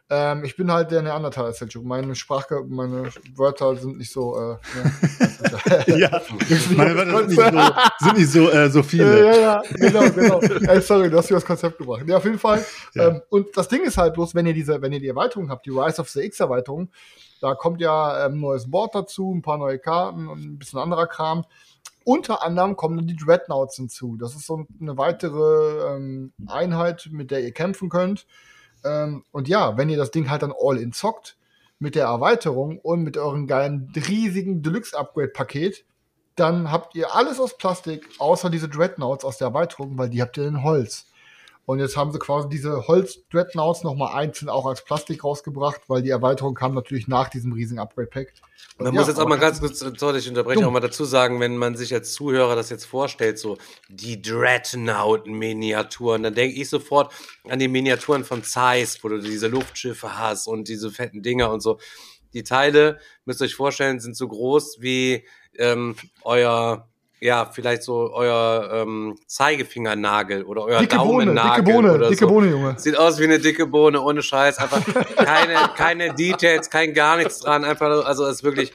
Ähm, 0.10 0.44
ich 0.44 0.56
bin 0.58 0.72
halt 0.72 0.92
der 0.92 1.02
Neandertaler 1.02 1.54
Selchuk. 1.54 1.86
Meine 1.86 2.14
Sprache, 2.16 2.64
meine 2.68 3.10
Wörter 3.36 3.76
sind 3.78 3.98
nicht 3.98 4.12
so. 4.12 4.38
Äh, 4.38 4.58
ja. 5.88 5.88
Ja, 5.98 6.22
meine 6.76 6.96
Wörter 6.96 7.30
sind 7.30 7.30
nicht 7.30 7.40
so, 7.40 8.06
sind 8.06 8.18
nicht 8.18 8.32
so, 8.32 8.50
äh, 8.50 8.70
so 8.70 8.80
Ja, 8.80 8.84
viele. 8.84 9.26
ja, 9.26 9.36
ja, 9.40 9.62
genau, 9.72 10.10
genau. 10.12 10.40
Ey, 10.42 10.82
sorry, 10.82 11.10
du 11.10 11.18
hast 11.18 11.30
mir 11.30 11.38
das 11.38 11.46
Konzept 11.46 11.78
gebracht. 11.78 12.04
Ja, 12.06 12.18
auf 12.18 12.26
jeden 12.26 12.40
Fall. 12.40 12.64
Ja. 12.94 13.08
Ähm, 13.08 13.22
und 13.30 13.56
das 13.56 13.68
Ding 13.70 13.84
ist 13.84 13.98
halt 13.98 14.14
bloß, 14.14 14.36
wenn 14.36 14.46
ihr 14.46 14.54
diese, 14.54 14.82
wenn 14.82 14.92
ihr 14.92 15.00
die 15.00 15.08
Erweiterung 15.08 15.50
habt, 15.50 15.66
die 15.66 15.72
Rise 15.72 16.02
of 16.02 16.10
the 16.10 16.20
X-Erweiterung, 16.22 16.90
da 17.42 17.56
kommt 17.56 17.82
ja 17.82 18.26
ähm, 18.26 18.40
neues 18.40 18.70
Board 18.70 18.96
dazu, 18.96 19.34
ein 19.34 19.42
paar 19.42 19.58
neue 19.58 19.80
Karten 19.80 20.28
und 20.28 20.44
ein 20.44 20.60
bisschen 20.60 20.80
anderer 20.80 21.08
Kram. 21.08 21.46
Unter 22.06 22.44
anderem 22.44 22.76
kommen 22.76 22.98
dann 22.98 23.08
die 23.08 23.16
Dreadnoughts 23.16 23.78
hinzu. 23.78 24.18
Das 24.18 24.36
ist 24.36 24.46
so 24.46 24.66
eine 24.82 24.98
weitere 24.98 25.96
ähm, 25.96 26.34
Einheit, 26.48 27.08
mit 27.12 27.32
der 27.32 27.42
ihr 27.42 27.54
kämpfen 27.54 27.90
könnt. 27.90 28.26
Ähm, 28.84 29.24
und 29.32 29.48
ja, 29.48 29.78
wenn 29.78 29.90
ihr 29.90 29.98
das 29.98 30.12
Ding 30.12 30.30
halt 30.30 30.42
dann 30.42 30.54
all 30.58 30.78
in 30.78 30.94
zockt, 30.94 31.38
mit 31.80 31.96
der 31.96 32.06
Erweiterung 32.06 32.80
und 32.80 33.04
mit 33.04 33.18
eurem 33.18 33.46
geilen, 33.46 33.92
riesigen 33.96 34.62
Deluxe-Upgrade-Paket, 34.62 35.86
dann 36.36 36.72
habt 36.72 36.96
ihr 36.96 37.14
alles 37.14 37.40
aus 37.40 37.58
Plastik, 37.58 38.08
außer 38.20 38.50
diese 38.50 38.70
Dreadnoughts 38.70 39.26
aus 39.26 39.38
der 39.38 39.50
Erweiterung, 39.50 39.98
weil 39.98 40.10
die 40.10 40.22
habt 40.22 40.38
ihr 40.38 40.48
in 40.48 40.64
Holz. 40.64 41.08
Und 41.66 41.80
jetzt 41.80 41.96
haben 41.96 42.12
sie 42.12 42.20
quasi 42.20 42.50
diese 42.50 42.88
Holz-Dreadnoughts 42.88 43.84
nochmal 43.84 44.16
einzeln 44.16 44.50
auch 44.50 44.66
als 44.66 44.84
Plastik 44.84 45.24
rausgebracht, 45.24 45.82
weil 45.88 46.02
die 46.02 46.10
Erweiterung 46.10 46.56
kam 46.56 46.74
natürlich 46.74 47.08
nach 47.08 47.30
diesem 47.30 47.54
riesigen 47.54 47.80
Upgrade-Pack. 47.80 48.34
Man 48.78 48.88
Ja, 48.88 48.92
muss 49.00 49.08
jetzt 49.08 49.18
auch 49.20 49.28
mal 49.28 49.40
ganz 49.40 49.62
kurz, 49.62 49.80
sorry, 49.80 50.18
ich 50.18 50.28
unterbreche 50.28 50.60
Dumm. 50.60 50.68
auch 50.68 50.74
mal 50.74 50.82
dazu 50.82 51.06
sagen, 51.06 51.40
wenn 51.40 51.56
man 51.58 51.78
sich 51.78 51.94
als 51.94 52.12
Zuhörer 52.14 52.56
das 52.58 52.70
jetzt 52.70 52.84
vorstellt, 52.86 53.40
so 53.40 53.58
die 53.88 54.22
Dreadnought-Miniaturen, 54.22 56.24
dann 56.24 56.34
denke 56.34 56.60
ich 56.60 56.70
sofort 56.70 57.14
an 57.48 57.60
die 57.60 57.68
Miniaturen 57.68 58.24
von 58.24 58.44
Zeiss, 58.44 59.04
wo 59.04 59.10
du 59.10 59.20
diese 59.22 59.48
Luftschiffe 59.48 60.18
hast 60.18 60.48
und 60.48 60.68
diese 60.68 60.92
fetten 60.92 61.22
Dinger 61.22 61.52
und 61.52 61.62
so. 61.62 61.80
Die 62.34 62.44
Teile, 62.44 63.00
müsst 63.26 63.42
ihr 63.42 63.46
euch 63.46 63.56
vorstellen, 63.56 64.00
sind 64.00 64.18
so 64.18 64.28
groß 64.28 64.78
wie 64.82 65.26
ähm, 65.58 65.96
euer, 66.24 66.90
ja, 67.24 67.46
vielleicht 67.46 67.84
so 67.84 68.12
euer 68.14 68.70
ähm, 68.74 69.16
Zeigefingernagel 69.28 70.44
oder 70.44 70.64
euer 70.66 70.80
Dicke 70.80 70.98
Bohne, 70.98 71.28
Daumennagel 71.28 71.64
dicke 71.64 71.76
Bohne, 71.76 71.94
oder 71.94 72.10
dicke 72.10 72.26
so. 72.26 72.28
Bohne, 72.28 72.50
Junge. 72.50 72.76
Sieht 72.78 72.98
aus 72.98 73.18
wie 73.20 73.24
eine 73.24 73.40
dicke 73.40 73.66
Bohne, 73.66 74.02
ohne 74.02 74.22
Scheiß. 74.22 74.58
Einfach 74.58 74.84
keine, 75.16 75.56
keine 75.78 76.14
Details, 76.14 76.70
kein 76.70 76.94
gar 76.94 77.16
nichts 77.18 77.40
dran. 77.40 77.64
Einfach, 77.64 78.06
also 78.06 78.26
ist 78.26 78.44
wirklich 78.44 78.74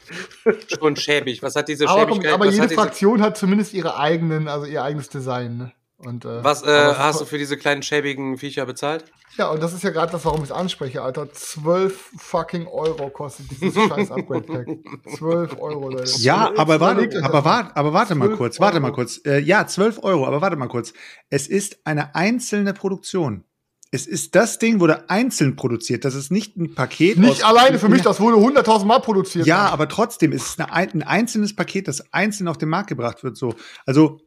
schon 0.79 0.97
schäbig. 0.97 1.43
Was 1.43 1.57
hat 1.57 1.69
diese 1.69 1.89
Aber, 1.89 2.07
komm, 2.07 2.15
Schäbigkeit? 2.15 2.33
aber 2.33 2.47
jede 2.47 2.63
hat 2.63 2.73
Fraktion 2.73 3.23
hat 3.23 3.37
zumindest 3.37 3.75
ihre 3.75 3.99
eigenen, 3.99 4.49
also 4.49 4.65
ihr 4.65 4.83
eigenes 4.83 5.11
Design. 5.11 5.59
Ne? 5.59 5.73
Und, 5.99 6.25
äh, 6.25 6.45
was 6.45 6.63
äh, 6.63 6.95
hast 6.97 7.21
du 7.21 7.25
für 7.25 7.39
diese 7.39 7.57
kleinen 7.57 7.83
schäbigen 7.83 8.39
Viecher 8.39 8.65
bezahlt? 8.67 9.05
Ja, 9.37 9.51
und 9.51 9.61
das 9.61 9.73
ist 9.73 9.83
ja 9.83 9.91
gerade 9.91 10.13
das, 10.13 10.25
warum 10.25 10.39
ich 10.39 10.51
es 10.51 10.53
anspreche, 10.53 11.03
Alter. 11.03 11.33
12 11.33 12.13
fucking 12.19 12.69
Euro 12.69 13.11
kostet 13.11 13.51
dieses 13.51 13.75
scheiß 13.89 14.13
Upgrade-Pack. 14.13 14.69
12 15.17 15.61
Euro, 15.61 15.91
Leute. 15.91 16.13
Ja, 16.19 16.53
aber 16.57 16.79
warte, 16.79 17.25
aber 17.25 17.45
warte, 17.45 17.77
aber 17.77 17.93
warte 17.93 18.15
mal 18.15 18.27
12 18.27 18.39
kurz, 18.39 18.61
warte 18.61 18.79
mal 18.79 18.89
Euro. 18.89 18.95
kurz. 18.97 19.21
Äh, 19.25 19.41
ja, 19.41 19.67
12 19.67 20.03
Euro, 20.05 20.25
aber 20.25 20.41
warte 20.41 20.57
mal 20.57 20.69
kurz. 20.69 20.93
Es 21.31 21.49
ist 21.49 21.79
eine 21.85 22.15
einzelne 22.15 22.75
Produktion. 22.75 23.45
Es 23.91 24.07
ist 24.07 24.35
das 24.35 24.59
Ding 24.59 24.81
wurde 24.81 25.09
einzeln 25.09 25.57
produziert. 25.57 26.05
Das 26.05 26.15
ist 26.15 26.31
nicht 26.31 26.57
ein 26.57 26.75
Paket. 26.75 27.17
Nicht 27.17 27.45
alleine 27.45 27.79
für 27.79 27.89
mich, 27.89 28.03
das 28.03 28.21
wurde 28.21 28.37
100.000 28.37 28.85
Mal 28.85 28.99
produziert. 29.01 29.47
Ja, 29.47 29.71
aber 29.71 29.89
trotzdem 29.89 30.33
ist 30.33 30.47
es 30.47 30.59
eine, 30.59 30.73
ein 30.73 30.93
ein 30.93 31.03
einzelnes 31.03 31.57
Paket, 31.57 31.89
das 31.89 32.13
einzeln 32.13 32.49
auf 32.49 32.59
den 32.59 32.69
Markt 32.69 32.89
gebracht 32.89 33.25
wird. 33.25 33.37
So, 33.39 33.55
also 33.87 34.21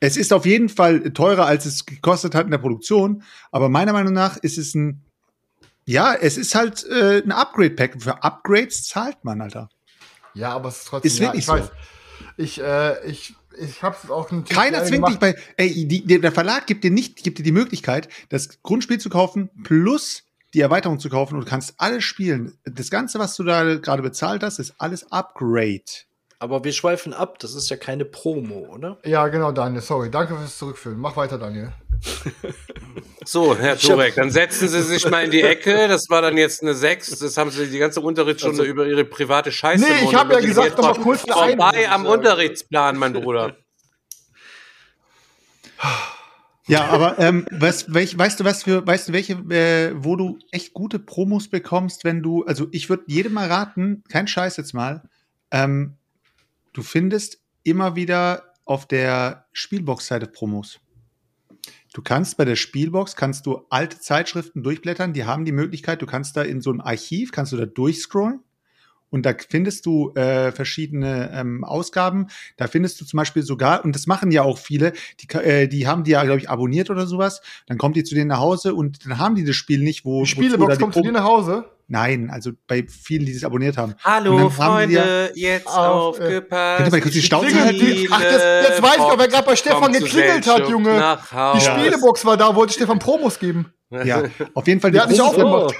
es 0.00 0.16
ist 0.16 0.32
auf 0.32 0.46
jeden 0.46 0.68
Fall 0.68 1.12
teurer, 1.12 1.46
als 1.46 1.66
es 1.66 1.86
gekostet 1.86 2.34
hat 2.34 2.44
in 2.44 2.50
der 2.50 2.58
Produktion. 2.58 3.22
Aber 3.50 3.68
meiner 3.68 3.92
Meinung 3.92 4.12
nach 4.12 4.36
ist 4.36 4.58
es 4.58 4.74
ein, 4.74 5.02
ja, 5.84 6.14
es 6.14 6.36
ist 6.36 6.54
halt 6.54 6.86
äh, 6.86 7.22
ein 7.24 7.32
Upgrade-Pack. 7.32 8.02
Für 8.02 8.22
Upgrades 8.22 8.84
zahlt 8.84 9.24
man, 9.24 9.40
Alter. 9.40 9.68
Ja, 10.34 10.52
aber 10.52 10.68
es 10.68 10.78
ist 10.78 10.88
trotzdem. 10.88 11.08
Ist 11.08 11.18
ja, 11.18 11.24
wirklich 11.26 11.40
ich 11.40 11.46
so. 11.46 11.52
weiß. 11.52 11.70
Ich, 12.36 12.60
äh, 12.60 13.10
ich, 13.10 13.34
ich 13.58 13.82
hab's 13.82 14.08
auch 14.10 14.30
ein 14.30 14.44
Keiner 14.44 14.84
zwingt 14.84 15.08
dich 15.08 15.18
bei, 15.18 15.34
ey, 15.56 15.86
die, 15.86 16.04
der 16.04 16.20
der 16.20 16.32
Verlag 16.32 16.66
gibt 16.66 16.84
dir 16.84 16.90
nicht, 16.90 17.22
gibt 17.22 17.38
dir 17.38 17.42
die 17.42 17.52
Möglichkeit, 17.52 18.08
das 18.28 18.62
Grundspiel 18.62 18.98
zu 18.98 19.08
kaufen 19.08 19.50
plus 19.64 20.24
die 20.54 20.60
Erweiterung 20.60 20.98
zu 20.98 21.10
kaufen 21.10 21.34
und 21.34 21.44
du 21.44 21.50
kannst 21.50 21.74
alles 21.78 22.04
spielen. 22.04 22.56
Das 22.64 22.90
Ganze, 22.90 23.18
was 23.18 23.36
du 23.36 23.44
da 23.44 23.76
gerade 23.76 24.02
bezahlt 24.02 24.42
hast, 24.42 24.58
ist 24.58 24.74
alles 24.78 25.10
Upgrade. 25.12 25.82
Aber 26.40 26.62
wir 26.62 26.72
schweifen 26.72 27.12
ab, 27.12 27.40
das 27.40 27.54
ist 27.54 27.68
ja 27.68 27.76
keine 27.76 28.04
Promo, 28.04 28.68
oder? 28.72 28.98
Ja, 29.04 29.26
genau, 29.26 29.50
Daniel. 29.50 29.82
Sorry. 29.82 30.08
Danke 30.10 30.36
fürs 30.36 30.56
Zurückführen. 30.56 30.98
Mach 30.98 31.16
weiter, 31.16 31.38
Daniel. 31.38 31.72
So, 33.24 33.54
Herr 33.54 33.76
Turek, 33.76 34.14
dann 34.14 34.30
setzen 34.30 34.68
Sie 34.68 34.80
sich 34.80 35.06
mal 35.10 35.22
in 35.24 35.30
die 35.30 35.42
Ecke. 35.42 35.86
Das 35.86 36.08
war 36.08 36.22
dann 36.22 36.38
jetzt 36.38 36.62
eine 36.62 36.72
6. 36.72 37.18
Das 37.18 37.36
haben 37.36 37.50
Sie 37.50 37.66
die 37.68 37.76
ganze 37.78 38.00
Unterrichtsstunde 38.00 38.62
Also- 38.62 38.70
über 38.72 38.86
Ihre 38.86 39.04
private 39.04 39.52
Scheiße. 39.52 39.84
Nee, 39.84 40.04
ich 40.06 40.14
hab 40.14 40.32
ja 40.32 40.40
gesagt, 40.40 40.78
noch 40.78 40.96
mal 40.96 41.02
kurz 41.02 41.24
eine 41.24 41.34
Vorbei 41.34 41.64
Einwurf 41.66 41.92
am 41.92 42.02
sagen. 42.04 42.06
Unterrichtsplan, 42.06 42.96
mein 42.96 43.12
Bruder. 43.12 43.54
Ja, 46.68 46.86
aber 46.86 47.18
ähm, 47.18 47.46
was, 47.50 47.92
welch, 47.92 48.16
weißt 48.16 48.40
du, 48.40 48.44
was 48.44 48.62
für, 48.62 48.86
weißt 48.86 49.08
du, 49.10 49.12
welche, 49.12 49.34
äh, 49.34 49.92
wo 49.94 50.16
du 50.16 50.38
echt 50.50 50.72
gute 50.72 50.98
Promos 50.98 51.48
bekommst, 51.48 52.04
wenn 52.04 52.22
du, 52.22 52.44
also 52.46 52.68
ich 52.72 52.88
würde 52.88 53.04
jedem 53.08 53.34
mal 53.34 53.48
raten, 53.48 54.04
kein 54.08 54.26
Scheiß 54.26 54.56
jetzt 54.56 54.72
mal, 54.72 55.02
ähm, 55.50 55.97
du 56.72 56.82
findest 56.82 57.38
immer 57.62 57.96
wieder 57.96 58.54
auf 58.64 58.86
der 58.86 59.46
Spielbox-Seite 59.52 60.26
Promos. 60.26 60.80
Du 61.94 62.02
kannst 62.02 62.36
bei 62.36 62.44
der 62.44 62.56
Spielbox, 62.56 63.16
kannst 63.16 63.46
du 63.46 63.64
alte 63.70 63.98
Zeitschriften 63.98 64.62
durchblättern, 64.62 65.12
die 65.12 65.24
haben 65.24 65.44
die 65.44 65.52
Möglichkeit, 65.52 66.02
du 66.02 66.06
kannst 66.06 66.36
da 66.36 66.42
in 66.42 66.60
so 66.60 66.70
ein 66.70 66.80
Archiv, 66.80 67.32
kannst 67.32 67.52
du 67.52 67.56
da 67.56 67.66
durchscrollen 67.66 68.40
und 69.10 69.24
da 69.24 69.34
findest 69.48 69.86
du 69.86 70.12
äh, 70.14 70.52
verschiedene 70.52 71.30
ähm, 71.32 71.64
Ausgaben. 71.64 72.26
Da 72.56 72.66
findest 72.66 73.00
du 73.00 73.04
zum 73.04 73.16
Beispiel 73.16 73.42
sogar, 73.42 73.84
und 73.84 73.94
das 73.94 74.06
machen 74.06 74.30
ja 74.30 74.42
auch 74.42 74.58
viele, 74.58 74.92
die, 75.20 75.34
äh, 75.38 75.66
die 75.66 75.86
haben 75.86 76.04
die 76.04 76.10
ja, 76.10 76.24
glaube 76.24 76.40
ich, 76.40 76.50
abonniert 76.50 76.90
oder 76.90 77.06
sowas. 77.06 77.40
Dann 77.66 77.78
kommt 77.78 77.96
die 77.96 78.04
zu 78.04 78.14
denen 78.14 78.28
nach 78.28 78.40
Hause 78.40 78.74
und 78.74 79.04
dann 79.06 79.18
haben 79.18 79.34
die 79.34 79.44
das 79.44 79.56
Spiel 79.56 79.82
nicht, 79.82 80.04
wo 80.04 80.22
Die 80.22 80.28
Spielebox 80.28 80.68
da 80.68 80.76
die 80.76 80.82
kommt 80.82 80.94
zu 80.94 81.02
dir 81.02 81.12
nach 81.12 81.24
Hause. 81.24 81.64
Nein, 81.90 82.28
also 82.30 82.50
bei 82.66 82.86
vielen, 82.86 83.24
die 83.24 83.32
das 83.32 83.44
abonniert 83.44 83.78
haben. 83.78 83.94
Hallo, 84.04 84.36
die 84.36 84.42
ja- 84.44 84.50
Freunde, 84.50 85.32
jetzt 85.34 85.66
Auf, 85.66 86.20
äh, 86.20 86.22
aufgepasst. 86.24 86.84
Ihr 86.84 86.90
mal 86.90 87.00
kurz 87.00 87.14
die 87.14 87.20
Klingelt 87.22 87.54
halten? 87.54 87.78
die- 87.78 88.08
Ach, 88.10 88.20
jetzt- 88.20 88.68
jetzt 88.68 88.82
weiß 88.82 88.92
ich 88.92 89.02
doch, 89.02 89.18
wer 89.18 89.28
grad 89.28 89.46
bei 89.46 89.56
Stefan 89.56 89.92
geklingelt 89.92 90.46
hat, 90.46 90.68
Junge. 90.68 91.18
Die. 91.54 91.60
Spielebox 91.60 92.24
war 92.26 92.36
da, 92.36 92.54
wollte 92.54 92.74
Stefan 92.74 92.98
Promos 92.98 93.38
geben. 93.38 93.72
Ja, 94.04 94.24
auf 94.52 94.66
jeden 94.66 94.80
Fall 94.82 94.90
die 94.90 94.96
Der 94.96 95.02
hat 95.04 95.10
nicht 95.10 95.20
aufgemacht. 95.22 95.74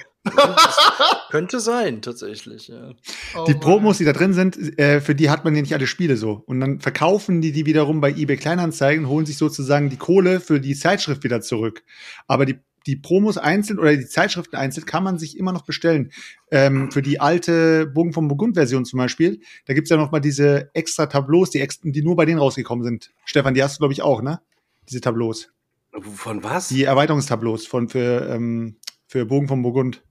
Könnte 1.30 1.61
sein, 1.61 2.00
tatsächlich, 2.02 2.68
ja. 2.68 2.92
Oh 3.36 3.44
die. 3.46 3.54
Promos, 3.54 3.98
die 3.98 4.04
da 4.04 4.12
drin 4.12 4.32
sind, 4.32 4.78
äh, 4.78 5.00
für 5.00 5.14
die 5.14 5.28
hat 5.30 5.44
man 5.44 5.54
ja 5.54 5.61
nicht 5.61 5.74
alle 5.74 5.86
Spiele 5.86 6.16
so. 6.16 6.42
Und 6.46 6.61
dann 6.61 6.80
verkaufen 6.80 7.40
die 7.42 7.52
die 7.52 7.66
wiederum 7.66 8.00
bei 8.00 8.11
eBay 8.11 8.36
Kleinanzeigen, 8.36 9.04
und 9.04 9.11
holen 9.11 9.26
sich 9.26 9.36
sozusagen 9.36 9.90
die 9.90 9.96
Kohle 9.98 10.40
für 10.40 10.59
die 10.61 10.74
Zeitschrift 10.74 11.22
wieder 11.24 11.40
zurück. 11.42 11.82
Aber 12.26 12.46
die, 12.46 12.59
die 12.89 12.97
Promos 12.97 13.36
einzeln 13.36 13.78
oder 13.78 13.95
die 13.95 14.07
Zeitschriften 14.07 14.57
einzeln 14.57 14.86
kann 14.86 15.05
man 15.05 15.18
sich 15.18 15.36
immer 15.36 15.53
noch 15.53 15.66
bestellen. 15.66 16.11
Ähm, 16.51 16.91
für 16.91 17.03
die 17.03 17.20
alte 17.20 17.86
Bogen 17.86 18.14
vom 18.14 18.28
Burgund-Version 18.28 18.86
zum 18.86 18.97
Beispiel, 18.97 19.41
da 19.66 19.74
gibt's 19.74 19.91
ja 19.91 19.99
noch 19.99 20.11
mal 20.11 20.20
diese 20.20 20.70
extra 20.72 21.05
Tableaus, 21.05 21.51
die, 21.51 21.61
ex 21.61 21.80
die 21.82 22.03
nur 22.03 22.16
bei 22.16 22.24
denen 22.24 22.39
rausgekommen 22.39 22.82
sind. 22.84 23.11
Stefan, 23.26 23.53
die 23.53 23.62
hast 23.62 23.76
du, 23.76 23.80
glaube 23.80 23.93
ich, 23.93 24.01
auch, 24.01 24.22
ne? 24.22 24.41
Diese 24.89 25.03
Tableaus. 25.03 25.53
Von 26.01 26.43
was? 26.43 26.68
Die 26.68 26.84
Erweiterungstableaus 26.84 27.66
von 27.66 27.91
für, 27.91 28.26
ähm, 28.30 28.76
für 29.07 29.26
Bogen 29.26 29.49
vom 29.49 29.62
Burgund. 29.62 30.03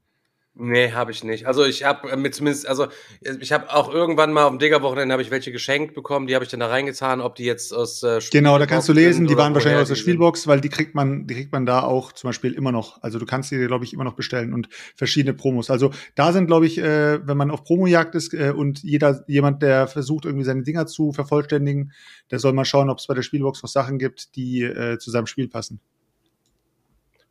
Nee, 0.60 0.92
habe 0.92 1.12
ich 1.12 1.24
nicht. 1.24 1.46
Also 1.46 1.66
ich 1.66 1.84
habe 1.84 2.18
mit 2.18 2.34
zumindest, 2.34 2.68
also 2.68 2.88
ich 3.22 3.52
habe 3.52 3.72
auch 3.72 3.94
irgendwann 3.94 4.34
mal 4.34 4.46
auf 4.46 4.50
dem 4.50 4.58
Digger-Wochenende 4.58 5.14
habe 5.14 5.22
ich 5.22 5.30
welche 5.30 5.52
geschenkt 5.52 5.94
bekommen, 5.94 6.26
die 6.26 6.34
habe 6.34 6.46
ich 6.46 6.50
dann 6.50 6.60
da 6.60 6.68
reingetan, 6.68 7.22
ob 7.22 7.36
die 7.36 7.44
jetzt 7.44 7.72
aus 7.72 8.02
äh, 8.02 8.20
Genau, 8.32 8.58
da 8.58 8.66
kannst 8.66 8.90
du 8.90 8.94
Spielbox 8.94 9.18
lesen, 9.18 9.28
die 9.28 9.38
waren 9.38 9.54
wahrscheinlich 9.54 9.82
aus 9.82 9.90
der 9.90 9.96
die 9.96 10.02
sind. 10.02 10.10
Spielbox, 10.10 10.48
weil 10.48 10.60
die 10.60 10.70
kriegt 10.70 10.96
man, 10.96 11.28
die 11.28 11.36
kriegt 11.36 11.52
man 11.52 11.68
da 11.68 11.84
auch 11.84 12.12
zum 12.12 12.30
Beispiel 12.30 12.54
immer 12.54 12.72
noch. 12.72 13.02
Also 13.04 13.20
du 13.20 13.28
kannst 13.28 13.52
die, 13.52 13.68
glaube 13.68 13.86
ich, 13.86 13.94
immer 13.94 14.04
noch 14.04 14.16
bestellen 14.16 14.52
und 14.52 14.68
verschiedene 14.96 15.36
Promos. 15.36 15.70
Also 15.70 15.92
da 16.16 16.34
sind, 16.34 16.48
glaube 16.48 16.66
ich, 16.66 16.80
äh, 16.80 17.20
wenn 17.28 17.38
man 17.38 17.52
auf 17.52 17.64
Promojagd 17.64 18.16
ist 18.16 18.34
äh, 18.34 18.52
und 18.56 18.82
jeder, 18.82 19.24
jemand, 19.28 19.62
der 19.62 19.88
versucht, 19.88 20.26
irgendwie 20.26 20.46
seine 20.46 20.64
Dinger 20.64 20.88
zu 20.88 21.12
vervollständigen, 21.12 21.92
der 22.32 22.40
soll 22.40 22.54
mal 22.54 22.66
schauen, 22.66 22.90
ob 22.90 22.98
es 22.98 23.06
bei 23.06 23.14
der 23.14 23.22
Spielbox 23.22 23.62
noch 23.62 23.70
Sachen 23.70 24.00
gibt, 24.00 24.36
die 24.36 24.64
äh, 24.64 24.98
zu 24.98 25.12
seinem 25.12 25.28
Spiel 25.28 25.50
passen. 25.50 25.82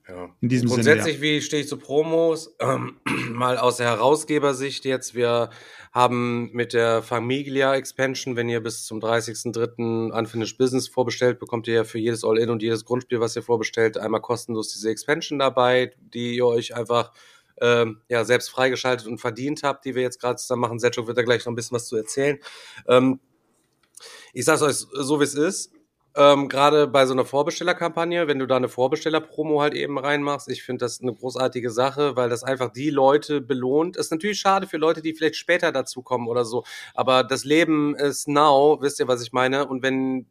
Ja. 0.09 0.30
In 0.40 0.48
diesem 0.48 0.68
Sinne, 0.68 0.82
Grundsätzlich, 0.82 1.20
wie 1.20 1.40
stehe 1.42 1.62
ich 1.62 1.68
zu 1.68 1.78
Promos? 1.78 2.54
Ähm, 2.61 3.00
mal 3.32 3.59
aus 3.59 3.78
der 3.78 3.86
Herausgebersicht 3.86 4.84
jetzt. 4.84 5.14
Wir 5.14 5.50
haben 5.92 6.50
mit 6.52 6.74
der 6.74 7.02
Familia 7.02 7.74
Expansion, 7.74 8.36
wenn 8.36 8.48
ihr 8.48 8.62
bis 8.62 8.84
zum 8.84 9.00
30.03. 9.00 10.12
Unfinished 10.12 10.59
Business 10.59 10.86
vorbestellt, 10.86 11.40
bekommt 11.40 11.66
ihr 11.66 11.74
ja 11.74 11.84
für 11.84 11.98
jedes 11.98 12.24
All-In 12.24 12.50
und 12.50 12.62
jedes 12.62 12.84
Grundspiel, 12.84 13.18
was 13.18 13.34
ihr 13.34 13.42
vorbestellt, 13.42 13.98
einmal 13.98 14.20
kostenlos 14.20 14.72
diese 14.72 14.90
Expansion 14.90 15.38
dabei, 15.40 15.92
die 15.98 16.36
ihr 16.36 16.46
euch 16.46 16.76
einfach 16.76 17.12
ähm, 17.61 18.02
ja, 18.09 18.24
selbst 18.24 18.50
freigeschaltet 18.50 19.07
und 19.07 19.18
verdient 19.18 19.62
habt, 19.62 19.84
die 19.84 19.94
wir 19.94 20.02
jetzt 20.02 20.20
gerade 20.20 20.36
zusammen 20.36 20.62
machen. 20.62 20.78
Setschuk 20.78 21.07
wird 21.07 21.18
da 21.18 21.22
gleich 21.22 21.44
noch 21.44 21.52
ein 21.52 21.57
bisschen 21.57 21.74
was 21.74 21.88
zu 21.88 21.96
erzählen. 21.96 22.38
Ähm, 22.86 23.18
ich 24.32 24.44
sag's 24.44 24.62
euch 24.62 24.76
so, 24.76 25.18
wie 25.18 25.24
es 25.24 25.34
ist. 25.34 25.72
Ähm, 26.18 26.48
Gerade 26.48 26.86
bei 26.86 27.04
so 27.04 27.12
einer 27.12 27.26
Vorbestellerkampagne, 27.26 28.26
wenn 28.26 28.38
du 28.38 28.46
da 28.46 28.56
eine 28.56 28.70
Vorbestellerpromo 28.70 29.60
halt 29.60 29.74
eben 29.74 29.98
reinmachst, 29.98 30.48
ich 30.48 30.62
finde 30.62 30.86
das 30.86 31.00
eine 31.02 31.12
großartige 31.12 31.70
Sache, 31.70 32.16
weil 32.16 32.30
das 32.30 32.42
einfach 32.42 32.72
die 32.72 32.88
Leute 32.88 33.42
belohnt. 33.42 33.96
Ist 33.98 34.10
natürlich 34.10 34.40
schade 34.40 34.66
für 34.66 34.78
Leute, 34.78 35.02
die 35.02 35.12
vielleicht 35.14 35.36
später 35.36 35.72
dazu 35.72 36.00
kommen 36.02 36.26
oder 36.26 36.46
so. 36.46 36.64
Aber 36.94 37.22
das 37.22 37.44
Leben 37.44 37.94
ist 37.94 38.28
now, 38.28 38.78
wisst 38.80 38.98
ihr, 38.98 39.08
was 39.08 39.22
ich 39.22 39.32
meine? 39.32 39.66
Und 39.66 39.82
wenn 39.82 40.26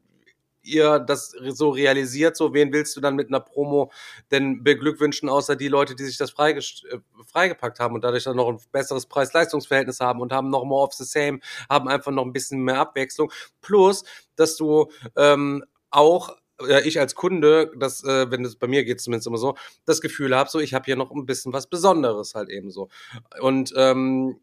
ihr 0.63 0.97
das 0.99 1.29
so 1.49 1.69
realisiert, 1.69 2.36
so 2.36 2.53
wen 2.55 2.73
willst 2.73 2.95
du 2.97 3.01
dann 3.01 3.15
mit 3.15 3.27
einer 3.27 3.39
Promo 3.39 3.91
denn 4.31 4.63
beglückwünschen, 4.63 5.29
außer 5.29 5.55
die 5.55 5.67
Leute, 5.67 5.93
die 5.95 6.05
sich 6.05 6.17
das 6.17 6.31
freigest- 6.33 6.86
äh, 6.91 6.97
freigepackt 7.27 7.79
haben 7.79 7.93
und 7.93 8.03
dadurch 8.03 8.23
dann 8.23 8.38
noch 8.38 8.49
ein 8.49 8.57
besseres 8.71 9.05
Preis-Leistungs-Verhältnis 9.05 9.99
haben 9.99 10.21
und 10.21 10.33
haben 10.33 10.49
noch 10.49 10.65
more 10.65 10.83
of 10.88 10.93
the 10.93 11.03
same, 11.05 11.39
haben 11.69 11.88
einfach 11.88 12.11
noch 12.11 12.25
ein 12.25 12.33
bisschen 12.33 12.63
mehr 12.63 12.79
Abwechslung. 12.79 13.31
Plus, 13.61 14.03
dass 14.36 14.57
du 14.57 14.89
ähm, 15.15 15.63
auch 15.95 16.35
ja, 16.67 16.79
ich 16.79 16.99
als 16.99 17.15
Kunde, 17.15 17.71
das, 17.77 18.03
äh, 18.03 18.31
wenn 18.31 18.45
es 18.45 18.55
bei 18.55 18.67
mir 18.67 18.85
geht 18.85 19.01
zumindest 19.01 19.27
immer 19.27 19.37
so, 19.37 19.55
das 19.85 19.99
Gefühl 19.99 20.35
habe, 20.35 20.49
so 20.49 20.59
ich 20.59 20.73
habe 20.73 20.85
hier 20.85 20.95
noch 20.95 21.11
ein 21.11 21.25
bisschen 21.25 21.51
was 21.51 21.67
Besonderes 21.67 22.33
halt 22.33 22.49
eben 22.49 22.71
so. 22.71 22.87
Und 23.41 23.73
ähm, 23.75 24.39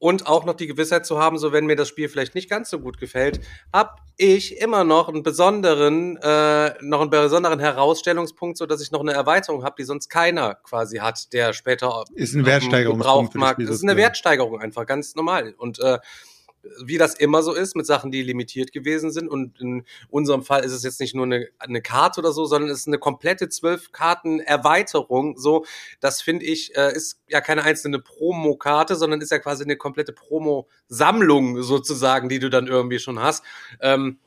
und 0.00 0.26
auch 0.26 0.46
noch 0.46 0.54
die 0.54 0.66
Gewissheit 0.66 1.04
zu 1.04 1.18
haben, 1.18 1.36
so 1.36 1.52
wenn 1.52 1.66
mir 1.66 1.76
das 1.76 1.88
Spiel 1.88 2.08
vielleicht 2.08 2.34
nicht 2.34 2.48
ganz 2.48 2.70
so 2.70 2.80
gut 2.80 2.98
gefällt, 2.98 3.40
hab 3.70 4.00
ich 4.16 4.58
immer 4.58 4.82
noch 4.82 5.10
einen 5.10 5.22
besonderen, 5.22 6.16
äh, 6.16 6.72
noch 6.80 7.02
einen 7.02 7.10
besonderen 7.10 7.60
Herausstellungspunkt, 7.60 8.56
so 8.56 8.64
dass 8.64 8.80
ich 8.80 8.92
noch 8.92 9.00
eine 9.00 9.12
Erweiterung 9.12 9.62
habe, 9.62 9.74
die 9.78 9.84
sonst 9.84 10.08
keiner 10.08 10.54
quasi 10.54 10.98
hat, 10.98 11.34
der 11.34 11.52
später 11.52 12.04
ist 12.14 12.34
ein 12.34 12.46
Wertsteigerungspunkt 12.46 13.34
mag. 13.34 13.58
Das 13.58 13.68
ist 13.68 13.82
eine 13.82 13.96
Wertsteigerung 13.98 14.58
einfach 14.58 14.86
ganz 14.86 15.14
normal 15.16 15.54
und 15.58 15.78
äh, 15.80 15.98
wie 16.84 16.98
das 16.98 17.14
immer 17.14 17.42
so 17.42 17.54
ist, 17.54 17.76
mit 17.76 17.86
Sachen, 17.86 18.10
die 18.10 18.22
limitiert 18.22 18.72
gewesen 18.72 19.10
sind. 19.10 19.28
Und 19.28 19.60
in 19.60 19.84
unserem 20.08 20.42
Fall 20.42 20.64
ist 20.64 20.72
es 20.72 20.82
jetzt 20.82 21.00
nicht 21.00 21.14
nur 21.14 21.24
eine, 21.24 21.48
eine 21.58 21.82
Karte 21.82 22.20
oder 22.20 22.32
so, 22.32 22.44
sondern 22.44 22.70
es 22.70 22.80
ist 22.80 22.86
eine 22.86 22.98
komplette 22.98 23.48
zwölf 23.48 23.92
Karten 23.92 24.40
Erweiterung. 24.40 25.38
So, 25.38 25.64
das 26.00 26.20
finde 26.22 26.44
ich, 26.44 26.76
äh, 26.76 26.94
ist 26.94 27.20
ja 27.28 27.40
keine 27.40 27.62
einzelne 27.62 27.98
Promo-Karte, 27.98 28.96
sondern 28.96 29.20
ist 29.20 29.30
ja 29.30 29.38
quasi 29.38 29.64
eine 29.64 29.76
komplette 29.76 30.12
Promo-Sammlung 30.12 31.62
sozusagen, 31.62 32.28
die 32.28 32.38
du 32.38 32.50
dann 32.50 32.66
irgendwie 32.66 32.98
schon 32.98 33.20
hast. 33.20 33.44
Ähm, 33.80 34.18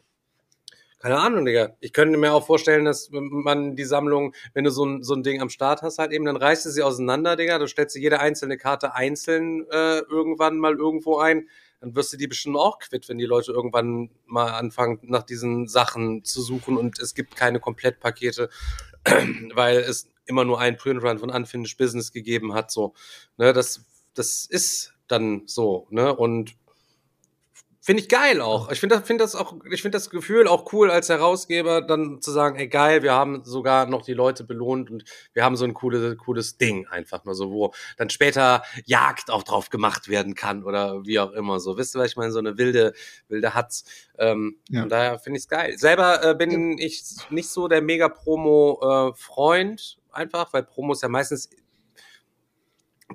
keine 1.04 1.20
Ahnung, 1.20 1.44
Digga. 1.44 1.76
Ich 1.82 1.92
könnte 1.92 2.18
mir 2.18 2.34
auch 2.34 2.46
vorstellen, 2.46 2.86
dass 2.86 3.10
man 3.12 3.76
die 3.76 3.84
Sammlung, 3.84 4.34
wenn 4.54 4.64
du 4.64 4.72
so 4.72 4.86
ein, 4.86 5.04
so 5.04 5.14
ein 5.14 5.22
Ding 5.22 5.42
am 5.42 5.50
Start 5.50 5.82
hast, 5.82 6.00
halt 6.00 6.14
eben, 6.14 6.24
dann 6.24 6.38
reißt 6.38 6.66
du 6.66 6.70
sie 6.70 6.82
auseinander, 6.82 7.36
Digga. 7.36 7.60
Du 7.60 7.68
stellst 7.68 7.98
dir 7.98 8.00
jede 8.00 8.22
einzelne 8.22 8.56
Karte 8.56 8.96
einzeln 8.96 9.68
äh, 9.70 10.00
irgendwann 10.00 10.60
mal 10.60 10.76
irgendwo 10.76 11.18
ein 11.18 11.50
dann 11.84 11.96
wirst 11.98 12.14
du 12.14 12.18
die 12.18 12.28
bestimmt 12.28 12.56
auch 12.56 12.80
quitt, 12.80 13.10
wenn 13.10 13.18
die 13.18 13.26
Leute 13.26 13.52
irgendwann 13.52 14.10
mal 14.26 14.54
anfangen, 14.54 15.00
nach 15.02 15.24
diesen 15.24 15.68
Sachen 15.68 16.24
zu 16.24 16.42
suchen 16.42 16.78
und 16.78 16.98
es 16.98 17.14
gibt 17.14 17.36
keine 17.36 17.60
Komplettpakete, 17.60 18.50
weil 19.54 19.80
es 19.80 20.10
immer 20.26 20.46
nur 20.46 20.62
einen 20.62 20.78
Printrun 20.78 21.20
von 21.20 21.30
Unfinished 21.30 21.78
Business 21.78 22.14
gegeben 22.14 22.54
hat, 22.54 22.72
so. 22.72 22.94
Ne, 23.36 23.52
das, 23.52 23.86
das 24.14 24.46
ist 24.46 24.94
dann 25.08 25.42
so, 25.46 25.88
ne, 25.90 26.16
und 26.16 26.56
Finde 27.86 28.02
ich 28.02 28.08
geil 28.08 28.40
auch. 28.40 28.72
Ich 28.72 28.80
finde 28.80 28.96
das, 28.96 29.06
find 29.06 29.20
das 29.20 29.36
auch, 29.36 29.56
ich 29.70 29.82
finde 29.82 29.98
das 29.98 30.10
Gefühl 30.10 30.48
auch 30.48 30.72
cool 30.72 30.90
als 30.90 31.10
Herausgeber, 31.10 31.82
dann 31.82 32.22
zu 32.22 32.32
sagen, 32.32 32.58
ey 32.58 32.70
geil, 32.70 33.04
wir 33.04 33.12
haben 33.12 33.44
sogar 33.44 33.88
noch 33.88 34.04
die 34.04 34.14
Leute 34.14 34.46
belohnt 34.46 34.90
und 34.90 35.04
wir 35.34 35.44
haben 35.44 35.58
so 35.58 35.66
ein 35.66 35.74
cooles, 35.74 36.18
cooles 36.18 36.58
Ding 36.58 36.88
einfach 36.88 37.26
nur 37.26 37.36
so, 37.36 37.52
wo 37.52 37.74
dann 37.98 38.10
später 38.10 38.64
Jagd 38.86 39.30
auch 39.30 39.44
drauf 39.44 39.70
gemacht 39.70 40.08
werden 40.08 40.34
kann 40.34 40.64
oder 40.64 41.06
wie 41.06 41.20
auch 41.20 41.34
immer 41.34 41.60
so. 41.60 41.78
Wisst 41.78 41.98
ihr, 41.98 42.00
was 42.00 42.12
ich 42.12 42.16
meine? 42.16 42.32
So 42.32 42.40
eine 42.40 42.58
wilde, 42.58 42.94
wilde 43.28 43.54
Hatz. 43.54 43.84
Ähm, 44.18 44.56
ja. 44.70 44.80
Von 44.80 44.90
daher 44.90 45.20
finde 45.20 45.40
ich 45.40 45.44
es 45.44 45.50
geil. 45.50 45.78
Selber 45.78 46.24
äh, 46.24 46.36
bin 46.36 46.78
ja. 46.78 46.86
ich 46.86 47.04
nicht 47.32 47.50
so 47.50 47.68
der 47.68 47.82
Mega-Promo-Freund, 47.82 49.98
äh, 50.00 50.04
einfach, 50.14 50.54
weil 50.54 50.64
Promos 50.64 51.02
ja 51.02 51.10
meistens 51.10 51.50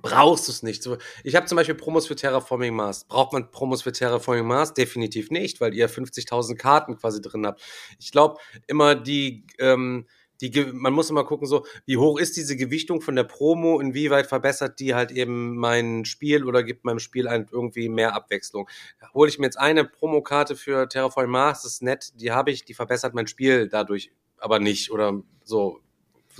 brauchst 0.03 0.49
du 0.49 0.53
es 0.53 0.63
nicht. 0.63 0.89
Ich 1.25 1.37
habe 1.37 1.47
zum 1.47 1.57
Beispiel 1.57 1.75
Promos 1.75 2.07
für 2.07 2.17
Terraforming 2.17 2.75
Mars. 2.75 3.05
Braucht 3.05 3.33
man 3.33 3.51
Promos 3.51 3.83
für 3.83 3.93
Terraforming 3.93 4.47
Mars? 4.47 4.75
Definitiv 4.75 5.31
nicht, 5.31 5.61
weil 5.61 5.75
ihr 5.75 5.89
50.000 5.89 6.57
Karten 6.57 6.97
quasi 6.97 7.21
drin 7.21 7.47
habt. 7.47 7.63
Ich 7.99 8.13
glaube 8.13 8.39
immer 8.67 8.95
die, 8.95 9.47
ähm, 9.59 10.07
die, 10.41 10.67
man 10.73 10.93
muss 10.93 11.11
immer 11.11 11.25
gucken, 11.25 11.47
so, 11.47 11.67
wie 11.85 11.97
hoch 11.97 12.19
ist 12.19 12.37
diese 12.37 12.57
Gewichtung 12.57 13.01
von 13.01 13.17
der 13.17 13.25
Promo, 13.25 13.81
inwieweit 13.81 14.27
verbessert 14.27 14.79
die 14.79 14.95
halt 14.95 15.11
eben 15.11 15.57
mein 15.57 16.05
Spiel 16.05 16.45
oder 16.45 16.63
gibt 16.63 16.85
meinem 16.85 17.01
Spiel 17.01 17.27
ein, 17.27 17.49
irgendwie 17.51 17.89
mehr 17.89 18.15
Abwechslung. 18.15 18.69
Hole 19.15 19.29
ich 19.29 19.39
mir 19.39 19.47
jetzt 19.47 19.59
eine 19.59 19.85
Promokarte 19.85 20.55
für 20.55 20.89
Terraforming 20.89 21.33
Mars, 21.33 21.63
das 21.63 21.75
ist 21.75 21.83
nett, 21.83 22.13
die 22.15 22.31
habe 22.31 22.51
ich, 22.51 22.65
die 22.65 22.75
verbessert 22.75 23.15
mein 23.15 23.27
Spiel 23.27 23.69
dadurch 23.69 24.13
aber 24.41 24.61
nicht 24.61 24.93
oder 24.93 25.23
so 25.43 25.81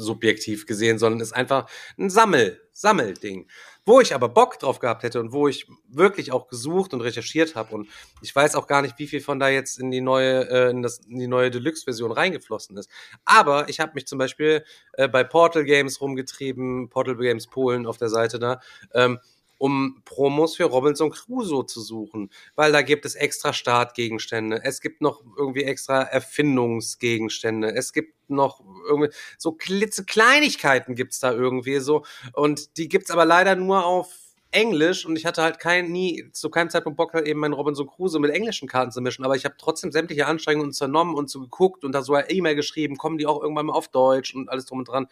subjektiv 0.03 0.67
gesehen, 0.67 0.99
sondern 0.99 1.21
ist 1.21 1.33
einfach 1.33 1.69
ein 1.99 2.11
Sammel, 2.11 2.61
Sammelding. 2.73 3.49
Wo 3.85 4.01
ich 4.01 4.15
aber 4.15 4.29
Bock 4.29 4.59
drauf 4.59 4.79
gehabt 4.81 5.03
hätte 5.03 5.19
und 5.19 5.33
wo 5.33 5.49
ich 5.49 5.67
wirklich 5.89 6.31
auch 6.31 6.49
gesucht 6.49 6.93
und 6.93 7.01
recherchiert 7.01 7.55
habe 7.55 7.75
und 7.75 7.89
ich 8.21 8.35
weiß 8.37 8.55
auch 8.55 8.67
gar 8.67 8.83
nicht, 8.83 8.99
wie 8.99 9.07
viel 9.07 9.21
von 9.21 9.41
da 9.41 9.49
jetzt 9.49 9.79
in 9.79 9.91
die 9.91 10.01
neue, 10.01 10.49
äh, 10.51 10.71
in, 10.71 10.83
das, 10.83 10.99
in 10.99 11.19
die 11.19 11.27
neue 11.27 11.51
Deluxe-Version 11.51 12.13
reingeflossen 12.13 12.77
ist. 12.77 12.91
Aber 13.25 13.69
ich 13.69 13.81
habe 13.81 13.93
mich 13.95 14.07
zum 14.07 14.19
Beispiel 14.19 14.65
äh, 14.93 15.09
bei 15.09 15.25
Portal 15.25 15.65
Games 15.65 16.01
rumgetrieben, 16.01 16.89
Portal 16.91 17.17
Games 17.17 17.47
Polen 17.47 17.87
auf 17.87 17.97
der 17.97 18.11
Seite 18.11 18.39
da, 18.39 18.61
ähm, 18.93 19.19
um 19.59 20.03
Promos 20.05 20.57
für 20.57 20.65
Robinson 20.65 21.11
Crusoe 21.11 21.67
zu 21.67 21.81
suchen, 21.81 22.31
weil 22.55 22.73
da 22.73 22.83
gibt 22.83 23.05
es 23.05 23.15
extra 23.15 23.53
Startgegenstände, 23.53 24.61
es 24.65 24.81
gibt 24.81 25.01
noch 25.01 25.23
irgendwie 25.37 25.65
extra 25.65 26.03
Erfindungsgegenstände, 26.03 27.75
es 27.75 27.93
gibt 27.93 28.15
noch 28.31 28.61
irgendwie 28.87 29.13
so 29.37 29.53
klitzekleinigkeiten 29.53 30.95
gibt's 30.95 31.19
da 31.19 31.33
irgendwie 31.33 31.79
so 31.79 32.05
und 32.33 32.77
die 32.77 32.89
gibt's 32.89 33.11
aber 33.11 33.25
leider 33.25 33.57
nur 33.57 33.85
auf 33.85 34.13
Englisch 34.51 35.05
und 35.05 35.17
ich 35.17 35.27
hatte 35.27 35.43
halt 35.43 35.59
kein, 35.59 35.91
nie, 35.91 36.31
zu 36.33 36.49
keinem 36.49 36.71
Zeitpunkt 36.71 36.97
Bock, 36.97 37.13
halt 37.13 37.27
eben 37.27 37.41
meinen 37.41 37.53
Robinson 37.53 37.87
Crusoe 37.87 38.21
mit 38.21 38.31
englischen 38.31 38.67
Karten 38.67 38.91
zu 38.91 39.01
mischen, 39.01 39.25
aber 39.25 39.37
ich 39.37 39.45
habe 39.45 39.57
trotzdem 39.59 39.93
sämtliche 39.93 40.27
Anstrengungen 40.27 40.69
unternommen 40.69 41.15
und 41.15 41.29
so 41.29 41.41
geguckt 41.41 41.85
und 41.85 41.93
da 41.93 42.03
so 42.03 42.15
eine 42.15 42.31
E-Mail 42.31 42.55
geschrieben, 42.55 42.97
kommen 42.97 43.19
die 43.19 43.27
auch 43.27 43.43
irgendwann 43.43 43.67
mal 43.67 43.75
auf 43.75 43.89
Deutsch 43.89 44.35
und 44.35 44.49
alles 44.49 44.65
drum 44.65 44.79
und 44.79 44.89
dran. 44.89 45.09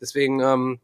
Deswegen, 0.00 0.40
ähm, 0.40 0.80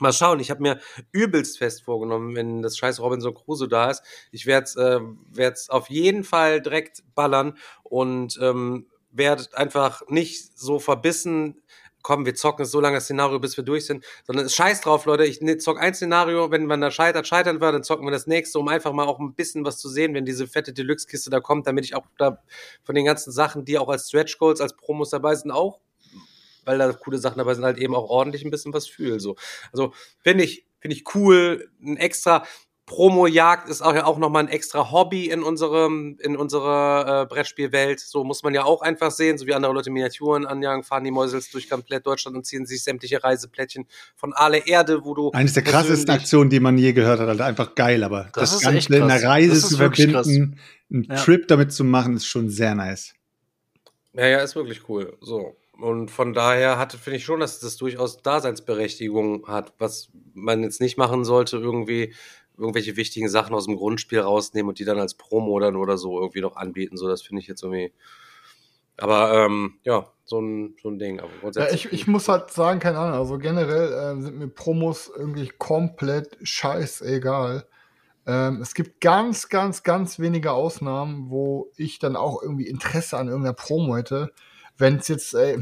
Mal 0.00 0.12
schauen, 0.12 0.40
ich 0.40 0.50
habe 0.50 0.62
mir 0.62 0.80
übelst 1.12 1.58
fest 1.58 1.82
vorgenommen, 1.82 2.34
wenn 2.34 2.62
das 2.62 2.76
scheiß 2.76 3.00
Robinson 3.00 3.34
Crusoe 3.34 3.68
da 3.68 3.90
ist. 3.90 4.02
Ich 4.32 4.46
werde 4.46 4.64
es 4.64 4.76
äh, 4.76 5.00
werd's 5.30 5.70
auf 5.70 5.90
jeden 5.90 6.24
Fall 6.24 6.60
direkt 6.60 7.02
ballern 7.14 7.56
und 7.82 8.38
ähm, 8.40 8.86
werde 9.10 9.46
einfach 9.54 10.02
nicht 10.08 10.58
so 10.58 10.78
verbissen, 10.78 11.62
komm, 12.02 12.24
wir 12.24 12.34
zocken 12.34 12.64
so 12.64 12.80
lange 12.80 12.96
das 12.96 13.04
Szenario, 13.04 13.38
bis 13.38 13.56
wir 13.56 13.64
durch 13.64 13.86
sind, 13.86 14.04
sondern 14.24 14.48
scheiß 14.48 14.80
drauf, 14.80 15.04
Leute. 15.04 15.24
Ich 15.24 15.40
ne, 15.40 15.58
zock 15.58 15.78
ein 15.78 15.94
Szenario, 15.94 16.50
wenn 16.50 16.66
man 16.66 16.80
da 16.80 16.90
scheitert, 16.90 17.26
scheitern 17.26 17.60
wir, 17.60 17.72
dann 17.72 17.84
zocken 17.84 18.06
wir 18.06 18.10
das 18.10 18.26
nächste, 18.26 18.58
um 18.58 18.68
einfach 18.68 18.92
mal 18.92 19.06
auch 19.06 19.18
ein 19.18 19.34
bisschen 19.34 19.64
was 19.64 19.78
zu 19.78 19.88
sehen, 19.88 20.14
wenn 20.14 20.24
diese 20.24 20.46
fette 20.46 20.72
Deluxe-Kiste 20.72 21.30
da 21.30 21.40
kommt, 21.40 21.66
damit 21.66 21.84
ich 21.84 21.94
auch 21.94 22.06
da 22.18 22.42
von 22.84 22.94
den 22.94 23.04
ganzen 23.04 23.32
Sachen, 23.32 23.64
die 23.64 23.78
auch 23.78 23.88
als 23.88 24.08
Stretch 24.08 24.38
Goals, 24.38 24.60
als 24.60 24.76
Promos 24.76 25.10
dabei 25.10 25.34
sind, 25.34 25.50
auch 25.50 25.80
weil 26.70 26.78
da 26.78 26.92
coole 26.92 27.18
Sachen 27.18 27.38
dabei 27.38 27.54
sind, 27.54 27.64
halt 27.64 27.78
eben 27.78 27.94
auch 27.94 28.08
ordentlich 28.08 28.44
ein 28.44 28.50
bisschen 28.50 28.72
was 28.72 28.86
fühlen. 28.86 29.18
So. 29.18 29.36
Also 29.72 29.92
finde 30.20 30.44
ich, 30.44 30.66
finde 30.78 30.96
ich 30.96 31.14
cool, 31.14 31.68
ein 31.82 31.96
extra. 31.96 32.44
Promo-Jagd 32.86 33.68
ist 33.68 33.82
auch 33.82 33.94
ja 33.94 34.04
auch 34.04 34.18
nochmal 34.18 34.42
ein 34.42 34.48
extra 34.48 34.90
Hobby 34.90 35.30
in 35.30 35.44
unserem, 35.44 36.18
in 36.20 36.36
unserer 36.36 37.22
äh, 37.22 37.26
Brettspielwelt. 37.26 38.00
So 38.00 38.24
muss 38.24 38.42
man 38.42 38.52
ja 38.52 38.64
auch 38.64 38.82
einfach 38.82 39.12
sehen, 39.12 39.38
so 39.38 39.46
wie 39.46 39.54
andere 39.54 39.72
Leute 39.72 39.92
Miniaturen 39.92 40.44
anjagen, 40.44 40.82
fahren 40.82 41.04
die 41.04 41.12
Mäusels 41.12 41.50
durch 41.50 41.70
komplett 41.70 42.04
Deutschland 42.04 42.36
und 42.36 42.46
ziehen 42.46 42.66
sich 42.66 42.82
sämtliche 42.82 43.22
Reiseplättchen 43.22 43.86
von 44.16 44.32
aller 44.32 44.66
Erde, 44.66 45.04
wo 45.04 45.14
du. 45.14 45.30
Eines 45.30 45.52
der 45.52 45.62
krassesten 45.62 46.12
Aktionen, 46.12 46.50
die 46.50 46.58
man 46.58 46.78
je 46.78 46.92
gehört 46.92 47.20
hat, 47.20 47.28
halt 47.28 47.40
einfach 47.40 47.76
geil, 47.76 48.02
aber 48.02 48.28
das, 48.32 48.54
das 48.54 48.62
Ganze 48.62 48.96
in 48.96 49.04
einer 49.04 49.22
Reise 49.22 49.60
zu 49.68 49.76
verbinden, 49.76 50.58
einen 50.92 51.04
ja. 51.04 51.14
Trip 51.14 51.46
damit 51.46 51.72
zu 51.72 51.84
machen, 51.84 52.16
ist 52.16 52.26
schon 52.26 52.50
sehr 52.50 52.74
nice. 52.74 53.14
Ja, 54.14 54.26
ja, 54.26 54.38
ist 54.40 54.56
wirklich 54.56 54.88
cool. 54.88 55.16
So. 55.20 55.56
Und 55.82 56.10
von 56.10 56.32
daher 56.32 56.78
hatte, 56.78 56.98
finde 56.98 57.18
ich 57.18 57.24
schon, 57.24 57.40
dass 57.40 57.60
das 57.60 57.76
durchaus 57.76 58.22
Daseinsberechtigung 58.22 59.46
hat, 59.46 59.72
was 59.78 60.10
man 60.34 60.62
jetzt 60.62 60.80
nicht 60.80 60.98
machen 60.98 61.24
sollte, 61.24 61.56
irgendwie 61.56 62.14
irgendwelche 62.58 62.96
wichtigen 62.96 63.28
Sachen 63.28 63.54
aus 63.54 63.66
dem 63.66 63.76
Grundspiel 63.76 64.20
rausnehmen 64.20 64.68
und 64.68 64.78
die 64.78 64.84
dann 64.84 64.98
als 64.98 65.14
Promo 65.14 65.58
dann 65.58 65.76
oder 65.76 65.96
so 65.96 66.20
irgendwie 66.20 66.42
noch 66.42 66.56
anbieten. 66.56 66.96
So, 66.96 67.08
das 67.08 67.22
finde 67.22 67.40
ich 67.40 67.48
jetzt 67.48 67.62
irgendwie. 67.62 67.92
Aber 68.98 69.32
ähm, 69.32 69.78
ja, 69.82 70.06
so 70.24 70.40
ein, 70.40 70.76
so 70.82 70.90
ein 70.90 70.98
Ding. 70.98 71.20
Aber 71.20 71.30
ja, 71.54 71.72
ich, 71.72 71.90
ich 71.90 72.06
muss 72.06 72.28
halt 72.28 72.50
sagen, 72.50 72.78
keine 72.80 72.98
Ahnung, 72.98 73.18
also 73.18 73.38
generell 73.38 73.92
äh, 73.92 74.20
sind 74.20 74.38
mir 74.38 74.48
Promos 74.48 75.10
irgendwie 75.14 75.48
komplett 75.56 76.36
scheißegal. 76.42 77.66
Ähm, 78.26 78.60
es 78.60 78.74
gibt 78.74 79.00
ganz, 79.00 79.48
ganz, 79.48 79.82
ganz 79.82 80.18
wenige 80.18 80.52
Ausnahmen, 80.52 81.30
wo 81.30 81.70
ich 81.76 81.98
dann 81.98 82.14
auch 82.14 82.42
irgendwie 82.42 82.66
Interesse 82.66 83.16
an 83.16 83.28
irgendeiner 83.28 83.54
Promo 83.54 83.96
hätte 83.96 84.32
wenn 84.80 84.96
es 84.96 85.08
jetzt 85.08 85.34
äh, 85.34 85.58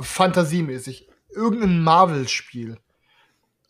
fantasiemäßig 0.00 1.08
irgendein 1.34 1.82
Marvel-Spiel 1.82 2.78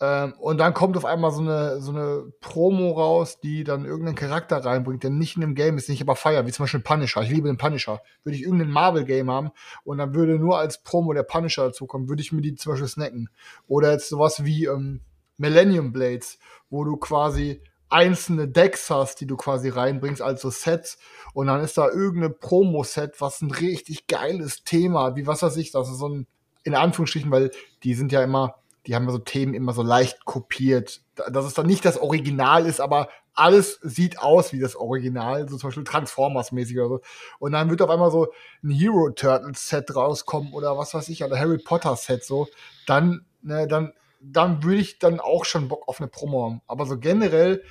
ähm, 0.02 0.32
und 0.38 0.58
dann 0.58 0.72
kommt 0.72 0.96
auf 0.96 1.04
einmal 1.04 1.30
so 1.30 1.42
eine, 1.42 1.80
so 1.80 1.92
eine 1.92 2.32
Promo 2.40 2.92
raus, 2.92 3.38
die 3.40 3.64
dann 3.64 3.84
irgendeinen 3.84 4.16
Charakter 4.16 4.64
reinbringt, 4.64 5.02
der 5.02 5.10
nicht 5.10 5.36
in 5.36 5.42
dem 5.42 5.54
Game 5.54 5.76
ist, 5.76 5.88
den 5.88 5.94
ich 5.94 6.00
aber 6.00 6.16
feier, 6.16 6.46
wie 6.46 6.52
zum 6.52 6.64
Beispiel 6.64 6.80
Punisher. 6.80 7.22
Ich 7.22 7.30
liebe 7.30 7.48
den 7.48 7.58
Punisher. 7.58 8.00
Würde 8.24 8.36
ich 8.36 8.42
irgendein 8.42 8.70
Marvel-Game 8.70 9.30
haben 9.30 9.50
und 9.84 9.98
dann 9.98 10.14
würde 10.14 10.38
nur 10.38 10.58
als 10.58 10.82
Promo 10.82 11.12
der 11.12 11.22
Punisher 11.22 11.66
dazukommen, 11.66 12.08
würde 12.08 12.22
ich 12.22 12.32
mir 12.32 12.40
die 12.40 12.54
zum 12.54 12.72
Beispiel 12.72 12.88
snacken. 12.88 13.28
Oder 13.68 13.92
jetzt 13.92 14.08
sowas 14.08 14.44
wie 14.44 14.64
ähm, 14.64 15.00
Millennium 15.36 15.92
Blades, 15.92 16.38
wo 16.70 16.84
du 16.84 16.96
quasi 16.96 17.62
einzelne 17.90 18.48
Decks 18.48 18.88
hast, 18.88 19.20
die 19.20 19.26
du 19.26 19.36
quasi 19.36 19.68
reinbringst, 19.68 20.22
also 20.22 20.50
Sets. 20.50 20.98
Und 21.34 21.48
dann 21.48 21.60
ist 21.62 21.76
da 21.76 21.88
irgendeine 21.88 22.30
Promo-Set, 22.30 23.20
was 23.20 23.42
ein 23.42 23.50
richtig 23.50 24.06
geiles 24.06 24.64
Thema, 24.64 25.16
wie 25.16 25.26
was 25.26 25.42
weiß 25.42 25.56
ich, 25.56 25.72
das 25.72 25.90
ist 25.90 25.98
so 25.98 26.08
ein, 26.08 26.26
in 26.64 26.74
Anführungsstrichen, 26.74 27.30
weil 27.30 27.50
die 27.82 27.94
sind 27.94 28.12
ja 28.12 28.22
immer, 28.22 28.56
die 28.86 28.94
haben 28.94 29.06
ja 29.06 29.12
so 29.12 29.18
Themen 29.18 29.54
immer 29.54 29.72
so 29.72 29.82
leicht 29.82 30.24
kopiert. 30.24 31.02
Dass 31.14 31.44
es 31.44 31.54
dann 31.54 31.66
nicht 31.66 31.84
das 31.84 31.98
Original 31.98 32.64
ist, 32.64 32.80
aber 32.80 33.08
alles 33.34 33.78
sieht 33.82 34.18
aus 34.18 34.52
wie 34.52 34.60
das 34.60 34.76
Original, 34.76 35.48
so 35.48 35.56
zum 35.56 35.68
Beispiel 35.68 35.84
Transformers-mäßig 35.84 36.78
oder 36.78 36.88
so. 36.88 37.00
Und 37.38 37.52
dann 37.52 37.70
wird 37.70 37.82
auf 37.82 37.90
einmal 37.90 38.10
so 38.10 38.28
ein 38.62 38.70
Hero 38.70 39.10
Turtles 39.10 39.68
Set 39.68 39.94
rauskommen 39.94 40.52
oder 40.52 40.76
was 40.76 40.94
weiß 40.94 41.08
ich, 41.08 41.24
oder 41.24 41.38
Harry 41.38 41.58
Potter 41.58 41.96
Set 41.96 42.24
so. 42.24 42.48
Dann, 42.86 43.24
ne, 43.42 43.66
dann, 43.66 43.92
dann 44.20 44.62
würde 44.62 44.80
ich 44.80 44.98
dann 44.98 45.18
auch 45.18 45.44
schon 45.44 45.68
Bock 45.68 45.88
auf 45.88 46.00
eine 46.00 46.08
Promo 46.08 46.44
haben. 46.44 46.62
Aber 46.66 46.86
so 46.86 46.98
generell, 46.98 47.62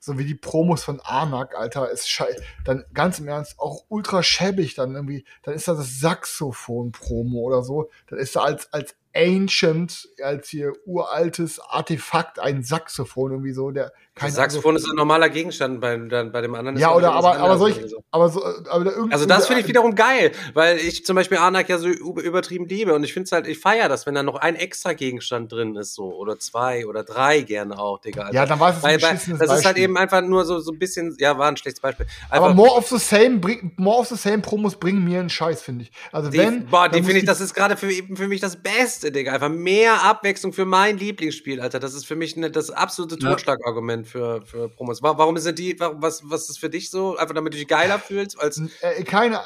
so 0.00 0.18
wie 0.18 0.24
die 0.24 0.34
Promos 0.34 0.82
von 0.82 1.00
Anak, 1.00 1.54
Alter, 1.56 1.90
ist 1.90 2.08
schei 2.08 2.34
dann 2.64 2.84
ganz 2.94 3.18
im 3.18 3.28
Ernst 3.28 3.58
auch 3.58 3.84
ultra 3.88 4.22
schäbig 4.22 4.74
dann 4.74 4.94
irgendwie, 4.94 5.24
dann 5.42 5.54
ist 5.54 5.68
da 5.68 5.74
das 5.74 6.00
Saxophon-Promo 6.00 7.40
oder 7.40 7.62
so, 7.62 7.90
dann 8.08 8.18
ist 8.18 8.36
da 8.36 8.40
als, 8.40 8.72
als 8.72 8.96
Ancient, 9.14 10.08
als 10.22 10.48
hier 10.48 10.72
uraltes 10.84 11.60
Artefakt 11.60 12.38
ein 12.38 12.62
Saxophon 12.62 13.32
irgendwie 13.32 13.52
so, 13.52 13.70
der 13.70 13.92
kein 14.18 14.32
Saxophon 14.32 14.74
ist 14.74 14.88
ein 14.88 14.96
normaler 14.96 15.28
Gegenstand 15.28 15.80
bei, 15.80 15.96
dann, 15.96 16.32
bei 16.32 16.40
dem 16.40 16.54
anderen. 16.54 16.76
Ja, 16.76 16.92
oder 16.94 17.12
aber, 17.12 17.36
aber 17.36 17.56
solch, 17.56 17.76
so. 17.86 18.02
aber 18.10 18.28
so, 18.28 18.44
aber 18.68 18.92
Also 19.10 19.26
das 19.26 19.46
finde 19.46 19.62
ich 19.62 19.68
wiederum 19.68 19.94
geil, 19.94 20.32
weil 20.54 20.78
ich 20.78 21.06
zum 21.06 21.14
Beispiel 21.14 21.38
Anak 21.38 21.68
ja 21.68 21.78
so 21.78 21.88
übertrieben 21.88 22.66
liebe 22.66 22.94
und 22.94 23.04
ich 23.04 23.12
finde 23.12 23.26
es 23.26 23.32
halt, 23.32 23.46
ich 23.46 23.60
feiere 23.60 23.88
das, 23.88 24.06
wenn 24.06 24.14
da 24.14 24.24
noch 24.24 24.34
ein 24.34 24.56
extra 24.56 24.92
Gegenstand 24.92 25.52
drin 25.52 25.76
ist, 25.76 25.94
so, 25.94 26.12
oder 26.14 26.38
zwei 26.38 26.86
oder 26.86 27.04
drei 27.04 27.42
gerne 27.42 27.78
auch, 27.78 28.00
Digga. 28.00 28.22
Alter. 28.22 28.34
Ja, 28.34 28.46
dann 28.46 28.58
war 28.58 28.70
es 28.70 28.82
ein 28.82 28.82
weil, 28.82 28.98
Das 28.98 29.26
Beispiel. 29.26 29.46
ist 29.46 29.64
halt 29.64 29.76
eben 29.76 29.96
einfach 29.96 30.20
nur 30.20 30.44
so, 30.44 30.58
so 30.58 30.72
ein 30.72 30.78
bisschen, 30.78 31.16
ja, 31.20 31.38
war 31.38 31.48
ein 31.48 31.56
schlechtes 31.56 31.80
Beispiel. 31.80 32.06
Einfach, 32.28 32.46
aber 32.46 32.54
more 32.54 32.74
of 32.76 32.88
the 32.88 32.98
same, 32.98 33.38
bring, 33.38 33.72
more 33.76 34.00
of 34.00 34.08
the 34.08 34.16
same 34.16 34.38
Promos 34.40 34.74
bringen 34.74 35.04
mir 35.04 35.20
einen 35.20 35.30
Scheiß, 35.30 35.62
finde 35.62 35.84
ich. 35.84 35.92
Also 36.10 36.32
wenn. 36.32 36.66
Boah, 36.66 36.88
die 36.88 37.02
finde 37.02 37.18
ich, 37.18 37.24
das 37.24 37.40
ist 37.40 37.54
gerade 37.54 37.76
für, 37.76 37.88
für 37.88 38.26
mich 38.26 38.40
das 38.40 38.56
Beste, 38.56 38.97
Digga. 39.00 39.32
Einfach 39.32 39.48
mehr 39.48 40.02
Abwechslung 40.04 40.52
für 40.52 40.64
mein 40.64 40.98
Lieblingsspiel, 40.98 41.60
Alter. 41.60 41.80
Das 41.80 41.94
ist 41.94 42.06
für 42.06 42.16
mich 42.16 42.36
ne, 42.36 42.50
das 42.50 42.70
absolute 42.70 43.18
Totschlagargument 43.18 44.06
für, 44.06 44.42
für 44.42 44.68
Promos. 44.68 45.02
Warum 45.02 45.36
sind 45.38 45.58
die, 45.58 45.78
was, 45.78 46.22
was 46.24 46.48
ist 46.48 46.58
für 46.58 46.70
dich 46.70 46.90
so? 46.90 47.16
Einfach 47.16 47.34
damit 47.34 47.54
du 47.54 47.58
dich 47.58 47.68
geiler 47.68 47.98
fühlst? 47.98 48.40
Als 48.40 48.60
äh, 48.80 49.02
keine, 49.04 49.40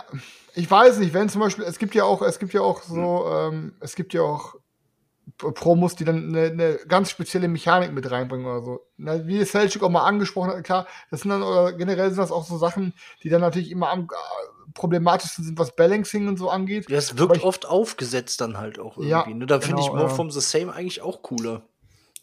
ich 0.55 0.71
weiß 0.71 0.99
nicht, 0.99 1.15
wenn 1.15 1.29
zum 1.29 1.41
Beispiel, 1.41 1.65
es 1.65 1.79
gibt 1.79 1.95
ja 1.95 2.05
auch, 2.05 2.23
es 2.23 2.39
gibt 2.39 2.53
ja 2.53 2.63
auch 2.63 2.83
so, 2.83 3.27
ähm, 3.31 3.75
es 3.81 3.95
gibt 3.95 4.15
ja 4.15 4.23
auch 4.23 4.57
Promos, 5.39 5.97
die 5.97 6.05
dann 6.05 6.29
eine, 6.29 6.47
eine, 6.47 6.79
ganz 6.89 7.11
spezielle 7.11 7.49
Mechanik 7.49 7.93
mit 7.93 8.11
reinbringen 8.11 8.47
oder 8.47 8.63
so. 8.63 8.87
Na, 8.97 9.27
wie 9.27 9.45
Selchuk 9.45 9.83
auch 9.83 9.91
mal 9.91 10.05
angesprochen 10.05 10.51
hat, 10.51 10.65
klar, 10.65 10.87
das 11.11 11.21
sind 11.21 11.31
dann, 11.31 11.43
oder 11.43 11.73
generell 11.73 12.09
sind 12.09 12.19
das 12.19 12.33
auch 12.33 12.45
so 12.45 12.59
Sachen, 12.59 12.93
die 13.23 13.29
dann 13.29 13.41
natürlich 13.41 13.71
immer 13.71 13.91
am 13.91 14.09
problematischsten 14.75 15.45
sind, 15.45 15.59
was 15.59 15.75
Balancing 15.77 16.29
und 16.29 16.39
so 16.39 16.51
angeht. 16.51 16.89
Ja, 16.91 16.99
es 16.99 17.19
wirkt 17.19 17.39
ich, 17.39 17.45
oft 17.45 17.67
aufgesetzt 17.67 18.41
dann 18.41 18.59
halt 18.59 18.79
auch 18.79 18.97
irgendwie. 18.97 19.09
Ja, 19.09 19.27
ne? 19.27 19.47
Da 19.47 19.57
genau, 19.57 19.67
finde 19.67 19.83
ich 19.83 19.89
More 19.89 20.03
ja. 20.03 20.09
from 20.09 20.31
the 20.31 20.41
Same 20.41 20.73
eigentlich 20.73 21.03
auch 21.03 21.23
cooler. 21.23 21.63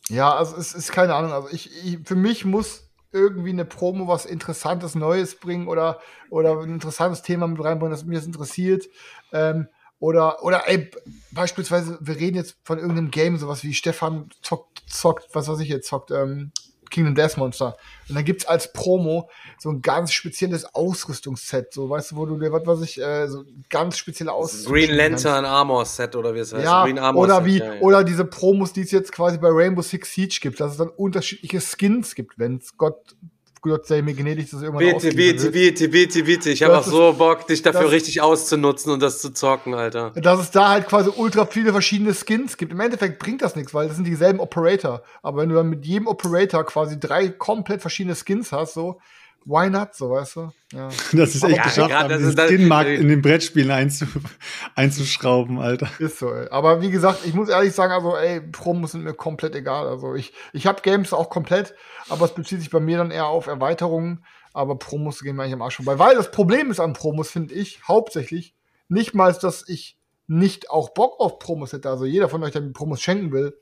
Ja, 0.09 0.33
also 0.33 0.55
es 0.57 0.73
ist 0.73 0.91
keine 0.91 1.15
Ahnung. 1.15 1.31
Also 1.31 1.49
ich, 1.51 1.69
ich 1.85 1.99
für 2.03 2.15
mich 2.15 2.45
muss 2.45 2.89
irgendwie 3.11 3.49
eine 3.49 3.65
Promo 3.65 4.07
was 4.07 4.25
Interessantes, 4.25 4.95
Neues 4.95 5.35
bringen 5.35 5.67
oder, 5.67 5.99
oder 6.29 6.59
ein 6.59 6.73
interessantes 6.73 7.21
Thema 7.21 7.47
mit 7.47 7.63
reinbringen, 7.63 7.91
das 7.91 8.05
mich 8.05 8.17
das 8.17 8.25
interessiert. 8.25 8.87
Ähm, 9.31 9.67
oder, 9.99 10.43
oder 10.43 10.67
ey, 10.67 10.89
beispielsweise, 11.31 11.97
wir 12.01 12.15
reden 12.15 12.37
jetzt 12.37 12.57
von 12.63 12.77
irgendeinem 12.77 13.11
Game, 13.11 13.37
sowas 13.37 13.63
wie 13.63 13.73
Stefan 13.73 14.29
zockt, 14.41 14.83
zockt 14.87 15.27
was 15.33 15.47
weiß 15.47 15.59
ich 15.59 15.69
jetzt, 15.69 15.87
zockt, 15.87 16.11
ähm, 16.11 16.51
Kingdom 16.89 17.15
Death 17.15 17.37
Monster. 17.37 17.77
Und 18.07 18.15
dann 18.15 18.25
gibt's 18.25 18.45
als 18.45 18.71
Promo 18.73 19.29
so 19.57 19.69
ein 19.69 19.81
ganz 19.81 20.11
spezielles 20.11 20.73
Ausrüstungsset, 20.73 21.73
so 21.73 21.89
weißt 21.89 22.11
du, 22.11 22.15
wo 22.15 22.25
du 22.25 22.37
dir, 22.37 22.51
was 22.51 22.65
weiß 22.65 22.81
ich, 22.81 23.01
äh, 23.01 23.27
so 23.27 23.43
ganz 23.69 23.97
spezielle 23.97 24.31
Ausrüstung. 24.31 24.73
Green 24.73 24.91
Lantern 24.91 25.45
Armor 25.45 25.85
Set 25.85 26.15
oder 26.15 26.33
wie 26.33 26.39
es 26.39 26.53
heißt. 26.53 26.63
Ja, 26.63 26.85
oder 27.13 27.45
wie, 27.45 27.59
ja, 27.59 27.73
ja. 27.75 27.81
oder 27.81 28.03
diese 28.03 28.25
Promos, 28.25 28.73
die 28.73 28.81
es 28.81 28.91
jetzt 28.91 29.11
quasi 29.11 29.37
bei 29.37 29.49
Rainbow 29.49 29.81
Six 29.81 30.13
Siege 30.13 30.39
gibt, 30.41 30.59
dass 30.59 30.71
es 30.71 30.77
dann 30.77 30.89
unterschiedliche 30.89 31.61
Skins 31.61 32.15
gibt, 32.15 32.39
wenn 32.39 32.61
Gott 32.77 33.15
Gott 33.61 33.87
sei 33.87 34.01
mir 34.01 34.13
gnädig, 34.13 34.49
dass 34.49 34.61
irgendwann 34.61 34.85
Bitte, 34.85 35.15
bitte, 35.15 35.51
bitte, 35.51 35.89
bitte, 35.89 36.23
bitte. 36.23 36.49
Ich 36.49 36.63
habe 36.63 36.77
auch 36.77 36.83
so 36.83 37.13
Bock, 37.13 37.47
dich 37.47 37.61
dafür 37.61 37.91
richtig 37.91 38.21
auszunutzen 38.21 38.93
und 38.93 39.01
das 39.01 39.21
zu 39.21 39.31
zocken, 39.31 39.73
Alter. 39.73 40.11
Dass 40.11 40.39
es 40.39 40.51
da 40.51 40.69
halt 40.69 40.87
quasi 40.87 41.11
ultra 41.15 41.45
viele 41.45 41.71
verschiedene 41.71 42.13
Skins 42.13 42.57
gibt. 42.57 42.71
Im 42.71 42.79
Endeffekt 42.79 43.19
bringt 43.19 43.41
das 43.41 43.55
nichts, 43.55 43.73
weil 43.73 43.87
das 43.87 43.97
sind 43.97 44.05
dieselben 44.05 44.39
Operator. 44.39 45.03
Aber 45.21 45.41
wenn 45.41 45.49
du 45.49 45.55
dann 45.55 45.69
mit 45.69 45.85
jedem 45.85 46.07
Operator 46.07 46.63
quasi 46.65 46.99
drei 46.99 47.29
komplett 47.29 47.81
verschiedene 47.81 48.15
Skins 48.15 48.51
hast, 48.51 48.73
so, 48.73 48.99
why 49.45 49.69
not, 49.69 49.95
so, 49.95 50.11
weißt 50.11 50.35
du? 50.35 50.51
Ja. 50.73 50.89
Das 51.13 51.35
ist 51.35 51.43
echt 51.43 51.57
ja, 51.57 51.63
geschafft, 51.63 51.93
haben, 51.93 52.09
diesen 52.09 52.37
Skin-Markt 52.37 52.89
in 52.89 53.07
den 53.07 53.21
Brettspielen 53.21 53.71
einzu 53.71 54.05
einzuschrauben, 54.75 55.59
Alter. 55.59 55.89
Ist 55.99 56.19
so, 56.19 56.31
ey. 56.33 56.47
Aber 56.49 56.81
wie 56.81 56.91
gesagt, 56.91 57.25
ich 57.25 57.33
muss 57.33 57.49
ehrlich 57.49 57.73
sagen, 57.73 57.93
also, 57.93 58.15
ey, 58.15 58.41
Promos 58.41 58.91
sind 58.91 59.03
mir 59.03 59.13
komplett 59.13 59.55
egal. 59.55 59.87
Also, 59.87 60.15
ich, 60.15 60.33
ich 60.53 60.67
habe 60.67 60.81
Games 60.81 61.13
auch 61.13 61.29
komplett, 61.29 61.73
aber 62.09 62.25
es 62.25 62.33
bezieht 62.33 62.59
sich 62.59 62.69
bei 62.69 62.79
mir 62.79 62.97
dann 62.97 63.11
eher 63.11 63.27
auf 63.27 63.47
Erweiterungen. 63.47 64.23
Aber 64.53 64.77
Promos 64.77 65.21
gehen 65.21 65.35
mir 65.35 65.43
eigentlich 65.43 65.53
am 65.53 65.61
Arsch 65.61 65.75
vorbei. 65.75 65.99
Weil 65.99 66.15
das 66.15 66.31
Problem 66.31 66.71
ist 66.71 66.79
an 66.79 66.93
Promos, 66.93 67.29
finde 67.29 67.53
ich, 67.53 67.87
hauptsächlich, 67.87 68.55
nicht 68.87 69.13
mal, 69.13 69.31
dass 69.33 69.67
ich 69.67 69.97
nicht 70.27 70.69
auch 70.69 70.89
Bock 70.89 71.19
auf 71.19 71.39
Promos 71.39 71.73
hätte. 71.73 71.89
Also, 71.89 72.05
jeder 72.05 72.29
von 72.29 72.43
euch, 72.43 72.51
der 72.51 72.61
mir 72.61 72.73
Promos 72.73 73.01
schenken 73.01 73.31
will, 73.31 73.57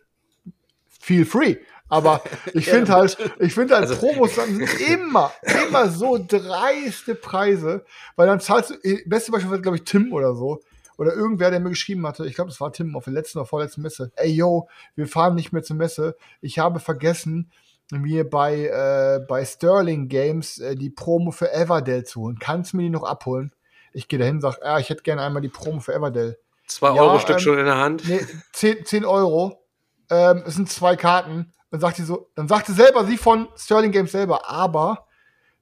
feel 1.08 1.26
free. 1.26 1.58
Aber 1.90 2.22
ich 2.54 2.66
finde 2.66 2.92
halt, 2.92 3.18
ich 3.40 3.54
finde 3.54 3.76
halt, 3.76 3.90
also, 3.90 3.96
Promos 3.96 4.36
sind 4.36 4.62
immer, 4.90 5.32
immer 5.68 5.90
so 5.90 6.20
dreiste 6.26 7.16
Preise, 7.16 7.86
weil 8.16 8.28
dann 8.28 8.40
zahlst 8.40 8.72
du, 8.72 8.74
äh, 8.84 9.04
beste 9.06 9.32
Beispiel 9.32 9.52
war, 9.52 9.60
glaube 9.60 9.78
ich, 9.78 9.84
Tim 9.84 10.12
oder 10.12 10.36
so. 10.36 10.60
Oder 10.98 11.14
irgendwer, 11.14 11.52
der 11.52 11.60
mir 11.60 11.70
geschrieben 11.70 12.08
hatte, 12.08 12.26
ich 12.26 12.34
glaube, 12.34 12.50
das 12.50 12.60
war 12.60 12.74
Tim 12.74 12.96
auf 12.96 13.04
der 13.04 13.14
letzten 13.14 13.38
oder 13.38 13.46
vorletzten 13.46 13.84
Messe. 13.84 14.12
Ey, 14.16 14.32
yo, 14.32 14.68
wir 14.96 15.08
fahren 15.08 15.36
nicht 15.36 15.54
mehr 15.54 15.62
zur 15.62 15.76
Messe. 15.76 16.18
Ich 16.42 16.58
habe 16.58 16.80
vergessen, 16.80 17.52
mir 17.92 18.28
bei, 18.28 18.66
äh, 18.66 19.24
bei 19.26 19.46
Sterling 19.46 20.10
Games 20.10 20.58
äh, 20.58 20.76
die 20.76 20.90
Promo 20.90 21.32
für 21.32 21.54
Everdell 21.54 22.04
zu 22.04 22.22
holen. 22.22 22.38
Kannst 22.40 22.74
du 22.74 22.78
mir 22.78 22.84
die 22.84 22.90
noch 22.90 23.04
abholen? 23.04 23.54
Ich 23.94 24.08
gehe 24.08 24.20
dahin 24.20 24.36
und 24.36 24.42
sage, 24.42 24.58
ja, 24.64 24.80
ich 24.80 24.90
hätte 24.90 25.04
gerne 25.04 25.22
einmal 25.22 25.42
die 25.42 25.50
Promo 25.50 25.80
für 25.80 25.94
Everdell. 25.94 26.38
Zwei 26.66 26.96
ja, 26.96 27.02
Euro 27.02 27.20
Stück 27.20 27.38
ähm, 27.38 27.42
schon 27.42 27.60
in 27.60 27.66
der 27.66 27.78
Hand? 27.78 28.04
Nee, 28.08 28.20
zehn, 28.52 28.84
zehn 28.84 29.06
Euro. 29.06 29.67
Ähm, 30.10 30.44
es 30.46 30.56
sind 30.56 30.70
zwei 30.70 30.96
Karten. 30.96 31.52
Dann 31.72 31.82
sagt 31.82 31.98
sie 31.98 32.04
so, 32.04 32.30
dann 32.36 32.48
sagte 32.48 32.74
selber 32.74 33.06
sie 33.06 33.18
von 33.18 33.50
Sterling 33.58 33.92
Games 33.92 34.12
selber, 34.12 34.50
aber 34.50 35.06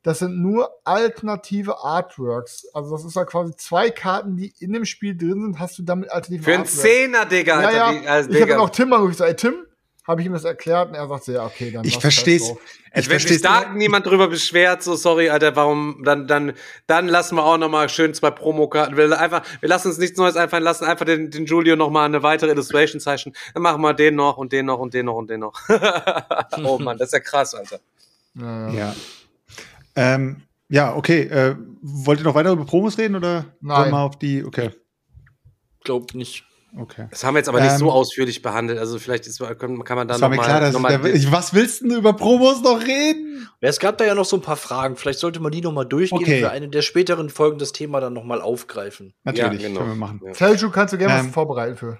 das 0.03 0.19
sind 0.19 0.39
nur 0.39 0.69
alternative 0.83 1.83
Artworks. 1.83 2.67
Also 2.75 2.91
das 2.91 3.03
ist 3.03 3.15
ja 3.15 3.25
quasi 3.25 3.55
zwei 3.55 3.89
Karten, 3.89 4.37
die 4.37 4.53
in 4.59 4.71
dem 4.71 4.85
Spiel 4.85 5.17
drin 5.17 5.41
sind, 5.41 5.59
hast 5.59 5.79
du 5.79 5.83
damit 5.83 6.11
alternative 6.11 6.43
Für 6.43 6.53
einen 6.53 6.65
Zehner, 6.67 7.25
Digga. 7.25 7.59
Ja, 7.59 7.91
ja. 7.91 8.11
Also, 8.11 8.29
ich 8.29 8.39
habe 8.39 8.51
dann 8.51 8.59
auch 8.59 8.69
Tim 8.69 8.89
mal 8.89 9.05
gesagt, 9.07 9.29
ey 9.29 9.35
Tim, 9.35 9.65
habe 10.07 10.21
ich 10.21 10.27
ihm 10.27 10.33
das 10.33 10.43
erklärt 10.43 10.89
und 10.89 10.95
er 10.95 11.07
sagt 11.07 11.23
so, 11.23 11.31
ja, 11.31 11.45
okay, 11.45 11.71
dann. 11.71 11.83
Ich 11.83 11.97
verstehe 11.97 12.37
es. 12.37 12.53
Ich 12.97 13.09
wenn 13.09 13.19
sich 13.19 13.41
da 13.41 13.73
niemand 13.73 14.05
drüber 14.05 14.29
beschwert, 14.29 14.81
so 14.81 14.95
sorry, 14.95 15.29
Alter, 15.29 15.55
warum, 15.57 16.01
dann, 16.05 16.27
dann, 16.27 16.53
dann 16.87 17.09
lassen 17.09 17.35
wir 17.35 17.43
auch 17.43 17.57
noch 17.57 17.69
mal 17.69 17.89
schön 17.89 18.13
zwei 18.13 18.31
Promokarten. 18.31 18.95
Wir 18.95 19.19
einfach, 19.19 19.43
wir 19.59 19.67
lassen 19.67 19.89
uns 19.89 19.97
nichts 19.97 20.17
Neues 20.17 20.37
einfallen 20.37 20.63
lassen, 20.63 20.85
einfach 20.85 21.05
den, 21.05 21.29
den 21.29 21.45
Julio 21.45 21.75
noch 21.75 21.89
mal 21.89 22.05
eine 22.05 22.23
weitere 22.23 22.51
Illustration 22.51 23.01
Session. 23.01 23.33
Dann 23.53 23.63
machen 23.63 23.81
wir 23.81 23.93
den 23.93 24.15
noch 24.15 24.37
und 24.37 24.53
den 24.53 24.67
noch 24.67 24.79
und 24.79 24.93
den 24.93 25.07
noch 25.07 25.15
und 25.15 25.29
den 25.29 25.41
noch. 25.41 25.59
oh 26.63 26.79
Mann, 26.79 26.97
das 26.97 27.09
ist 27.09 27.13
ja 27.13 27.19
krass, 27.19 27.53
Alter. 27.53 27.79
Ja. 28.35 28.69
Ja, 28.69 28.95
ähm, 29.95 30.43
ja 30.69 30.95
okay. 30.95 31.23
Äh, 31.23 31.57
wollt 31.81 32.19
ihr 32.19 32.25
noch 32.25 32.35
weiter 32.35 32.51
über 32.51 32.65
Promos 32.65 32.97
reden 32.97 33.17
oder? 33.17 33.45
Nein. 33.59 33.91
Mal 33.91 34.03
auf 34.03 34.17
die, 34.17 34.45
okay. 34.45 34.69
Glaub 35.83 36.13
nicht. 36.13 36.45
Okay. 36.77 37.07
Das 37.09 37.23
haben 37.23 37.35
wir 37.35 37.39
jetzt 37.39 37.49
aber 37.49 37.61
nicht 37.61 37.71
ähm, 37.71 37.77
so 37.77 37.91
ausführlich 37.91 38.41
behandelt. 38.41 38.79
Also 38.79 38.99
vielleicht 38.99 39.27
ist, 39.27 39.39
kann, 39.39 39.75
man 39.75 40.07
da 40.07 40.17
noch 40.17 40.29
mal, 40.29 40.37
klar, 40.37 40.71
noch 40.71 40.79
mal 40.79 40.97
der, 40.97 41.31
Was 41.31 41.53
willst 41.53 41.81
du 41.81 41.95
über 41.95 42.13
Promos 42.13 42.61
noch 42.61 42.81
reden? 42.81 43.47
Ja, 43.61 43.69
es 43.69 43.79
gab 43.79 43.97
da 43.97 44.05
ja 44.05 44.13
noch 44.13 44.25
so 44.25 44.35
ein 44.35 44.41
paar 44.41 44.57
Fragen. 44.57 44.95
Vielleicht 44.97 45.19
sollte 45.19 45.39
man 45.39 45.51
die 45.51 45.61
noch 45.61 45.71
mal 45.71 45.85
durchgehen 45.85 46.19
okay. 46.19 46.39
für 46.41 46.51
eine 46.51 46.67
der 46.67 46.81
späteren 46.81 47.29
Folgen 47.29 47.59
das 47.59 47.71
Thema 47.71 48.01
dann 48.01 48.13
noch 48.13 48.23
mal 48.23 48.41
aufgreifen. 48.41 49.13
Natürlich, 49.23 49.61
ja, 49.61 49.67
genau. 49.69 49.79
können 49.81 49.91
wir 49.91 49.95
machen. 49.95 50.21
Ja. 50.25 50.33
Seljuk, 50.33 50.73
kannst 50.73 50.93
du 50.93 50.97
gerne 50.97 51.19
ähm, 51.19 51.27
was 51.27 51.33
vorbereiten 51.33 51.77
für? 51.77 51.99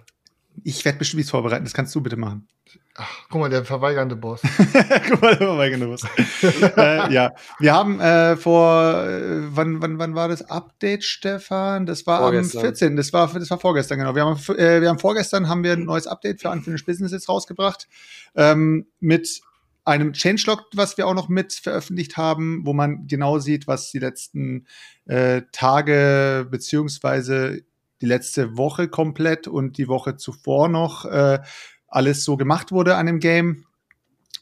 Ich 0.63 0.85
werde 0.85 0.97
bestimmt 0.97 1.19
nichts 1.19 1.31
vorbereiten. 1.31 1.63
Das 1.63 1.73
kannst 1.73 1.93
du 1.95 2.01
bitte 2.01 2.17
machen. 2.17 2.47
Ach, 2.95 3.09
guck 3.29 3.41
mal, 3.41 3.49
der 3.49 3.65
verweigernde 3.65 4.15
Boss. 4.15 4.41
guck 5.09 5.21
mal, 5.21 5.35
der 5.35 5.47
verweigernde 5.47 5.87
Boss. 5.87 6.03
äh, 6.77 7.13
ja, 7.13 7.33
wir 7.59 7.73
haben 7.73 7.99
äh, 7.99 8.37
vor, 8.37 9.03
äh, 9.03 9.55
wann, 9.55 9.81
wann, 9.81 9.99
wann 9.99 10.15
war 10.15 10.29
das 10.29 10.49
Update, 10.49 11.03
Stefan? 11.03 11.85
Das 11.85 12.07
war 12.07 12.19
vorgestern. 12.19 12.59
am 12.59 12.65
14. 12.65 12.95
Das 12.95 13.11
war, 13.11 13.33
das 13.33 13.49
war 13.49 13.59
vorgestern, 13.59 13.99
genau. 13.99 14.15
Wir 14.15 14.25
haben, 14.25 14.39
äh, 14.57 14.81
wir 14.81 14.89
haben 14.89 14.99
vorgestern 14.99 15.49
haben 15.49 15.63
wir 15.63 15.73
ein 15.73 15.83
neues 15.83 16.07
Update 16.07 16.41
für 16.41 16.49
Unfinished 16.49 16.85
Business 16.85 17.11
jetzt 17.11 17.27
rausgebracht. 17.27 17.87
Ähm, 18.33 18.87
mit 18.99 19.41
einem 19.83 20.13
Changelog, 20.13 20.63
was 20.73 20.97
wir 20.97 21.05
auch 21.07 21.13
noch 21.13 21.29
mit 21.29 21.53
veröffentlicht 21.53 22.17
haben, 22.17 22.65
wo 22.65 22.73
man 22.73 23.07
genau 23.07 23.39
sieht, 23.39 23.67
was 23.67 23.91
die 23.91 23.99
letzten 23.99 24.67
äh, 25.05 25.43
Tage 25.51 26.47
beziehungsweise 26.49 27.61
die 28.01 28.05
letzte 28.05 28.57
Woche 28.57 28.87
komplett 28.87 29.47
und 29.47 29.77
die 29.77 29.87
Woche 29.87 30.17
zuvor 30.17 30.69
noch 30.69 31.05
äh, 31.05 31.39
alles 31.87 32.23
so 32.23 32.37
gemacht 32.37 32.71
wurde 32.71 32.95
an 32.95 33.05
dem 33.05 33.19
Game. 33.19 33.65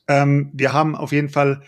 Ähm, 0.08 0.52
wir 0.54 0.74
haben 0.74 0.96
auf 0.96 1.12
jeden 1.12 1.30
Fall 1.30 1.62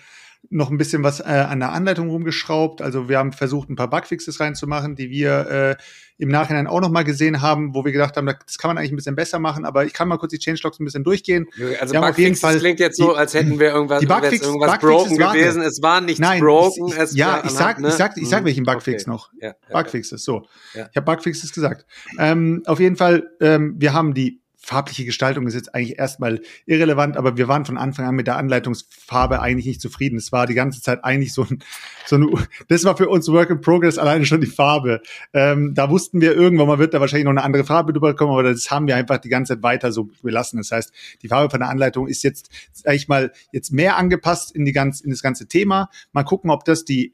noch 0.49 0.69
ein 0.69 0.77
bisschen 0.77 1.03
was 1.03 1.19
äh, 1.19 1.23
an 1.23 1.59
der 1.59 1.71
Anleitung 1.71 2.09
rumgeschraubt. 2.09 2.81
Also 2.81 3.09
wir 3.09 3.17
haben 3.17 3.31
versucht, 3.31 3.69
ein 3.69 3.75
paar 3.75 3.89
Bugfixes 3.89 4.39
reinzumachen, 4.39 4.95
die 4.95 5.09
wir 5.09 5.77
äh, 5.79 5.83
im 6.17 6.29
Nachhinein 6.29 6.67
auch 6.67 6.79
noch 6.79 6.89
mal 6.89 7.03
gesehen 7.03 7.41
haben, 7.41 7.75
wo 7.75 7.83
wir 7.83 7.91
gedacht 7.91 8.15
haben, 8.15 8.25
das 8.25 8.57
kann 8.57 8.69
man 8.69 8.77
eigentlich 8.77 8.93
ein 8.93 8.95
bisschen 8.95 9.15
besser 9.15 9.39
machen. 9.39 9.65
Aber 9.65 9.85
ich 9.85 9.93
kann 9.93 10.07
mal 10.07 10.17
kurz 10.17 10.31
die 10.31 10.39
Changelogs 10.39 10.79
ein 10.79 10.85
bisschen 10.85 11.03
durchgehen. 11.03 11.47
Also 11.79 11.99
Bugfixes 11.99 12.59
klingt 12.59 12.79
jetzt 12.79 12.97
so, 12.97 13.13
als 13.13 13.33
hätten 13.33 13.59
wir 13.59 13.71
irgendwas, 13.71 13.99
die 13.99 14.05
Bugfix, 14.05 14.45
irgendwas 14.45 14.79
broken 14.79 15.17
gewesen. 15.17 15.61
Es 15.61 15.81
war 15.81 16.01
nichts 16.01 16.19
Nein, 16.19 16.39
broken. 16.39 16.87
Ich, 16.87 16.97
ich, 16.97 17.11
ja, 17.13 17.41
ich 17.43 17.51
sag, 17.51 17.79
ne? 17.79 17.89
ich 17.89 17.93
sag, 17.95 18.17
ich 18.17 18.29
sag 18.29 18.41
mhm. 18.41 18.45
welchen 18.45 18.63
Bugfix 18.63 19.03
okay. 19.03 19.11
noch. 19.11 19.29
Ja, 19.41 19.47
ja, 19.47 19.55
Bugfixes, 19.71 20.23
so. 20.23 20.45
Ja. 20.73 20.87
Ich 20.89 20.95
habe 20.95 21.05
Bugfixes 21.05 21.53
gesagt. 21.53 21.85
Ähm, 22.17 22.63
auf 22.65 22.79
jeden 22.79 22.95
Fall, 22.95 23.29
ähm, 23.41 23.75
wir 23.77 23.93
haben 23.93 24.13
die 24.13 24.41
farbliche 24.65 25.05
Gestaltung 25.05 25.45
ist 25.45 25.53
jetzt 25.53 25.75
eigentlich 25.75 25.99
erstmal 25.99 26.41
irrelevant, 26.65 27.17
aber 27.17 27.37
wir 27.37 27.47
waren 27.47 27.65
von 27.65 27.77
Anfang 27.77 28.07
an 28.07 28.15
mit 28.15 28.25
der 28.25 28.37
Anleitungsfarbe 28.37 29.39
eigentlich 29.39 29.67
nicht 29.67 29.81
zufrieden. 29.81 30.17
Es 30.17 30.31
war 30.31 30.47
die 30.47 30.55
ganze 30.55 30.81
Zeit 30.81 31.03
eigentlich 31.03 31.33
so 31.33 31.43
ein, 31.43 31.63
so 32.07 32.15
ein 32.15 32.47
das 32.67 32.83
war 32.83 32.97
für 32.97 33.07
uns 33.07 33.27
Work 33.27 33.51
in 33.51 33.61
Progress 33.61 33.99
alleine 33.99 34.25
schon 34.25 34.41
die 34.41 34.47
Farbe. 34.47 35.01
Ähm, 35.33 35.75
da 35.75 35.91
wussten 35.91 36.19
wir 36.19 36.33
irgendwann 36.33 36.67
mal 36.67 36.79
wird 36.79 36.95
da 36.95 36.99
wahrscheinlich 36.99 37.25
noch 37.25 37.31
eine 37.31 37.43
andere 37.43 37.63
Farbe 37.63 37.93
drüber 37.93 38.15
kommen, 38.15 38.31
aber 38.31 38.41
das 38.41 38.71
haben 38.71 38.87
wir 38.87 38.95
einfach 38.95 39.19
die 39.19 39.29
ganze 39.29 39.53
Zeit 39.53 39.61
weiter 39.61 39.91
so 39.91 40.09
belassen. 40.23 40.57
Das 40.57 40.71
heißt, 40.71 40.91
die 41.21 41.27
Farbe 41.27 41.51
von 41.51 41.59
der 41.59 41.69
Anleitung 41.69 42.07
ist 42.07 42.23
jetzt, 42.23 42.49
sag 42.73 42.95
ich 42.95 43.07
mal, 43.07 43.31
jetzt 43.51 43.71
mehr 43.71 43.97
angepasst 43.97 44.55
in 44.55 44.65
die 44.65 44.71
ganz, 44.71 44.99
in 44.99 45.11
das 45.11 45.21
ganze 45.21 45.47
Thema. 45.47 45.89
Mal 46.11 46.23
gucken, 46.23 46.49
ob 46.49 46.65
das 46.65 46.85
die 46.85 47.13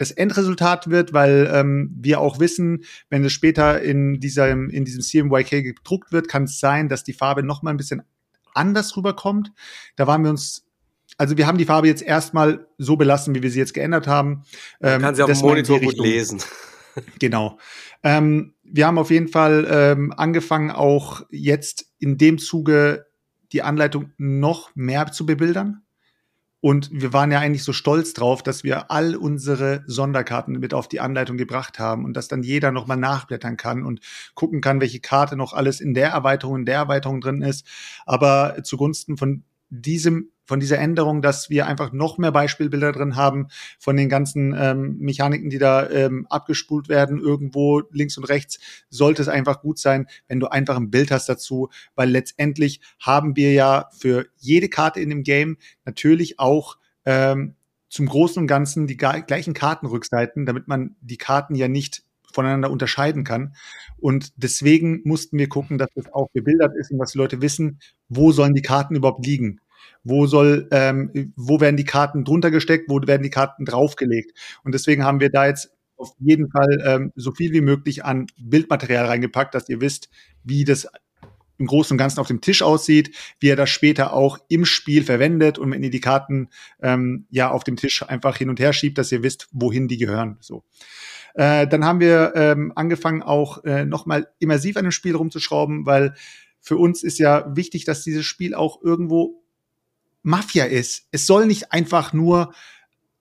das 0.00 0.12
Endresultat 0.12 0.88
wird, 0.88 1.12
weil 1.12 1.50
ähm, 1.52 1.94
wir 1.94 2.20
auch 2.20 2.40
wissen, 2.40 2.84
wenn 3.10 3.22
es 3.22 3.34
später 3.34 3.82
in 3.82 4.18
diesem, 4.18 4.70
in 4.70 4.86
diesem 4.86 5.02
CMYK 5.02 5.62
gedruckt 5.62 6.10
wird, 6.10 6.26
kann 6.26 6.44
es 6.44 6.58
sein, 6.58 6.88
dass 6.88 7.04
die 7.04 7.12
Farbe 7.12 7.42
noch 7.42 7.62
mal 7.62 7.70
ein 7.70 7.76
bisschen 7.76 8.02
anders 8.54 8.96
rüberkommt. 8.96 9.52
Da 9.96 10.06
waren 10.06 10.22
wir 10.22 10.30
uns 10.30 10.66
also 11.18 11.36
wir 11.36 11.46
haben 11.46 11.58
die 11.58 11.66
Farbe 11.66 11.86
jetzt 11.86 12.00
erstmal 12.00 12.66
so 12.78 12.96
belassen, 12.96 13.34
wie 13.34 13.42
wir 13.42 13.50
sie 13.50 13.58
jetzt 13.58 13.74
geändert 13.74 14.06
haben. 14.06 14.44
Ähm, 14.80 15.02
kann 15.02 15.14
sie 15.14 15.22
auf 15.22 15.30
dem 15.30 15.40
Monitor 15.40 15.78
gut 15.78 15.98
lesen. 15.98 16.40
Genau. 17.20 17.56
Ähm, 18.02 18.54
wir 18.64 18.86
haben 18.86 18.98
auf 18.98 19.10
jeden 19.10 19.28
Fall 19.28 19.66
ähm, 19.70 20.12
angefangen, 20.16 20.72
auch 20.72 21.22
jetzt 21.30 21.86
in 22.00 22.18
dem 22.18 22.38
Zuge 22.38 23.06
die 23.52 23.62
Anleitung 23.62 24.12
noch 24.18 24.74
mehr 24.74 25.12
zu 25.12 25.24
bebildern. 25.24 25.82
Und 26.60 26.90
wir 26.92 27.12
waren 27.12 27.32
ja 27.32 27.38
eigentlich 27.40 27.64
so 27.64 27.72
stolz 27.72 28.12
drauf, 28.12 28.42
dass 28.42 28.64
wir 28.64 28.90
all 28.90 29.16
unsere 29.16 29.82
Sonderkarten 29.86 30.58
mit 30.58 30.74
auf 30.74 30.88
die 30.88 31.00
Anleitung 31.00 31.38
gebracht 31.38 31.78
haben 31.78 32.04
und 32.04 32.14
dass 32.14 32.28
dann 32.28 32.42
jeder 32.42 32.70
nochmal 32.70 32.98
nachblättern 32.98 33.56
kann 33.56 33.82
und 33.84 34.00
gucken 34.34 34.60
kann, 34.60 34.80
welche 34.80 35.00
Karte 35.00 35.36
noch 35.36 35.54
alles 35.54 35.80
in 35.80 35.94
der 35.94 36.10
Erweiterung, 36.10 36.60
in 36.60 36.66
der 36.66 36.76
Erweiterung 36.76 37.20
drin 37.20 37.40
ist. 37.40 37.66
Aber 38.04 38.62
zugunsten 38.62 39.16
von 39.16 39.44
diesem 39.70 40.30
von 40.50 40.58
dieser 40.58 40.80
Änderung, 40.80 41.22
dass 41.22 41.48
wir 41.48 41.68
einfach 41.68 41.92
noch 41.92 42.18
mehr 42.18 42.32
Beispielbilder 42.32 42.90
drin 42.90 43.14
haben 43.14 43.46
von 43.78 43.96
den 43.96 44.08
ganzen 44.08 44.52
ähm, 44.58 44.98
Mechaniken, 44.98 45.48
die 45.48 45.58
da 45.58 45.88
ähm, 45.88 46.26
abgespult 46.28 46.88
werden, 46.88 47.20
irgendwo 47.20 47.82
links 47.92 48.18
und 48.18 48.24
rechts, 48.24 48.58
sollte 48.88 49.22
es 49.22 49.28
einfach 49.28 49.62
gut 49.62 49.78
sein, 49.78 50.08
wenn 50.26 50.40
du 50.40 50.48
einfach 50.48 50.76
ein 50.76 50.90
Bild 50.90 51.12
hast 51.12 51.28
dazu, 51.28 51.68
weil 51.94 52.10
letztendlich 52.10 52.80
haben 52.98 53.36
wir 53.36 53.52
ja 53.52 53.90
für 53.96 54.26
jede 54.38 54.68
Karte 54.68 54.98
in 54.98 55.10
dem 55.10 55.22
Game 55.22 55.56
natürlich 55.84 56.40
auch 56.40 56.78
ähm, 57.04 57.54
zum 57.88 58.06
Großen 58.06 58.42
und 58.42 58.48
Ganzen 58.48 58.88
die 58.88 58.96
gleichen 58.96 59.54
Kartenrückseiten, 59.54 60.46
damit 60.46 60.66
man 60.66 60.96
die 61.00 61.16
Karten 61.16 61.54
ja 61.54 61.68
nicht 61.68 62.02
voneinander 62.32 62.72
unterscheiden 62.72 63.22
kann. 63.22 63.54
Und 63.98 64.32
deswegen 64.34 65.02
mussten 65.04 65.38
wir 65.38 65.48
gucken, 65.48 65.78
dass 65.78 65.90
das 65.94 66.12
auch 66.12 66.28
bebildert 66.32 66.74
ist 66.74 66.90
und 66.90 66.98
dass 66.98 67.12
die 67.12 67.18
Leute 67.18 67.40
wissen, 67.40 67.78
wo 68.08 68.32
sollen 68.32 68.54
die 68.54 68.62
Karten 68.62 68.96
überhaupt 68.96 69.24
liegen 69.24 69.60
wo 70.04 70.26
soll, 70.26 70.68
ähm, 70.70 71.32
wo 71.36 71.60
werden 71.60 71.76
die 71.76 71.84
Karten 71.84 72.24
drunter 72.24 72.50
gesteckt, 72.50 72.88
wo 72.88 73.00
werden 73.06 73.22
die 73.22 73.30
Karten 73.30 73.64
draufgelegt. 73.64 74.36
Und 74.64 74.74
deswegen 74.74 75.04
haben 75.04 75.20
wir 75.20 75.30
da 75.30 75.46
jetzt 75.46 75.70
auf 75.96 76.14
jeden 76.18 76.50
Fall 76.50 76.82
ähm, 76.84 77.12
so 77.14 77.32
viel 77.32 77.52
wie 77.52 77.60
möglich 77.60 78.04
an 78.04 78.26
Bildmaterial 78.38 79.06
reingepackt, 79.06 79.54
dass 79.54 79.68
ihr 79.68 79.80
wisst, 79.80 80.08
wie 80.42 80.64
das 80.64 80.88
im 81.58 81.66
Großen 81.66 81.94
und 81.94 81.98
Ganzen 81.98 82.20
auf 82.20 82.28
dem 82.28 82.40
Tisch 82.40 82.62
aussieht, 82.62 83.14
wie 83.38 83.48
er 83.48 83.56
das 83.56 83.68
später 83.68 84.14
auch 84.14 84.38
im 84.48 84.64
Spiel 84.64 85.04
verwendet 85.04 85.58
und 85.58 85.70
wenn 85.70 85.82
ihr 85.82 85.90
die 85.90 86.00
Karten 86.00 86.48
ähm, 86.80 87.26
ja 87.30 87.50
auf 87.50 87.64
dem 87.64 87.76
Tisch 87.76 88.02
einfach 88.02 88.38
hin 88.38 88.48
und 88.48 88.58
her 88.58 88.72
schiebt, 88.72 88.96
dass 88.96 89.12
ihr 89.12 89.22
wisst, 89.22 89.48
wohin 89.52 89.86
die 89.86 89.98
gehören. 89.98 90.38
So. 90.40 90.64
Äh, 91.34 91.66
dann 91.66 91.84
haben 91.84 92.00
wir 92.00 92.32
ähm, 92.34 92.72
angefangen, 92.74 93.22
auch 93.22 93.62
äh, 93.64 93.84
nochmal 93.84 94.28
immersiv 94.38 94.78
an 94.78 94.84
dem 94.84 94.90
Spiel 94.90 95.14
rumzuschrauben, 95.14 95.84
weil 95.84 96.14
für 96.60 96.76
uns 96.76 97.02
ist 97.02 97.18
ja 97.18 97.54
wichtig, 97.54 97.84
dass 97.84 98.02
dieses 98.02 98.24
Spiel 98.24 98.54
auch 98.54 98.82
irgendwo 98.82 99.39
Mafia 100.22 100.64
ist. 100.64 101.06
Es 101.10 101.26
soll 101.26 101.46
nicht 101.46 101.72
einfach 101.72 102.12
nur 102.12 102.52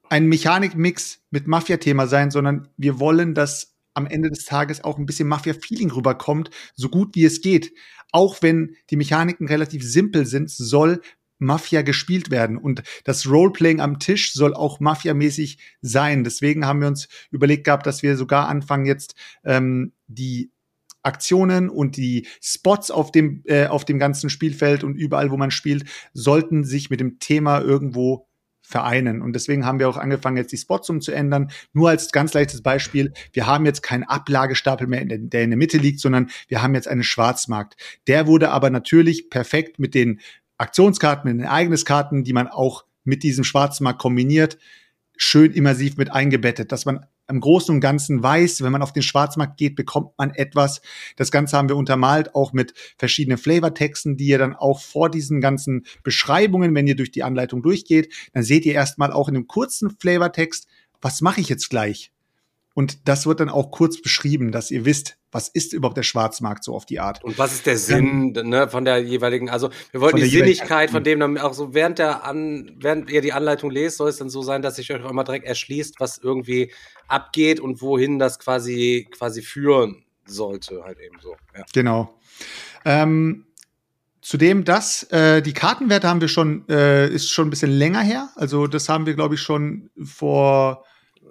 ein 0.09 0.27
Mechanikmix 0.27 1.21
mit 1.29 1.47
Mafia-Thema 1.47 2.07
sein, 2.07 2.31
sondern 2.31 2.69
wir 2.77 2.99
wollen, 2.99 3.33
dass 3.33 3.75
am 3.93 4.07
Ende 4.07 4.29
des 4.29 4.45
Tages 4.45 4.83
auch 4.83 4.97
ein 4.97 5.05
bisschen 5.05 5.27
Mafia-Feeling 5.27 5.91
rüberkommt, 5.91 6.49
so 6.75 6.89
gut 6.89 7.15
wie 7.15 7.25
es 7.25 7.41
geht. 7.41 7.73
Auch 8.11 8.41
wenn 8.41 8.75
die 8.89 8.95
Mechaniken 8.95 9.47
relativ 9.47 9.83
simpel 9.83 10.25
sind, 10.25 10.49
soll 10.49 11.01
Mafia 11.37 11.81
gespielt 11.83 12.31
werden. 12.31 12.57
Und 12.57 12.83
das 13.05 13.27
Roleplaying 13.27 13.79
am 13.79 13.99
Tisch 13.99 14.33
soll 14.33 14.53
auch 14.53 14.79
Mafia-mäßig 14.79 15.57
sein. 15.81 16.23
Deswegen 16.23 16.65
haben 16.65 16.81
wir 16.81 16.87
uns 16.87 17.07
überlegt 17.31 17.63
gehabt, 17.63 17.85
dass 17.85 18.03
wir 18.03 18.17
sogar 18.17 18.47
anfangen, 18.47 18.85
jetzt 18.85 19.15
ähm, 19.43 19.93
die 20.07 20.51
Aktionen 21.03 21.69
und 21.69 21.97
die 21.97 22.27
Spots 22.41 22.91
auf 22.91 23.11
dem, 23.11 23.43
äh, 23.45 23.67
auf 23.67 23.85
dem 23.85 23.99
ganzen 23.99 24.29
Spielfeld 24.29 24.83
und 24.83 24.95
überall, 24.95 25.31
wo 25.31 25.37
man 25.37 25.51
spielt, 25.51 25.85
sollten 26.13 26.63
sich 26.63 26.89
mit 26.89 26.99
dem 26.99 27.19
Thema 27.19 27.61
irgendwo 27.61 28.27
vereinen. 28.69 29.23
Und 29.23 29.33
deswegen 29.33 29.65
haben 29.65 29.79
wir 29.79 29.89
auch 29.89 29.97
angefangen, 29.97 30.37
jetzt 30.37 30.51
die 30.51 30.57
Spots 30.57 30.89
umzuändern. 30.89 31.49
Nur 31.73 31.89
als 31.89 32.11
ganz 32.11 32.33
leichtes 32.33 32.61
Beispiel, 32.61 33.13
wir 33.33 33.47
haben 33.47 33.65
jetzt 33.65 33.81
keinen 33.81 34.03
Ablagestapel 34.03 34.85
mehr, 34.85 35.01
in 35.01 35.29
der, 35.29 35.43
in 35.43 35.49
der 35.49 35.57
Mitte 35.57 35.79
liegt, 35.79 35.99
sondern 35.99 36.29
wir 36.47 36.61
haben 36.61 36.75
jetzt 36.75 36.87
einen 36.87 37.03
Schwarzmarkt. 37.03 37.81
Der 38.05 38.27
wurde 38.27 38.51
aber 38.51 38.69
natürlich 38.69 39.31
perfekt 39.31 39.79
mit 39.79 39.95
den 39.95 40.19
Aktionskarten, 40.59 41.31
mit 41.31 41.39
den 41.39 41.47
Ereigniskarten, 41.47 42.23
die 42.23 42.33
man 42.33 42.47
auch 42.47 42.85
mit 43.03 43.23
diesem 43.23 43.43
Schwarzmarkt 43.43 43.99
kombiniert, 43.99 44.59
schön 45.17 45.51
immersiv 45.51 45.97
mit 45.97 46.11
eingebettet, 46.11 46.71
dass 46.71 46.85
man 46.85 47.05
im 47.29 47.39
Großen 47.39 47.73
und 47.73 47.81
Ganzen 47.81 48.21
weiß, 48.23 48.63
wenn 48.63 48.71
man 48.71 48.81
auf 48.81 48.93
den 48.93 49.03
Schwarzmarkt 49.03 49.57
geht, 49.57 49.75
bekommt 49.75 50.17
man 50.17 50.31
etwas. 50.31 50.81
Das 51.15 51.31
Ganze 51.31 51.57
haben 51.57 51.69
wir 51.69 51.77
untermalt, 51.77 52.33
auch 52.33 52.53
mit 52.53 52.73
verschiedenen 52.97 53.37
Flavortexten, 53.37 54.17
die 54.17 54.25
ihr 54.25 54.39
dann 54.39 54.55
auch 54.55 54.81
vor 54.81 55.09
diesen 55.09 55.39
ganzen 55.39 55.85
Beschreibungen, 56.03 56.73
wenn 56.73 56.87
ihr 56.87 56.95
durch 56.95 57.11
die 57.11 57.23
Anleitung 57.23 57.61
durchgeht, 57.61 58.11
dann 58.33 58.43
seht 58.43 58.65
ihr 58.65 58.73
erstmal 58.73 59.11
auch 59.11 59.29
in 59.29 59.35
einem 59.35 59.47
kurzen 59.47 59.95
Flavortext, 59.99 60.67
was 61.01 61.21
mache 61.21 61.39
ich 61.39 61.49
jetzt 61.49 61.69
gleich? 61.69 62.11
Und 62.73 63.07
das 63.07 63.25
wird 63.25 63.39
dann 63.39 63.49
auch 63.49 63.71
kurz 63.71 64.01
beschrieben, 64.01 64.51
dass 64.51 64.71
ihr 64.71 64.85
wisst, 64.85 65.18
was 65.31 65.47
ist 65.47 65.73
überhaupt 65.73 65.97
der 65.97 66.03
Schwarzmarkt 66.03 66.63
so 66.63 66.75
auf 66.75 66.85
die 66.85 66.99
Art. 66.99 67.23
Und 67.23 67.37
was 67.37 67.53
ist 67.53 67.65
der 67.65 67.77
Sinn 67.77 68.33
ähm, 68.35 68.49
ne, 68.49 68.67
von 68.67 68.85
der 68.85 68.99
jeweiligen, 68.99 69.49
also 69.49 69.69
wir 69.91 70.01
wollten 70.01 70.17
die 70.17 70.25
Sinnigkeit 70.25 70.89
von 70.89 71.03
dem 71.03 71.19
dann 71.19 71.37
auch 71.37 71.53
so 71.53 71.73
während 71.73 71.99
der 71.99 72.23
an, 72.23 72.75
während 72.79 73.11
ihr 73.11 73.21
die 73.21 73.33
Anleitung 73.33 73.69
lest, 73.71 73.97
soll 73.97 74.09
es 74.09 74.17
dann 74.17 74.29
so 74.29 74.41
sein, 74.41 74.61
dass 74.61 74.75
sich 74.77 74.91
euch 74.91 75.03
auch 75.03 75.09
immer 75.11 75.23
direkt 75.23 75.45
erschließt, 75.45 75.99
was 75.99 76.17
irgendwie 76.17 76.71
abgeht 77.07 77.59
und 77.59 77.81
wohin 77.81 78.19
das 78.19 78.39
quasi 78.39 79.07
quasi 79.11 79.41
führen 79.41 80.03
sollte, 80.25 80.83
halt 80.83 80.99
eben 80.99 81.17
so. 81.21 81.35
Ja. 81.55 81.65
Genau. 81.73 82.19
Ähm, 82.85 83.45
Zudem 84.21 84.65
das, 84.65 85.03
äh, 85.11 85.41
die 85.41 85.53
Kartenwerte 85.53 86.07
haben 86.07 86.19
wir 86.21 86.27
schon, 86.27 86.67
äh, 86.67 87.07
ist 87.07 87.31
schon 87.31 87.47
ein 87.47 87.49
bisschen 87.49 87.71
länger 87.71 88.01
her. 88.01 88.29
Also 88.35 88.67
das 88.67 88.89
haben 88.89 89.05
wir, 89.05 89.15
glaube 89.15 89.35
ich, 89.35 89.41
schon 89.41 89.89
vor 90.03 90.83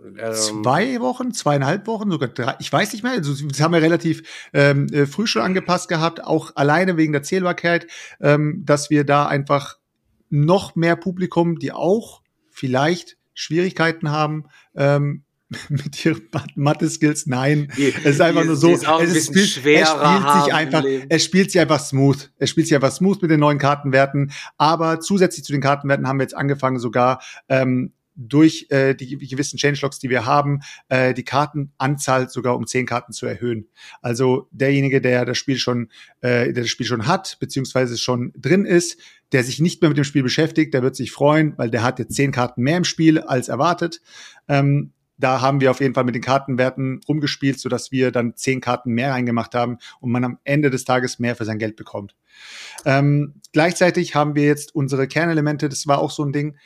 ähm, 0.04 0.34
zwei 0.34 1.00
Wochen, 1.00 1.32
zweieinhalb 1.32 1.86
Wochen, 1.86 2.10
sogar 2.10 2.28
drei, 2.28 2.56
ich 2.58 2.72
weiß 2.72 2.92
nicht 2.92 3.02
mehr. 3.02 3.12
Also, 3.12 3.34
das 3.46 3.60
haben 3.60 3.72
wir 3.72 3.82
relativ 3.82 4.22
ähm, 4.52 4.86
äh, 4.92 5.06
früh 5.06 5.26
schon 5.26 5.42
angepasst 5.42 5.88
gehabt, 5.88 6.22
auch 6.24 6.52
alleine 6.56 6.96
wegen 6.96 7.12
der 7.12 7.22
Zählbarkeit, 7.22 7.86
ähm, 8.20 8.62
dass 8.64 8.90
wir 8.90 9.04
da 9.04 9.26
einfach 9.26 9.78
noch 10.30 10.76
mehr 10.76 10.96
Publikum, 10.96 11.58
die 11.58 11.72
auch 11.72 12.22
vielleicht 12.50 13.16
Schwierigkeiten 13.34 14.10
haben, 14.10 14.44
ähm, 14.74 15.24
mit 15.70 16.04
ihren 16.04 16.28
Mathe-Skills, 16.56 17.26
nein. 17.26 17.72
Die, 17.76 17.94
es 18.04 18.16
ist 18.16 18.20
einfach 18.20 18.44
nur 18.44 18.56
so, 18.56 18.70
es, 18.70 18.82
ist, 18.82 19.28
spielt, 19.28 19.80
es 19.80 19.88
spielt 19.88 20.44
sich 20.44 20.54
einfach, 20.54 20.84
es 21.08 21.24
spielt 21.24 21.50
sich 21.50 21.60
einfach 21.60 21.80
smooth. 21.80 22.30
Es 22.36 22.50
spielt 22.50 22.66
sich 22.66 22.74
einfach 22.74 22.92
smooth 22.92 23.22
mit 23.22 23.30
den 23.30 23.40
neuen 23.40 23.58
Kartenwerten. 23.58 24.32
Aber 24.58 25.00
zusätzlich 25.00 25.44
zu 25.44 25.52
den 25.52 25.62
Kartenwerten 25.62 26.06
haben 26.06 26.18
wir 26.18 26.24
jetzt 26.24 26.36
angefangen, 26.36 26.78
sogar 26.78 27.22
ähm, 27.48 27.92
durch 28.18 28.66
äh, 28.70 28.94
die 28.94 29.16
gewissen 29.16 29.58
Changelogs, 29.58 30.00
die 30.00 30.10
wir 30.10 30.26
haben, 30.26 30.60
äh, 30.88 31.14
die 31.14 31.22
Kartenanzahl 31.24 32.28
sogar 32.28 32.56
um 32.56 32.66
zehn 32.66 32.84
Karten 32.84 33.12
zu 33.12 33.26
erhöhen. 33.26 33.68
Also 34.02 34.48
derjenige, 34.50 35.00
der 35.00 35.24
das 35.24 35.38
Spiel 35.38 35.56
schon, 35.56 35.88
äh, 36.20 36.52
der 36.52 36.64
das 36.64 36.68
Spiel 36.68 36.86
schon 36.86 37.06
hat, 37.06 37.38
beziehungsweise 37.38 37.96
schon 37.96 38.32
drin 38.36 38.64
ist, 38.64 39.00
der 39.30 39.44
sich 39.44 39.60
nicht 39.60 39.80
mehr 39.80 39.88
mit 39.88 39.98
dem 39.98 40.04
Spiel 40.04 40.24
beschäftigt, 40.24 40.74
der 40.74 40.82
wird 40.82 40.96
sich 40.96 41.12
freuen, 41.12 41.54
weil 41.56 41.70
der 41.70 41.84
hat 41.84 42.00
jetzt 42.00 42.14
zehn 42.14 42.32
Karten 42.32 42.62
mehr 42.62 42.78
im 42.78 42.84
Spiel 42.84 43.20
als 43.20 43.48
erwartet. 43.48 44.00
Ähm, 44.48 44.92
da 45.18 45.40
haben 45.40 45.60
wir 45.60 45.70
auf 45.70 45.80
jeden 45.80 45.94
Fall 45.94 46.04
mit 46.04 46.14
den 46.14 46.22
Kartenwerten 46.22 47.00
rumgespielt, 47.08 47.58
sodass 47.58 47.90
wir 47.92 48.12
dann 48.12 48.36
zehn 48.36 48.60
Karten 48.60 48.92
mehr 48.92 49.12
reingemacht 49.12 49.54
haben 49.54 49.78
und 50.00 50.10
man 50.12 50.24
am 50.24 50.38
Ende 50.44 50.70
des 50.70 50.84
Tages 50.84 51.18
mehr 51.18 51.34
für 51.36 51.44
sein 51.44 51.58
Geld 51.58 51.76
bekommt. 51.76 52.14
Ähm, 52.84 53.34
gleichzeitig 53.52 54.14
haben 54.14 54.36
wir 54.36 54.44
jetzt 54.44 54.74
unsere 54.74 55.08
Kernelemente, 55.08 55.68
das 55.68 55.88
war 55.88 55.98
auch 55.98 56.12
so 56.12 56.24
ein 56.24 56.32
Ding, 56.32 56.56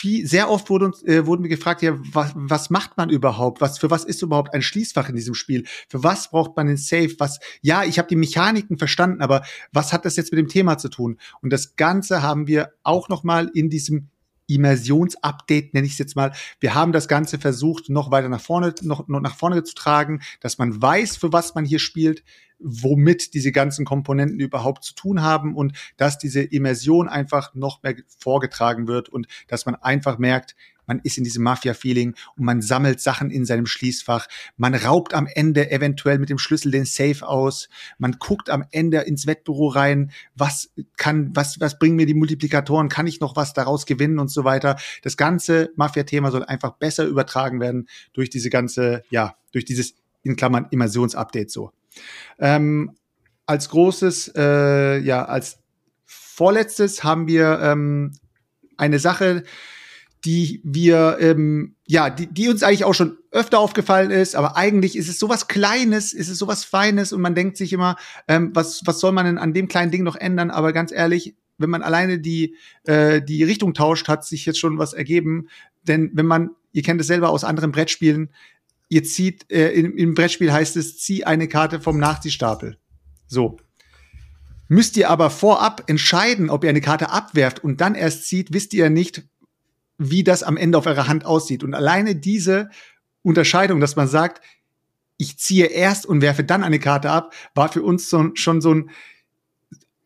viel, 0.00 0.26
sehr 0.26 0.48
oft 0.48 0.70
wurde 0.70 0.86
uns, 0.86 1.02
äh, 1.02 1.26
wurden 1.26 1.42
wir 1.42 1.50
gefragt, 1.50 1.82
ja, 1.82 1.94
was, 1.98 2.32
was 2.34 2.70
macht 2.70 2.96
man 2.96 3.10
überhaupt? 3.10 3.60
Was, 3.60 3.78
für 3.78 3.90
was 3.90 4.04
ist 4.04 4.22
überhaupt 4.22 4.54
ein 4.54 4.62
Schließfach 4.62 5.10
in 5.10 5.14
diesem 5.14 5.34
Spiel? 5.34 5.66
Für 5.88 6.02
was 6.02 6.30
braucht 6.30 6.56
man 6.56 6.68
den 6.68 6.78
Safe? 6.78 7.14
Was, 7.18 7.38
ja, 7.60 7.84
ich 7.84 7.98
habe 7.98 8.08
die 8.08 8.16
Mechaniken 8.16 8.78
verstanden, 8.78 9.20
aber 9.20 9.42
was 9.72 9.92
hat 9.92 10.06
das 10.06 10.16
jetzt 10.16 10.32
mit 10.32 10.38
dem 10.38 10.48
Thema 10.48 10.78
zu 10.78 10.88
tun? 10.88 11.18
Und 11.42 11.52
das 11.52 11.76
Ganze 11.76 12.22
haben 12.22 12.46
wir 12.46 12.72
auch 12.82 13.10
noch 13.10 13.24
mal 13.24 13.50
in 13.52 13.68
diesem 13.68 14.08
Immersionsupdate, 14.46 15.74
nenne 15.74 15.86
ich 15.86 15.92
es 15.92 15.98
jetzt 15.98 16.16
mal. 16.16 16.32
Wir 16.60 16.74
haben 16.74 16.92
das 16.92 17.06
Ganze 17.06 17.38
versucht, 17.38 17.90
noch 17.90 18.10
weiter 18.10 18.30
nach 18.30 18.40
vorne, 18.40 18.74
noch, 18.80 19.06
noch 19.06 19.20
nach 19.20 19.36
vorne 19.36 19.62
zu 19.64 19.74
tragen, 19.74 20.22
dass 20.40 20.56
man 20.56 20.80
weiß, 20.80 21.18
für 21.18 21.32
was 21.32 21.54
man 21.54 21.66
hier 21.66 21.78
spielt, 21.78 22.24
womit 22.62 23.34
diese 23.34 23.52
ganzen 23.52 23.84
Komponenten 23.84 24.40
überhaupt 24.40 24.84
zu 24.84 24.94
tun 24.94 25.22
haben 25.22 25.54
und 25.54 25.76
dass 25.96 26.18
diese 26.18 26.42
Immersion 26.42 27.08
einfach 27.08 27.54
noch 27.54 27.82
mehr 27.82 27.96
vorgetragen 28.18 28.86
wird 28.86 29.08
und 29.08 29.26
dass 29.48 29.66
man 29.66 29.74
einfach 29.74 30.18
merkt, 30.18 30.54
man 30.90 30.98
ist 31.04 31.18
in 31.18 31.22
diesem 31.22 31.44
Mafia-Feeling 31.44 32.16
und 32.36 32.44
man 32.44 32.62
sammelt 32.62 33.00
Sachen 33.00 33.30
in 33.30 33.44
seinem 33.44 33.66
Schließfach. 33.66 34.26
Man 34.56 34.74
raubt 34.74 35.14
am 35.14 35.28
Ende 35.32 35.70
eventuell 35.70 36.18
mit 36.18 36.30
dem 36.30 36.38
Schlüssel 36.38 36.72
den 36.72 36.84
Safe 36.84 37.28
aus. 37.28 37.68
Man 37.98 38.16
guckt 38.18 38.50
am 38.50 38.64
Ende 38.72 38.98
ins 39.02 39.24
Wettbüro 39.28 39.68
rein. 39.68 40.10
Was 40.34 40.72
kann, 40.96 41.30
was, 41.32 41.60
was 41.60 41.78
bringen 41.78 41.94
mir 41.94 42.06
die 42.06 42.14
Multiplikatoren? 42.14 42.88
Kann 42.88 43.06
ich 43.06 43.20
noch 43.20 43.36
was 43.36 43.52
daraus 43.52 43.86
gewinnen 43.86 44.18
und 44.18 44.32
so 44.32 44.42
weiter? 44.42 44.78
Das 45.02 45.16
ganze 45.16 45.70
Mafia-Thema 45.76 46.32
soll 46.32 46.42
einfach 46.42 46.72
besser 46.72 47.04
übertragen 47.04 47.60
werden 47.60 47.86
durch 48.12 48.28
diese 48.28 48.50
ganze, 48.50 49.04
ja, 49.10 49.36
durch 49.52 49.64
dieses 49.64 49.94
in 50.24 50.34
Klammern 50.34 50.66
Immersionsupdate 50.72 51.52
so. 51.52 51.70
Ähm, 52.38 52.96
als 53.46 53.68
großes, 53.68 54.32
äh, 54.36 54.98
ja, 54.98 55.24
als 55.24 55.58
vorletztes 56.06 57.04
haben 57.04 57.26
wir 57.26 57.60
ähm, 57.62 58.12
eine 58.76 58.98
Sache, 58.98 59.44
die 60.24 60.60
wir, 60.64 61.18
ähm, 61.20 61.76
ja, 61.86 62.10
die, 62.10 62.26
die 62.26 62.48
uns 62.48 62.62
eigentlich 62.62 62.84
auch 62.84 62.94
schon 62.94 63.16
öfter 63.30 63.58
aufgefallen 63.58 64.10
ist, 64.10 64.36
aber 64.36 64.56
eigentlich 64.56 64.96
ist 64.96 65.08
es 65.08 65.18
sowas 65.18 65.48
Kleines, 65.48 66.12
ist 66.12 66.28
es 66.28 66.38
sowas 66.38 66.64
Feines 66.64 67.12
und 67.12 67.20
man 67.20 67.34
denkt 67.34 67.56
sich 67.56 67.72
immer, 67.72 67.96
ähm, 68.28 68.50
was, 68.54 68.82
was 68.84 69.00
soll 69.00 69.12
man 69.12 69.26
denn 69.26 69.38
an 69.38 69.54
dem 69.54 69.68
kleinen 69.68 69.90
Ding 69.90 70.02
noch 70.02 70.16
ändern? 70.16 70.50
Aber 70.50 70.72
ganz 70.72 70.92
ehrlich, 70.92 71.34
wenn 71.58 71.70
man 71.70 71.82
alleine 71.82 72.18
die, 72.18 72.56
äh, 72.84 73.22
die 73.22 73.44
Richtung 73.44 73.74
tauscht, 73.74 74.08
hat 74.08 74.24
sich 74.24 74.46
jetzt 74.46 74.58
schon 74.58 74.78
was 74.78 74.92
ergeben. 74.92 75.48
Denn 75.82 76.10
wenn 76.14 76.26
man, 76.26 76.50
ihr 76.72 76.82
kennt 76.82 77.00
es 77.00 77.06
selber 77.06 77.30
aus 77.30 77.44
anderen 77.44 77.72
Brettspielen, 77.72 78.30
ihr 78.90 79.04
zieht, 79.04 79.50
äh, 79.50 79.70
im, 79.70 79.96
im 79.96 80.14
Brettspiel 80.14 80.52
heißt 80.52 80.76
es, 80.76 80.98
zieh 80.98 81.24
eine 81.24 81.48
Karte 81.48 81.80
vom 81.80 81.98
Nachziehstapel. 81.98 82.76
So. 83.26 83.56
Müsst 84.68 84.96
ihr 84.96 85.08
aber 85.08 85.30
vorab 85.30 85.84
entscheiden, 85.86 86.50
ob 86.50 86.64
ihr 86.64 86.70
eine 86.70 86.80
Karte 86.80 87.10
abwerft 87.10 87.64
und 87.64 87.80
dann 87.80 87.94
erst 87.94 88.26
zieht, 88.26 88.52
wisst 88.52 88.74
ihr 88.74 88.90
nicht, 88.90 89.22
wie 89.96 90.24
das 90.24 90.42
am 90.42 90.56
Ende 90.56 90.76
auf 90.76 90.86
eurer 90.86 91.08
Hand 91.08 91.24
aussieht. 91.24 91.62
Und 91.62 91.74
alleine 91.74 92.16
diese 92.16 92.70
Unterscheidung, 93.22 93.80
dass 93.80 93.96
man 93.96 94.08
sagt, 94.08 94.42
ich 95.16 95.38
ziehe 95.38 95.66
erst 95.66 96.06
und 96.06 96.20
werfe 96.20 96.44
dann 96.44 96.64
eine 96.64 96.78
Karte 96.78 97.10
ab, 97.10 97.34
war 97.54 97.70
für 97.70 97.82
uns 97.82 98.08
so, 98.10 98.30
schon 98.34 98.60
so 98.60 98.74
ein, 98.74 98.90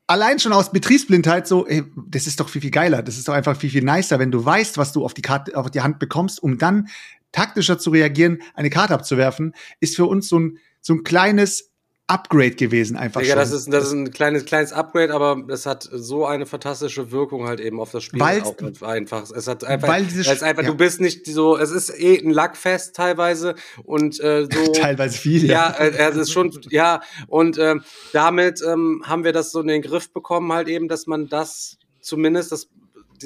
allein 0.06 0.40
schon 0.40 0.52
aus 0.52 0.72
Betriebsblindheit 0.72 1.46
so, 1.46 1.66
ey, 1.66 1.84
das 2.08 2.26
ist 2.26 2.40
doch 2.40 2.48
viel, 2.48 2.60
viel 2.60 2.70
geiler. 2.70 3.02
Das 3.02 3.16
ist 3.16 3.28
doch 3.28 3.34
einfach 3.34 3.56
viel, 3.56 3.70
viel 3.70 3.84
nicer, 3.84 4.18
wenn 4.18 4.30
du 4.30 4.44
weißt, 4.44 4.76
was 4.76 4.92
du 4.92 5.04
auf 5.04 5.14
die 5.14 5.22
Karte, 5.22 5.56
auf 5.56 5.70
die 5.70 5.80
Hand 5.80 5.98
bekommst, 5.98 6.42
um 6.42 6.58
dann 6.58 6.88
taktischer 7.34 7.78
zu 7.78 7.90
reagieren, 7.90 8.42
eine 8.54 8.70
Karte 8.70 8.94
abzuwerfen, 8.94 9.54
ist 9.80 9.96
für 9.96 10.06
uns 10.06 10.28
so 10.28 10.38
ein, 10.38 10.58
so 10.80 10.94
ein 10.94 11.02
kleines 11.02 11.70
Upgrade 12.06 12.54
gewesen, 12.54 12.98
einfach 12.98 13.22
ja, 13.22 13.28
schon. 13.28 13.36
das 13.36 13.52
ist, 13.52 13.72
das 13.72 13.84
ist 13.84 13.92
ein 13.92 14.10
kleines, 14.10 14.44
kleines 14.44 14.74
Upgrade, 14.74 15.12
aber 15.14 15.42
es 15.48 15.64
hat 15.64 15.88
so 15.90 16.26
eine 16.26 16.44
fantastische 16.44 17.10
Wirkung 17.10 17.48
halt 17.48 17.60
eben 17.60 17.80
auf 17.80 17.92
das 17.92 18.04
Spiel 18.04 18.20
weil, 18.20 18.42
auch 18.42 18.54
einfach. 18.82 19.30
Es 19.30 19.46
hat 19.46 19.64
einfach, 19.64 19.88
weil 19.88 20.04
diese, 20.04 20.30
es 20.30 20.42
einfach, 20.42 20.62
ja. 20.62 20.68
du 20.68 20.76
bist 20.76 21.00
nicht 21.00 21.26
so, 21.26 21.56
es 21.56 21.70
ist 21.70 21.98
eh 21.98 22.18
ein 22.18 22.30
Lackfest 22.30 22.94
teilweise 22.94 23.54
und 23.84 24.20
äh, 24.20 24.46
so. 24.52 24.72
teilweise 24.72 25.16
viel, 25.16 25.46
ja. 25.46 25.74
Ja, 25.78 25.84
äh, 25.84 26.10
es 26.10 26.16
ist 26.16 26.32
schon, 26.32 26.52
ja, 26.68 27.00
und 27.26 27.56
äh, 27.56 27.76
damit 28.12 28.60
ähm, 28.62 29.02
haben 29.06 29.24
wir 29.24 29.32
das 29.32 29.50
so 29.50 29.62
in 29.62 29.68
den 29.68 29.80
Griff 29.80 30.12
bekommen, 30.12 30.52
halt 30.52 30.68
eben, 30.68 30.88
dass 30.88 31.06
man 31.06 31.28
das 31.30 31.78
zumindest 32.02 32.52
das 32.52 32.68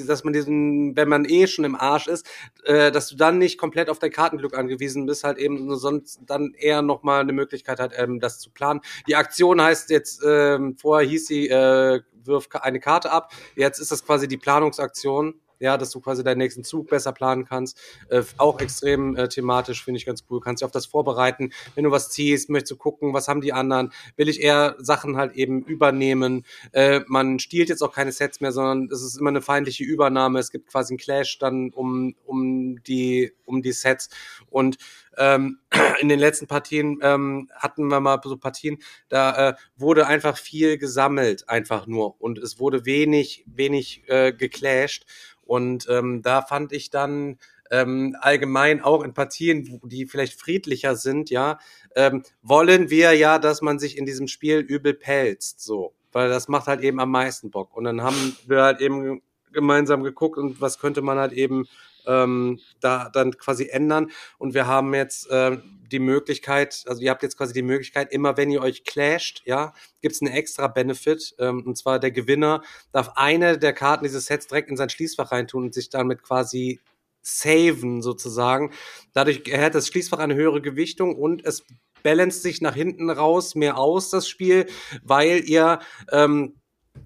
dass 0.07 0.23
man 0.23 0.33
diesen, 0.33 0.95
wenn 0.95 1.09
man 1.09 1.25
eh 1.25 1.47
schon 1.47 1.65
im 1.65 1.75
Arsch 1.75 2.07
ist, 2.07 2.27
äh, 2.63 2.91
dass 2.91 3.07
du 3.09 3.15
dann 3.15 3.37
nicht 3.37 3.57
komplett 3.57 3.89
auf 3.89 3.99
dein 3.99 4.11
Kartenglück 4.11 4.57
angewiesen 4.57 5.05
bist, 5.05 5.23
halt 5.23 5.37
eben 5.37 5.75
sonst 5.77 6.19
dann 6.25 6.53
eher 6.57 6.81
nochmal 6.81 7.21
eine 7.21 7.33
Möglichkeit 7.33 7.79
hat, 7.79 7.93
ähm, 7.95 8.19
das 8.19 8.39
zu 8.39 8.51
planen. 8.51 8.81
Die 9.07 9.15
Aktion 9.15 9.61
heißt 9.61 9.89
jetzt, 9.89 10.21
ähm, 10.25 10.77
vorher 10.77 11.07
hieß 11.07 11.27
sie, 11.27 11.47
äh, 11.49 12.01
wirf 12.23 12.47
eine 12.53 12.79
Karte 12.79 13.11
ab, 13.11 13.31
jetzt 13.55 13.79
ist 13.79 13.91
das 13.91 14.05
quasi 14.05 14.27
die 14.27 14.37
Planungsaktion 14.37 15.39
ja, 15.59 15.77
dass 15.77 15.91
du 15.91 15.99
quasi 16.01 16.23
deinen 16.23 16.39
nächsten 16.39 16.63
Zug 16.63 16.89
besser 16.89 17.11
planen 17.11 17.45
kannst. 17.45 17.79
Äh, 18.09 18.23
auch 18.37 18.59
extrem 18.59 19.15
äh, 19.15 19.27
thematisch, 19.27 19.83
finde 19.83 19.97
ich 19.97 20.05
ganz 20.05 20.23
cool. 20.29 20.39
Kannst 20.39 20.61
dich 20.61 20.65
auf 20.65 20.71
das 20.71 20.85
vorbereiten. 20.85 21.51
Wenn 21.75 21.83
du 21.83 21.91
was 21.91 22.09
ziehst, 22.09 22.49
möchtest 22.49 22.71
du 22.71 22.77
gucken, 22.77 23.13
was 23.13 23.27
haben 23.27 23.41
die 23.41 23.53
anderen? 23.53 23.91
Will 24.15 24.29
ich 24.29 24.41
eher 24.41 24.75
Sachen 24.79 25.17
halt 25.17 25.33
eben 25.33 25.63
übernehmen? 25.63 26.45
Äh, 26.71 27.01
man 27.07 27.39
stiehlt 27.39 27.69
jetzt 27.69 27.81
auch 27.81 27.93
keine 27.93 28.11
Sets 28.11 28.41
mehr, 28.41 28.51
sondern 28.51 28.89
es 28.91 29.01
ist 29.01 29.17
immer 29.17 29.29
eine 29.29 29.41
feindliche 29.41 29.83
Übernahme. 29.83 30.39
Es 30.39 30.51
gibt 30.51 30.69
quasi 30.71 30.93
einen 30.93 30.99
Clash 30.99 31.39
dann 31.39 31.71
um, 31.71 32.15
um, 32.25 32.81
die, 32.83 33.33
um 33.45 33.61
die 33.61 33.71
Sets. 33.71 34.09
Und 34.49 34.77
ähm, 35.19 35.59
in 36.01 36.09
den 36.09 36.19
letzten 36.19 36.47
Partien 36.47 36.99
ähm, 37.01 37.49
hatten 37.53 37.87
wir 37.87 37.99
mal 37.99 38.19
so 38.23 38.37
Partien, 38.37 38.77
da 39.09 39.49
äh, 39.49 39.53
wurde 39.75 40.07
einfach 40.07 40.37
viel 40.37 40.77
gesammelt, 40.77 41.47
einfach 41.49 41.85
nur. 41.85 42.19
Und 42.21 42.39
es 42.39 42.59
wurde 42.59 42.85
wenig, 42.85 43.43
wenig 43.47 44.03
äh, 44.07 44.33
geclasht. 44.33 45.05
Und 45.49 45.87
ähm, 45.89 46.21
da 46.21 46.43
fand 46.43 46.71
ich 46.73 46.91
dann 46.91 47.39
ähm, 47.71 48.15
allgemein 48.21 48.83
auch 48.83 49.03
in 49.03 49.15
Partien, 49.15 49.81
die 49.83 50.05
vielleicht 50.05 50.39
friedlicher 50.39 50.95
sind, 50.95 51.31
ja, 51.31 51.57
ähm, 51.95 52.21
wollen 52.43 52.91
wir 52.91 53.13
ja, 53.13 53.39
dass 53.39 53.63
man 53.63 53.79
sich 53.79 53.97
in 53.97 54.05
diesem 54.05 54.27
Spiel 54.27 54.59
übel 54.59 54.93
pelzt, 54.93 55.59
so, 55.61 55.95
weil 56.11 56.29
das 56.29 56.49
macht 56.49 56.67
halt 56.67 56.81
eben 56.81 56.99
am 56.99 57.09
meisten 57.09 57.49
Bock. 57.49 57.75
Und 57.75 57.85
dann 57.85 58.03
haben 58.03 58.37
wir 58.45 58.61
halt 58.61 58.79
eben 58.79 59.23
gemeinsam 59.51 60.03
geguckt 60.03 60.37
und 60.37 60.61
was 60.61 60.77
könnte 60.77 61.01
man 61.01 61.17
halt 61.17 61.33
eben 61.33 61.65
ähm, 62.09 62.59
da 62.81 63.09
dann 63.09 63.37
quasi 63.37 63.69
ändern. 63.69 64.11
Und 64.37 64.53
wir 64.53 64.67
haben 64.67 64.93
jetzt 64.93 65.29
äh, 65.29 65.57
die 65.91 65.99
Möglichkeit, 65.99 66.83
also 66.87 67.01
ihr 67.01 67.11
habt 67.11 67.23
jetzt 67.23 67.37
quasi 67.37 67.53
die 67.53 67.61
Möglichkeit, 67.61 68.11
immer 68.11 68.35
wenn 68.37 68.51
ihr 68.51 68.61
euch 68.61 68.83
clasht, 68.83 69.43
ja, 69.45 69.73
gibt 70.01 70.15
es 70.15 70.21
einen 70.21 70.33
extra 70.33 70.67
Benefit. 70.67 71.35
Ähm, 71.39 71.63
und 71.65 71.77
zwar 71.77 71.99
der 71.99 72.11
Gewinner 72.11 72.63
darf 72.91 73.11
eine 73.15 73.57
der 73.57 73.73
Karten 73.73 74.03
dieses 74.03 74.25
Sets 74.25 74.47
direkt 74.47 74.69
in 74.69 74.77
sein 74.77 74.89
Schließfach 74.89 75.31
reintun 75.31 75.65
und 75.65 75.73
sich 75.73 75.89
damit 75.89 76.23
quasi 76.23 76.79
saven 77.21 78.01
sozusagen. 78.01 78.71
Dadurch 79.13 79.47
erhält 79.47 79.75
das 79.75 79.87
Schließfach 79.87 80.19
eine 80.19 80.35
höhere 80.35 80.61
Gewichtung 80.61 81.15
und 81.15 81.45
es 81.45 81.63
balanced 82.03 82.41
sich 82.41 82.61
nach 82.61 82.75
hinten 82.75 83.09
raus 83.09 83.55
mehr 83.55 83.77
aus, 83.77 84.09
das 84.09 84.27
Spiel, 84.27 84.67
weil 85.03 85.43
ihr 85.45 85.79
ähm, 86.11 86.55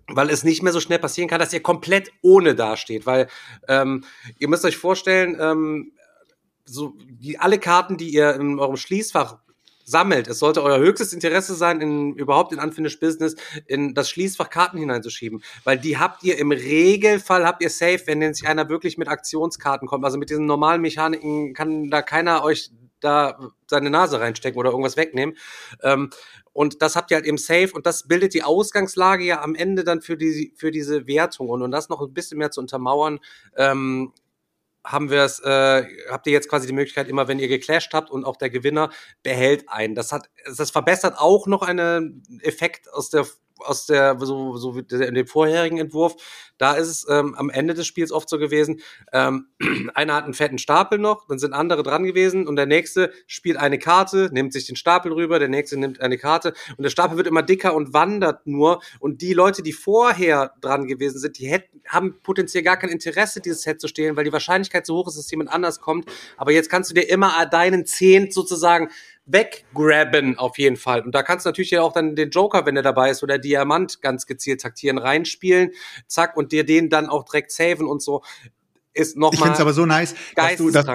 weil 0.07 0.29
es 0.29 0.43
nicht 0.43 0.63
mehr 0.63 0.73
so 0.73 0.79
schnell 0.79 0.99
passieren 0.99 1.29
kann, 1.29 1.39
dass 1.39 1.53
ihr 1.53 1.63
komplett 1.63 2.11
ohne 2.21 2.55
dasteht. 2.55 3.05
Weil 3.05 3.27
ähm, 3.67 4.03
ihr 4.39 4.47
müsst 4.47 4.65
euch 4.65 4.77
vorstellen, 4.77 5.37
ähm, 5.39 5.91
so 6.65 6.93
die, 6.97 7.39
alle 7.39 7.59
Karten, 7.59 7.97
die 7.97 8.09
ihr 8.09 8.35
in 8.35 8.59
eurem 8.59 8.77
Schließfach 8.77 9.37
sammelt. 9.85 10.27
Es 10.27 10.39
sollte 10.39 10.63
euer 10.63 10.79
höchstes 10.79 11.13
Interesse 11.13 11.55
sein, 11.55 11.81
in, 11.81 12.13
überhaupt 12.13 12.53
in 12.53 12.59
Unfinished 12.59 12.99
Business 12.99 13.35
in 13.67 13.93
das 13.93 14.09
Schließfach 14.09 14.49
Karten 14.49 14.77
hineinzuschieben. 14.77 15.43
Weil 15.63 15.77
die 15.77 15.97
habt 15.97 16.23
ihr 16.23 16.37
im 16.37 16.51
Regelfall, 16.51 17.45
habt 17.45 17.61
ihr 17.61 17.69
safe, 17.69 18.01
wenn 18.05 18.33
sich 18.33 18.47
einer 18.47 18.69
wirklich 18.69 18.97
mit 18.97 19.07
Aktionskarten 19.07 19.87
kommt. 19.87 20.05
Also 20.05 20.17
mit 20.17 20.29
diesen 20.29 20.45
normalen 20.45 20.81
Mechaniken 20.81 21.53
kann 21.53 21.89
da 21.89 22.01
keiner 22.01 22.43
euch 22.43 22.71
da 23.03 23.51
seine 23.67 23.89
Nase 23.89 24.19
reinstecken 24.19 24.59
oder 24.59 24.71
irgendwas 24.71 24.97
wegnehmen. 24.97 25.37
Ähm, 25.81 26.09
und 26.53 26.81
das 26.81 26.95
habt 26.95 27.11
ihr 27.11 27.15
halt 27.15 27.25
eben 27.25 27.37
safe 27.37 27.71
und 27.73 27.85
das 27.85 28.07
bildet 28.07 28.33
die 28.33 28.43
Ausgangslage 28.43 29.23
ja 29.23 29.41
am 29.41 29.55
Ende 29.55 29.83
dann 29.83 30.01
für, 30.01 30.17
die, 30.17 30.53
für 30.55 30.71
diese 30.71 31.07
Wertung. 31.07 31.49
Und 31.49 31.61
um 31.61 31.71
das 31.71 31.89
noch 31.89 32.01
ein 32.01 32.13
bisschen 32.13 32.37
mehr 32.37 32.51
zu 32.51 32.61
untermauern, 32.61 33.19
ähm, 33.57 34.13
haben 34.85 35.09
wir 35.09 35.23
es, 35.23 35.39
äh, 35.39 35.85
habt 36.09 36.27
ihr 36.27 36.33
jetzt 36.33 36.49
quasi 36.49 36.67
die 36.67 36.73
Möglichkeit, 36.73 37.07
immer 37.07 37.27
wenn 37.27 37.39
ihr 37.39 37.47
geclasht 37.47 37.93
habt 37.93 38.11
und 38.11 38.25
auch 38.25 38.35
der 38.35 38.49
Gewinner 38.49 38.89
behält 39.23 39.69
einen. 39.69 39.95
Das 39.95 40.11
hat, 40.11 40.29
das 40.45 40.71
verbessert 40.71 41.15
auch 41.17 41.47
noch 41.47 41.61
einen 41.61 42.23
Effekt 42.41 42.91
aus 42.91 43.09
der 43.09 43.25
aus 43.63 43.85
der, 43.85 44.17
so, 44.19 44.57
so 44.57 44.75
wie 44.75 44.85
in 44.93 45.15
dem 45.15 45.27
vorherigen 45.27 45.77
Entwurf, 45.77 46.15
da 46.57 46.73
ist 46.73 46.87
es 46.87 47.05
ähm, 47.09 47.35
am 47.35 47.49
Ende 47.49 47.73
des 47.73 47.87
Spiels 47.87 48.11
oft 48.11 48.29
so 48.29 48.37
gewesen, 48.37 48.81
ähm, 49.11 49.47
einer 49.95 50.15
hat 50.15 50.25
einen 50.25 50.33
fetten 50.33 50.57
Stapel 50.57 50.99
noch, 50.99 51.27
dann 51.27 51.39
sind 51.39 51.53
andere 51.53 51.83
dran 51.83 52.03
gewesen 52.03 52.47
und 52.47 52.55
der 52.55 52.65
nächste 52.65 53.11
spielt 53.27 53.57
eine 53.57 53.79
Karte, 53.79 54.29
nimmt 54.31 54.53
sich 54.53 54.65
den 54.65 54.75
Stapel 54.75 55.11
rüber, 55.11 55.39
der 55.39 55.49
nächste 55.49 55.77
nimmt 55.77 56.01
eine 56.01 56.17
Karte 56.17 56.53
und 56.77 56.83
der 56.83 56.89
Stapel 56.89 57.17
wird 57.17 57.27
immer 57.27 57.43
dicker 57.43 57.73
und 57.73 57.93
wandert 57.93 58.45
nur 58.45 58.81
und 58.99 59.21
die 59.21 59.33
Leute, 59.33 59.63
die 59.63 59.73
vorher 59.73 60.53
dran 60.61 60.87
gewesen 60.87 61.19
sind, 61.19 61.39
die 61.39 61.47
hätten, 61.47 61.81
haben 61.87 62.19
potenziell 62.21 62.63
gar 62.63 62.77
kein 62.77 62.89
Interesse, 62.89 63.41
dieses 63.41 63.63
Set 63.63 63.81
zu 63.81 63.87
stehlen, 63.87 64.15
weil 64.15 64.25
die 64.25 64.33
Wahrscheinlichkeit 64.33 64.85
so 64.85 64.95
hoch 64.95 65.07
ist, 65.07 65.17
dass 65.17 65.31
jemand 65.31 65.51
anders 65.51 65.81
kommt, 65.81 66.09
aber 66.37 66.51
jetzt 66.51 66.69
kannst 66.69 66.89
du 66.91 66.93
dir 66.93 67.09
immer 67.09 67.45
deinen 67.47 67.85
Zehnt 67.85 68.33
sozusagen 68.33 68.89
weggrabben 69.25 70.37
auf 70.37 70.57
jeden 70.57 70.75
Fall. 70.75 71.01
Und 71.01 71.15
da 71.15 71.23
kannst 71.23 71.45
du 71.45 71.49
natürlich 71.49 71.71
ja 71.71 71.81
auch 71.81 71.93
dann 71.93 72.15
den 72.15 72.29
Joker, 72.29 72.65
wenn 72.65 72.75
er 72.75 72.83
dabei 72.83 73.09
ist, 73.09 73.23
oder 73.23 73.37
Diamant 73.37 74.01
ganz 74.01 74.25
gezielt 74.25 74.61
taktieren, 74.61 74.97
reinspielen, 74.97 75.71
zack, 76.07 76.35
und 76.35 76.51
dir 76.51 76.65
den 76.65 76.89
dann 76.89 77.09
auch 77.09 77.23
direkt 77.23 77.51
saven 77.51 77.87
und 77.87 78.01
so. 78.01 78.21
Ist 78.93 79.17
noch 79.17 79.33
Ich 79.33 79.39
finde 79.39 79.53
es 79.53 79.59
aber 79.59 79.73
so 79.73 79.85
nice, 79.85 80.15
dass 80.35 80.57
du, 80.57 80.69
dass, 80.69 80.85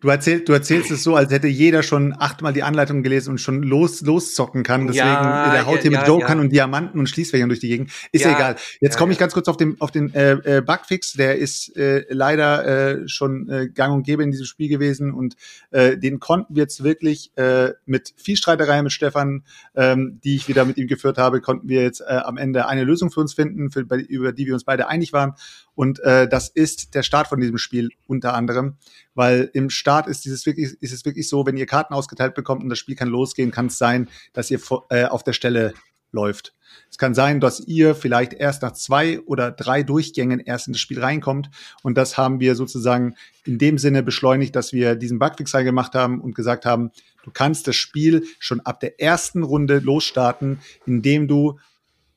du, 0.00 0.08
erzähl, 0.08 0.40
du 0.40 0.52
erzählst 0.52 0.90
es 0.90 1.02
so, 1.02 1.14
als 1.14 1.30
hätte 1.30 1.46
jeder 1.46 1.82
schon 1.82 2.14
achtmal 2.18 2.52
die 2.52 2.62
Anleitung 2.62 3.02
gelesen 3.02 3.30
und 3.30 3.38
schon 3.38 3.62
los, 3.62 4.00
loszocken 4.00 4.62
kann. 4.62 4.86
Deswegen, 4.86 5.06
Ja, 5.06 5.52
der 5.52 5.66
haut 5.66 5.82
hier 5.82 5.92
ja, 5.92 5.98
mit 5.98 6.08
ja, 6.08 6.14
Jokern 6.14 6.38
ja. 6.38 6.44
und 6.44 6.50
Diamanten 6.50 6.98
und 6.98 7.08
Schließfächern 7.08 7.48
durch 7.48 7.60
die 7.60 7.68
Gegend. 7.68 7.90
Ist 8.12 8.24
ja, 8.24 8.34
egal. 8.34 8.56
Jetzt 8.80 8.98
komme 8.98 9.12
ich 9.12 9.18
ganz 9.18 9.34
kurz 9.34 9.48
auf 9.48 9.56
den, 9.56 9.80
auf 9.80 9.90
den 9.90 10.12
äh, 10.14 10.32
äh, 10.32 10.60
Bugfix. 10.62 11.12
Der 11.12 11.36
ist 11.38 11.76
äh, 11.76 12.04
leider 12.08 13.02
äh, 13.02 13.08
schon 13.08 13.48
äh, 13.48 13.68
gang 13.68 13.94
und 13.94 14.04
gäbe 14.04 14.22
in 14.22 14.30
diesem 14.30 14.46
Spiel 14.46 14.68
gewesen 14.68 15.12
und 15.12 15.36
äh, 15.70 15.96
den 15.96 16.18
konnten 16.20 16.56
wir 16.56 16.62
jetzt 16.62 16.82
wirklich 16.82 17.30
äh, 17.36 17.72
mit 17.86 18.14
viel 18.16 18.36
Streiterei 18.36 18.82
mit 18.82 18.92
Stefan, 18.92 19.44
ähm, 19.74 20.20
die 20.24 20.36
ich 20.36 20.48
wieder 20.48 20.64
mit 20.64 20.76
ihm 20.76 20.88
geführt 20.88 21.18
habe, 21.18 21.40
konnten 21.40 21.68
wir 21.68 21.82
jetzt 21.82 22.00
äh, 22.00 22.20
am 22.24 22.36
Ende 22.36 22.66
eine 22.66 22.84
Lösung 22.84 23.10
für 23.10 23.20
uns 23.20 23.34
finden, 23.34 23.70
für, 23.70 23.80
über 23.80 24.32
die 24.32 24.46
wir 24.46 24.54
uns 24.54 24.64
beide 24.64 24.88
einig 24.88 25.12
waren. 25.12 25.34
Und 25.74 26.00
äh, 26.00 26.28
das 26.28 26.48
ist 26.48 26.94
der 26.94 27.02
Start 27.02 27.28
von 27.28 27.40
diesem 27.40 27.58
Spiel 27.58 27.90
unter 28.06 28.34
anderem, 28.34 28.76
weil 29.14 29.50
im 29.54 29.70
Start 29.70 30.06
ist 30.06 30.24
dieses 30.24 30.46
wirklich, 30.46 30.76
ist 30.80 30.92
es 30.92 31.04
wirklich 31.04 31.28
so, 31.28 31.46
wenn 31.46 31.56
ihr 31.56 31.66
Karten 31.66 31.94
ausgeteilt 31.94 32.34
bekommt 32.34 32.62
und 32.62 32.68
das 32.68 32.78
Spiel 32.78 32.94
kann 32.94 33.08
losgehen, 33.08 33.50
kann 33.50 33.66
es 33.66 33.78
sein, 33.78 34.08
dass 34.32 34.50
ihr 34.50 34.60
äh, 34.90 35.04
auf 35.06 35.24
der 35.24 35.32
Stelle 35.32 35.74
läuft. 36.12 36.54
Es 36.90 36.98
kann 36.98 37.14
sein, 37.14 37.40
dass 37.40 37.60
ihr 37.60 37.94
vielleicht 37.94 38.32
erst 38.32 38.62
nach 38.62 38.72
zwei 38.72 39.20
oder 39.20 39.50
drei 39.50 39.82
Durchgängen 39.82 40.40
erst 40.40 40.68
in 40.68 40.72
das 40.72 40.80
Spiel 40.80 41.00
reinkommt. 41.00 41.50
Und 41.82 41.98
das 41.98 42.16
haben 42.16 42.40
wir 42.40 42.54
sozusagen 42.54 43.16
in 43.44 43.58
dem 43.58 43.78
Sinne 43.78 44.02
beschleunigt, 44.02 44.56
dass 44.56 44.72
wir 44.72 44.94
diesen 44.94 45.18
Bugfix 45.18 45.52
gemacht 45.52 45.94
haben 45.94 46.20
und 46.20 46.34
gesagt 46.34 46.66
haben, 46.66 46.90
du 47.24 47.30
kannst 47.32 47.66
das 47.68 47.76
Spiel 47.76 48.24
schon 48.38 48.60
ab 48.60 48.80
der 48.80 49.00
ersten 49.00 49.42
Runde 49.42 49.80
losstarten, 49.80 50.60
indem 50.86 51.28
du 51.28 51.58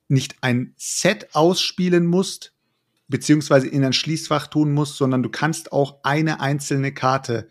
nicht 0.08 0.36
ein 0.42 0.74
Set 0.78 1.30
ausspielen 1.34 2.06
musst, 2.06 2.54
beziehungsweise 3.08 3.68
in 3.68 3.84
ein 3.84 3.94
Schließfach 3.94 4.48
tun 4.48 4.74
musst, 4.74 4.98
sondern 4.98 5.24
du 5.24 5.30
kannst 5.30 5.72
auch 5.72 6.00
eine 6.04 6.40
einzelne 6.42 6.94
Karte. 6.94 7.50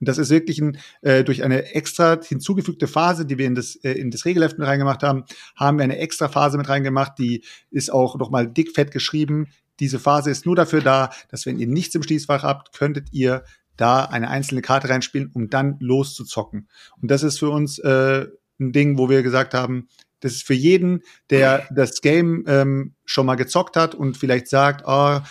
Und 0.00 0.08
das 0.08 0.18
ist 0.18 0.30
wirklich 0.30 0.60
ein, 0.60 0.78
äh, 1.02 1.24
durch 1.24 1.42
eine 1.42 1.74
extra 1.74 2.20
hinzugefügte 2.22 2.86
Phase, 2.86 3.24
die 3.24 3.38
wir 3.38 3.46
in 3.46 3.54
das, 3.54 3.76
äh, 3.76 3.92
in 3.92 4.10
das 4.10 4.24
Regelheft 4.24 4.58
mit 4.58 4.66
reingemacht 4.66 5.02
haben, 5.02 5.24
haben 5.54 5.78
wir 5.78 5.84
eine 5.84 5.98
extra 5.98 6.28
Phase 6.28 6.58
mit 6.58 6.68
reingemacht, 6.68 7.18
die 7.18 7.44
ist 7.70 7.92
auch 7.92 8.18
nochmal 8.18 8.46
dickfett 8.46 8.90
geschrieben. 8.90 9.48
Diese 9.80 9.98
Phase 9.98 10.30
ist 10.30 10.44
nur 10.44 10.56
dafür 10.56 10.82
da, 10.82 11.10
dass 11.28 11.46
wenn 11.46 11.58
ihr 11.58 11.66
nichts 11.66 11.94
im 11.94 12.02
Schließfach 12.02 12.42
habt, 12.42 12.76
könntet 12.76 13.08
ihr 13.12 13.44
da 13.76 14.04
eine 14.04 14.28
einzelne 14.28 14.62
Karte 14.62 14.88
reinspielen, 14.88 15.30
um 15.32 15.48
dann 15.50 15.76
loszuzocken. 15.80 16.68
Und 17.00 17.10
das 17.10 17.22
ist 17.22 17.38
für 17.38 17.50
uns 17.50 17.78
äh, 17.78 18.26
ein 18.58 18.72
Ding, 18.72 18.98
wo 18.98 19.08
wir 19.08 19.22
gesagt 19.22 19.54
haben, 19.54 19.88
das 20.20 20.32
ist 20.32 20.46
für 20.46 20.54
jeden, 20.54 21.02
der 21.30 21.66
das 21.74 22.00
Game 22.00 22.44
ähm, 22.46 22.94
schon 23.04 23.26
mal 23.26 23.36
gezockt 23.36 23.76
hat 23.76 23.94
und 23.94 24.16
vielleicht 24.16 24.48
sagt, 24.48 24.86
ah, 24.86 25.24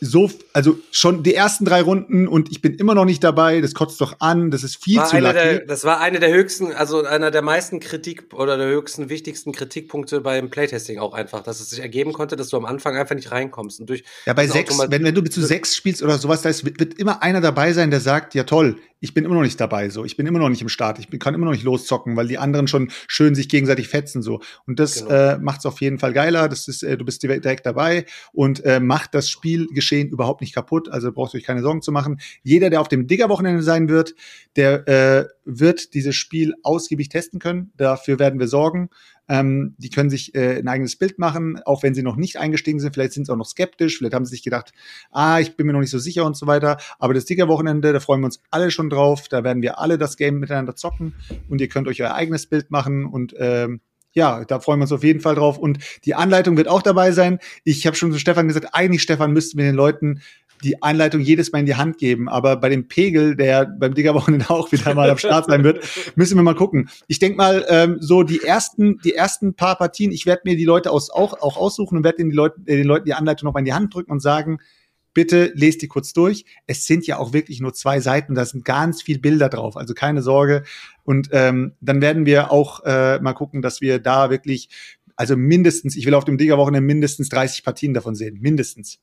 so, 0.00 0.30
also 0.52 0.78
schon 0.90 1.22
die 1.22 1.34
ersten 1.34 1.64
drei 1.64 1.80
Runden 1.80 2.28
und 2.28 2.50
ich 2.50 2.60
bin 2.60 2.74
immer 2.74 2.94
noch 2.94 3.06
nicht 3.06 3.24
dabei, 3.24 3.60
das 3.60 3.72
kotzt 3.72 4.00
doch 4.00 4.16
an, 4.20 4.50
das 4.50 4.62
ist 4.62 4.82
viel 4.82 4.98
War 4.98 5.06
zu 5.06 5.16
einer 5.16 5.32
lucky. 5.32 5.66
das 5.66 5.84
war 5.84 6.00
eine 6.00 6.20
der 6.20 6.30
höchsten, 6.32 6.72
also 6.72 7.04
einer 7.04 7.30
der 7.30 7.42
meisten 7.42 7.80
Kritik 7.80 8.34
oder 8.34 8.58
der 8.58 8.66
höchsten, 8.68 9.08
wichtigsten 9.08 9.52
Kritikpunkte 9.52 10.20
beim 10.20 10.50
Playtesting 10.50 10.98
auch 10.98 11.14
einfach, 11.14 11.42
dass 11.42 11.60
es 11.60 11.70
sich 11.70 11.80
ergeben 11.80 12.12
konnte, 12.12 12.36
dass 12.36 12.48
du 12.48 12.56
am 12.58 12.66
Anfang 12.66 12.96
einfach 12.96 13.14
nicht 13.14 13.30
reinkommst. 13.32 13.80
Und 13.80 13.88
durch 13.88 14.04
Ja, 14.26 14.34
bei 14.34 14.46
sechs, 14.46 14.70
Automat- 14.70 14.90
wenn, 14.90 15.02
wenn 15.04 15.14
du 15.14 15.22
bis 15.22 15.34
zu 15.34 15.42
sechs 15.42 15.74
spielst 15.74 16.02
oder 16.02 16.18
sowas, 16.18 16.42
da 16.42 16.50
ist, 16.50 16.64
wird 16.64 16.94
immer 16.98 17.22
einer 17.22 17.40
dabei 17.40 17.72
sein, 17.72 17.90
der 17.90 18.00
sagt, 18.00 18.34
ja 18.34 18.44
toll, 18.44 18.76
ich 19.00 19.14
bin 19.14 19.24
immer 19.24 19.34
noch 19.34 19.42
nicht 19.42 19.60
dabei, 19.60 19.88
so, 19.90 20.04
ich 20.04 20.16
bin 20.16 20.26
immer 20.26 20.38
noch 20.38 20.48
nicht 20.48 20.62
im 20.62 20.68
Start, 20.68 20.98
ich 20.98 21.08
bin, 21.08 21.18
kann 21.18 21.34
immer 21.34 21.44
noch 21.44 21.52
nicht 21.52 21.64
loszocken, 21.64 22.16
weil 22.16 22.28
die 22.28 22.38
anderen 22.38 22.66
schon 22.68 22.90
schön 23.08 23.34
sich 23.34 23.48
gegenseitig 23.48 23.88
fetzen, 23.88 24.22
so. 24.22 24.40
Und 24.66 24.78
das 24.78 25.02
Genau. 25.02 25.10
äh, 25.14 25.38
macht 25.38 25.60
es 25.60 25.66
auf 25.66 25.80
jeden 25.80 25.98
Fall 25.98 26.12
geiler, 26.12 26.48
das 26.48 26.68
ist, 26.68 26.82
äh, 26.82 26.96
du 26.96 27.04
bist 27.04 27.22
direkt 27.22 27.66
dabei 27.66 28.06
und 28.32 28.64
äh, 28.64 28.80
macht 28.80 29.14
das 29.14 29.28
Spielgeschehen 29.28 30.08
überhaupt 30.08 30.40
nicht 30.40 30.54
kaputt, 30.54 30.88
also 30.88 31.12
braucht 31.12 31.34
ihr 31.34 31.38
euch 31.38 31.44
keine 31.44 31.62
Sorgen 31.62 31.82
zu 31.82 31.92
machen. 31.92 32.20
Jeder, 32.42 32.70
der 32.70 32.80
auf 32.80 32.88
dem 32.88 33.06
Digger-Wochenende 33.06 33.62
sein 33.62 33.88
wird, 33.88 34.14
der 34.56 34.88
äh, 34.88 35.26
wird 35.44 35.94
dieses 35.94 36.16
Spiel 36.16 36.54
ausgiebig 36.62 37.08
testen 37.08 37.38
können, 37.38 37.72
dafür 37.76 38.18
werden 38.18 38.40
wir 38.40 38.48
sorgen. 38.48 38.88
Ähm, 39.28 39.74
die 39.78 39.90
können 39.90 40.10
sich 40.10 40.34
äh, 40.34 40.58
ein 40.58 40.68
eigenes 40.68 40.96
Bild 40.96 41.18
machen, 41.18 41.60
auch 41.64 41.82
wenn 41.82 41.94
sie 41.94 42.02
noch 42.02 42.16
nicht 42.16 42.38
eingestiegen 42.38 42.80
sind. 42.80 42.94
Vielleicht 42.94 43.12
sind 43.12 43.26
sie 43.26 43.32
auch 43.32 43.36
noch 43.36 43.46
skeptisch. 43.46 43.98
Vielleicht 43.98 44.14
haben 44.14 44.24
sie 44.24 44.30
sich 44.30 44.42
gedacht, 44.42 44.72
ah, 45.10 45.40
ich 45.40 45.56
bin 45.56 45.66
mir 45.66 45.72
noch 45.72 45.80
nicht 45.80 45.90
so 45.90 45.98
sicher 45.98 46.24
und 46.24 46.36
so 46.36 46.46
weiter. 46.46 46.78
Aber 46.98 47.14
das 47.14 47.24
Digger-Wochenende, 47.24 47.92
da 47.92 48.00
freuen 48.00 48.20
wir 48.20 48.26
uns 48.26 48.40
alle 48.50 48.70
schon 48.70 48.90
drauf. 48.90 49.28
Da 49.28 49.44
werden 49.44 49.62
wir 49.62 49.78
alle 49.78 49.98
das 49.98 50.16
Game 50.16 50.38
miteinander 50.38 50.76
zocken 50.76 51.14
und 51.48 51.60
ihr 51.60 51.68
könnt 51.68 51.88
euch 51.88 52.02
euer 52.02 52.14
eigenes 52.14 52.46
Bild 52.46 52.70
machen 52.70 53.04
und 53.04 53.34
ähm, 53.38 53.80
ja, 54.16 54.46
da 54.46 54.60
freuen 54.60 54.78
wir 54.80 54.84
uns 54.84 54.92
auf 54.92 55.04
jeden 55.04 55.20
Fall 55.20 55.34
drauf. 55.34 55.58
Und 55.58 55.78
die 56.06 56.14
Anleitung 56.14 56.56
wird 56.56 56.68
auch 56.68 56.80
dabei 56.80 57.12
sein. 57.12 57.38
Ich 57.64 57.86
habe 57.86 57.96
schon 57.96 58.12
zu 58.12 58.18
Stefan 58.18 58.48
gesagt, 58.48 58.68
eigentlich, 58.72 59.02
Stefan, 59.02 59.32
müssten 59.32 59.58
wir 59.58 59.66
den 59.66 59.74
Leuten 59.74 60.22
die 60.62 60.82
Anleitung 60.82 61.20
jedes 61.20 61.52
Mal 61.52 61.60
in 61.60 61.66
die 61.66 61.76
Hand 61.76 61.98
geben. 61.98 62.28
Aber 62.28 62.56
bei 62.56 62.68
dem 62.68 62.88
Pegel, 62.88 63.36
der 63.36 63.66
beim 63.66 63.94
Digger-Wochenende 63.94 64.50
auch 64.50 64.72
wieder 64.72 64.94
mal 64.94 65.10
am 65.10 65.18
Start 65.18 65.46
sein 65.46 65.64
wird, 65.64 65.84
müssen 66.14 66.36
wir 66.36 66.42
mal 66.42 66.54
gucken. 66.54 66.88
Ich 67.06 67.18
denk 67.18 67.36
mal, 67.36 67.64
ähm, 67.68 67.98
so 68.00 68.22
die 68.22 68.42
ersten, 68.42 68.98
die 69.04 69.14
ersten 69.14 69.54
paar 69.54 69.76
Partien, 69.76 70.12
ich 70.12 70.26
werde 70.26 70.42
mir 70.44 70.56
die 70.56 70.64
Leute 70.64 70.90
aus, 70.90 71.10
auch, 71.10 71.40
auch 71.40 71.56
aussuchen 71.56 71.98
und 71.98 72.04
werde 72.04 72.18
den, 72.18 72.30
Leuten, 72.30 72.66
äh, 72.66 72.76
den 72.76 72.86
Leuten 72.86 73.04
die 73.04 73.14
Anleitung 73.14 73.46
noch 73.46 73.54
mal 73.54 73.60
in 73.60 73.66
die 73.66 73.74
Hand 73.74 73.94
drücken 73.94 74.12
und 74.12 74.20
sagen, 74.20 74.58
bitte 75.16 75.50
lest 75.54 75.80
die 75.80 75.88
kurz 75.88 76.12
durch. 76.12 76.44
Es 76.66 76.86
sind 76.86 77.06
ja 77.06 77.16
auch 77.16 77.32
wirklich 77.32 77.60
nur 77.60 77.72
zwei 77.72 78.00
Seiten, 78.00 78.34
da 78.34 78.44
sind 78.44 78.66
ganz 78.66 79.00
viel 79.00 79.18
Bilder 79.18 79.48
drauf, 79.48 79.78
also 79.78 79.94
keine 79.94 80.20
Sorge. 80.20 80.62
Und 81.04 81.30
ähm, 81.32 81.72
dann 81.80 82.02
werden 82.02 82.26
wir 82.26 82.52
auch 82.52 82.84
äh, 82.84 83.18
mal 83.20 83.32
gucken, 83.32 83.62
dass 83.62 83.80
wir 83.80 83.98
da 83.98 84.28
wirklich, 84.28 84.68
also 85.16 85.34
mindestens, 85.34 85.96
ich 85.96 86.04
will 86.04 86.12
auf 86.12 86.26
dem 86.26 86.36
Digger-Wochenende 86.36 86.86
mindestens 86.86 87.30
30 87.30 87.64
Partien 87.64 87.94
davon 87.94 88.14
sehen, 88.14 88.38
mindestens. 88.42 88.98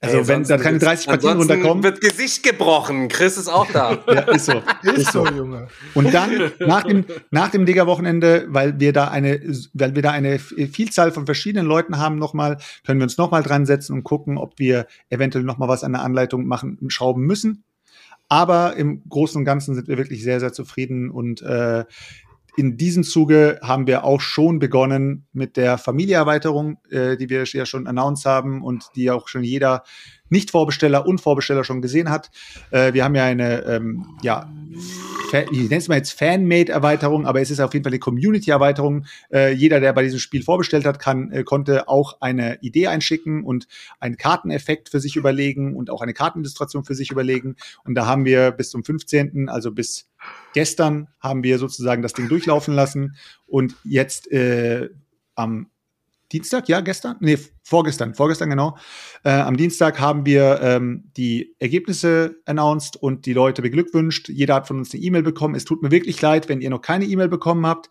Also 0.00 0.18
Ey, 0.18 0.28
wenn 0.28 0.44
da 0.44 0.56
keine 0.58 0.74
wird's- 0.80 0.84
30 0.84 1.06
Partien 1.08 1.36
runterkommen, 1.38 1.82
wird 1.82 2.00
Gesicht 2.00 2.44
gebrochen. 2.44 3.08
Chris 3.08 3.36
ist 3.36 3.48
auch 3.48 3.66
da. 3.72 3.98
ja, 4.06 4.20
ist 4.32 4.46
so. 4.46 4.62
Ist 4.82 5.12
so, 5.12 5.26
Junge. 5.26 5.66
Und 5.94 6.14
dann 6.14 6.52
nach 6.60 6.84
dem, 6.84 7.04
nach 7.30 7.50
dem 7.50 7.66
Digger-Wochenende, 7.66 8.46
weil 8.48 8.78
wir 8.78 8.92
da 8.92 9.08
eine, 9.08 9.40
weil 9.72 9.94
wir 9.96 10.02
da 10.02 10.12
eine 10.12 10.38
Vielzahl 10.38 11.10
von 11.10 11.26
verschiedenen 11.26 11.66
Leuten 11.66 11.98
haben 11.98 12.16
nochmal, 12.16 12.58
können 12.86 13.00
wir 13.00 13.04
uns 13.04 13.18
nochmal 13.18 13.42
dran 13.42 13.66
setzen 13.66 13.92
und 13.94 14.04
gucken, 14.04 14.38
ob 14.38 14.58
wir 14.58 14.86
eventuell 15.10 15.44
nochmal 15.44 15.68
was 15.68 15.82
an 15.82 15.92
der 15.92 16.02
Anleitung 16.02 16.46
machen, 16.46 16.78
schrauben 16.88 17.24
müssen. 17.26 17.64
Aber 18.28 18.76
im 18.76 19.02
Großen 19.08 19.38
und 19.38 19.44
Ganzen 19.46 19.74
sind 19.74 19.88
wir 19.88 19.96
wirklich 19.98 20.22
sehr, 20.22 20.38
sehr 20.38 20.52
zufrieden 20.52 21.10
und 21.10 21.42
äh, 21.42 21.84
in 22.58 22.76
diesem 22.76 23.04
Zuge 23.04 23.60
haben 23.62 23.86
wir 23.86 24.02
auch 24.02 24.20
schon 24.20 24.58
begonnen 24.58 25.28
mit 25.32 25.56
der 25.56 25.78
Familieerweiterung, 25.78 26.78
äh, 26.90 27.16
die 27.16 27.30
wir 27.30 27.44
ja 27.44 27.64
schon 27.64 27.86
announced 27.86 28.26
haben 28.26 28.64
und 28.64 28.86
die 28.96 29.12
auch 29.12 29.28
schon 29.28 29.44
jeder 29.44 29.84
Nicht-Vorbesteller 30.30 31.06
und 31.06 31.20
Vorbesteller 31.20 31.64
schon 31.64 31.82
gesehen 31.82 32.10
hat. 32.10 32.30
Äh, 32.70 32.92
wir 32.92 33.04
haben 33.04 33.14
ja 33.14 33.24
eine, 33.24 33.64
ähm, 33.64 34.06
ja, 34.22 34.50
ich 35.50 35.62
nenne 35.62 35.76
es 35.76 35.88
mal 35.88 35.96
jetzt 35.96 36.12
Fanmade-Erweiterung, 36.12 37.26
aber 37.26 37.40
es 37.40 37.50
ist 37.50 37.60
auf 37.60 37.74
jeden 37.74 37.84
Fall 37.84 37.92
eine 37.92 37.98
Community-Erweiterung. 37.98 39.04
Äh, 39.32 39.52
jeder, 39.52 39.80
der 39.80 39.92
bei 39.92 40.02
diesem 40.02 40.18
Spiel 40.18 40.42
vorbestellt 40.42 40.86
hat, 40.86 40.98
kann, 40.98 41.30
äh, 41.32 41.44
konnte 41.44 41.88
auch 41.88 42.20
eine 42.20 42.58
Idee 42.62 42.86
einschicken 42.86 43.44
und 43.44 43.68
einen 44.00 44.16
Karteneffekt 44.16 44.88
für 44.88 45.00
sich 45.00 45.16
überlegen 45.16 45.76
und 45.76 45.90
auch 45.90 46.00
eine 46.00 46.14
Kartenillustration 46.14 46.84
für 46.84 46.94
sich 46.94 47.10
überlegen. 47.10 47.56
Und 47.84 47.94
da 47.94 48.06
haben 48.06 48.24
wir 48.24 48.52
bis 48.52 48.70
zum 48.70 48.84
15., 48.84 49.48
also 49.48 49.72
bis 49.72 50.08
gestern, 50.54 51.08
haben 51.20 51.42
wir 51.42 51.58
sozusagen 51.58 52.02
das 52.02 52.12
Ding 52.14 52.28
durchlaufen 52.28 52.74
lassen. 52.74 53.16
Und 53.46 53.76
jetzt 53.84 54.30
äh, 54.32 54.88
am 55.34 55.70
Dienstag, 56.32 56.68
ja, 56.68 56.80
gestern? 56.80 57.16
Nee, 57.20 57.38
vorgestern, 57.62 58.14
vorgestern 58.14 58.50
genau. 58.50 58.76
Äh, 59.24 59.30
am 59.30 59.56
Dienstag 59.56 59.98
haben 59.98 60.26
wir 60.26 60.60
ähm, 60.62 61.10
die 61.16 61.54
Ergebnisse 61.58 62.36
announced 62.44 62.96
und 62.96 63.24
die 63.24 63.32
Leute 63.32 63.62
beglückwünscht. 63.62 64.28
Jeder 64.28 64.56
hat 64.56 64.66
von 64.66 64.78
uns 64.78 64.92
eine 64.92 65.02
E-Mail 65.02 65.22
bekommen. 65.22 65.54
Es 65.54 65.64
tut 65.64 65.82
mir 65.82 65.90
wirklich 65.90 66.20
leid, 66.20 66.48
wenn 66.48 66.60
ihr 66.60 66.68
noch 66.68 66.82
keine 66.82 67.06
E-Mail 67.06 67.28
bekommen 67.28 67.66
habt. 67.66 67.88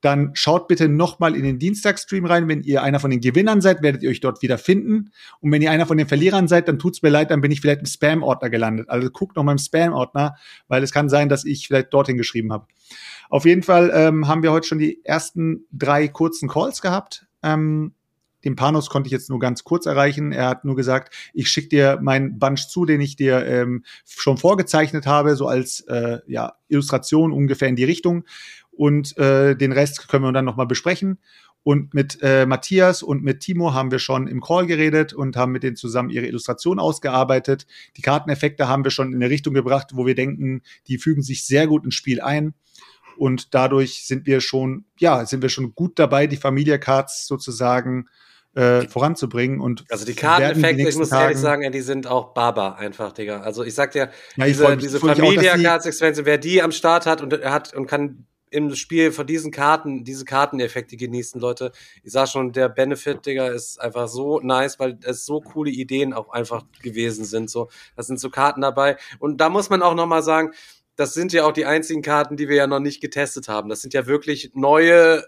Dann 0.00 0.30
schaut 0.34 0.68
bitte 0.68 0.88
nochmal 0.88 1.36
in 1.36 1.42
den 1.42 1.58
Dienstagstream 1.58 2.24
rein. 2.24 2.48
Wenn 2.48 2.62
ihr 2.62 2.82
einer 2.82 3.00
von 3.00 3.10
den 3.10 3.20
Gewinnern 3.20 3.60
seid, 3.60 3.82
werdet 3.82 4.02
ihr 4.02 4.10
euch 4.10 4.20
dort 4.20 4.40
wieder 4.40 4.56
finden. 4.56 5.10
Und 5.40 5.52
wenn 5.52 5.60
ihr 5.60 5.70
einer 5.70 5.84
von 5.84 5.98
den 5.98 6.06
Verlierern 6.06 6.48
seid, 6.48 6.68
dann 6.68 6.78
tut's 6.78 7.02
mir 7.02 7.10
leid, 7.10 7.30
dann 7.30 7.40
bin 7.40 7.50
ich 7.50 7.60
vielleicht 7.60 7.80
im 7.80 7.86
Spam-Ordner 7.86 8.50
gelandet. 8.50 8.88
Also 8.88 9.10
guckt 9.10 9.36
noch 9.36 9.42
mal 9.42 9.52
im 9.52 9.58
Spam-Ordner, 9.58 10.36
weil 10.68 10.82
es 10.82 10.92
kann 10.92 11.08
sein, 11.08 11.28
dass 11.28 11.44
ich 11.44 11.66
vielleicht 11.66 11.92
dorthin 11.92 12.16
geschrieben 12.16 12.52
habe. 12.52 12.66
Auf 13.28 13.44
jeden 13.44 13.62
Fall 13.62 13.90
ähm, 13.94 14.26
haben 14.26 14.42
wir 14.42 14.52
heute 14.52 14.66
schon 14.66 14.78
die 14.78 15.04
ersten 15.04 15.66
drei 15.72 16.08
kurzen 16.08 16.48
Calls 16.48 16.80
gehabt. 16.80 17.26
Ähm, 17.42 17.94
den 18.44 18.56
Panos 18.56 18.88
konnte 18.88 19.08
ich 19.08 19.12
jetzt 19.12 19.28
nur 19.28 19.38
ganz 19.38 19.64
kurz 19.64 19.86
erreichen. 19.86 20.32
Er 20.32 20.48
hat 20.48 20.64
nur 20.64 20.76
gesagt, 20.76 21.14
ich 21.34 21.48
schicke 21.48 21.68
dir 21.68 21.98
meinen 22.00 22.38
Bunch 22.38 22.68
zu, 22.68 22.86
den 22.86 23.00
ich 23.00 23.16
dir 23.16 23.44
ähm, 23.46 23.84
schon 24.06 24.38
vorgezeichnet 24.38 25.06
habe, 25.06 25.36
so 25.36 25.46
als 25.46 25.80
äh, 25.82 26.20
ja, 26.26 26.54
Illustration 26.68 27.32
ungefähr 27.32 27.68
in 27.68 27.76
die 27.76 27.84
Richtung. 27.84 28.24
Und 28.70 29.16
äh, 29.18 29.56
den 29.56 29.72
Rest 29.72 30.08
können 30.08 30.24
wir 30.24 30.32
dann 30.32 30.46
nochmal 30.46 30.66
besprechen. 30.66 31.18
Und 31.62 31.92
mit 31.92 32.18
äh, 32.22 32.46
Matthias 32.46 33.02
und 33.02 33.22
mit 33.22 33.40
Timo 33.40 33.74
haben 33.74 33.90
wir 33.90 33.98
schon 33.98 34.26
im 34.26 34.40
Call 34.40 34.66
geredet 34.66 35.12
und 35.12 35.36
haben 35.36 35.52
mit 35.52 35.62
denen 35.62 35.76
zusammen 35.76 36.08
ihre 36.08 36.24
Illustration 36.24 36.78
ausgearbeitet. 36.78 37.66
Die 37.98 38.02
Karteneffekte 38.02 38.66
haben 38.66 38.82
wir 38.82 38.90
schon 38.90 39.08
in 39.08 39.16
eine 39.16 39.28
Richtung 39.28 39.52
gebracht, 39.52 39.88
wo 39.92 40.06
wir 40.06 40.14
denken, 40.14 40.62
die 40.88 40.96
fügen 40.96 41.20
sich 41.20 41.44
sehr 41.44 41.66
gut 41.66 41.84
ins 41.84 41.94
Spiel 41.94 42.22
ein. 42.22 42.54
Und 43.20 43.54
dadurch 43.54 44.06
sind 44.06 44.24
wir 44.26 44.40
schon, 44.40 44.86
ja, 44.98 45.26
sind 45.26 45.42
wir 45.42 45.50
schon 45.50 45.74
gut 45.74 45.98
dabei, 45.98 46.26
die 46.26 46.38
Familia 46.38 46.78
Cards 46.78 47.26
sozusagen 47.26 48.08
äh, 48.54 48.88
voranzubringen. 48.88 49.60
Und 49.60 49.84
Also 49.90 50.06
die 50.06 50.14
Karteneffekte, 50.14 50.88
ich 50.88 50.96
muss 50.96 51.12
ehrlich 51.12 51.36
Tagen- 51.36 51.38
sagen, 51.38 51.72
die 51.72 51.82
sind 51.82 52.06
auch 52.06 52.32
Barbar 52.32 52.78
einfach, 52.78 53.12
Digga. 53.12 53.42
Also 53.42 53.62
ich 53.62 53.74
sag 53.74 53.92
dir, 53.92 54.10
Ja, 54.36 54.46
ich 54.46 54.52
diese, 54.52 54.64
freu 54.64 54.76
diese 54.76 54.98
freu 54.98 55.08
mich 55.08 55.16
auch, 55.16 55.18
dass 55.18 55.26
Familia 55.34 55.56
die- 55.58 55.62
Cards 55.64 55.86
Expansion, 55.86 56.24
wer 56.26 56.38
die 56.38 56.62
am 56.62 56.72
Start 56.72 57.04
hat 57.06 57.20
und 57.20 57.32
hat 57.44 57.74
und 57.74 57.86
kann 57.86 58.26
im 58.52 58.74
Spiel 58.74 59.12
von 59.12 59.26
diesen 59.26 59.52
Karten, 59.52 60.02
diese 60.02 60.24
Karteneffekte 60.24 60.96
genießen, 60.96 61.40
Leute. 61.40 61.70
Ich 62.02 62.10
sag 62.12 62.26
schon, 62.28 62.50
der 62.50 62.68
Benefit, 62.68 63.24
Digga, 63.24 63.46
ist 63.48 63.80
einfach 63.80 64.08
so 64.08 64.40
nice, 64.40 64.80
weil 64.80 64.98
es 65.04 65.24
so 65.26 65.40
coole 65.40 65.70
Ideen 65.70 66.12
auch 66.12 66.30
einfach 66.30 66.64
gewesen 66.82 67.24
sind. 67.24 67.48
So, 67.50 67.68
da 67.94 68.02
sind 68.02 68.18
so 68.18 68.30
Karten 68.30 68.62
dabei. 68.62 68.96
Und 69.20 69.40
da 69.42 69.50
muss 69.50 69.70
man 69.70 69.82
auch 69.82 69.94
noch 69.94 70.06
mal 70.06 70.22
sagen, 70.22 70.50
das 70.96 71.14
sind 71.14 71.32
ja 71.32 71.44
auch 71.44 71.52
die 71.52 71.66
einzigen 71.66 72.02
Karten, 72.02 72.36
die 72.36 72.48
wir 72.48 72.56
ja 72.56 72.66
noch 72.66 72.80
nicht 72.80 73.00
getestet 73.00 73.48
haben. 73.48 73.68
Das 73.68 73.80
sind 73.80 73.94
ja 73.94 74.06
wirklich 74.06 74.52
neue, 74.54 75.24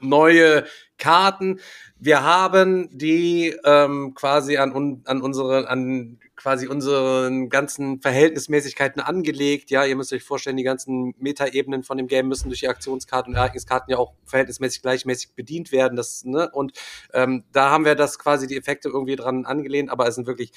neue 0.00 0.64
Karten. 0.98 1.60
Wir 1.98 2.22
haben 2.22 2.88
die 2.92 3.56
ähm, 3.64 4.12
quasi 4.14 4.58
an, 4.58 5.02
an 5.04 5.22
unsere, 5.22 5.68
an 5.68 6.18
quasi 6.36 6.66
unseren 6.66 7.48
ganzen 7.48 8.00
Verhältnismäßigkeiten 8.00 9.00
angelegt. 9.00 9.70
Ja, 9.70 9.84
ihr 9.84 9.96
müsst 9.96 10.12
euch 10.12 10.22
vorstellen, 10.22 10.56
die 10.56 10.62
ganzen 10.62 11.14
Metaebenen 11.18 11.82
von 11.82 11.96
dem 11.96 12.08
Game 12.08 12.28
müssen 12.28 12.48
durch 12.48 12.60
die 12.60 12.68
Aktionskarten 12.68 13.32
und 13.32 13.38
Ereigniskarten 13.38 13.90
ja 13.90 13.98
auch 13.98 14.14
verhältnismäßig 14.26 14.82
gleichmäßig 14.82 15.34
bedient 15.34 15.72
werden. 15.72 15.96
Das, 15.96 16.24
ne? 16.24 16.50
Und 16.52 16.72
ähm, 17.12 17.44
da 17.52 17.70
haben 17.70 17.84
wir 17.84 17.94
das 17.94 18.18
quasi 18.18 18.46
die 18.46 18.56
Effekte 18.56 18.88
irgendwie 18.88 19.16
dran 19.16 19.46
angelehnt, 19.46 19.90
aber 19.90 20.06
es 20.06 20.16
sind 20.16 20.26
wirklich 20.26 20.52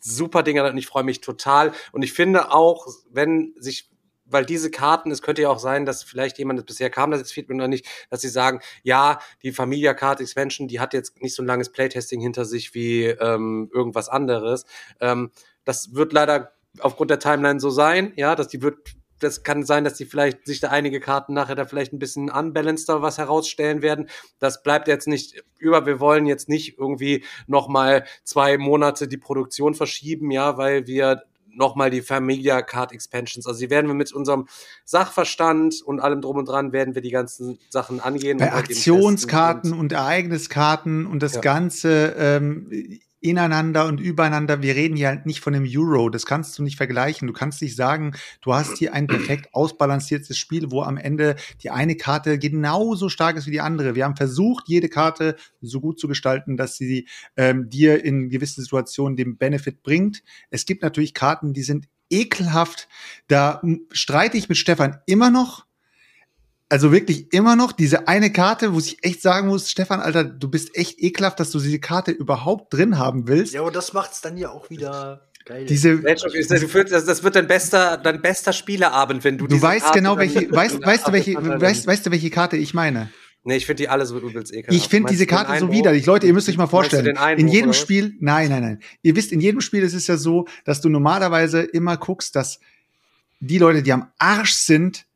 super 0.00 0.42
Dinger 0.42 0.68
und 0.68 0.76
ich 0.76 0.86
freue 0.86 1.04
mich 1.04 1.20
total. 1.20 1.72
Und 1.92 2.02
ich 2.02 2.12
finde 2.12 2.52
auch, 2.52 2.86
wenn 3.10 3.54
sich 3.58 3.90
weil 4.30 4.46
diese 4.46 4.70
Karten, 4.70 5.10
es 5.10 5.22
könnte 5.22 5.42
ja 5.42 5.48
auch 5.48 5.58
sein, 5.58 5.84
dass 5.84 6.02
vielleicht 6.02 6.38
jemand, 6.38 6.58
das 6.58 6.66
bisher 6.66 6.88
kam 6.90 7.10
das 7.10 7.20
jetzt 7.20 7.32
Feedback 7.32 7.56
noch 7.56 7.66
nicht, 7.66 7.86
dass 8.10 8.20
sie 8.20 8.28
sagen, 8.28 8.60
ja, 8.82 9.18
die 9.42 9.52
Familia 9.52 9.92
Card 9.92 10.20
Expansion, 10.20 10.68
die 10.68 10.80
hat 10.80 10.94
jetzt 10.94 11.20
nicht 11.20 11.34
so 11.34 11.42
ein 11.42 11.46
langes 11.46 11.70
Playtesting 11.70 12.20
hinter 12.20 12.44
sich 12.44 12.74
wie 12.74 13.06
ähm, 13.06 13.70
irgendwas 13.74 14.08
anderes. 14.08 14.64
Ähm, 15.00 15.32
das 15.64 15.94
wird 15.94 16.12
leider 16.12 16.52
aufgrund 16.78 17.10
der 17.10 17.18
Timeline 17.18 17.60
so 17.60 17.70
sein, 17.70 18.12
ja, 18.16 18.36
dass 18.36 18.48
die 18.48 18.62
wird, 18.62 18.78
das 19.20 19.42
kann 19.42 19.64
sein, 19.64 19.84
dass 19.84 19.94
die 19.94 20.06
vielleicht 20.06 20.46
sich 20.46 20.60
da 20.60 20.68
einige 20.68 21.00
Karten 21.00 21.34
nachher 21.34 21.54
da 21.54 21.64
vielleicht 21.64 21.92
ein 21.92 21.98
bisschen 21.98 22.30
unbalancer 22.30 23.02
was 23.02 23.18
herausstellen 23.18 23.82
werden. 23.82 24.08
Das 24.38 24.62
bleibt 24.62 24.88
jetzt 24.88 25.06
nicht 25.08 25.42
über. 25.58 25.86
Wir 25.86 26.00
wollen 26.00 26.26
jetzt 26.26 26.48
nicht 26.48 26.78
irgendwie 26.78 27.24
noch 27.46 27.68
mal 27.68 28.04
zwei 28.24 28.58
Monate 28.58 29.08
die 29.08 29.18
Produktion 29.18 29.74
verschieben, 29.74 30.30
ja, 30.30 30.56
weil 30.56 30.86
wir 30.86 31.22
nochmal 31.52 31.90
die 31.90 32.02
Familia 32.02 32.62
Card 32.62 32.92
Expansions. 32.92 33.46
Also 33.46 33.60
die 33.60 33.70
werden 33.70 33.86
wir 33.86 33.94
mit 33.94 34.12
unserem 34.12 34.46
Sachverstand 34.84 35.82
und 35.82 36.00
allem 36.00 36.20
drum 36.20 36.36
und 36.36 36.48
dran 36.48 36.72
werden 36.72 36.94
wir 36.94 37.02
die 37.02 37.10
ganzen 37.10 37.58
Sachen 37.68 38.00
angehen. 38.00 38.38
Bei 38.38 38.48
und 38.48 38.54
Aktionskarten 38.54 39.62
testen 39.62 39.80
und 39.80 39.92
Ereigniskarten 39.92 41.06
und 41.06 41.22
das 41.22 41.34
Ja. 41.34 41.40
Ganze 41.40 42.14
ähm, 42.16 43.00
ineinander 43.20 43.86
und 43.86 44.00
übereinander. 44.00 44.62
Wir 44.62 44.74
reden 44.74 44.96
hier 44.96 45.08
halt 45.08 45.26
nicht 45.26 45.40
von 45.40 45.54
einem 45.54 45.68
Euro. 45.76 46.08
Das 46.08 46.26
kannst 46.26 46.58
du 46.58 46.62
nicht 46.62 46.76
vergleichen. 46.76 47.28
Du 47.28 47.34
kannst 47.34 47.60
nicht 47.62 47.76
sagen, 47.76 48.14
du 48.40 48.54
hast 48.54 48.78
hier 48.78 48.94
ein 48.94 49.06
perfekt 49.06 49.54
ausbalanciertes 49.54 50.38
Spiel, 50.38 50.70
wo 50.70 50.82
am 50.82 50.96
Ende 50.96 51.36
die 51.62 51.70
eine 51.70 51.96
Karte 51.96 52.38
genauso 52.38 53.08
stark 53.08 53.36
ist 53.36 53.46
wie 53.46 53.52
die 53.52 53.60
andere. 53.60 53.94
Wir 53.94 54.04
haben 54.04 54.16
versucht, 54.16 54.68
jede 54.68 54.88
Karte 54.88 55.36
so 55.60 55.80
gut 55.80 56.00
zu 56.00 56.08
gestalten, 56.08 56.56
dass 56.56 56.76
sie 56.76 57.08
ähm, 57.36 57.68
dir 57.68 58.04
in 58.04 58.30
gewissen 58.30 58.62
Situationen 58.62 59.16
den 59.16 59.36
Benefit 59.36 59.82
bringt. 59.82 60.22
Es 60.50 60.64
gibt 60.64 60.82
natürlich 60.82 61.14
Karten, 61.14 61.52
die 61.52 61.62
sind 61.62 61.86
ekelhaft. 62.10 62.88
Da 63.28 63.60
m, 63.62 63.86
streite 63.92 64.36
ich 64.36 64.48
mit 64.48 64.58
Stefan 64.58 64.98
immer 65.06 65.30
noch. 65.30 65.66
Also 66.70 66.92
wirklich 66.92 67.32
immer 67.32 67.56
noch 67.56 67.72
diese 67.72 68.06
eine 68.06 68.32
Karte, 68.32 68.72
wo 68.72 68.78
ich 68.78 69.02
echt 69.02 69.22
sagen 69.22 69.48
muss, 69.48 69.68
Stefan, 69.68 70.00
Alter, 70.00 70.22
du 70.22 70.48
bist 70.48 70.76
echt 70.76 71.00
ekelhaft, 71.00 71.40
dass 71.40 71.50
du 71.50 71.58
diese 71.58 71.80
Karte 71.80 72.12
überhaupt 72.12 72.72
drin 72.72 72.96
haben 72.96 73.26
willst. 73.26 73.52
Ja, 73.52 73.62
aber 73.62 73.72
das 73.72 73.92
macht's 73.92 74.20
dann 74.20 74.36
ja 74.36 74.50
auch 74.50 74.70
wieder 74.70 75.28
geil. 75.44 75.66
Diese, 75.66 76.00
das 76.00 76.22
wird, 76.22 76.92
das 76.92 77.04
das 77.06 77.24
wird 77.24 77.34
dein 77.34 77.48
bester, 77.48 77.96
dein 77.96 78.22
bester 78.22 78.52
Spieleabend, 78.52 79.24
wenn 79.24 79.36
du 79.36 79.48
du 79.48 79.54
diese 79.54 79.66
weißt 79.66 79.86
Karte 79.86 79.98
genau, 79.98 80.16
welche, 80.16 80.48
weißt, 80.52 80.80
weißt 80.80 81.08
du, 81.08 81.12
welche, 81.12 81.34
weißt, 81.34 81.88
weißt 81.88 82.06
du, 82.06 82.12
welche 82.12 82.30
Karte 82.30 82.56
ich 82.56 82.72
meine? 82.72 83.10
Nee, 83.42 83.56
ich 83.56 83.66
finde 83.66 83.82
die 83.82 83.88
alle 83.88 84.06
so 84.06 84.16
übelst 84.20 84.52
ekelhaft. 84.52 84.80
Ich 84.80 84.88
finde 84.88 85.10
diese 85.10 85.26
Karte 85.26 85.58
so 85.58 85.72
widerlich. 85.72 86.06
Leute, 86.06 86.28
ihr 86.28 86.34
müsst 86.34 86.48
euch 86.48 86.58
mal 86.58 86.68
vorstellen. 86.68 87.16
In 87.36 87.48
jedem? 87.48 87.72
Spiel, 87.72 88.14
nein, 88.20 88.50
nein, 88.50 88.62
nein. 88.62 88.82
Ihr 89.02 89.16
wisst, 89.16 89.32
in 89.32 89.40
jedem 89.40 89.60
Spiel 89.60 89.82
ist 89.82 89.94
es 89.94 90.06
ja 90.06 90.16
so, 90.16 90.46
dass 90.64 90.80
du 90.80 90.88
normalerweise 90.88 91.62
immer 91.62 91.96
guckst, 91.96 92.36
dass 92.36 92.60
die 93.40 93.58
Leute, 93.58 93.82
die 93.82 93.92
am 93.92 94.12
Arsch 94.18 94.52
sind, 94.52 95.06